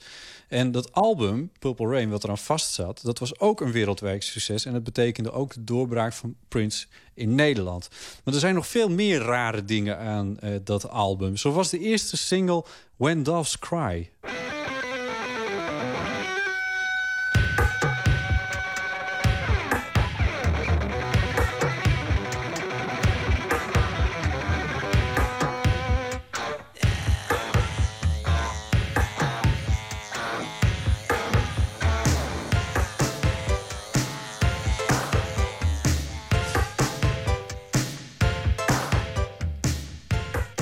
En 0.53 0.71
dat 0.71 0.91
album, 0.91 1.51
Purple 1.59 1.87
Rain, 1.87 2.09
wat 2.09 2.23
eraan 2.23 2.37
vast 2.37 2.73
zat... 2.73 2.99
dat 3.03 3.19
was 3.19 3.39
ook 3.39 3.61
een 3.61 3.71
wereldwijd 3.71 4.23
succes. 4.23 4.65
En 4.65 4.73
dat 4.73 4.83
betekende 4.83 5.31
ook 5.31 5.53
de 5.53 5.63
doorbraak 5.63 6.13
van 6.13 6.35
Prince 6.47 6.85
in 7.13 7.35
Nederland. 7.35 7.89
Maar 8.23 8.33
er 8.33 8.39
zijn 8.39 8.55
nog 8.55 8.67
veel 8.67 8.89
meer 8.89 9.19
rare 9.19 9.65
dingen 9.65 9.97
aan 9.97 10.39
eh, 10.39 10.51
dat 10.63 10.89
album. 10.89 11.37
Zo 11.37 11.51
was 11.51 11.69
de 11.69 11.79
eerste 11.79 12.17
single 12.17 12.65
When 12.95 13.23
Doves 13.23 13.59
Cry. 13.59 14.09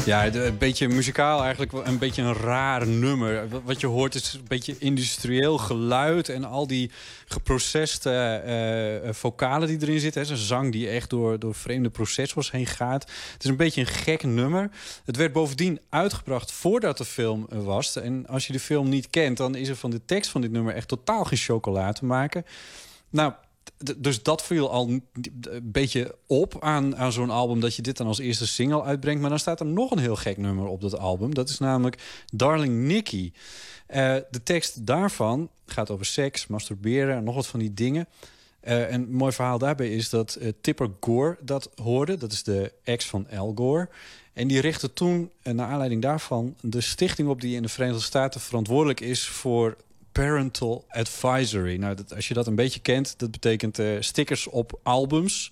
Ja, 0.05 0.33
een 0.33 0.57
beetje 0.57 0.87
muzikaal 0.87 1.43
eigenlijk 1.43 1.71
een 1.87 1.97
beetje 1.97 2.21
een 2.21 2.33
raar 2.33 2.87
nummer. 2.87 3.47
Wat- 3.63 3.79
je 3.79 3.87
hoort 3.87 4.15
is 4.15 4.33
een 4.33 4.45
beetje 4.47 4.75
industrieel 4.79 5.57
geluid... 5.57 6.29
en 6.29 6.43
al 6.43 6.67
die 6.67 6.91
geproceste 7.25 8.09
eh, 8.09 9.07
eh, 9.07 9.13
vocalen 9.13 9.67
die 9.67 9.81
erin 9.81 9.99
zitten. 9.99 10.21
hè. 10.21 10.27
Zo'n 10.27 10.37
zang 10.37 10.71
die 10.71 10.89
echt 10.89 11.09
door, 11.09 11.39
door 11.39 11.55
vreemde 11.55 11.89
processors 11.89 12.51
heen 12.51 12.65
gaat. 12.65 13.01
Het 13.33 13.43
is 13.43 13.49
een 13.49 13.55
beetje 13.55 13.81
een 13.81 13.87
gek 13.87 14.23
nummer. 14.23 14.69
Het 15.05 15.17
werd 15.17 15.33
bovendien 15.33 15.79
uitgebracht 15.89 16.51
voordat 16.51 16.97
de 16.97 17.05
film 17.05 17.45
was. 17.49 17.95
En 17.95 18.27
als 18.27 18.47
je 18.47 18.53
de 18.53 18.59
film 18.59 18.89
niet 18.89 19.09
kent, 19.09 19.37
dan 19.37 19.55
is 19.55 19.67
er 19.69 19.75
van 19.75 19.89
de 19.89 20.01
tekst 20.05 20.31
van 20.31 20.41
dit 20.41 20.51
nummer... 20.51 20.73
echt 20.75 20.87
totaal 20.87 21.23
geen 21.23 21.37
chocola 21.37 21.91
te 21.91 22.05
maken. 22.05 22.45
Nou, 23.09 23.33
dus 23.97 24.23
dat 24.23 24.43
viel 24.43 24.71
al 24.71 24.87
een 24.89 25.03
beetje 25.63 26.15
op 26.27 26.63
aan, 26.63 26.97
aan 26.97 27.11
zo'n 27.11 27.29
album... 27.29 27.59
dat 27.59 27.75
je 27.75 27.81
dit 27.81 27.97
dan 27.97 28.07
als 28.07 28.19
eerste 28.19 28.47
single 28.47 28.83
uitbrengt. 28.83 29.21
Maar 29.21 29.29
dan 29.29 29.39
staat 29.39 29.59
er 29.59 29.65
nog 29.65 29.91
een 29.91 29.99
heel 29.99 30.15
gek 30.15 30.37
nummer 30.37 30.67
op 30.67 30.81
dat 30.81 30.97
album. 30.97 31.33
Dat 31.33 31.49
is 31.49 31.59
namelijk 31.59 32.23
Darling 32.33 32.83
Nikki. 32.83 33.33
Eh, 33.85 34.15
de 34.31 34.43
tekst 34.43 34.85
daarvan 34.85 35.49
gaat 35.65 35.89
over 35.89 36.05
seks, 36.05 36.47
masturberen... 36.47 37.15
en 37.15 37.23
nog 37.23 37.35
wat 37.35 37.47
van 37.47 37.59
die 37.59 37.73
dingen. 37.73 38.07
Eh, 38.61 38.93
en 38.93 38.93
een 38.93 39.13
mooi 39.13 39.31
verhaal 39.31 39.57
daarbij 39.57 39.89
is 39.89 40.09
dat 40.09 40.35
eh, 40.35 40.49
Tipper 40.61 40.89
Gore 40.99 41.37
dat 41.41 41.69
hoorde. 41.75 42.17
Dat 42.17 42.31
is 42.31 42.43
de 42.43 42.71
ex 42.83 43.05
van 43.05 43.27
Al 43.29 43.51
Gore. 43.55 43.89
En 44.33 44.47
die 44.47 44.61
richtte 44.61 44.93
toen, 44.93 45.31
eh, 45.41 45.53
naar 45.53 45.67
aanleiding 45.67 46.01
daarvan... 46.01 46.55
de 46.61 46.81
stichting 46.81 47.27
op 47.29 47.41
die 47.41 47.55
in 47.55 47.61
de 47.61 47.69
Verenigde 47.69 48.01
Staten 48.01 48.41
verantwoordelijk 48.41 48.99
is... 48.99 49.27
voor 49.27 49.77
Parental 50.11 50.85
Advisory. 50.89 51.75
Nou, 51.75 51.95
dat, 51.95 52.15
als 52.15 52.27
je 52.27 52.33
dat 52.33 52.47
een 52.47 52.55
beetje 52.55 52.79
kent, 52.79 53.19
dat 53.19 53.31
betekent 53.31 53.79
eh, 53.79 53.87
stickers 53.99 54.47
op 54.47 54.79
albums. 54.83 55.51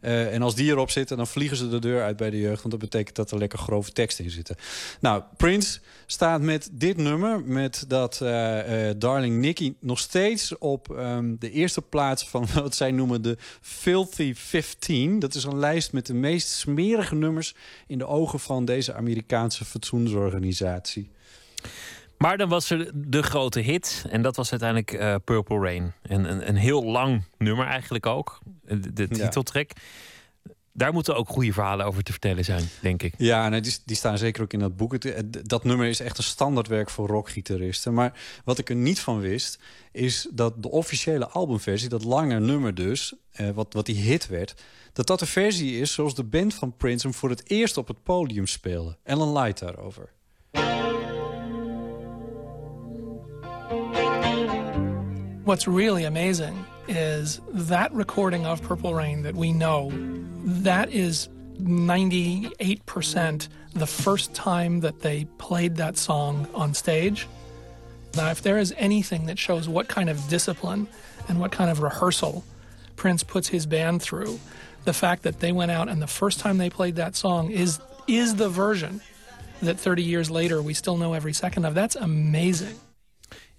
Eh, 0.00 0.34
en 0.34 0.42
als 0.42 0.54
die 0.54 0.70
erop 0.70 0.90
zitten, 0.90 1.16
dan 1.16 1.26
vliegen 1.26 1.56
ze 1.56 1.68
de 1.68 1.78
deur 1.78 2.02
uit 2.02 2.16
bij 2.16 2.30
de 2.30 2.40
jeugd. 2.40 2.58
Want 2.62 2.70
dat 2.70 2.90
betekent 2.90 3.16
dat 3.16 3.30
er 3.30 3.38
lekker 3.38 3.58
grove 3.58 3.92
teksten 3.92 4.24
in 4.24 4.30
zitten. 4.30 4.56
Nou, 5.00 5.22
Prince 5.36 5.80
staat 6.06 6.40
met 6.40 6.68
dit 6.72 6.96
nummer, 6.96 7.44
met 7.44 7.84
dat 7.88 8.20
eh, 8.20 8.90
Darling 8.96 9.36
Nikki... 9.38 9.76
nog 9.80 9.98
steeds 9.98 10.58
op 10.58 10.96
ehm, 10.96 11.34
de 11.38 11.50
eerste 11.50 11.82
plaats 11.82 12.28
van 12.28 12.46
wat 12.54 12.74
zij 12.74 12.90
noemen 12.90 13.22
de 13.22 13.36
Filthy 13.60 14.34
15. 14.34 15.18
Dat 15.18 15.34
is 15.34 15.44
een 15.44 15.58
lijst 15.58 15.92
met 15.92 16.06
de 16.06 16.14
meest 16.14 16.48
smerige 16.48 17.14
nummers... 17.14 17.54
in 17.86 17.98
de 17.98 18.06
ogen 18.06 18.40
van 18.40 18.64
deze 18.64 18.94
Amerikaanse 18.94 19.64
fatsoensorganisatie. 19.64 21.10
Maar 22.22 22.38
dan 22.38 22.48
was 22.48 22.70
er 22.70 22.90
de 22.94 23.22
grote 23.22 23.60
hit. 23.60 24.04
En 24.10 24.22
dat 24.22 24.36
was 24.36 24.50
uiteindelijk 24.50 24.92
eh, 24.92 25.14
Purple 25.24 25.58
Rain. 25.58 25.92
En 26.02 26.30
een, 26.30 26.48
een 26.48 26.56
heel 26.56 26.84
lang 26.84 27.22
nummer 27.38 27.66
eigenlijk 27.66 28.06
ook. 28.06 28.38
De, 28.64 28.92
de 28.92 29.06
Ja. 29.10 29.24
titeltrack. 29.24 29.70
Daar 30.72 30.92
moeten 30.92 31.16
ook 31.16 31.28
goede 31.28 31.52
verhalen 31.52 31.86
over 31.86 32.02
te 32.02 32.10
vertellen 32.12 32.44
zijn, 32.44 32.68
denk 32.80 33.02
ik. 33.02 33.14
Ja, 33.18 33.48
nee, 33.48 33.60
die, 33.60 33.76
die 33.84 33.96
staan 33.96 34.18
zeker 34.18 34.42
ook 34.42 34.52
in 34.52 34.58
dat 34.58 34.76
boek. 34.76 34.92
Het- 34.92 35.48
dat 35.48 35.64
nummer 35.64 35.86
is 35.86 36.00
echt 36.00 36.18
een 36.18 36.24
standaardwerk 36.24 36.90
voor 36.90 37.08
rockgitaristen. 37.08 37.94
Maar 37.94 38.12
wat 38.44 38.58
ik 38.58 38.68
er 38.68 38.76
niet 38.76 39.00
van 39.00 39.20
wist, 39.20 39.58
is 39.92 40.28
dat 40.32 40.62
de 40.62 40.70
officiële 40.70 41.26
albumversie, 41.28 41.88
dat 41.88 42.04
lange 42.04 42.40
nummer 42.40 42.74
dus, 42.74 43.14
eh, 43.30 43.50
wat, 43.50 43.72
wat 43.72 43.86
die 43.86 43.96
hit 43.96 44.26
werd, 44.28 44.54
dat 44.92 45.06
dat 45.06 45.18
de 45.18 45.26
versie 45.26 45.80
is 45.80 45.92
zoals 45.92 46.14
de 46.14 46.24
band 46.24 46.54
van 46.54 46.76
Prince 46.76 47.06
hem 47.06 47.16
voor 47.16 47.30
het 47.30 47.50
eerst 47.50 47.76
op 47.76 47.88
het 47.88 48.02
podium 48.02 48.46
speelde. 48.46 48.96
Ellen 49.02 49.32
Light 49.32 49.58
daarover. 49.58 50.08
What's 55.50 55.66
really 55.66 56.04
amazing 56.04 56.64
is 56.86 57.40
that 57.48 57.92
recording 57.92 58.46
of 58.46 58.62
Purple 58.62 58.94
Rain 58.94 59.24
that 59.24 59.34
we 59.34 59.52
know, 59.52 59.90
that 60.44 60.92
is 60.92 61.28
98% 61.58 63.48
the 63.74 63.86
first 63.86 64.32
time 64.32 64.78
that 64.78 65.00
they 65.00 65.24
played 65.38 65.74
that 65.74 65.98
song 65.98 66.46
on 66.54 66.72
stage. 66.72 67.26
Now, 68.14 68.30
if 68.30 68.42
there 68.42 68.58
is 68.58 68.72
anything 68.78 69.26
that 69.26 69.40
shows 69.40 69.68
what 69.68 69.88
kind 69.88 70.08
of 70.08 70.28
discipline 70.28 70.86
and 71.26 71.40
what 71.40 71.50
kind 71.50 71.68
of 71.68 71.82
rehearsal 71.82 72.44
Prince 72.94 73.24
puts 73.24 73.48
his 73.48 73.66
band 73.66 74.02
through, 74.02 74.38
the 74.84 74.92
fact 74.92 75.24
that 75.24 75.40
they 75.40 75.50
went 75.50 75.72
out 75.72 75.88
and 75.88 76.00
the 76.00 76.06
first 76.06 76.38
time 76.38 76.58
they 76.58 76.70
played 76.70 76.94
that 76.94 77.16
song 77.16 77.50
is 77.50 77.80
is 78.06 78.36
the 78.36 78.48
version 78.48 79.00
that 79.62 79.80
30 79.80 80.04
years 80.04 80.30
later 80.30 80.62
we 80.62 80.74
still 80.74 80.96
know 80.96 81.12
every 81.12 81.32
second 81.32 81.64
of. 81.64 81.74
That's 81.74 81.96
amazing. 81.96 82.78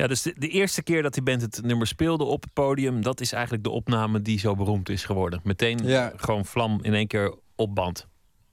Ja, 0.02 0.08
dus 0.08 0.22
de, 0.22 0.34
de 0.38 0.48
eerste 0.48 0.84
keer 0.84 1.02
dat 1.02 1.14
die 1.14 1.24
band 1.24 1.42
het 1.42 1.62
nummer 1.64 1.88
speelde 1.88 2.24
op 2.24 2.42
het 2.44 2.54
podium, 2.54 3.02
dat 3.02 3.22
is 3.22 3.32
eigenlijk 3.32 3.64
de 3.64 3.70
opname 3.70 4.22
die 4.22 4.40
zo 4.40 4.56
beroemd 4.56 4.90
is 4.90 5.04
geworden. 5.04 5.40
Meteen 5.44 5.80
Ja. 5.84 6.14
gewoon 6.16 6.46
vlam 6.46 6.80
in 6.82 6.94
één 6.94 7.08
keer 7.08 7.36
op 7.56 7.76
band. 7.76 8.08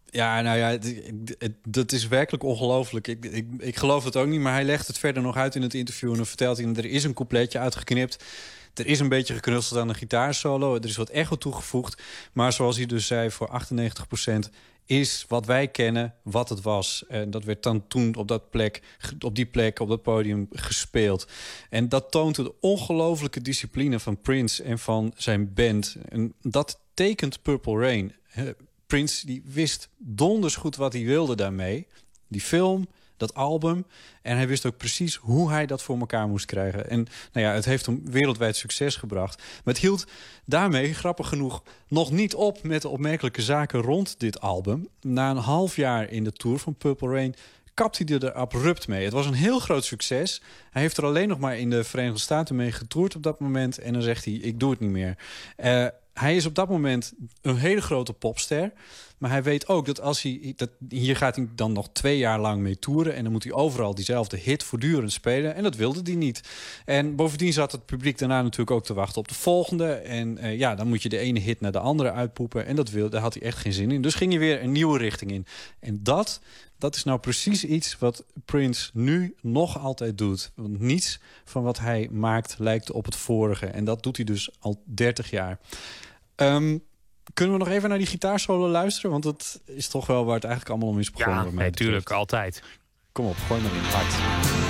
Ja, 0.06 0.40
nou 0.40 0.58
ja, 0.58 0.78
dat 1.68 1.92
is 1.92 2.08
werkelijk 2.08 2.42
ongelooflijk. 2.44 3.08
Ik, 3.08 3.24
ik, 3.24 3.46
ik 3.58 3.76
geloof 3.76 4.04
het 4.04 4.16
ook 4.16 4.26
niet, 4.26 4.40
maar 4.40 4.52
hij 4.52 4.64
legt 4.64 4.86
het 4.86 4.98
verder 4.98 5.22
nog 5.22 5.36
uit 5.36 5.54
in 5.54 5.62
het 5.62 5.74
interview. 5.74 6.10
En 6.10 6.16
dan 6.16 6.26
vertelt 6.26 6.56
hij, 6.58 6.66
er 6.74 6.84
is 6.84 7.04
een 7.04 7.14
coupletje 7.14 7.58
uitgeknipt. 7.58 8.24
Er 8.74 8.86
is 8.86 9.00
een 9.00 9.08
beetje 9.08 9.34
geknutseld 9.34 9.80
aan 9.80 9.88
de 9.88 9.94
gitaarsolo. 9.94 10.74
Er 10.74 10.84
is 10.84 10.96
wat 10.96 11.08
echo 11.08 11.36
toegevoegd. 11.36 12.02
Maar 12.32 12.52
zoals 12.52 12.76
hij 12.76 12.86
dus 12.86 13.06
zei, 13.06 13.30
voor 13.30 13.62
98% 14.46 14.48
is 14.88 15.24
wat 15.28 15.46
wij 15.46 15.68
kennen 15.68 16.14
wat 16.22 16.48
het 16.48 16.62
was. 16.62 17.04
En 17.08 17.30
dat 17.30 17.44
werd 17.44 17.62
dan 17.62 17.86
toen 17.88 18.14
op, 18.14 18.28
dat 18.28 18.50
plek, 18.50 18.82
op 19.20 19.34
die 19.34 19.46
plek, 19.46 19.80
op 19.80 19.88
dat 19.88 20.02
podium 20.02 20.46
gespeeld. 20.50 21.26
En 21.70 21.88
dat 21.88 22.10
toont 22.10 22.36
de 22.36 22.54
ongelofelijke 22.60 23.40
discipline 23.40 23.98
van 24.00 24.20
Prince 24.20 24.62
en 24.62 24.78
van 24.78 25.12
zijn 25.16 25.54
band. 25.54 25.96
En 26.08 26.34
dat 26.42 26.80
tekent 26.94 27.42
Purple 27.42 27.78
Rain. 27.78 28.14
Prince 28.86 29.26
die 29.26 29.42
wist 29.44 29.88
donders 29.96 30.56
goed 30.56 30.76
wat 30.76 30.92
hij 30.92 31.04
wilde 31.04 31.36
daarmee. 31.36 31.86
Die 32.28 32.40
film, 32.40 32.88
dat 33.18 33.34
album. 33.34 33.86
En 34.22 34.36
hij 34.36 34.48
wist 34.48 34.66
ook 34.66 34.76
precies 34.76 35.14
hoe 35.14 35.50
hij 35.50 35.66
dat 35.66 35.82
voor 35.82 35.98
elkaar 35.98 36.28
moest 36.28 36.46
krijgen. 36.46 36.90
En 36.90 37.06
nou 37.32 37.46
ja, 37.46 37.52
het 37.52 37.64
heeft 37.64 37.86
hem 37.86 38.02
wereldwijd 38.10 38.56
succes 38.56 38.96
gebracht. 38.96 39.36
Maar 39.38 39.74
het 39.74 39.82
hield 39.82 40.06
daarmee, 40.44 40.94
grappig 40.94 41.28
genoeg, 41.28 41.62
nog 41.88 42.10
niet 42.10 42.34
op 42.34 42.62
met 42.62 42.82
de 42.82 42.88
opmerkelijke 42.88 43.42
zaken 43.42 43.80
rond 43.80 44.20
dit 44.20 44.40
album. 44.40 44.88
Na 45.00 45.30
een 45.30 45.36
half 45.36 45.76
jaar 45.76 46.10
in 46.10 46.24
de 46.24 46.32
tour 46.32 46.58
van 46.58 46.74
Purple 46.74 47.08
Rain 47.08 47.34
kapt 47.78 47.98
hij 47.98 48.18
er 48.18 48.32
abrupt 48.32 48.88
mee. 48.88 49.04
Het 49.04 49.12
was 49.12 49.26
een 49.26 49.34
heel 49.34 49.58
groot 49.58 49.84
succes. 49.84 50.42
Hij 50.70 50.82
heeft 50.82 50.96
er 50.96 51.04
alleen 51.04 51.28
nog 51.28 51.38
maar 51.38 51.58
in 51.58 51.70
de 51.70 51.84
Verenigde 51.84 52.20
Staten 52.20 52.56
mee 52.56 52.72
getoerd 52.72 53.16
op 53.16 53.22
dat 53.22 53.40
moment. 53.40 53.78
En 53.78 53.92
dan 53.92 54.02
zegt 54.02 54.24
hij, 54.24 54.34
ik 54.34 54.60
doe 54.60 54.70
het 54.70 54.80
niet 54.80 54.90
meer. 54.90 55.16
Eh, 55.56 55.86
hij 56.14 56.36
is 56.36 56.46
op 56.46 56.54
dat 56.54 56.68
moment 56.68 57.12
een 57.42 57.56
hele 57.56 57.80
grote 57.80 58.12
popster. 58.12 58.72
Maar 59.18 59.30
hij 59.30 59.42
weet 59.42 59.68
ook 59.68 59.86
dat 59.86 60.00
als 60.00 60.22
hij... 60.22 60.52
Dat, 60.56 60.70
hier 60.88 61.16
gaat 61.16 61.36
hij 61.36 61.48
dan 61.54 61.72
nog 61.72 61.88
twee 61.92 62.18
jaar 62.18 62.40
lang 62.40 62.62
mee 62.62 62.78
toeren. 62.78 63.14
En 63.14 63.22
dan 63.22 63.32
moet 63.32 63.44
hij 63.44 63.52
overal 63.52 63.94
diezelfde 63.94 64.36
hit 64.36 64.62
voortdurend 64.62 65.12
spelen. 65.12 65.54
En 65.54 65.62
dat 65.62 65.76
wilde 65.76 66.00
hij 66.02 66.14
niet. 66.14 66.40
En 66.84 67.16
bovendien 67.16 67.52
zat 67.52 67.72
het 67.72 67.86
publiek 67.86 68.18
daarna 68.18 68.42
natuurlijk 68.42 68.70
ook 68.70 68.84
te 68.84 68.94
wachten 68.94 69.18
op 69.18 69.28
de 69.28 69.34
volgende. 69.34 69.92
En 69.92 70.38
eh, 70.38 70.58
ja, 70.58 70.74
dan 70.74 70.88
moet 70.88 71.02
je 71.02 71.08
de 71.08 71.18
ene 71.18 71.40
hit 71.40 71.60
naar 71.60 71.72
de 71.72 71.78
andere 71.78 72.12
uitpoepen. 72.12 72.66
En 72.66 72.76
dat 72.76 72.90
wil, 72.90 73.10
daar 73.10 73.20
had 73.20 73.34
hij 73.34 73.42
echt 73.42 73.58
geen 73.58 73.72
zin 73.72 73.90
in. 73.90 74.02
Dus 74.02 74.14
ging 74.14 74.30
hij 74.30 74.40
weer 74.40 74.62
een 74.62 74.72
nieuwe 74.72 74.98
richting 74.98 75.30
in. 75.30 75.46
En 75.80 76.02
dat, 76.02 76.40
dat 76.78 76.96
is 76.96 77.04
nou 77.04 77.18
precies 77.18 77.64
iets 77.64 77.98
wat 77.98 78.24
Prince 78.44 78.90
nu 78.92 79.34
nog 79.40 79.78
altijd 79.78 80.18
doet. 80.18 80.50
Want 80.54 80.80
niets 80.80 81.20
van 81.44 81.62
wat 81.62 81.78
hij 81.78 82.08
maakt 82.10 82.54
lijkt 82.58 82.90
op 82.90 83.04
het 83.04 83.16
vorige. 83.16 83.66
En 83.66 83.84
dat 83.84 84.02
doet 84.02 84.16
hij 84.16 84.24
dus 84.24 84.50
al 84.60 84.82
30 84.84 85.30
jaar. 85.30 85.58
Ehm, 86.34 86.78
kunnen 87.34 87.58
we 87.58 87.64
nog 87.64 87.72
even 87.72 87.88
naar 87.88 87.98
die 87.98 88.06
gitaarsolo 88.06 88.68
luisteren? 88.68 89.10
Want 89.10 89.22
dat 89.22 89.60
is 89.64 89.88
toch 89.88 90.06
wel 90.06 90.24
waar 90.24 90.34
het 90.34 90.44
eigenlijk 90.44 90.74
allemaal 90.74 90.94
om 90.94 91.00
is 91.00 91.10
begonnen. 91.10 91.44
Ja, 91.44 91.52
natuurlijk, 91.52 92.10
altijd. 92.10 92.62
Kom 93.12 93.26
op, 93.26 93.36
gooi 93.46 93.62
maar 93.62 93.72
in. 93.72 93.78
Hard. 93.80 94.67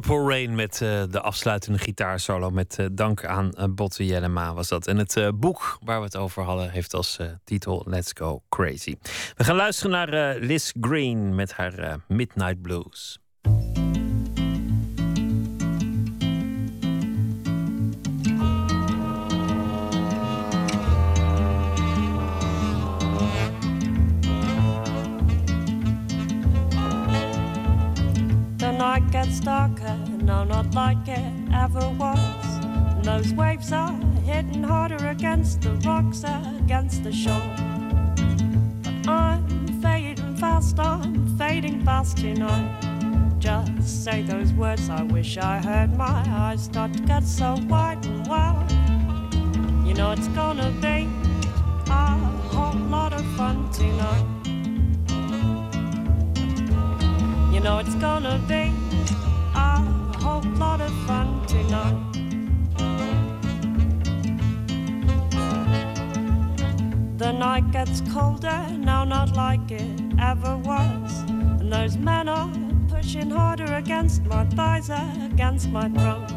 Purple 0.00 0.28
Rain 0.28 0.54
met 0.54 0.82
eh, 0.82 1.02
de 1.10 1.20
afsluitende 1.20 1.78
gitaarsolo. 1.78 2.50
Met 2.50 2.78
eh, 2.78 2.86
dank 2.92 3.24
aan 3.24 3.50
uh, 3.58 3.64
Botte 3.70 4.06
Jellema 4.06 4.54
was 4.54 4.68
dat. 4.68 4.86
En 4.86 4.96
het 4.96 5.30
boek 5.34 5.78
waar 5.84 5.98
we 5.98 6.04
het 6.04 6.16
over 6.16 6.42
hadden 6.42 6.70
heeft 6.70 6.94
als 6.94 7.18
titel 7.44 7.84
Let's 7.86 8.12
Go 8.14 8.42
Crazy. 8.48 8.94
We 9.36 9.44
gaan 9.44 9.56
luisteren 9.56 9.90
naar 9.90 10.36
Liz 10.38 10.72
Green 10.80 11.34
met 11.34 11.52
haar 11.52 12.00
Midnight 12.08 12.62
Blues. 12.62 13.18
Night 29.00 29.10
gets 29.12 29.40
darker, 29.40 29.96
no, 30.22 30.44
not 30.44 30.74
like 30.74 31.06
it 31.06 31.32
ever 31.52 31.88
was. 31.90 32.18
And 32.64 33.04
those 33.04 33.32
waves 33.32 33.72
are 33.72 33.92
hitting 34.24 34.62
harder 34.62 35.08
against 35.08 35.62
the 35.62 35.72
rocks, 35.86 36.24
against 36.64 37.04
the 37.04 37.12
shore. 37.12 37.54
But 39.04 39.10
I'm 39.10 39.82
fading 39.82 40.36
fast, 40.36 40.78
I'm 40.78 41.38
fading 41.38 41.84
fast 41.84 42.18
tonight. 42.18 43.38
Just 43.38 44.04
say 44.04 44.22
those 44.22 44.52
words, 44.52 44.90
I 44.90 45.02
wish 45.02 45.38
I 45.38 45.58
heard 45.58 45.96
my 45.96 46.24
eyes 46.28 46.64
start 46.64 46.92
to 46.94 47.02
get 47.02 47.24
so 47.24 47.56
wide 47.68 48.04
and 48.04 48.26
wild. 48.26 48.70
You 49.86 49.94
know 49.94 50.12
it's 50.12 50.28
gonna 50.28 50.70
be 50.80 51.08
a 51.88 52.16
whole 52.52 52.80
lot 52.88 53.12
of 53.12 53.24
fun 53.36 53.70
tonight. 53.70 54.26
You 57.52 57.60
know 57.60 57.78
it's 57.78 57.94
gonna 57.96 58.40
be 58.46 58.87
lot 60.58 60.80
of 60.80 60.92
fun 61.06 61.46
tonight. 61.46 61.94
The 67.16 67.32
night 67.32 67.70
gets 67.70 68.00
colder, 68.12 68.66
now 68.76 69.04
not 69.04 69.36
like 69.36 69.70
it 69.70 70.00
ever 70.20 70.56
was. 70.56 71.22
And 71.28 71.72
those 71.72 71.96
men 71.96 72.28
are 72.28 72.50
pushing 72.88 73.30
harder 73.30 73.72
against 73.74 74.24
my 74.24 74.44
thighs, 74.46 74.90
against 74.90 75.68
my 75.70 75.88
throat. 75.90 76.28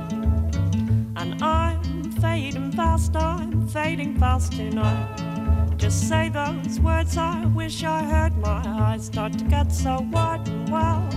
And 1.15 1.41
I'm 1.43 2.11
fading 2.22 2.72
fast, 2.73 3.15
I'm 3.15 3.68
fading 3.69 4.19
fast 4.19 4.53
tonight. 4.53 5.77
Just 5.77 6.07
say 6.07 6.30
those 6.30 6.80
words, 6.80 7.18
I 7.18 7.45
wish 7.45 7.84
I 7.84 8.03
heard 8.03 8.38
my 8.38 8.61
eyes 8.65 9.06
start 9.07 9.34
to 9.39 9.45
get 9.45 9.72
so 9.72 10.06
wide 10.11 10.48
and 10.48 10.69
wild. 10.69 11.11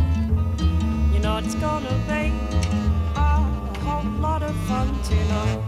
You 1.13 1.21
know 1.21 1.37
it's 1.37 1.55
gonna 1.57 1.93
be 2.09 2.74
lot 4.35 4.51
of 4.51 4.57
fun 4.67 4.89
tonight. 5.05 5.63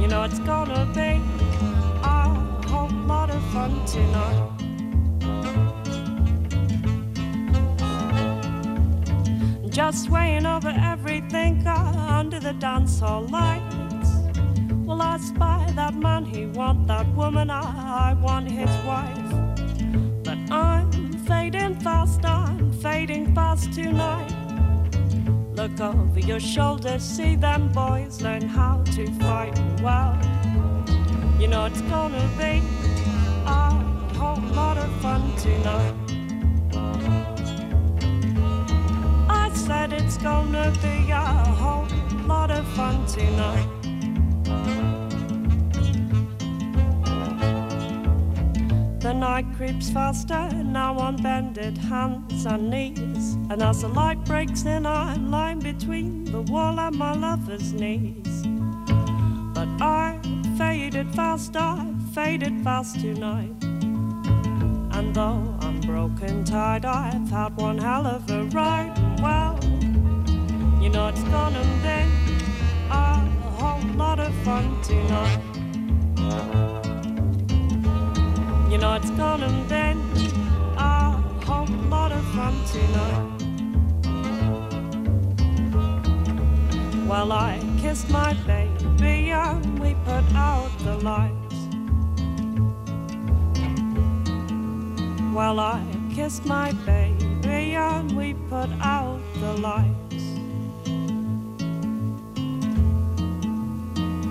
You 0.00 0.06
know 0.08 0.22
it's 0.22 0.38
gonna 0.38 0.86
be 0.94 1.20
a 2.02 2.68
whole 2.70 2.88
lot 3.06 3.28
of 3.28 3.42
fun 3.52 3.72
tonight. 3.84 4.42
Just 9.68 10.04
swaying 10.04 10.46
over 10.46 10.72
everything 10.92 11.66
under 11.66 12.40
the 12.40 12.54
dance 12.54 13.00
hall 13.00 13.26
lights. 13.28 14.12
Well, 14.86 15.02
I 15.02 15.18
spy 15.18 15.70
that 15.76 15.94
man, 15.94 16.24
he 16.24 16.46
want 16.46 16.86
that 16.86 17.06
woman, 17.14 17.50
I, 17.50 18.12
I 18.12 18.14
want 18.14 18.50
his 18.50 18.74
wife. 18.86 19.30
But 20.22 20.38
I'm 20.50 21.12
fading 21.26 21.80
fast, 21.80 22.24
I'm 22.24 22.72
fading 22.72 23.34
fast 23.34 23.74
tonight. 23.74 24.43
Look 25.54 25.80
over 25.80 26.18
your 26.18 26.40
shoulder, 26.40 26.98
see 26.98 27.36
them 27.36 27.70
boys 27.70 28.20
learn 28.20 28.42
how 28.42 28.82
to 28.96 29.06
fight 29.20 29.56
well. 29.80 30.18
You 31.38 31.46
know 31.46 31.66
it's 31.66 31.80
gonna 31.82 32.28
be 32.36 32.60
a 33.46 33.70
whole 34.18 34.42
lot 34.52 34.76
of 34.76 34.90
fun 35.00 35.22
tonight. 35.36 35.94
I 39.28 39.48
said 39.54 39.92
it's 39.92 40.16
gonna 40.18 40.72
be 40.82 41.10
a 41.12 41.20
whole 41.60 41.86
lot 42.26 42.50
of 42.50 42.66
fun 42.74 43.06
tonight. 43.06 43.68
Night 49.34 49.56
creeps 49.56 49.90
faster, 49.90 50.48
now 50.62 50.96
on 50.96 51.16
bended 51.16 51.76
hands 51.76 52.46
and 52.46 52.70
knees. 52.70 53.34
And 53.50 53.64
as 53.64 53.82
the 53.82 53.88
light 53.88 54.24
breaks 54.24 54.64
in, 54.64 54.86
I'm 54.86 55.28
lying 55.28 55.58
between 55.58 56.22
the 56.22 56.42
wall 56.42 56.78
and 56.78 56.94
my 56.94 57.14
lover's 57.14 57.72
knees. 57.72 58.46
But 59.52 59.66
I 59.82 60.20
faded 60.56 61.12
fast, 61.16 61.56
I 61.56 61.84
faded 62.12 62.62
fast 62.62 63.00
tonight. 63.00 63.56
And 64.92 65.12
though 65.12 65.56
I'm 65.62 65.80
broken 65.80 66.44
tired, 66.44 66.84
I've 66.84 67.28
had 67.28 67.56
one 67.56 67.78
hell 67.78 68.06
of 68.06 68.30
a 68.30 68.44
ride. 68.44 68.94
Well, 69.20 69.58
you 70.80 70.90
know 70.90 71.08
it's 71.08 71.24
gonna 71.24 71.64
be 71.82 71.98
a 72.88 73.18
whole 73.58 73.96
lot 73.96 74.20
of 74.20 74.32
fun 74.44 74.80
tonight. 74.82 76.63
It's 79.14 79.20
gonna 79.20 79.46
a 80.76 81.12
whole 81.46 81.68
lot 81.88 82.10
of 82.10 82.24
fun 82.34 82.54
tonight. 82.72 83.42
Well, 87.06 87.30
I 87.30 87.60
kissed 87.80 88.10
my 88.10 88.34
baby 88.44 89.30
and 89.30 89.78
we 89.78 89.94
put 90.04 90.24
out 90.34 90.68
the 90.80 90.96
lights. 90.96 91.54
Well, 95.32 95.60
I 95.60 95.80
kissed 96.12 96.44
my 96.44 96.72
baby 96.84 97.76
and 97.76 98.16
we 98.16 98.34
put 98.50 98.70
out 98.80 99.20
the 99.38 99.52
lights. 99.68 100.24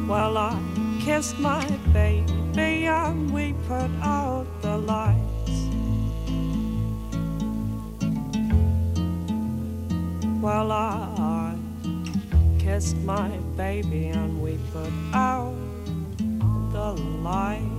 Well, 0.10 0.38
I 0.38 0.60
kissed 1.00 1.40
my 1.40 1.66
baby 1.94 2.86
and 2.86 3.32
we 3.32 3.54
put 3.66 3.90
out 4.02 4.46
the 4.74 4.80
lights. 4.80 5.58
Well, 10.42 10.72
I 10.72 11.56
kissed 12.58 12.98
my 13.06 13.30
baby 13.56 14.08
and 14.08 14.42
we 14.42 14.58
put 14.72 14.92
out 15.14 15.54
the 16.72 16.94
lights. 17.22 17.70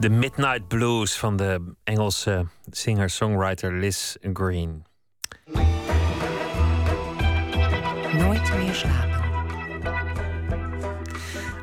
De 0.00 0.10
Midnight 0.10 0.68
Blues 0.68 1.16
van 1.16 1.36
de 1.36 1.60
Engelse 1.84 2.46
singer-songwriter 2.70 3.72
Liz 3.72 4.16
Green. 4.32 4.84
Nooit 8.12 8.56
meer 8.56 8.74
slapen. 8.74 9.15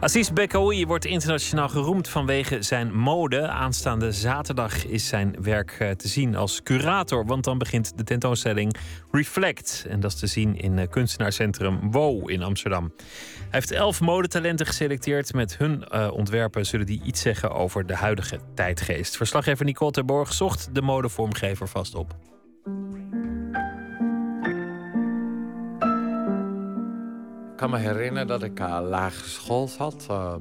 Aziz 0.03 0.29
Bekaoui 0.29 0.85
wordt 0.85 1.05
internationaal 1.05 1.69
geroemd 1.69 2.07
vanwege 2.07 2.61
zijn 2.61 2.95
mode. 2.95 3.47
Aanstaande 3.47 4.11
zaterdag 4.11 4.85
is 4.85 5.07
zijn 5.07 5.35
werk 5.41 5.75
eh, 5.79 5.89
te 5.89 6.07
zien 6.07 6.35
als 6.35 6.63
curator, 6.63 7.25
want 7.25 7.43
dan 7.43 7.57
begint 7.57 7.97
de 7.97 8.03
tentoonstelling 8.03 8.75
Reflect. 9.11 9.85
En 9.89 9.99
dat 9.99 10.11
is 10.11 10.19
te 10.19 10.27
zien 10.27 10.57
in 10.57 10.79
eh, 10.79 10.89
kunstenaarscentrum 10.89 11.91
WO 11.91 12.25
in 12.25 12.43
Amsterdam. 12.43 12.93
Hij 12.97 13.47
heeft 13.49 13.71
elf 13.71 14.01
modetalenten 14.01 14.65
geselecteerd. 14.65 15.33
Met 15.33 15.57
hun 15.57 15.83
eh, 15.83 16.11
ontwerpen 16.11 16.65
zullen 16.65 16.85
die 16.85 17.01
iets 17.03 17.21
zeggen 17.21 17.51
over 17.51 17.85
de 17.85 17.95
huidige 17.95 18.39
tijdgeest. 18.55 19.17
Verslaggever 19.17 19.65
Nicole 19.65 19.91
Terborg 19.91 20.33
zocht 20.33 20.69
de 20.75 20.81
modevormgever 20.81 21.67
vast 21.67 21.95
op. 21.95 22.32
kan 27.63 27.71
me 27.71 27.77
herinneren 27.77 28.27
dat 28.27 28.43
ik 28.43 28.59
uh, 28.59 28.79
lagere 28.81 29.29
school 29.29 29.67
zat. 29.67 30.07
Uh, 30.11 30.35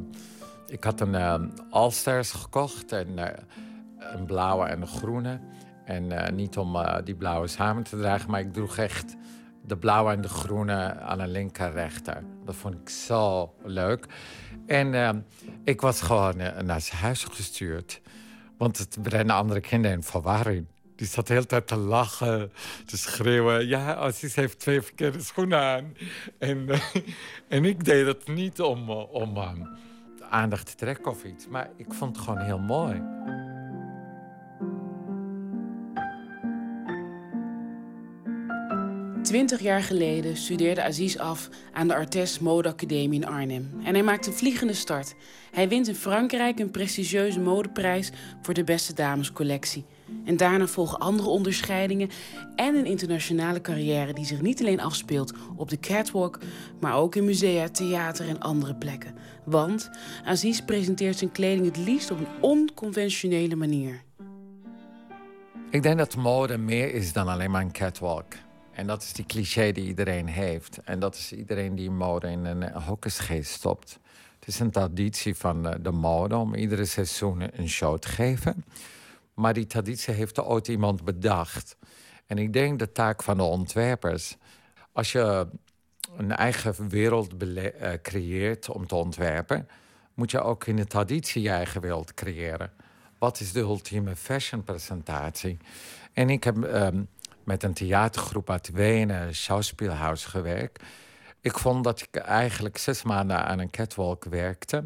ik 0.66 0.85
had 0.85 1.01
een 1.01 1.15
uh, 1.15 1.35
All-Stars 1.70 2.32
gekocht. 2.32 2.93
En, 2.93 3.09
een 3.99 4.24
blauwe 4.27 4.66
en 4.66 4.81
een 4.81 4.86
groene. 4.86 5.40
En 5.85 6.35
niet 6.35 6.57
om 6.57 6.77
die 7.05 7.15
blauwe 7.15 7.47
samen 7.47 7.82
te 7.82 7.97
dragen, 7.97 8.31
maar 8.31 8.40
ik 8.40 8.53
droeg 8.53 8.77
echt 8.77 9.16
de 9.65 9.77
blauwe 9.77 10.12
en 10.12 10.20
de 10.20 10.28
groene 10.28 11.01
aan 11.01 11.20
een 11.20 11.31
linker 11.31 11.73
rechter. 11.73 12.23
Dat 12.44 12.55
vond 12.55 12.74
ik 12.74 12.89
zo 12.89 13.55
leuk. 13.65 14.07
En 14.66 15.24
ik 15.65 15.81
was 15.81 16.01
gewoon 16.01 16.36
naar 16.65 16.81
zijn 16.81 17.01
huis 17.01 17.24
gestuurd. 17.24 18.01
Want 18.59 18.78
het 18.78 18.99
brengen 19.03 19.35
andere 19.35 19.61
kinderen 19.61 19.97
in 19.97 20.03
verwarring. 20.03 20.66
Die 21.03 21.11
zat 21.11 21.27
de 21.27 21.33
hele 21.33 21.47
tijd 21.47 21.66
te 21.66 21.77
lachen, 21.77 22.53
te 22.87 22.99
schreeuwen. 22.99 23.66
Ja, 23.66 23.95
Aziz 23.95 24.35
heeft 24.35 24.59
twee 24.59 24.83
verkeerde 24.83 25.20
schoenen 25.20 25.59
aan. 25.59 25.97
En, 26.39 26.69
eh, 26.69 26.81
en 27.49 27.65
ik 27.65 27.85
deed 27.85 28.07
het 28.07 28.29
niet 28.29 28.61
om, 28.61 28.91
eh, 28.91 29.15
om 29.15 29.37
eh, 29.37 29.51
aandacht 30.31 30.66
te 30.66 30.74
trekken 30.74 31.11
of 31.11 31.24
iets. 31.24 31.49
Maar 31.49 31.70
ik 31.77 31.93
vond 31.93 32.16
het 32.16 32.24
gewoon 32.24 32.41
heel 32.41 32.59
mooi. 32.59 33.03
Twintig 39.23 39.61
jaar 39.61 39.83
geleden 39.83 40.37
studeerde 40.37 40.83
Aziz 40.83 41.16
af 41.16 41.49
aan 41.73 41.89
de 41.89 41.95
Artes 41.95 42.39
Modeacademie 42.39 43.20
in 43.20 43.27
Arnhem. 43.27 43.81
En 43.85 43.95
hij 43.95 44.03
maakte 44.03 44.29
een 44.29 44.37
vliegende 44.37 44.74
start. 44.74 45.15
Hij 45.53 45.69
wint 45.69 45.89
in 45.89 45.95
Frankrijk 45.95 46.59
een 46.59 46.70
prestigieuze 46.70 47.41
modeprijs 47.41 48.11
voor 48.43 48.55
de 48.55 48.65
beste 48.65 48.95
damescollectie. 48.95 49.85
En 50.25 50.37
daarna 50.37 50.67
volgen 50.67 50.99
andere 50.99 51.29
onderscheidingen 51.29 52.11
en 52.57 52.75
een 52.75 52.87
internationale 52.87 53.61
carrière 53.61 54.13
die 54.13 54.25
zich 54.25 54.41
niet 54.41 54.61
alleen 54.61 54.81
afspeelt 54.81 55.33
op 55.57 55.69
de 55.69 55.81
catwalk, 55.81 56.39
maar 56.81 56.95
ook 56.95 57.15
in 57.15 57.25
musea, 57.25 57.69
theater 57.69 58.29
en 58.29 58.41
andere 58.41 58.75
plekken. 58.75 59.15
Want 59.45 59.91
Aziz 60.25 60.61
presenteert 60.61 61.19
zijn 61.19 61.33
kleding 61.33 61.67
het 61.67 61.77
liefst 61.77 62.11
op 62.11 62.19
een 62.19 62.41
onconventionele 62.41 63.57
manier. 63.57 64.03
Ik 65.71 65.83
denk 65.83 65.99
dat 65.99 66.17
mode 66.17 66.59
meer 66.59 66.95
is 66.95 67.13
dan 67.13 67.29
alleen 67.29 67.51
maar 67.51 67.63
een 67.63 67.73
catwalk. 67.73 68.33
En 68.73 68.87
dat 68.87 69.03
is 69.03 69.13
die 69.13 69.27
cliché 69.27 69.73
die 69.73 69.87
iedereen 69.87 70.27
heeft. 70.27 70.79
En 70.85 70.99
dat 70.99 71.15
is 71.15 71.33
iedereen 71.33 71.75
die 71.75 71.91
mode 71.91 72.31
in 72.31 72.45
een 72.45 72.73
hokjesgeest 72.73 73.51
stopt. 73.51 73.99
Het 74.39 74.49
is 74.49 74.61
een 74.61 74.71
traditie 74.71 75.35
van 75.35 75.69
eh, 75.69 75.75
de 75.81 75.91
mode 75.91 76.37
om 76.37 76.55
iedere 76.55 76.85
seizoen 76.85 77.43
een 77.53 77.69
show 77.69 77.99
te 77.99 78.09
geven. 78.09 78.65
Maar 79.35 79.55
die 79.55 79.67
traditie 79.67 80.15
heeft 80.15 80.37
er 80.37 80.45
ooit 80.45 80.69
iemand 80.69 81.05
bedacht. 81.05 81.77
En 82.27 82.39
ik 82.39 82.53
denk 82.53 82.79
de 82.79 82.93
taak 82.93 83.23
van 83.23 83.37
de 83.37 83.43
ontwerpers. 83.43 84.37
Als 84.93 85.13
je 85.13 85.49
een 86.17 86.33
eigen 86.33 86.89
wereld 86.89 87.37
eh, 87.37 87.93
creëert 88.03 88.69
om 88.69 88.87
te 88.87 88.95
ontwerpen, 88.95 89.69
moet 90.15 90.31
je 90.31 90.41
ook 90.41 90.67
in 90.67 90.77
de 90.77 90.87
traditie 90.87 91.43
je 91.43 91.51
eigen 91.51 91.81
wereld 91.81 92.15
creëren. 92.15 92.73
Wat 93.19 93.41
is 93.41 93.53
de 93.53 93.61
ultieme 93.61 94.17
fashion 94.17 94.65
presentatie? 94.65 95.59
En 96.13 96.31
ik 96.31 96.45
heb 96.45 96.65
ehm, 96.65 97.03
met 97.45 97.63
een 97.63 97.73
theatergroep 97.75 98.51
uit 98.51 98.71
Wenen, 98.71 99.35
Schauspielhaus, 99.35 100.25
gewerkt. 100.25 100.83
Ik 101.41 101.59
vond 101.59 101.85
dat 101.85 102.01
ik 102.01 102.17
eigenlijk 102.17 102.79
zes 102.79 103.03
maanden 103.03 103.45
aan 103.45 103.59
een 103.59 103.71
catwalk 103.71 104.25
werkte. 104.25 104.85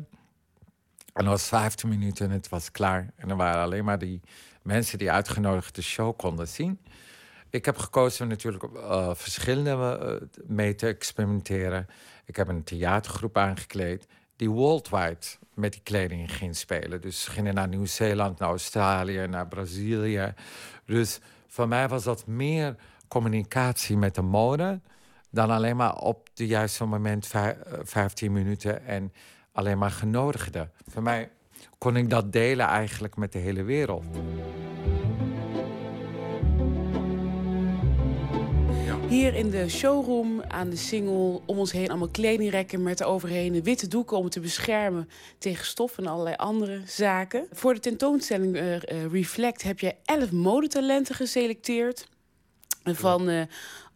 En 1.17 1.25
dat 1.25 1.33
was 1.33 1.49
15 1.49 1.89
minuten 1.89 2.27
en 2.27 2.33
het 2.33 2.49
was 2.49 2.71
klaar. 2.71 3.11
En 3.17 3.31
er 3.31 3.37
waren 3.37 3.63
alleen 3.63 3.85
maar 3.85 3.99
die 3.99 4.21
mensen 4.63 4.99
die 4.99 5.11
uitgenodigd 5.11 5.75
de 5.75 5.83
show 5.83 6.17
konden 6.17 6.49
zien. 6.49 6.79
Ik 7.51 7.65
heb 7.65 7.79
gekozen 7.79 8.23
om 8.23 8.29
natuurlijk 8.29 8.65
eh, 8.65 9.11
verschillende 9.15 9.71
eh, 9.71 10.41
mee 10.47 10.75
te 10.75 10.87
experimenteren. 10.87 11.87
Ik 12.25 12.37
heb 12.37 12.49
een 12.49 12.65
theatergroep 12.65 13.37
aangekleed 13.37 14.07
die 14.37 14.51
worldwide 14.51 15.27
met 15.55 15.73
die 15.73 15.83
kleding 15.83 16.33
ging 16.33 16.57
spelen. 16.57 17.01
Dus 17.01 17.23
ze 17.23 17.31
gingen 17.31 17.55
naar 17.55 17.69
Nieuw-Zeeland, 17.69 18.39
naar 18.39 18.49
Australië, 18.49 19.27
naar 19.27 19.49
Brazilië. 19.49 20.35
Dus 20.85 21.21
voor 21.47 21.69
mij 21.69 21.89
was 21.89 22.05
dat 22.05 22.27
meer 22.27 22.77
communicatie 23.09 23.97
met 23.97 24.15
de 24.15 24.23
mode 24.23 24.81
dan 25.31 25.51
alleen 25.51 25.77
maar 25.77 25.95
op 25.95 26.29
de 26.35 26.47
juiste 26.47 26.85
moment 26.85 27.27
vij- 27.27 27.57
eh, 27.59 27.79
15 27.83 28.33
minuten 28.33 28.87
en 28.87 29.13
alleen 29.57 29.79
maar 29.79 29.91
genodigden. 29.91 30.71
Voor 30.87 31.03
mij 31.03 31.31
kon 31.79 31.97
ik 31.97 32.11
dat 32.11 32.33
delen 32.33 32.67
eigenlijk 32.67 33.17
met 33.17 33.33
de 33.33 33.39
hele 33.39 33.63
wereld. 33.63 34.05
Hier 39.09 39.35
in 39.35 39.51
de 39.51 39.69
showroom 39.69 40.43
aan 40.43 40.71
de 40.71 40.77
single 40.77 41.41
om 41.47 41.59
ons 41.59 41.73
heen 41.73 41.89
allemaal 41.89 42.09
kledingrekken 42.09 42.83
met 42.83 43.03
overheen 43.03 43.63
witte 43.63 43.89
doeken 43.89 44.17
om 44.17 44.29
te 44.29 44.41
beschermen 44.41 45.09
tegen 45.39 45.67
stof 45.67 45.99
en 45.99 46.07
allerlei 46.07 46.37
andere 46.37 46.81
zaken. 46.87 47.47
Voor 47.53 47.75
de 47.75 47.81
tentoonstelling 47.81 48.57
eh, 48.57 48.75
eh, 48.75 49.13
Reflect 49.13 49.63
heb 49.63 49.79
je 49.79 49.95
elf 50.05 50.33
modetalenten 50.33 51.15
geselecteerd. 51.15 52.09
Van 52.85 53.29
eh, 53.29 53.43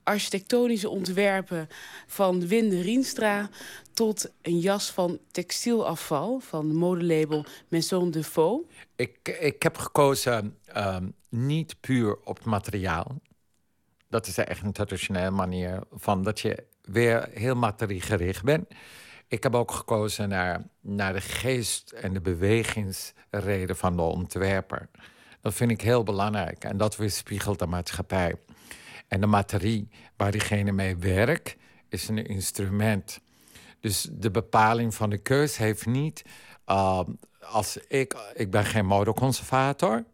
architectonische 0.02 0.88
ontwerpen 0.88 1.68
van 2.06 2.46
Winde 2.46 2.80
Rienstra 2.80 3.48
tot 4.01 4.31
een 4.43 4.59
jas 4.59 4.90
van 4.90 5.18
textielafval 5.31 6.39
van 6.39 6.68
de 6.68 6.74
modelabel 6.74 7.44
Maison 7.68 8.10
de 8.10 8.24
Faux. 8.24 8.68
Ik, 8.97 9.39
ik 9.40 9.62
heb 9.62 9.77
gekozen 9.77 10.59
ehm, 10.64 11.09
niet 11.28 11.81
puur 11.81 12.18
op 12.24 12.36
het 12.36 12.47
materiaal. 12.47 13.20
Dat 14.09 14.27
is 14.27 14.39
echt 14.39 14.62
een 14.62 14.72
traditionele 14.72 15.31
manier 15.31 15.82
van 15.93 16.22
dat 16.22 16.40
je 16.40 16.64
weer 16.82 17.28
heel 17.32 17.55
materiegericht 17.55 18.44
bent. 18.44 18.68
Ik 19.28 19.43
heb 19.43 19.55
ook 19.55 19.70
gekozen 19.70 20.28
naar, 20.28 20.62
naar 20.81 21.12
de 21.12 21.20
geest 21.20 21.90
en 21.90 22.12
de 22.12 22.20
bewegingsreden 22.20 23.77
van 23.77 23.97
de 23.97 24.02
ontwerper. 24.02 24.89
Dat 25.40 25.55
vind 25.55 25.70
ik 25.70 25.81
heel 25.81 26.02
belangrijk 26.02 26.64
en 26.64 26.77
dat 26.77 26.97
weerspiegelt 26.97 27.59
de 27.59 27.66
maatschappij. 27.66 28.35
En 29.09 29.20
de 29.20 29.27
materie 29.27 29.89
waar 30.16 30.31
diegene 30.31 30.72
mee 30.72 30.97
werkt, 30.97 31.56
is 31.89 32.09
een 32.09 32.27
instrument. 32.27 33.20
Dus 33.81 34.09
de 34.12 34.31
bepaling 34.31 34.94
van 34.94 35.11
de 35.11 35.19
keus 35.19 35.57
heeft 35.57 35.86
niet. 35.86 36.23
uh, 36.66 37.01
als 37.40 37.77
ik, 37.77 38.16
ik 38.35 38.51
ben 38.51 38.65
geen 38.65 38.86
modeconservator. 38.86 40.05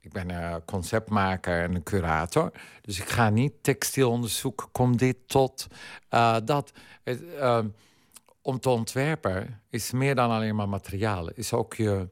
Ik 0.00 0.12
ben 0.12 0.30
een 0.30 0.64
conceptmaker 0.64 1.62
en 1.62 1.74
een 1.74 1.82
curator. 1.82 2.52
Dus 2.80 3.00
ik 3.00 3.08
ga 3.08 3.30
niet 3.30 3.52
textiel 3.60 4.10
onderzoeken. 4.10 4.68
Komt 4.72 4.98
dit 4.98 5.16
tot 5.26 5.66
uh, 6.10 6.36
dat? 6.44 6.72
Uh, 7.04 7.58
om 8.42 8.60
te 8.60 8.68
ontwerpen 8.68 9.60
is 9.70 9.90
meer 9.90 10.14
dan 10.14 10.30
alleen 10.30 10.54
maar 10.54 10.68
materiaal. 10.68 11.30
Is 11.30 11.52
ook 11.52 11.74
je, 11.74 12.08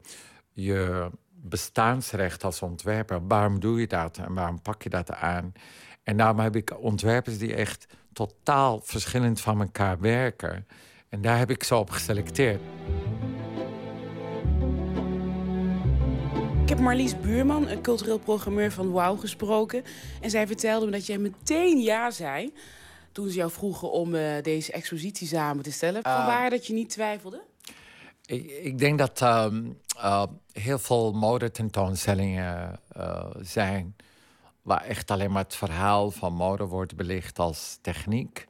je 0.51 1.09
bestaansrecht 1.31 2.43
als 2.43 2.61
ontwerper. 2.61 3.27
Waarom 3.27 3.59
doe 3.59 3.79
je 3.79 3.87
dat 3.87 4.17
en 4.17 4.33
waarom 4.33 4.61
pak 4.61 4.83
je 4.83 4.89
dat 4.89 5.11
aan? 5.11 5.53
En 6.03 6.17
daarom 6.17 6.39
heb 6.39 6.55
ik 6.55 6.79
ontwerpers 6.79 7.37
die 7.37 7.55
echt 7.55 7.85
totaal 8.13 8.79
verschillend 8.83 9.41
van 9.41 9.61
elkaar 9.61 9.99
werken. 9.99 10.67
En 11.11 11.21
daar 11.21 11.37
heb 11.37 11.49
ik 11.49 11.63
ze 11.63 11.75
op 11.75 11.89
geselecteerd. 11.89 12.61
Ik 16.61 16.69
heb 16.69 16.79
Marlies 16.79 17.19
Buurman, 17.19 17.67
een 17.67 17.81
cultureel 17.81 18.19
programmeur 18.19 18.71
van 18.71 18.91
Wauw, 18.91 19.15
gesproken. 19.15 19.83
En 20.21 20.29
zij 20.29 20.47
vertelde 20.47 20.85
me 20.85 20.91
dat 20.91 21.05
jij 21.05 21.17
meteen 21.17 21.81
ja 21.81 22.11
zei 22.11 22.53
toen 23.11 23.29
ze 23.29 23.35
jou 23.35 23.51
vroegen 23.51 23.91
om 23.91 24.15
uh, 24.15 24.41
deze 24.41 24.71
expositie 24.71 25.27
samen 25.27 25.63
te 25.63 25.71
stellen. 25.71 26.01
Ah. 26.01 26.15
Vanwaar 26.15 26.49
dat 26.49 26.67
je 26.67 26.73
niet 26.73 26.89
twijfelde? 26.89 27.41
Ik, 28.25 28.51
ik 28.51 28.77
denk 28.77 28.97
dat 28.97 29.21
um, 29.21 29.77
uh, 29.97 30.23
heel 30.51 30.79
veel 30.79 31.11
modetentoonstellingen 31.11 32.79
uh, 32.97 33.25
zijn... 33.41 33.95
waar 34.61 34.83
echt 34.83 35.11
alleen 35.11 35.31
maar 35.31 35.43
het 35.43 35.55
verhaal 35.55 36.11
van 36.11 36.33
mode 36.33 36.65
wordt 36.65 36.95
belicht 36.95 37.39
als 37.39 37.77
techniek... 37.81 38.49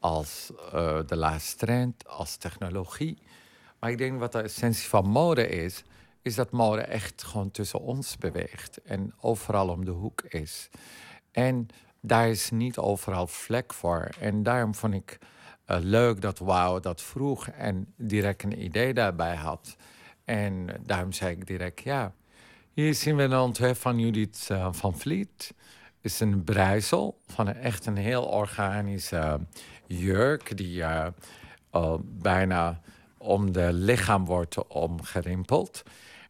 als 0.00 0.50
uh, 0.74 0.98
de 1.06 1.16
laatste 1.16 1.56
trend, 1.56 2.08
als 2.08 2.36
technologie. 2.36 3.18
Maar 3.80 3.90
ik 3.90 3.98
denk 3.98 4.18
wat 4.18 4.32
de 4.32 4.42
essentie 4.42 4.88
van 4.88 5.08
mode 5.08 5.48
is... 5.48 5.84
is 6.22 6.34
dat 6.34 6.50
mode 6.50 6.82
echt 6.82 7.22
gewoon 7.22 7.50
tussen 7.50 7.80
ons 7.80 8.16
beweegt... 8.16 8.82
en 8.82 9.14
overal 9.20 9.68
om 9.68 9.84
de 9.84 9.90
hoek 9.90 10.22
is. 10.22 10.68
En 11.30 11.68
daar 12.00 12.28
is 12.28 12.50
niet 12.50 12.78
overal 12.78 13.26
vlek 13.26 13.74
voor. 13.74 14.08
En 14.20 14.42
daarom 14.42 14.74
vond 14.74 14.94
ik 14.94 15.18
uh, 15.66 15.76
leuk 15.80 16.20
dat 16.20 16.38
Wauw 16.38 16.80
dat 16.80 17.02
vroeg 17.02 17.48
en 17.48 17.92
direct 17.96 18.42
een 18.42 18.62
idee 18.62 18.94
daarbij 18.94 19.34
had. 19.36 19.76
En 20.24 20.66
daarom 20.86 21.12
zei 21.12 21.30
ik 21.32 21.46
direct 21.46 21.82
ja. 21.82 22.12
Hier 22.72 22.94
zien 22.94 23.16
we 23.16 23.22
een 23.22 23.36
ontwerp 23.36 23.76
van 23.76 23.98
Judith 23.98 24.48
uh, 24.52 24.68
van 24.72 24.98
Vliet. 24.98 25.54
is 26.00 26.20
een 26.20 26.44
breisel 26.44 27.20
van 27.26 27.46
een, 27.46 27.56
echt 27.56 27.86
een 27.86 27.96
heel 27.96 28.24
organische 28.24 29.40
jurk... 29.88 30.56
die 30.56 30.80
uh, 30.80 31.06
bijna 32.02 32.80
om 33.18 33.52
de 33.52 33.72
lichaam 33.72 34.24
wordt 34.24 34.68
omgerimpeld. 34.68 35.82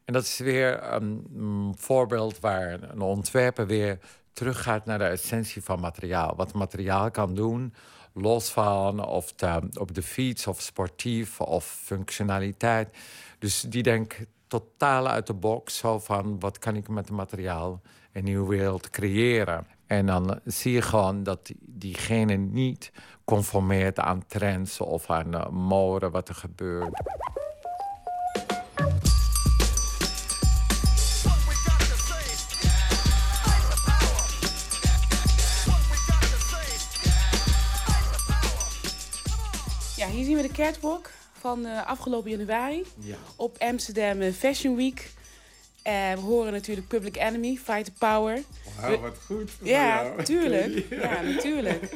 En 0.04 0.12
dat 0.12 0.22
is 0.22 0.38
weer 0.38 0.82
een 0.92 1.74
voorbeeld 1.76 2.40
waar 2.40 2.82
een 2.82 3.00
ontwerper 3.00 3.66
weer 3.66 3.98
teruggaat 4.32 4.84
naar 4.84 4.98
de 4.98 5.04
essentie 5.04 5.62
van 5.62 5.80
materiaal. 5.80 6.36
Wat 6.36 6.52
materiaal 6.52 7.10
kan 7.10 7.34
doen, 7.34 7.74
los 8.12 8.50
van 8.50 9.06
of 9.06 9.32
te, 9.32 9.68
op 9.78 9.94
de 9.94 10.02
fiets 10.02 10.46
of 10.46 10.60
sportief 10.60 11.40
of 11.40 11.64
functionaliteit. 11.64 12.96
Dus 13.38 13.60
die 13.60 13.82
denkt 13.82 14.16
totaal 14.46 15.08
uit 15.08 15.26
de 15.26 15.34
box, 15.34 15.76
zo 15.76 15.98
van 15.98 16.40
wat 16.40 16.58
kan 16.58 16.76
ik 16.76 16.88
met 16.88 17.08
het 17.08 17.16
materiaal 17.16 17.80
een 18.12 18.24
nieuwe 18.24 18.48
wereld 18.48 18.90
creëren. 18.90 19.66
En 19.88 20.06
dan 20.06 20.40
zie 20.44 20.72
je 20.72 20.82
gewoon 20.82 21.22
dat 21.22 21.52
diegene 21.60 22.34
niet 22.34 22.92
conformeert 23.24 23.98
aan 23.98 24.26
trends 24.26 24.80
of 24.80 25.10
aan 25.10 25.34
uh, 25.34 25.48
mode, 25.48 26.10
wat 26.10 26.28
er 26.28 26.34
gebeurt. 26.34 27.02
Ja, 39.96 40.06
hier 40.06 40.24
zien 40.24 40.36
we 40.36 40.42
de 40.42 40.52
catwalk 40.52 41.10
van 41.32 41.66
uh, 41.66 41.86
afgelopen 41.86 42.30
januari 42.30 42.84
ja. 42.98 43.16
op 43.36 43.56
Amsterdam 43.58 44.32
Fashion 44.32 44.76
Week. 44.76 45.10
Eh, 45.88 46.12
we 46.14 46.20
horen 46.20 46.52
natuurlijk 46.52 46.88
Public 46.88 47.16
Enemy, 47.16 47.58
Fight 47.64 47.84
the 47.84 47.92
Power. 47.98 48.42
Wauw, 48.80 48.90
We- 48.90 48.98
wat 48.98 49.16
goed 49.26 49.50
voor 49.50 49.66
Ja, 49.66 50.02
jou. 50.02 50.22
tuurlijk. 50.24 50.84
Ja, 51.02 51.22
natuurlijk. 51.22 51.90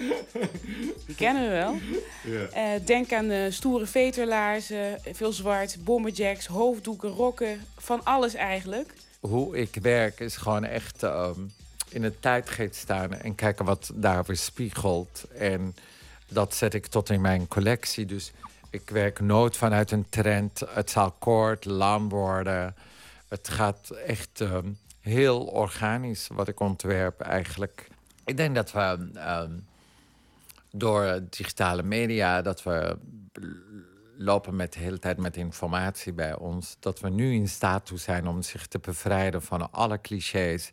Die 1.07 1.15
kennen 1.17 1.43
we 1.43 1.49
wel. 1.49 1.75
Ja. 2.25 2.47
Eh, 2.75 2.87
denk 2.87 3.13
aan 3.13 3.29
de 3.29 3.51
stoere 3.51 3.87
veterlaarzen, 3.87 4.99
veel 5.13 5.33
zwart, 5.33 5.77
bomberjacks, 5.85 6.47
hoofddoeken, 6.47 7.09
rokken. 7.11 7.61
Van 7.79 8.05
alles 8.05 8.35
eigenlijk. 8.35 8.93
Hoe 9.21 9.57
ik 9.59 9.79
werk 9.83 10.21
is 10.21 10.37
gewoon 10.37 10.65
echt 10.65 11.03
ehm, 11.03 11.41
in 11.89 12.03
de 12.03 12.19
tijdgeest 12.21 12.75
staan 12.75 13.13
en 13.15 13.35
kijken 13.35 13.65
wat 13.65 13.91
daar 13.95 14.25
weerspiegelt. 14.27 15.25
En 15.39 15.75
dat 16.29 16.55
zet 16.55 16.75
ik 16.75 16.87
tot 16.87 17.11
in 17.11 17.21
mijn 17.21 17.49
collectie. 17.49 18.07
Dus 18.07 18.33
ik 18.71 18.91
werk 18.91 19.21
nooit 19.21 19.57
vanuit 19.57 19.91
een 19.91 20.07
trend. 20.09 20.63
Het 20.69 20.91
zal 20.91 21.11
kort, 21.19 21.65
lang 21.65 22.11
worden. 22.11 22.75
Het 23.33 23.49
gaat 23.49 23.91
echt 23.91 24.41
ehm, 24.41 24.73
heel 25.01 25.45
organisch 25.45 26.29
wat 26.33 26.49
ik 26.49 26.61
ontwerp 26.61 27.21
eigenlijk. 27.21 27.89
Ik 28.25 28.37
denk 28.37 28.55
dat 28.55 28.73
we 28.73 29.11
ehm, 29.15 29.59
door 30.71 31.21
digitale 31.31 31.83
media, 31.83 32.43
dat 32.43 32.63
we 32.63 32.97
lopen 34.17 34.57
met 34.57 34.73
de 34.73 34.79
hele 34.79 34.99
tijd 34.99 35.19
met 35.19 35.37
informatie 35.37 36.13
bij 36.13 36.37
ons. 36.37 36.77
Dat 36.81 37.01
we 37.01 37.09
nu 37.09 37.35
in 37.35 37.49
staat 37.49 37.87
toe 37.87 37.99
zijn 37.99 38.27
om 38.27 38.43
zich 38.43 38.67
te 38.67 38.79
bevrijden 38.79 39.43
van 39.43 39.73
alle 39.73 40.01
clichés. 40.01 40.73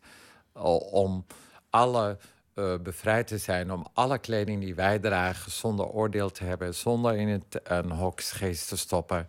Om 0.91 1.25
alle 1.69 2.17
eh, 2.53 2.77
bevrijd 2.83 3.27
te 3.27 3.37
zijn, 3.37 3.71
om 3.71 3.87
alle 3.93 4.17
kleding 4.17 4.61
die 4.61 4.75
wij 4.75 4.99
dragen 4.99 5.51
zonder 5.51 5.85
oordeel 5.85 6.29
te 6.31 6.43
hebben, 6.43 6.75
zonder 6.75 7.15
in 7.15 7.27
het, 7.27 7.59
een 7.63 7.91
hoksgeest 7.91 8.67
te 8.67 8.77
stoppen. 8.77 9.27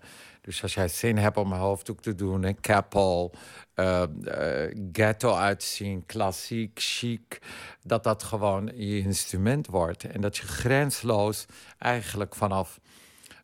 Dus 0.51 0.63
als 0.63 0.75
jij 0.75 0.89
zin 0.89 1.19
hebt 1.19 1.37
om 1.37 1.53
een 1.53 1.59
hoofddoek 1.59 2.01
te 2.01 2.15
doen, 2.15 2.43
een 2.43 2.61
keppel, 2.61 3.33
eh, 3.75 4.03
eh, 4.03 4.77
ghetto 4.93 5.35
uitzien, 5.35 6.07
klassiek, 6.07 6.71
chic, 6.75 7.39
dat 7.83 8.05
dat 8.05 8.23
gewoon 8.23 8.67
je 8.75 8.99
instrument 8.99 9.67
wordt. 9.67 10.05
En 10.05 10.21
dat 10.21 10.37
je 10.37 10.47
grensloos 10.47 11.47
eigenlijk 11.79 12.35
vanaf 12.35 12.81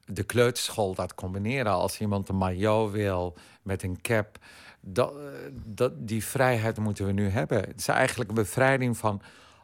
de 0.04 0.22
kleuterschool 0.22 0.94
dat 0.94 1.14
combineren. 1.14 1.72
Als 1.72 2.00
iemand 2.00 2.28
een 2.28 2.36
maillot 2.36 2.90
wil 2.90 3.36
met 3.62 3.82
een 3.82 4.00
cap. 4.00 4.38
Dat, 4.80 5.14
dat, 5.64 5.92
die 6.08 6.24
vrijheid 6.24 6.78
moeten 6.78 7.06
we 7.06 7.12
nu 7.12 7.28
hebben. 7.28 7.58
Het 7.58 7.78
is 7.78 7.88
eigenlijk 7.88 8.28
een 8.28 8.36
bevrijding 8.36 8.96
van 8.96 9.22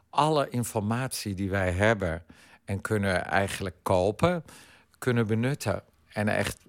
alle 0.09 0.49
informatie 0.49 1.35
die 1.35 1.49
wij 1.49 1.71
hebben. 1.71 2.23
En 2.65 2.81
kunnen 2.81 3.25
eigenlijk 3.25 3.75
kopen, 3.81 4.43
kunnen 4.97 5.27
benutten. 5.27 5.83
En 6.13 6.27
echt, 6.27 6.65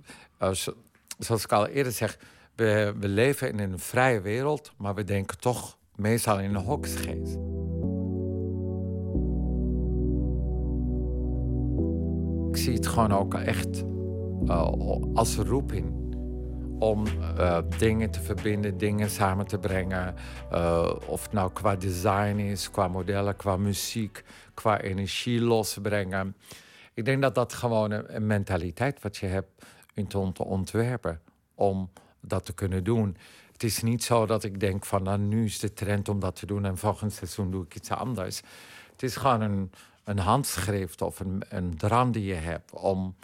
zoals 1.19 1.45
ik 1.45 1.53
al 1.53 1.67
eerder 1.67 1.93
zeg, 1.93 2.19
we, 2.55 2.95
we 2.99 3.09
leven 3.09 3.51
in 3.53 3.59
een 3.59 3.79
vrije 3.79 4.21
wereld, 4.21 4.73
maar 4.77 4.95
we 4.95 5.05
denken 5.05 5.39
toch 5.39 5.79
meestal 5.97 6.41
in 6.41 6.55
een 6.55 6.63
hoksgeest. 6.63 7.37
Ik 12.51 12.61
zie 12.61 12.75
het 12.75 12.87
gewoon 12.87 13.13
ook 13.13 13.35
echt 13.35 13.85
eh, 14.47 14.73
als 15.15 15.37
roeping 15.37 16.03
om 16.79 17.07
eh, 17.07 17.59
dingen 17.79 18.11
te 18.11 18.21
verbinden, 18.21 18.79
dingen 18.79 19.11
samen 19.11 19.47
te 19.47 19.59
brengen. 19.59 20.15
Eh, 20.51 20.93
of 21.07 21.23
het 21.23 21.33
nou 21.33 21.53
qua 21.53 21.77
design 21.77 22.39
is, 22.39 22.71
qua 22.71 22.89
modellen, 22.89 23.37
qua 23.37 23.57
muziek, 23.57 24.25
qua 24.55 24.81
energie 24.81 25.41
losbrengen. 25.41 26.37
Ik 26.95 27.05
denk 27.05 27.23
dat 27.23 27.35
dat 27.35 27.53
gewoon 27.53 27.91
een 27.91 28.27
mentaliteit 28.27 29.03
wat 29.03 29.17
je 29.17 29.27
hebt 29.27 29.65
in 29.95 30.07
te 30.07 30.19
ont- 30.19 30.39
ontwerpen 30.39 31.21
om 31.55 31.91
dat 32.21 32.45
te 32.45 32.53
kunnen 32.53 32.85
doen. 32.85 33.17
Het 33.53 33.63
is 33.63 33.83
niet 33.83 34.05
zo 34.05 34.27
dat 34.27 34.45
ik 34.45 34.61
denk 34.61 34.85
van 34.85 35.03
nou, 35.03 35.19
nu 35.19 35.45
is 35.45 35.59
de 35.59 35.73
trend 35.73 36.09
om 36.09 36.21
dat 36.21 36.37
te 36.37 36.47
doen 36.47 36.65
en 36.65 36.79
volgend 36.79 37.13
seizoen 37.13 37.51
doe 37.51 37.65
ik 37.65 37.75
iets 37.75 37.91
anders. 37.91 38.43
Het 38.93 39.03
is 39.03 39.17
gewoon 39.17 39.41
een, 39.41 39.73
een 40.05 40.19
handschrift 40.19 41.03
of 41.03 41.21
een, 41.21 41.43
een 41.49 41.77
drang 41.77 42.13
die 42.13 42.25
je 42.25 42.35
hebt 42.35 42.73
om 42.73 43.15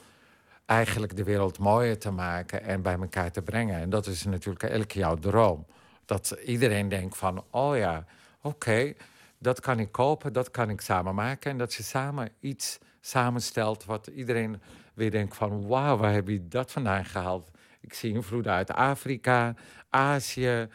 eigenlijk 0.66 1.16
de 1.16 1.24
wereld 1.24 1.58
mooier 1.58 1.98
te 1.98 2.10
maken 2.10 2.62
en 2.62 2.82
bij 2.82 2.98
elkaar 2.98 3.30
te 3.30 3.42
brengen. 3.42 3.80
En 3.80 3.90
dat 3.90 4.06
is 4.06 4.24
natuurlijk 4.24 4.64
elke 4.64 4.98
jouw 4.98 5.16
droom. 5.16 5.66
Dat 6.04 6.36
iedereen 6.44 6.88
denkt 6.88 7.16
van, 7.16 7.44
oh 7.50 7.76
ja, 7.76 8.04
oké, 8.42 8.94
dat 9.38 9.60
kan 9.60 9.78
ik 9.78 9.92
kopen, 9.92 10.32
dat 10.32 10.50
kan 10.50 10.70
ik 10.70 10.80
samen 10.80 11.14
maken. 11.14 11.50
En 11.50 11.58
dat 11.58 11.74
je 11.74 11.82
samen 11.82 12.30
iets 12.40 12.78
samenstelt 13.00 13.84
wat 13.84 14.06
iedereen 14.06 14.60
weer 15.00 15.10
denkt 15.10 15.36
van, 15.36 15.66
wauw, 15.66 15.96
waar 15.96 16.12
heb 16.12 16.28
je 16.28 16.48
dat 16.48 16.72
vandaan 16.72 17.04
gehaald? 17.04 17.50
Ik 17.80 17.94
zie 17.94 18.12
invloeden 18.12 18.52
uit 18.52 18.72
Afrika, 18.72 19.54
Azië, 19.90 20.68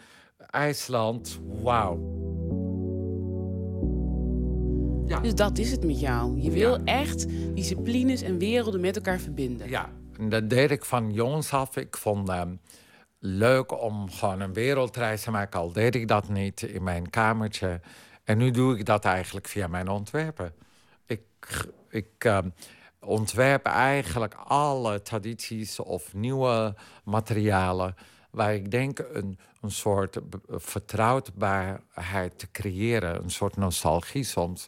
IJsland, 0.50 1.40
wauw. 1.62 2.24
Dus 5.22 5.36
dat 5.36 5.58
is 5.58 5.72
het 5.72 5.84
met 5.84 6.00
jou. 6.00 6.40
Je 6.40 6.52
wil 6.52 6.84
echt 6.84 7.28
disciplines 7.56 8.22
en 8.22 8.38
werelden 8.38 8.82
met 8.82 8.96
elkaar 8.96 9.20
verbinden. 9.20 9.70
Ja, 9.70 9.90
en 10.18 10.30
dat 10.30 10.50
deed 10.50 10.72
ik 10.72 10.86
van 10.86 11.14
jongens 11.14 11.52
af. 11.52 11.78
Ik 11.78 11.98
vond 11.98 12.28
het 12.28 12.48
leuk 13.20 13.82
om 13.82 14.12
gewoon 14.12 14.40
een 14.40 14.54
wereldreis 14.54 15.22
te 15.22 15.32
maken. 15.32 15.60
Al 15.60 15.72
deed 15.72 15.96
ik 15.96 16.08
dat 16.08 16.30
niet 16.30 16.62
in 16.62 16.84
mijn 16.84 17.10
kamertje. 17.10 17.82
En 18.24 18.38
nu 18.38 18.52
doe 18.52 18.78
ik 18.78 18.86
dat 18.86 19.06
eigenlijk 19.06 19.48
via 19.48 19.68
mijn 19.68 19.88
ontwerpen. 19.88 20.54
Ik, 21.06 21.22
ik 21.90 22.10
ehm, 22.18 22.50
ontwerp 23.06 23.66
eigenlijk 23.66 24.34
alle 24.34 25.02
tradities 25.02 25.80
of 25.80 26.14
nieuwe 26.14 26.76
materialen... 27.04 27.96
waar 28.30 28.54
ik 28.54 28.72
denk 28.72 29.00
een, 29.12 29.40
een 29.62 29.72
soort 29.72 30.20
vertrouwbaarheid 30.48 32.40
te 32.40 32.52
creëren. 32.52 33.24
Een 33.24 33.32
soort 33.32 33.58
nostalgie 33.58 34.24
soms. 34.24 34.68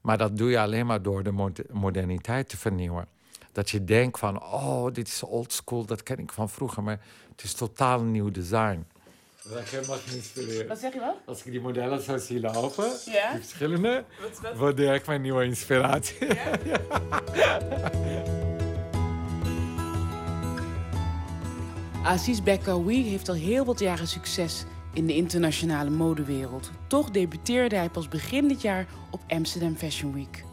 Maar 0.00 0.18
dat 0.18 0.36
doe 0.36 0.50
je 0.50 0.60
alleen 0.60 0.86
maar 0.86 1.02
door 1.02 1.22
de 1.22 1.32
mod- 1.32 1.72
moderniteit 1.72 2.48
te 2.48 2.56
vernieuwen. 2.56 3.06
Dat 3.52 3.70
je 3.70 3.84
denkt 3.84 4.18
van, 4.18 4.42
oh, 4.42 4.92
dit 4.92 5.06
is 5.06 5.22
old 5.22 5.52
school, 5.52 5.84
dat 5.84 6.02
ken 6.02 6.18
ik 6.18 6.32
van 6.32 6.48
vroeger. 6.48 6.82
Maar 6.82 7.00
het 7.30 7.42
is 7.42 7.52
totaal 7.54 8.02
nieuw 8.02 8.30
design. 8.30 8.86
Dat 9.48 9.58
ik 9.60 9.68
helemaal 9.68 9.96
geïnspireerd. 10.06 10.68
Wat 10.68 10.78
zeg 10.78 10.92
je 10.92 10.98
wel? 10.98 11.20
Als 11.24 11.44
ik 11.44 11.52
die 11.52 11.60
modellen 11.60 12.02
zo 12.02 12.16
zie 12.18 12.40
lopen, 12.40 12.84
Ja? 13.06 13.30
die 13.32 13.40
verschillende, 13.40 14.04
waardeer 14.54 14.94
ik 14.94 15.06
mijn 15.06 15.20
nieuwe 15.20 15.44
inspiratie. 15.44 16.16
Aziz 22.04 22.40
Bekaoui 22.40 23.02
heeft 23.08 23.28
al 23.28 23.34
heel 23.34 23.64
wat 23.64 23.78
jaren 23.78 24.06
succes 24.08 24.64
in 24.92 25.06
de 25.06 25.14
internationale 25.14 25.90
modewereld. 25.90 26.70
Toch 26.86 27.10
debuteerde 27.10 27.76
hij 27.76 27.88
pas 27.90 28.08
begin 28.08 28.48
dit 28.48 28.62
jaar 28.62 28.86
op 29.10 29.20
Amsterdam 29.28 29.76
Fashion 29.76 30.12
Week. 30.14 30.44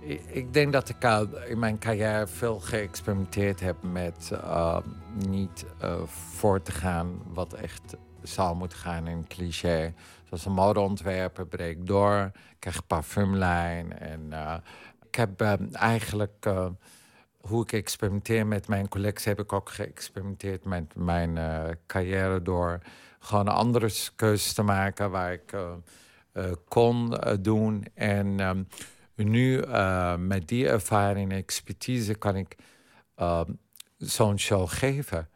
Ik- 0.00 0.22
Ik 0.30 0.52
denk 0.52 0.72
dat 0.72 0.88
ik 0.88 1.04
al 1.04 1.26
in 1.48 1.58
mijn 1.58 1.78
carrière 1.78 2.26
veel 2.26 2.58
geëxperimenteerd 2.60 3.60
heb 3.60 3.76
met 3.82 4.30
eh, 4.32 4.78
niet 5.28 5.64
eh, 5.80 5.94
voor 6.06 6.62
te 6.62 6.72
gaan 6.72 7.22
wat 7.32 7.52
echt 7.52 7.82
zou 8.22 8.56
moeten 8.56 8.78
gaan 8.78 9.06
in 9.06 9.26
cliché. 9.28 9.94
Zoals 10.24 10.44
een 10.44 10.52
modeontwerper 10.52 11.46
breekt 11.46 11.86
door, 11.86 12.30
krijg 12.58 12.86
parfumlijn. 12.86 13.98
En 13.98 14.32
eh, 14.32 14.54
ik 15.06 15.14
heb 15.14 15.40
eh, 15.40 15.52
eigenlijk 15.72 16.46
eh, 16.46 16.66
hoe 17.40 17.62
ik 17.62 17.72
experimenteer 17.72 18.46
met 18.46 18.68
mijn 18.68 18.88
collectie, 18.88 19.28
heb 19.28 19.40
ik 19.40 19.52
ook 19.52 19.68
geëxperimenteerd 19.68 20.64
met 20.64 20.94
mijn 20.94 21.38
eh, 21.38 21.64
carrière 21.86 22.42
door 22.42 22.80
gewoon 23.18 23.48
andere 23.48 23.90
keuzes 24.16 24.52
te 24.52 24.62
maken 24.62 25.10
waar 25.10 25.32
ik 25.32 25.54
kon 26.68 27.14
doen. 27.40 27.84
En 27.94 28.40
ehm, 28.40 28.62
nu 29.14 29.64
met 30.18 30.48
die 30.48 30.68
ervaring 30.68 31.30
en 31.30 31.36
expertise 31.36 32.14
kan 32.14 32.36
ik 32.36 32.56
eh, 33.20 33.40
zo'n 33.98 34.38
show 34.38 34.68
geven. 34.68 35.28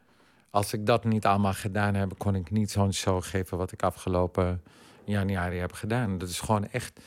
Als 0.54 0.72
ik 0.72 0.86
dat 0.86 1.04
niet 1.04 1.26
allemaal 1.26 1.52
gedaan 1.52 1.94
heb, 1.94 2.18
kon 2.18 2.34
ik 2.34 2.50
niet 2.50 2.70
zo'n 2.70 2.92
show 2.92 3.22
geven 3.22 3.58
wat 3.58 3.72
ik 3.72 3.82
afgelopen 3.82 4.62
januari 5.04 5.58
heb 5.58 5.72
gedaan. 5.72 6.18
Dat 6.18 6.28
is 6.28 6.40
gewoon 6.40 6.68
echt 6.68 7.00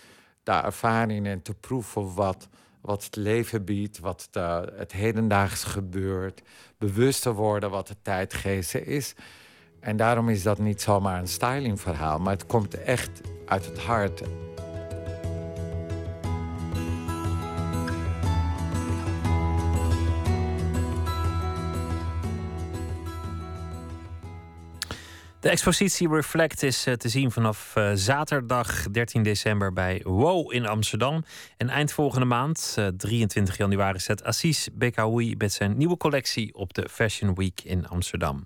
de 0.43 0.51
ervaring 0.51 1.27
en 1.27 1.41
te 1.41 1.53
proeven 1.53 2.13
wat, 2.13 2.47
wat 2.81 3.03
het 3.03 3.15
leven 3.15 3.65
biedt, 3.65 3.99
wat 3.99 4.29
het 4.75 4.91
hedendaags 4.91 5.63
gebeurt. 5.63 6.41
Bewust 6.77 7.21
te 7.21 7.33
worden 7.33 7.69
wat 7.69 7.87
de 7.87 7.95
tijdgeest 8.01 8.75
is. 8.75 9.13
En 9.79 9.97
daarom 9.97 10.29
is 10.29 10.43
dat 10.43 10.59
niet 10.59 10.81
zomaar 10.81 11.19
een 11.19 11.27
stylingverhaal, 11.27 12.19
maar 12.19 12.33
het 12.33 12.45
komt 12.45 12.73
echt 12.73 13.21
uit 13.45 13.65
het 13.65 13.79
hart. 13.79 14.21
De 25.39 25.49
expositie 25.49 26.09
Reflect 26.09 26.63
is 26.63 26.85
eh, 26.85 26.93
te 26.93 27.09
zien 27.09 27.31
vanaf 27.31 27.75
eh, 27.75 27.91
zaterdag 27.93 28.87
13 28.91 29.23
december 29.23 29.73
bij 29.73 30.01
WOW 30.03 30.53
in 30.53 30.67
Amsterdam. 30.67 31.23
En 31.57 31.69
eind 31.69 31.91
volgende 31.91 32.25
maand, 32.25 32.75
eh, 32.77 32.87
23 32.87 33.57
januari, 33.57 33.99
zet 33.99 34.23
Assis 34.23 34.67
Bekaoui 34.73 35.35
met 35.37 35.53
zijn 35.53 35.77
nieuwe 35.77 35.97
collectie 35.97 36.53
op 36.55 36.73
de 36.73 36.89
Fashion 36.89 37.35
Week 37.35 37.61
in 37.63 37.87
Amsterdam. 37.87 38.45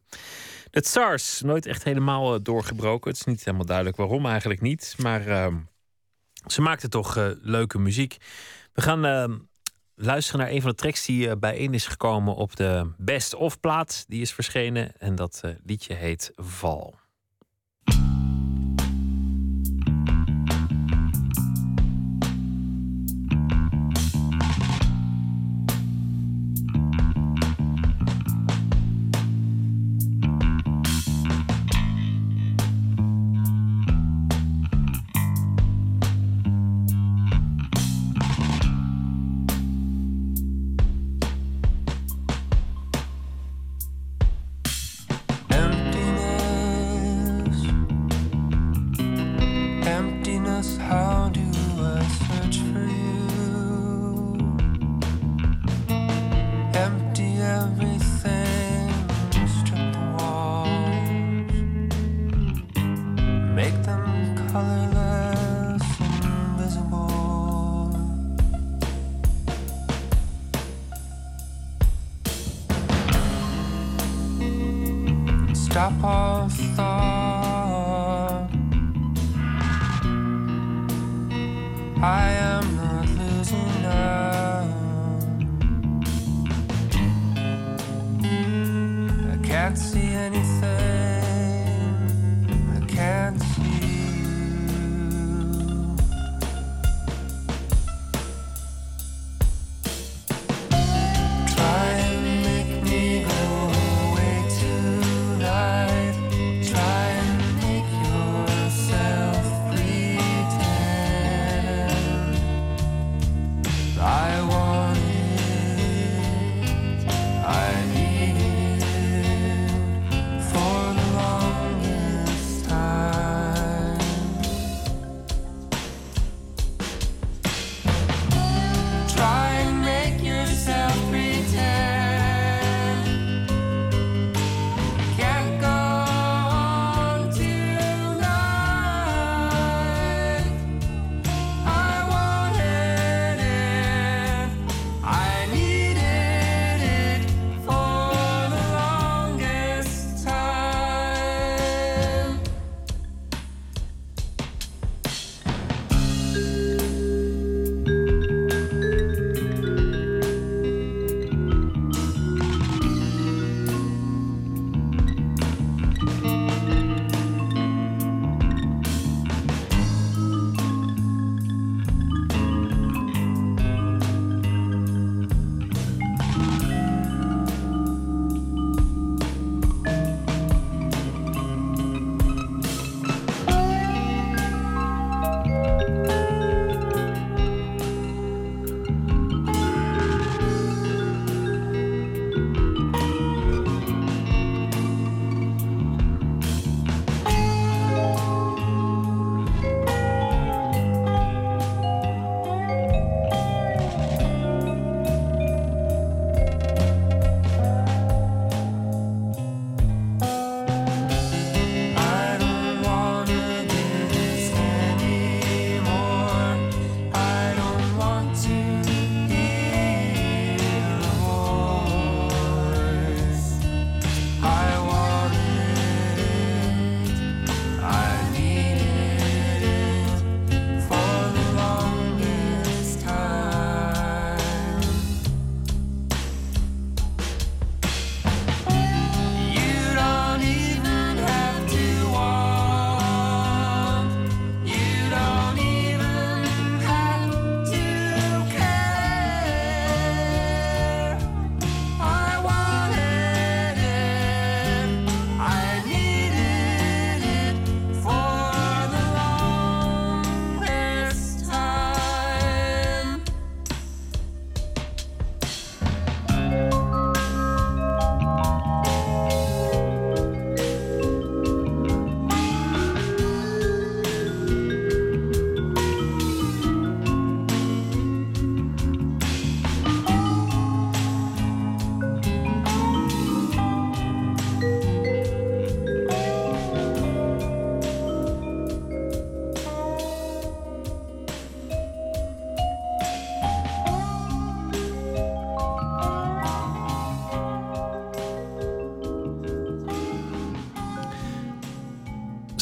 Het 0.72 0.88
SARS, 0.88 1.42
nooit 1.42 1.66
echt 1.66 1.84
helemaal 1.84 2.34
eh, 2.34 2.40
doorgebroken. 2.44 3.10
Het 3.12 3.20
is 3.20 3.26
niet 3.26 3.44
helemaal 3.44 3.66
duidelijk 3.66 3.98
waarom 3.98 4.26
eigenlijk 4.26 4.62
niet. 4.62 4.96
Maar 4.98 5.28
ehm, 5.28 5.58
ze 6.48 6.62
maakte 6.62 6.88
toch 6.88 7.18
eh, 7.18 7.30
leuke 7.42 7.80
muziek. 7.80 8.18
We 8.74 8.82
gaan 8.82 9.06
ehm, 9.06 9.38
luisteren 9.96 10.40
naar 10.42 10.50
een 10.50 10.62
van 10.62 10.70
de 10.70 10.76
tracks 10.76 11.06
die 11.06 11.30
eh, 11.30 11.38
bijeen 11.38 11.74
is 11.74 11.88
gekomen 11.88 12.36
op 12.36 12.56
de 12.56 12.92
Best 12.98 13.36
of 13.36 13.60
plaat. 13.60 14.06
Die 14.08 14.22
is 14.22 14.34
verschenen 14.34 15.00
en 15.00 15.16
dat 15.16 15.42
eh, 15.44 15.52
liedje 15.66 15.94
heet 15.94 16.32
Val. 16.36 17.01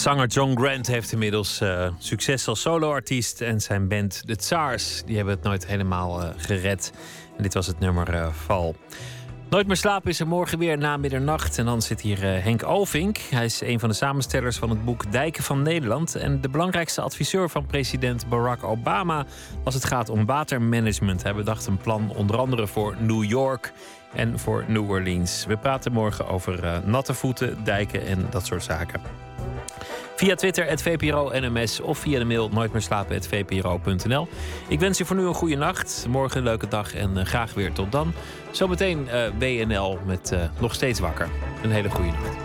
Zanger 0.10 0.28
John 0.28 0.58
Grant 0.58 0.88
heeft 0.88 1.12
inmiddels 1.12 1.62
eh, 1.62 1.88
succes 1.98 2.48
als 2.48 2.62
soloartiest. 2.62 3.42
En 3.42 3.62
zijn 3.62 3.88
band 3.88 4.22
The 4.26 4.36
Tsars, 4.36 5.04
die 5.06 5.16
hebben 5.16 5.34
het 5.34 5.44
nooit 5.44 5.68
helemaal 5.68 6.22
eh, 6.22 6.30
gered. 6.38 6.94
En 7.38 7.44
dit 7.44 7.54
was 7.54 7.68
het 7.68 7.80
nummer 7.80 8.14
eh, 8.14 8.28
Val. 8.34 8.76
Nooit 9.50 9.68
meer 9.68 9.76
slapen 9.76 10.10
is 10.10 10.20
er 10.20 10.28
morgen 10.28 10.60
weer 10.60 10.78
na 10.78 10.98
middernacht. 10.98 11.58
En 11.58 11.66
dan 11.66 11.82
zit 11.82 12.02
hier 12.02 12.22
Henk 12.22 12.62
Alvink. 12.62 13.18
Hij 13.18 13.46
is 13.46 13.62
een 13.62 13.80
van 13.80 13.90
de 13.90 13.96
samenstellers 13.96 14.58
van 14.58 14.70
het 14.70 14.86
boek 14.86 15.12
Dijken 15.12 15.44
van 15.44 15.62
Nederland. 15.62 16.16
En 16.16 16.42
de 16.42 16.50
belangrijkste 16.50 17.02
adviseur 17.02 17.50
van 17.50 17.66
president 17.66 18.30
Barack 18.30 18.64
Obama 18.64 19.26
als 19.64 19.74
het 19.74 19.86
gaat 19.86 20.10
om 20.10 20.26
watermanagement. 20.26 21.24
Hij 21.24 21.34
bedacht 21.34 21.66
een 21.66 21.78
plan 21.78 22.12
onder 22.16 22.38
andere 22.38 22.68
voor 22.68 22.96
New 23.00 23.24
York 23.24 23.74
en 24.14 24.40
voor 24.40 24.66
New 24.68 24.90
Orleans. 24.90 25.46
We 25.46 25.58
praten 25.58 25.92
morgen 25.92 26.28
over 26.28 26.82
natte 26.86 27.14
voeten, 27.14 27.64
dijken 27.64 28.06
en 28.06 28.28
dat 28.30 28.46
soort 28.46 28.64
zaken. 28.64 29.29
Via 30.20 30.36
Twitter, 30.36 30.66
het 30.66 30.82
VPRO 30.82 31.32
NMS 31.34 31.80
of 31.80 31.98
via 31.98 32.20
de 32.20 32.26
mail 32.26 32.50
nooitmeerslapen.vpro.nl. 32.50 34.28
Ik 34.68 34.80
wens 34.80 35.00
u 35.00 35.06
voor 35.06 35.16
nu 35.16 35.26
een 35.26 35.34
goede 35.34 35.56
nacht. 35.56 36.06
Morgen 36.10 36.38
een 36.38 36.44
leuke 36.44 36.68
dag 36.68 36.96
en 36.96 37.18
eh, 37.18 37.26
graag 37.26 37.54
weer 37.54 37.72
tot 37.72 37.92
dan. 37.92 38.14
Zometeen 38.52 39.10
eh 39.10 39.32
WNL 39.38 40.00
met 40.06 40.32
eh, 40.32 40.40
Nog 40.60 40.74
Steeds 40.74 41.00
Wakker. 41.00 41.30
Een 41.64 41.72
hele 41.72 41.90
goede 41.90 42.12
nacht. 42.12 42.38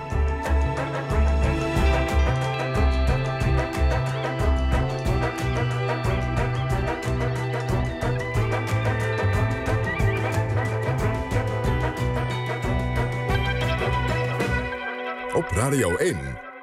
Radio 15.54 15.96
1, 15.96 16.16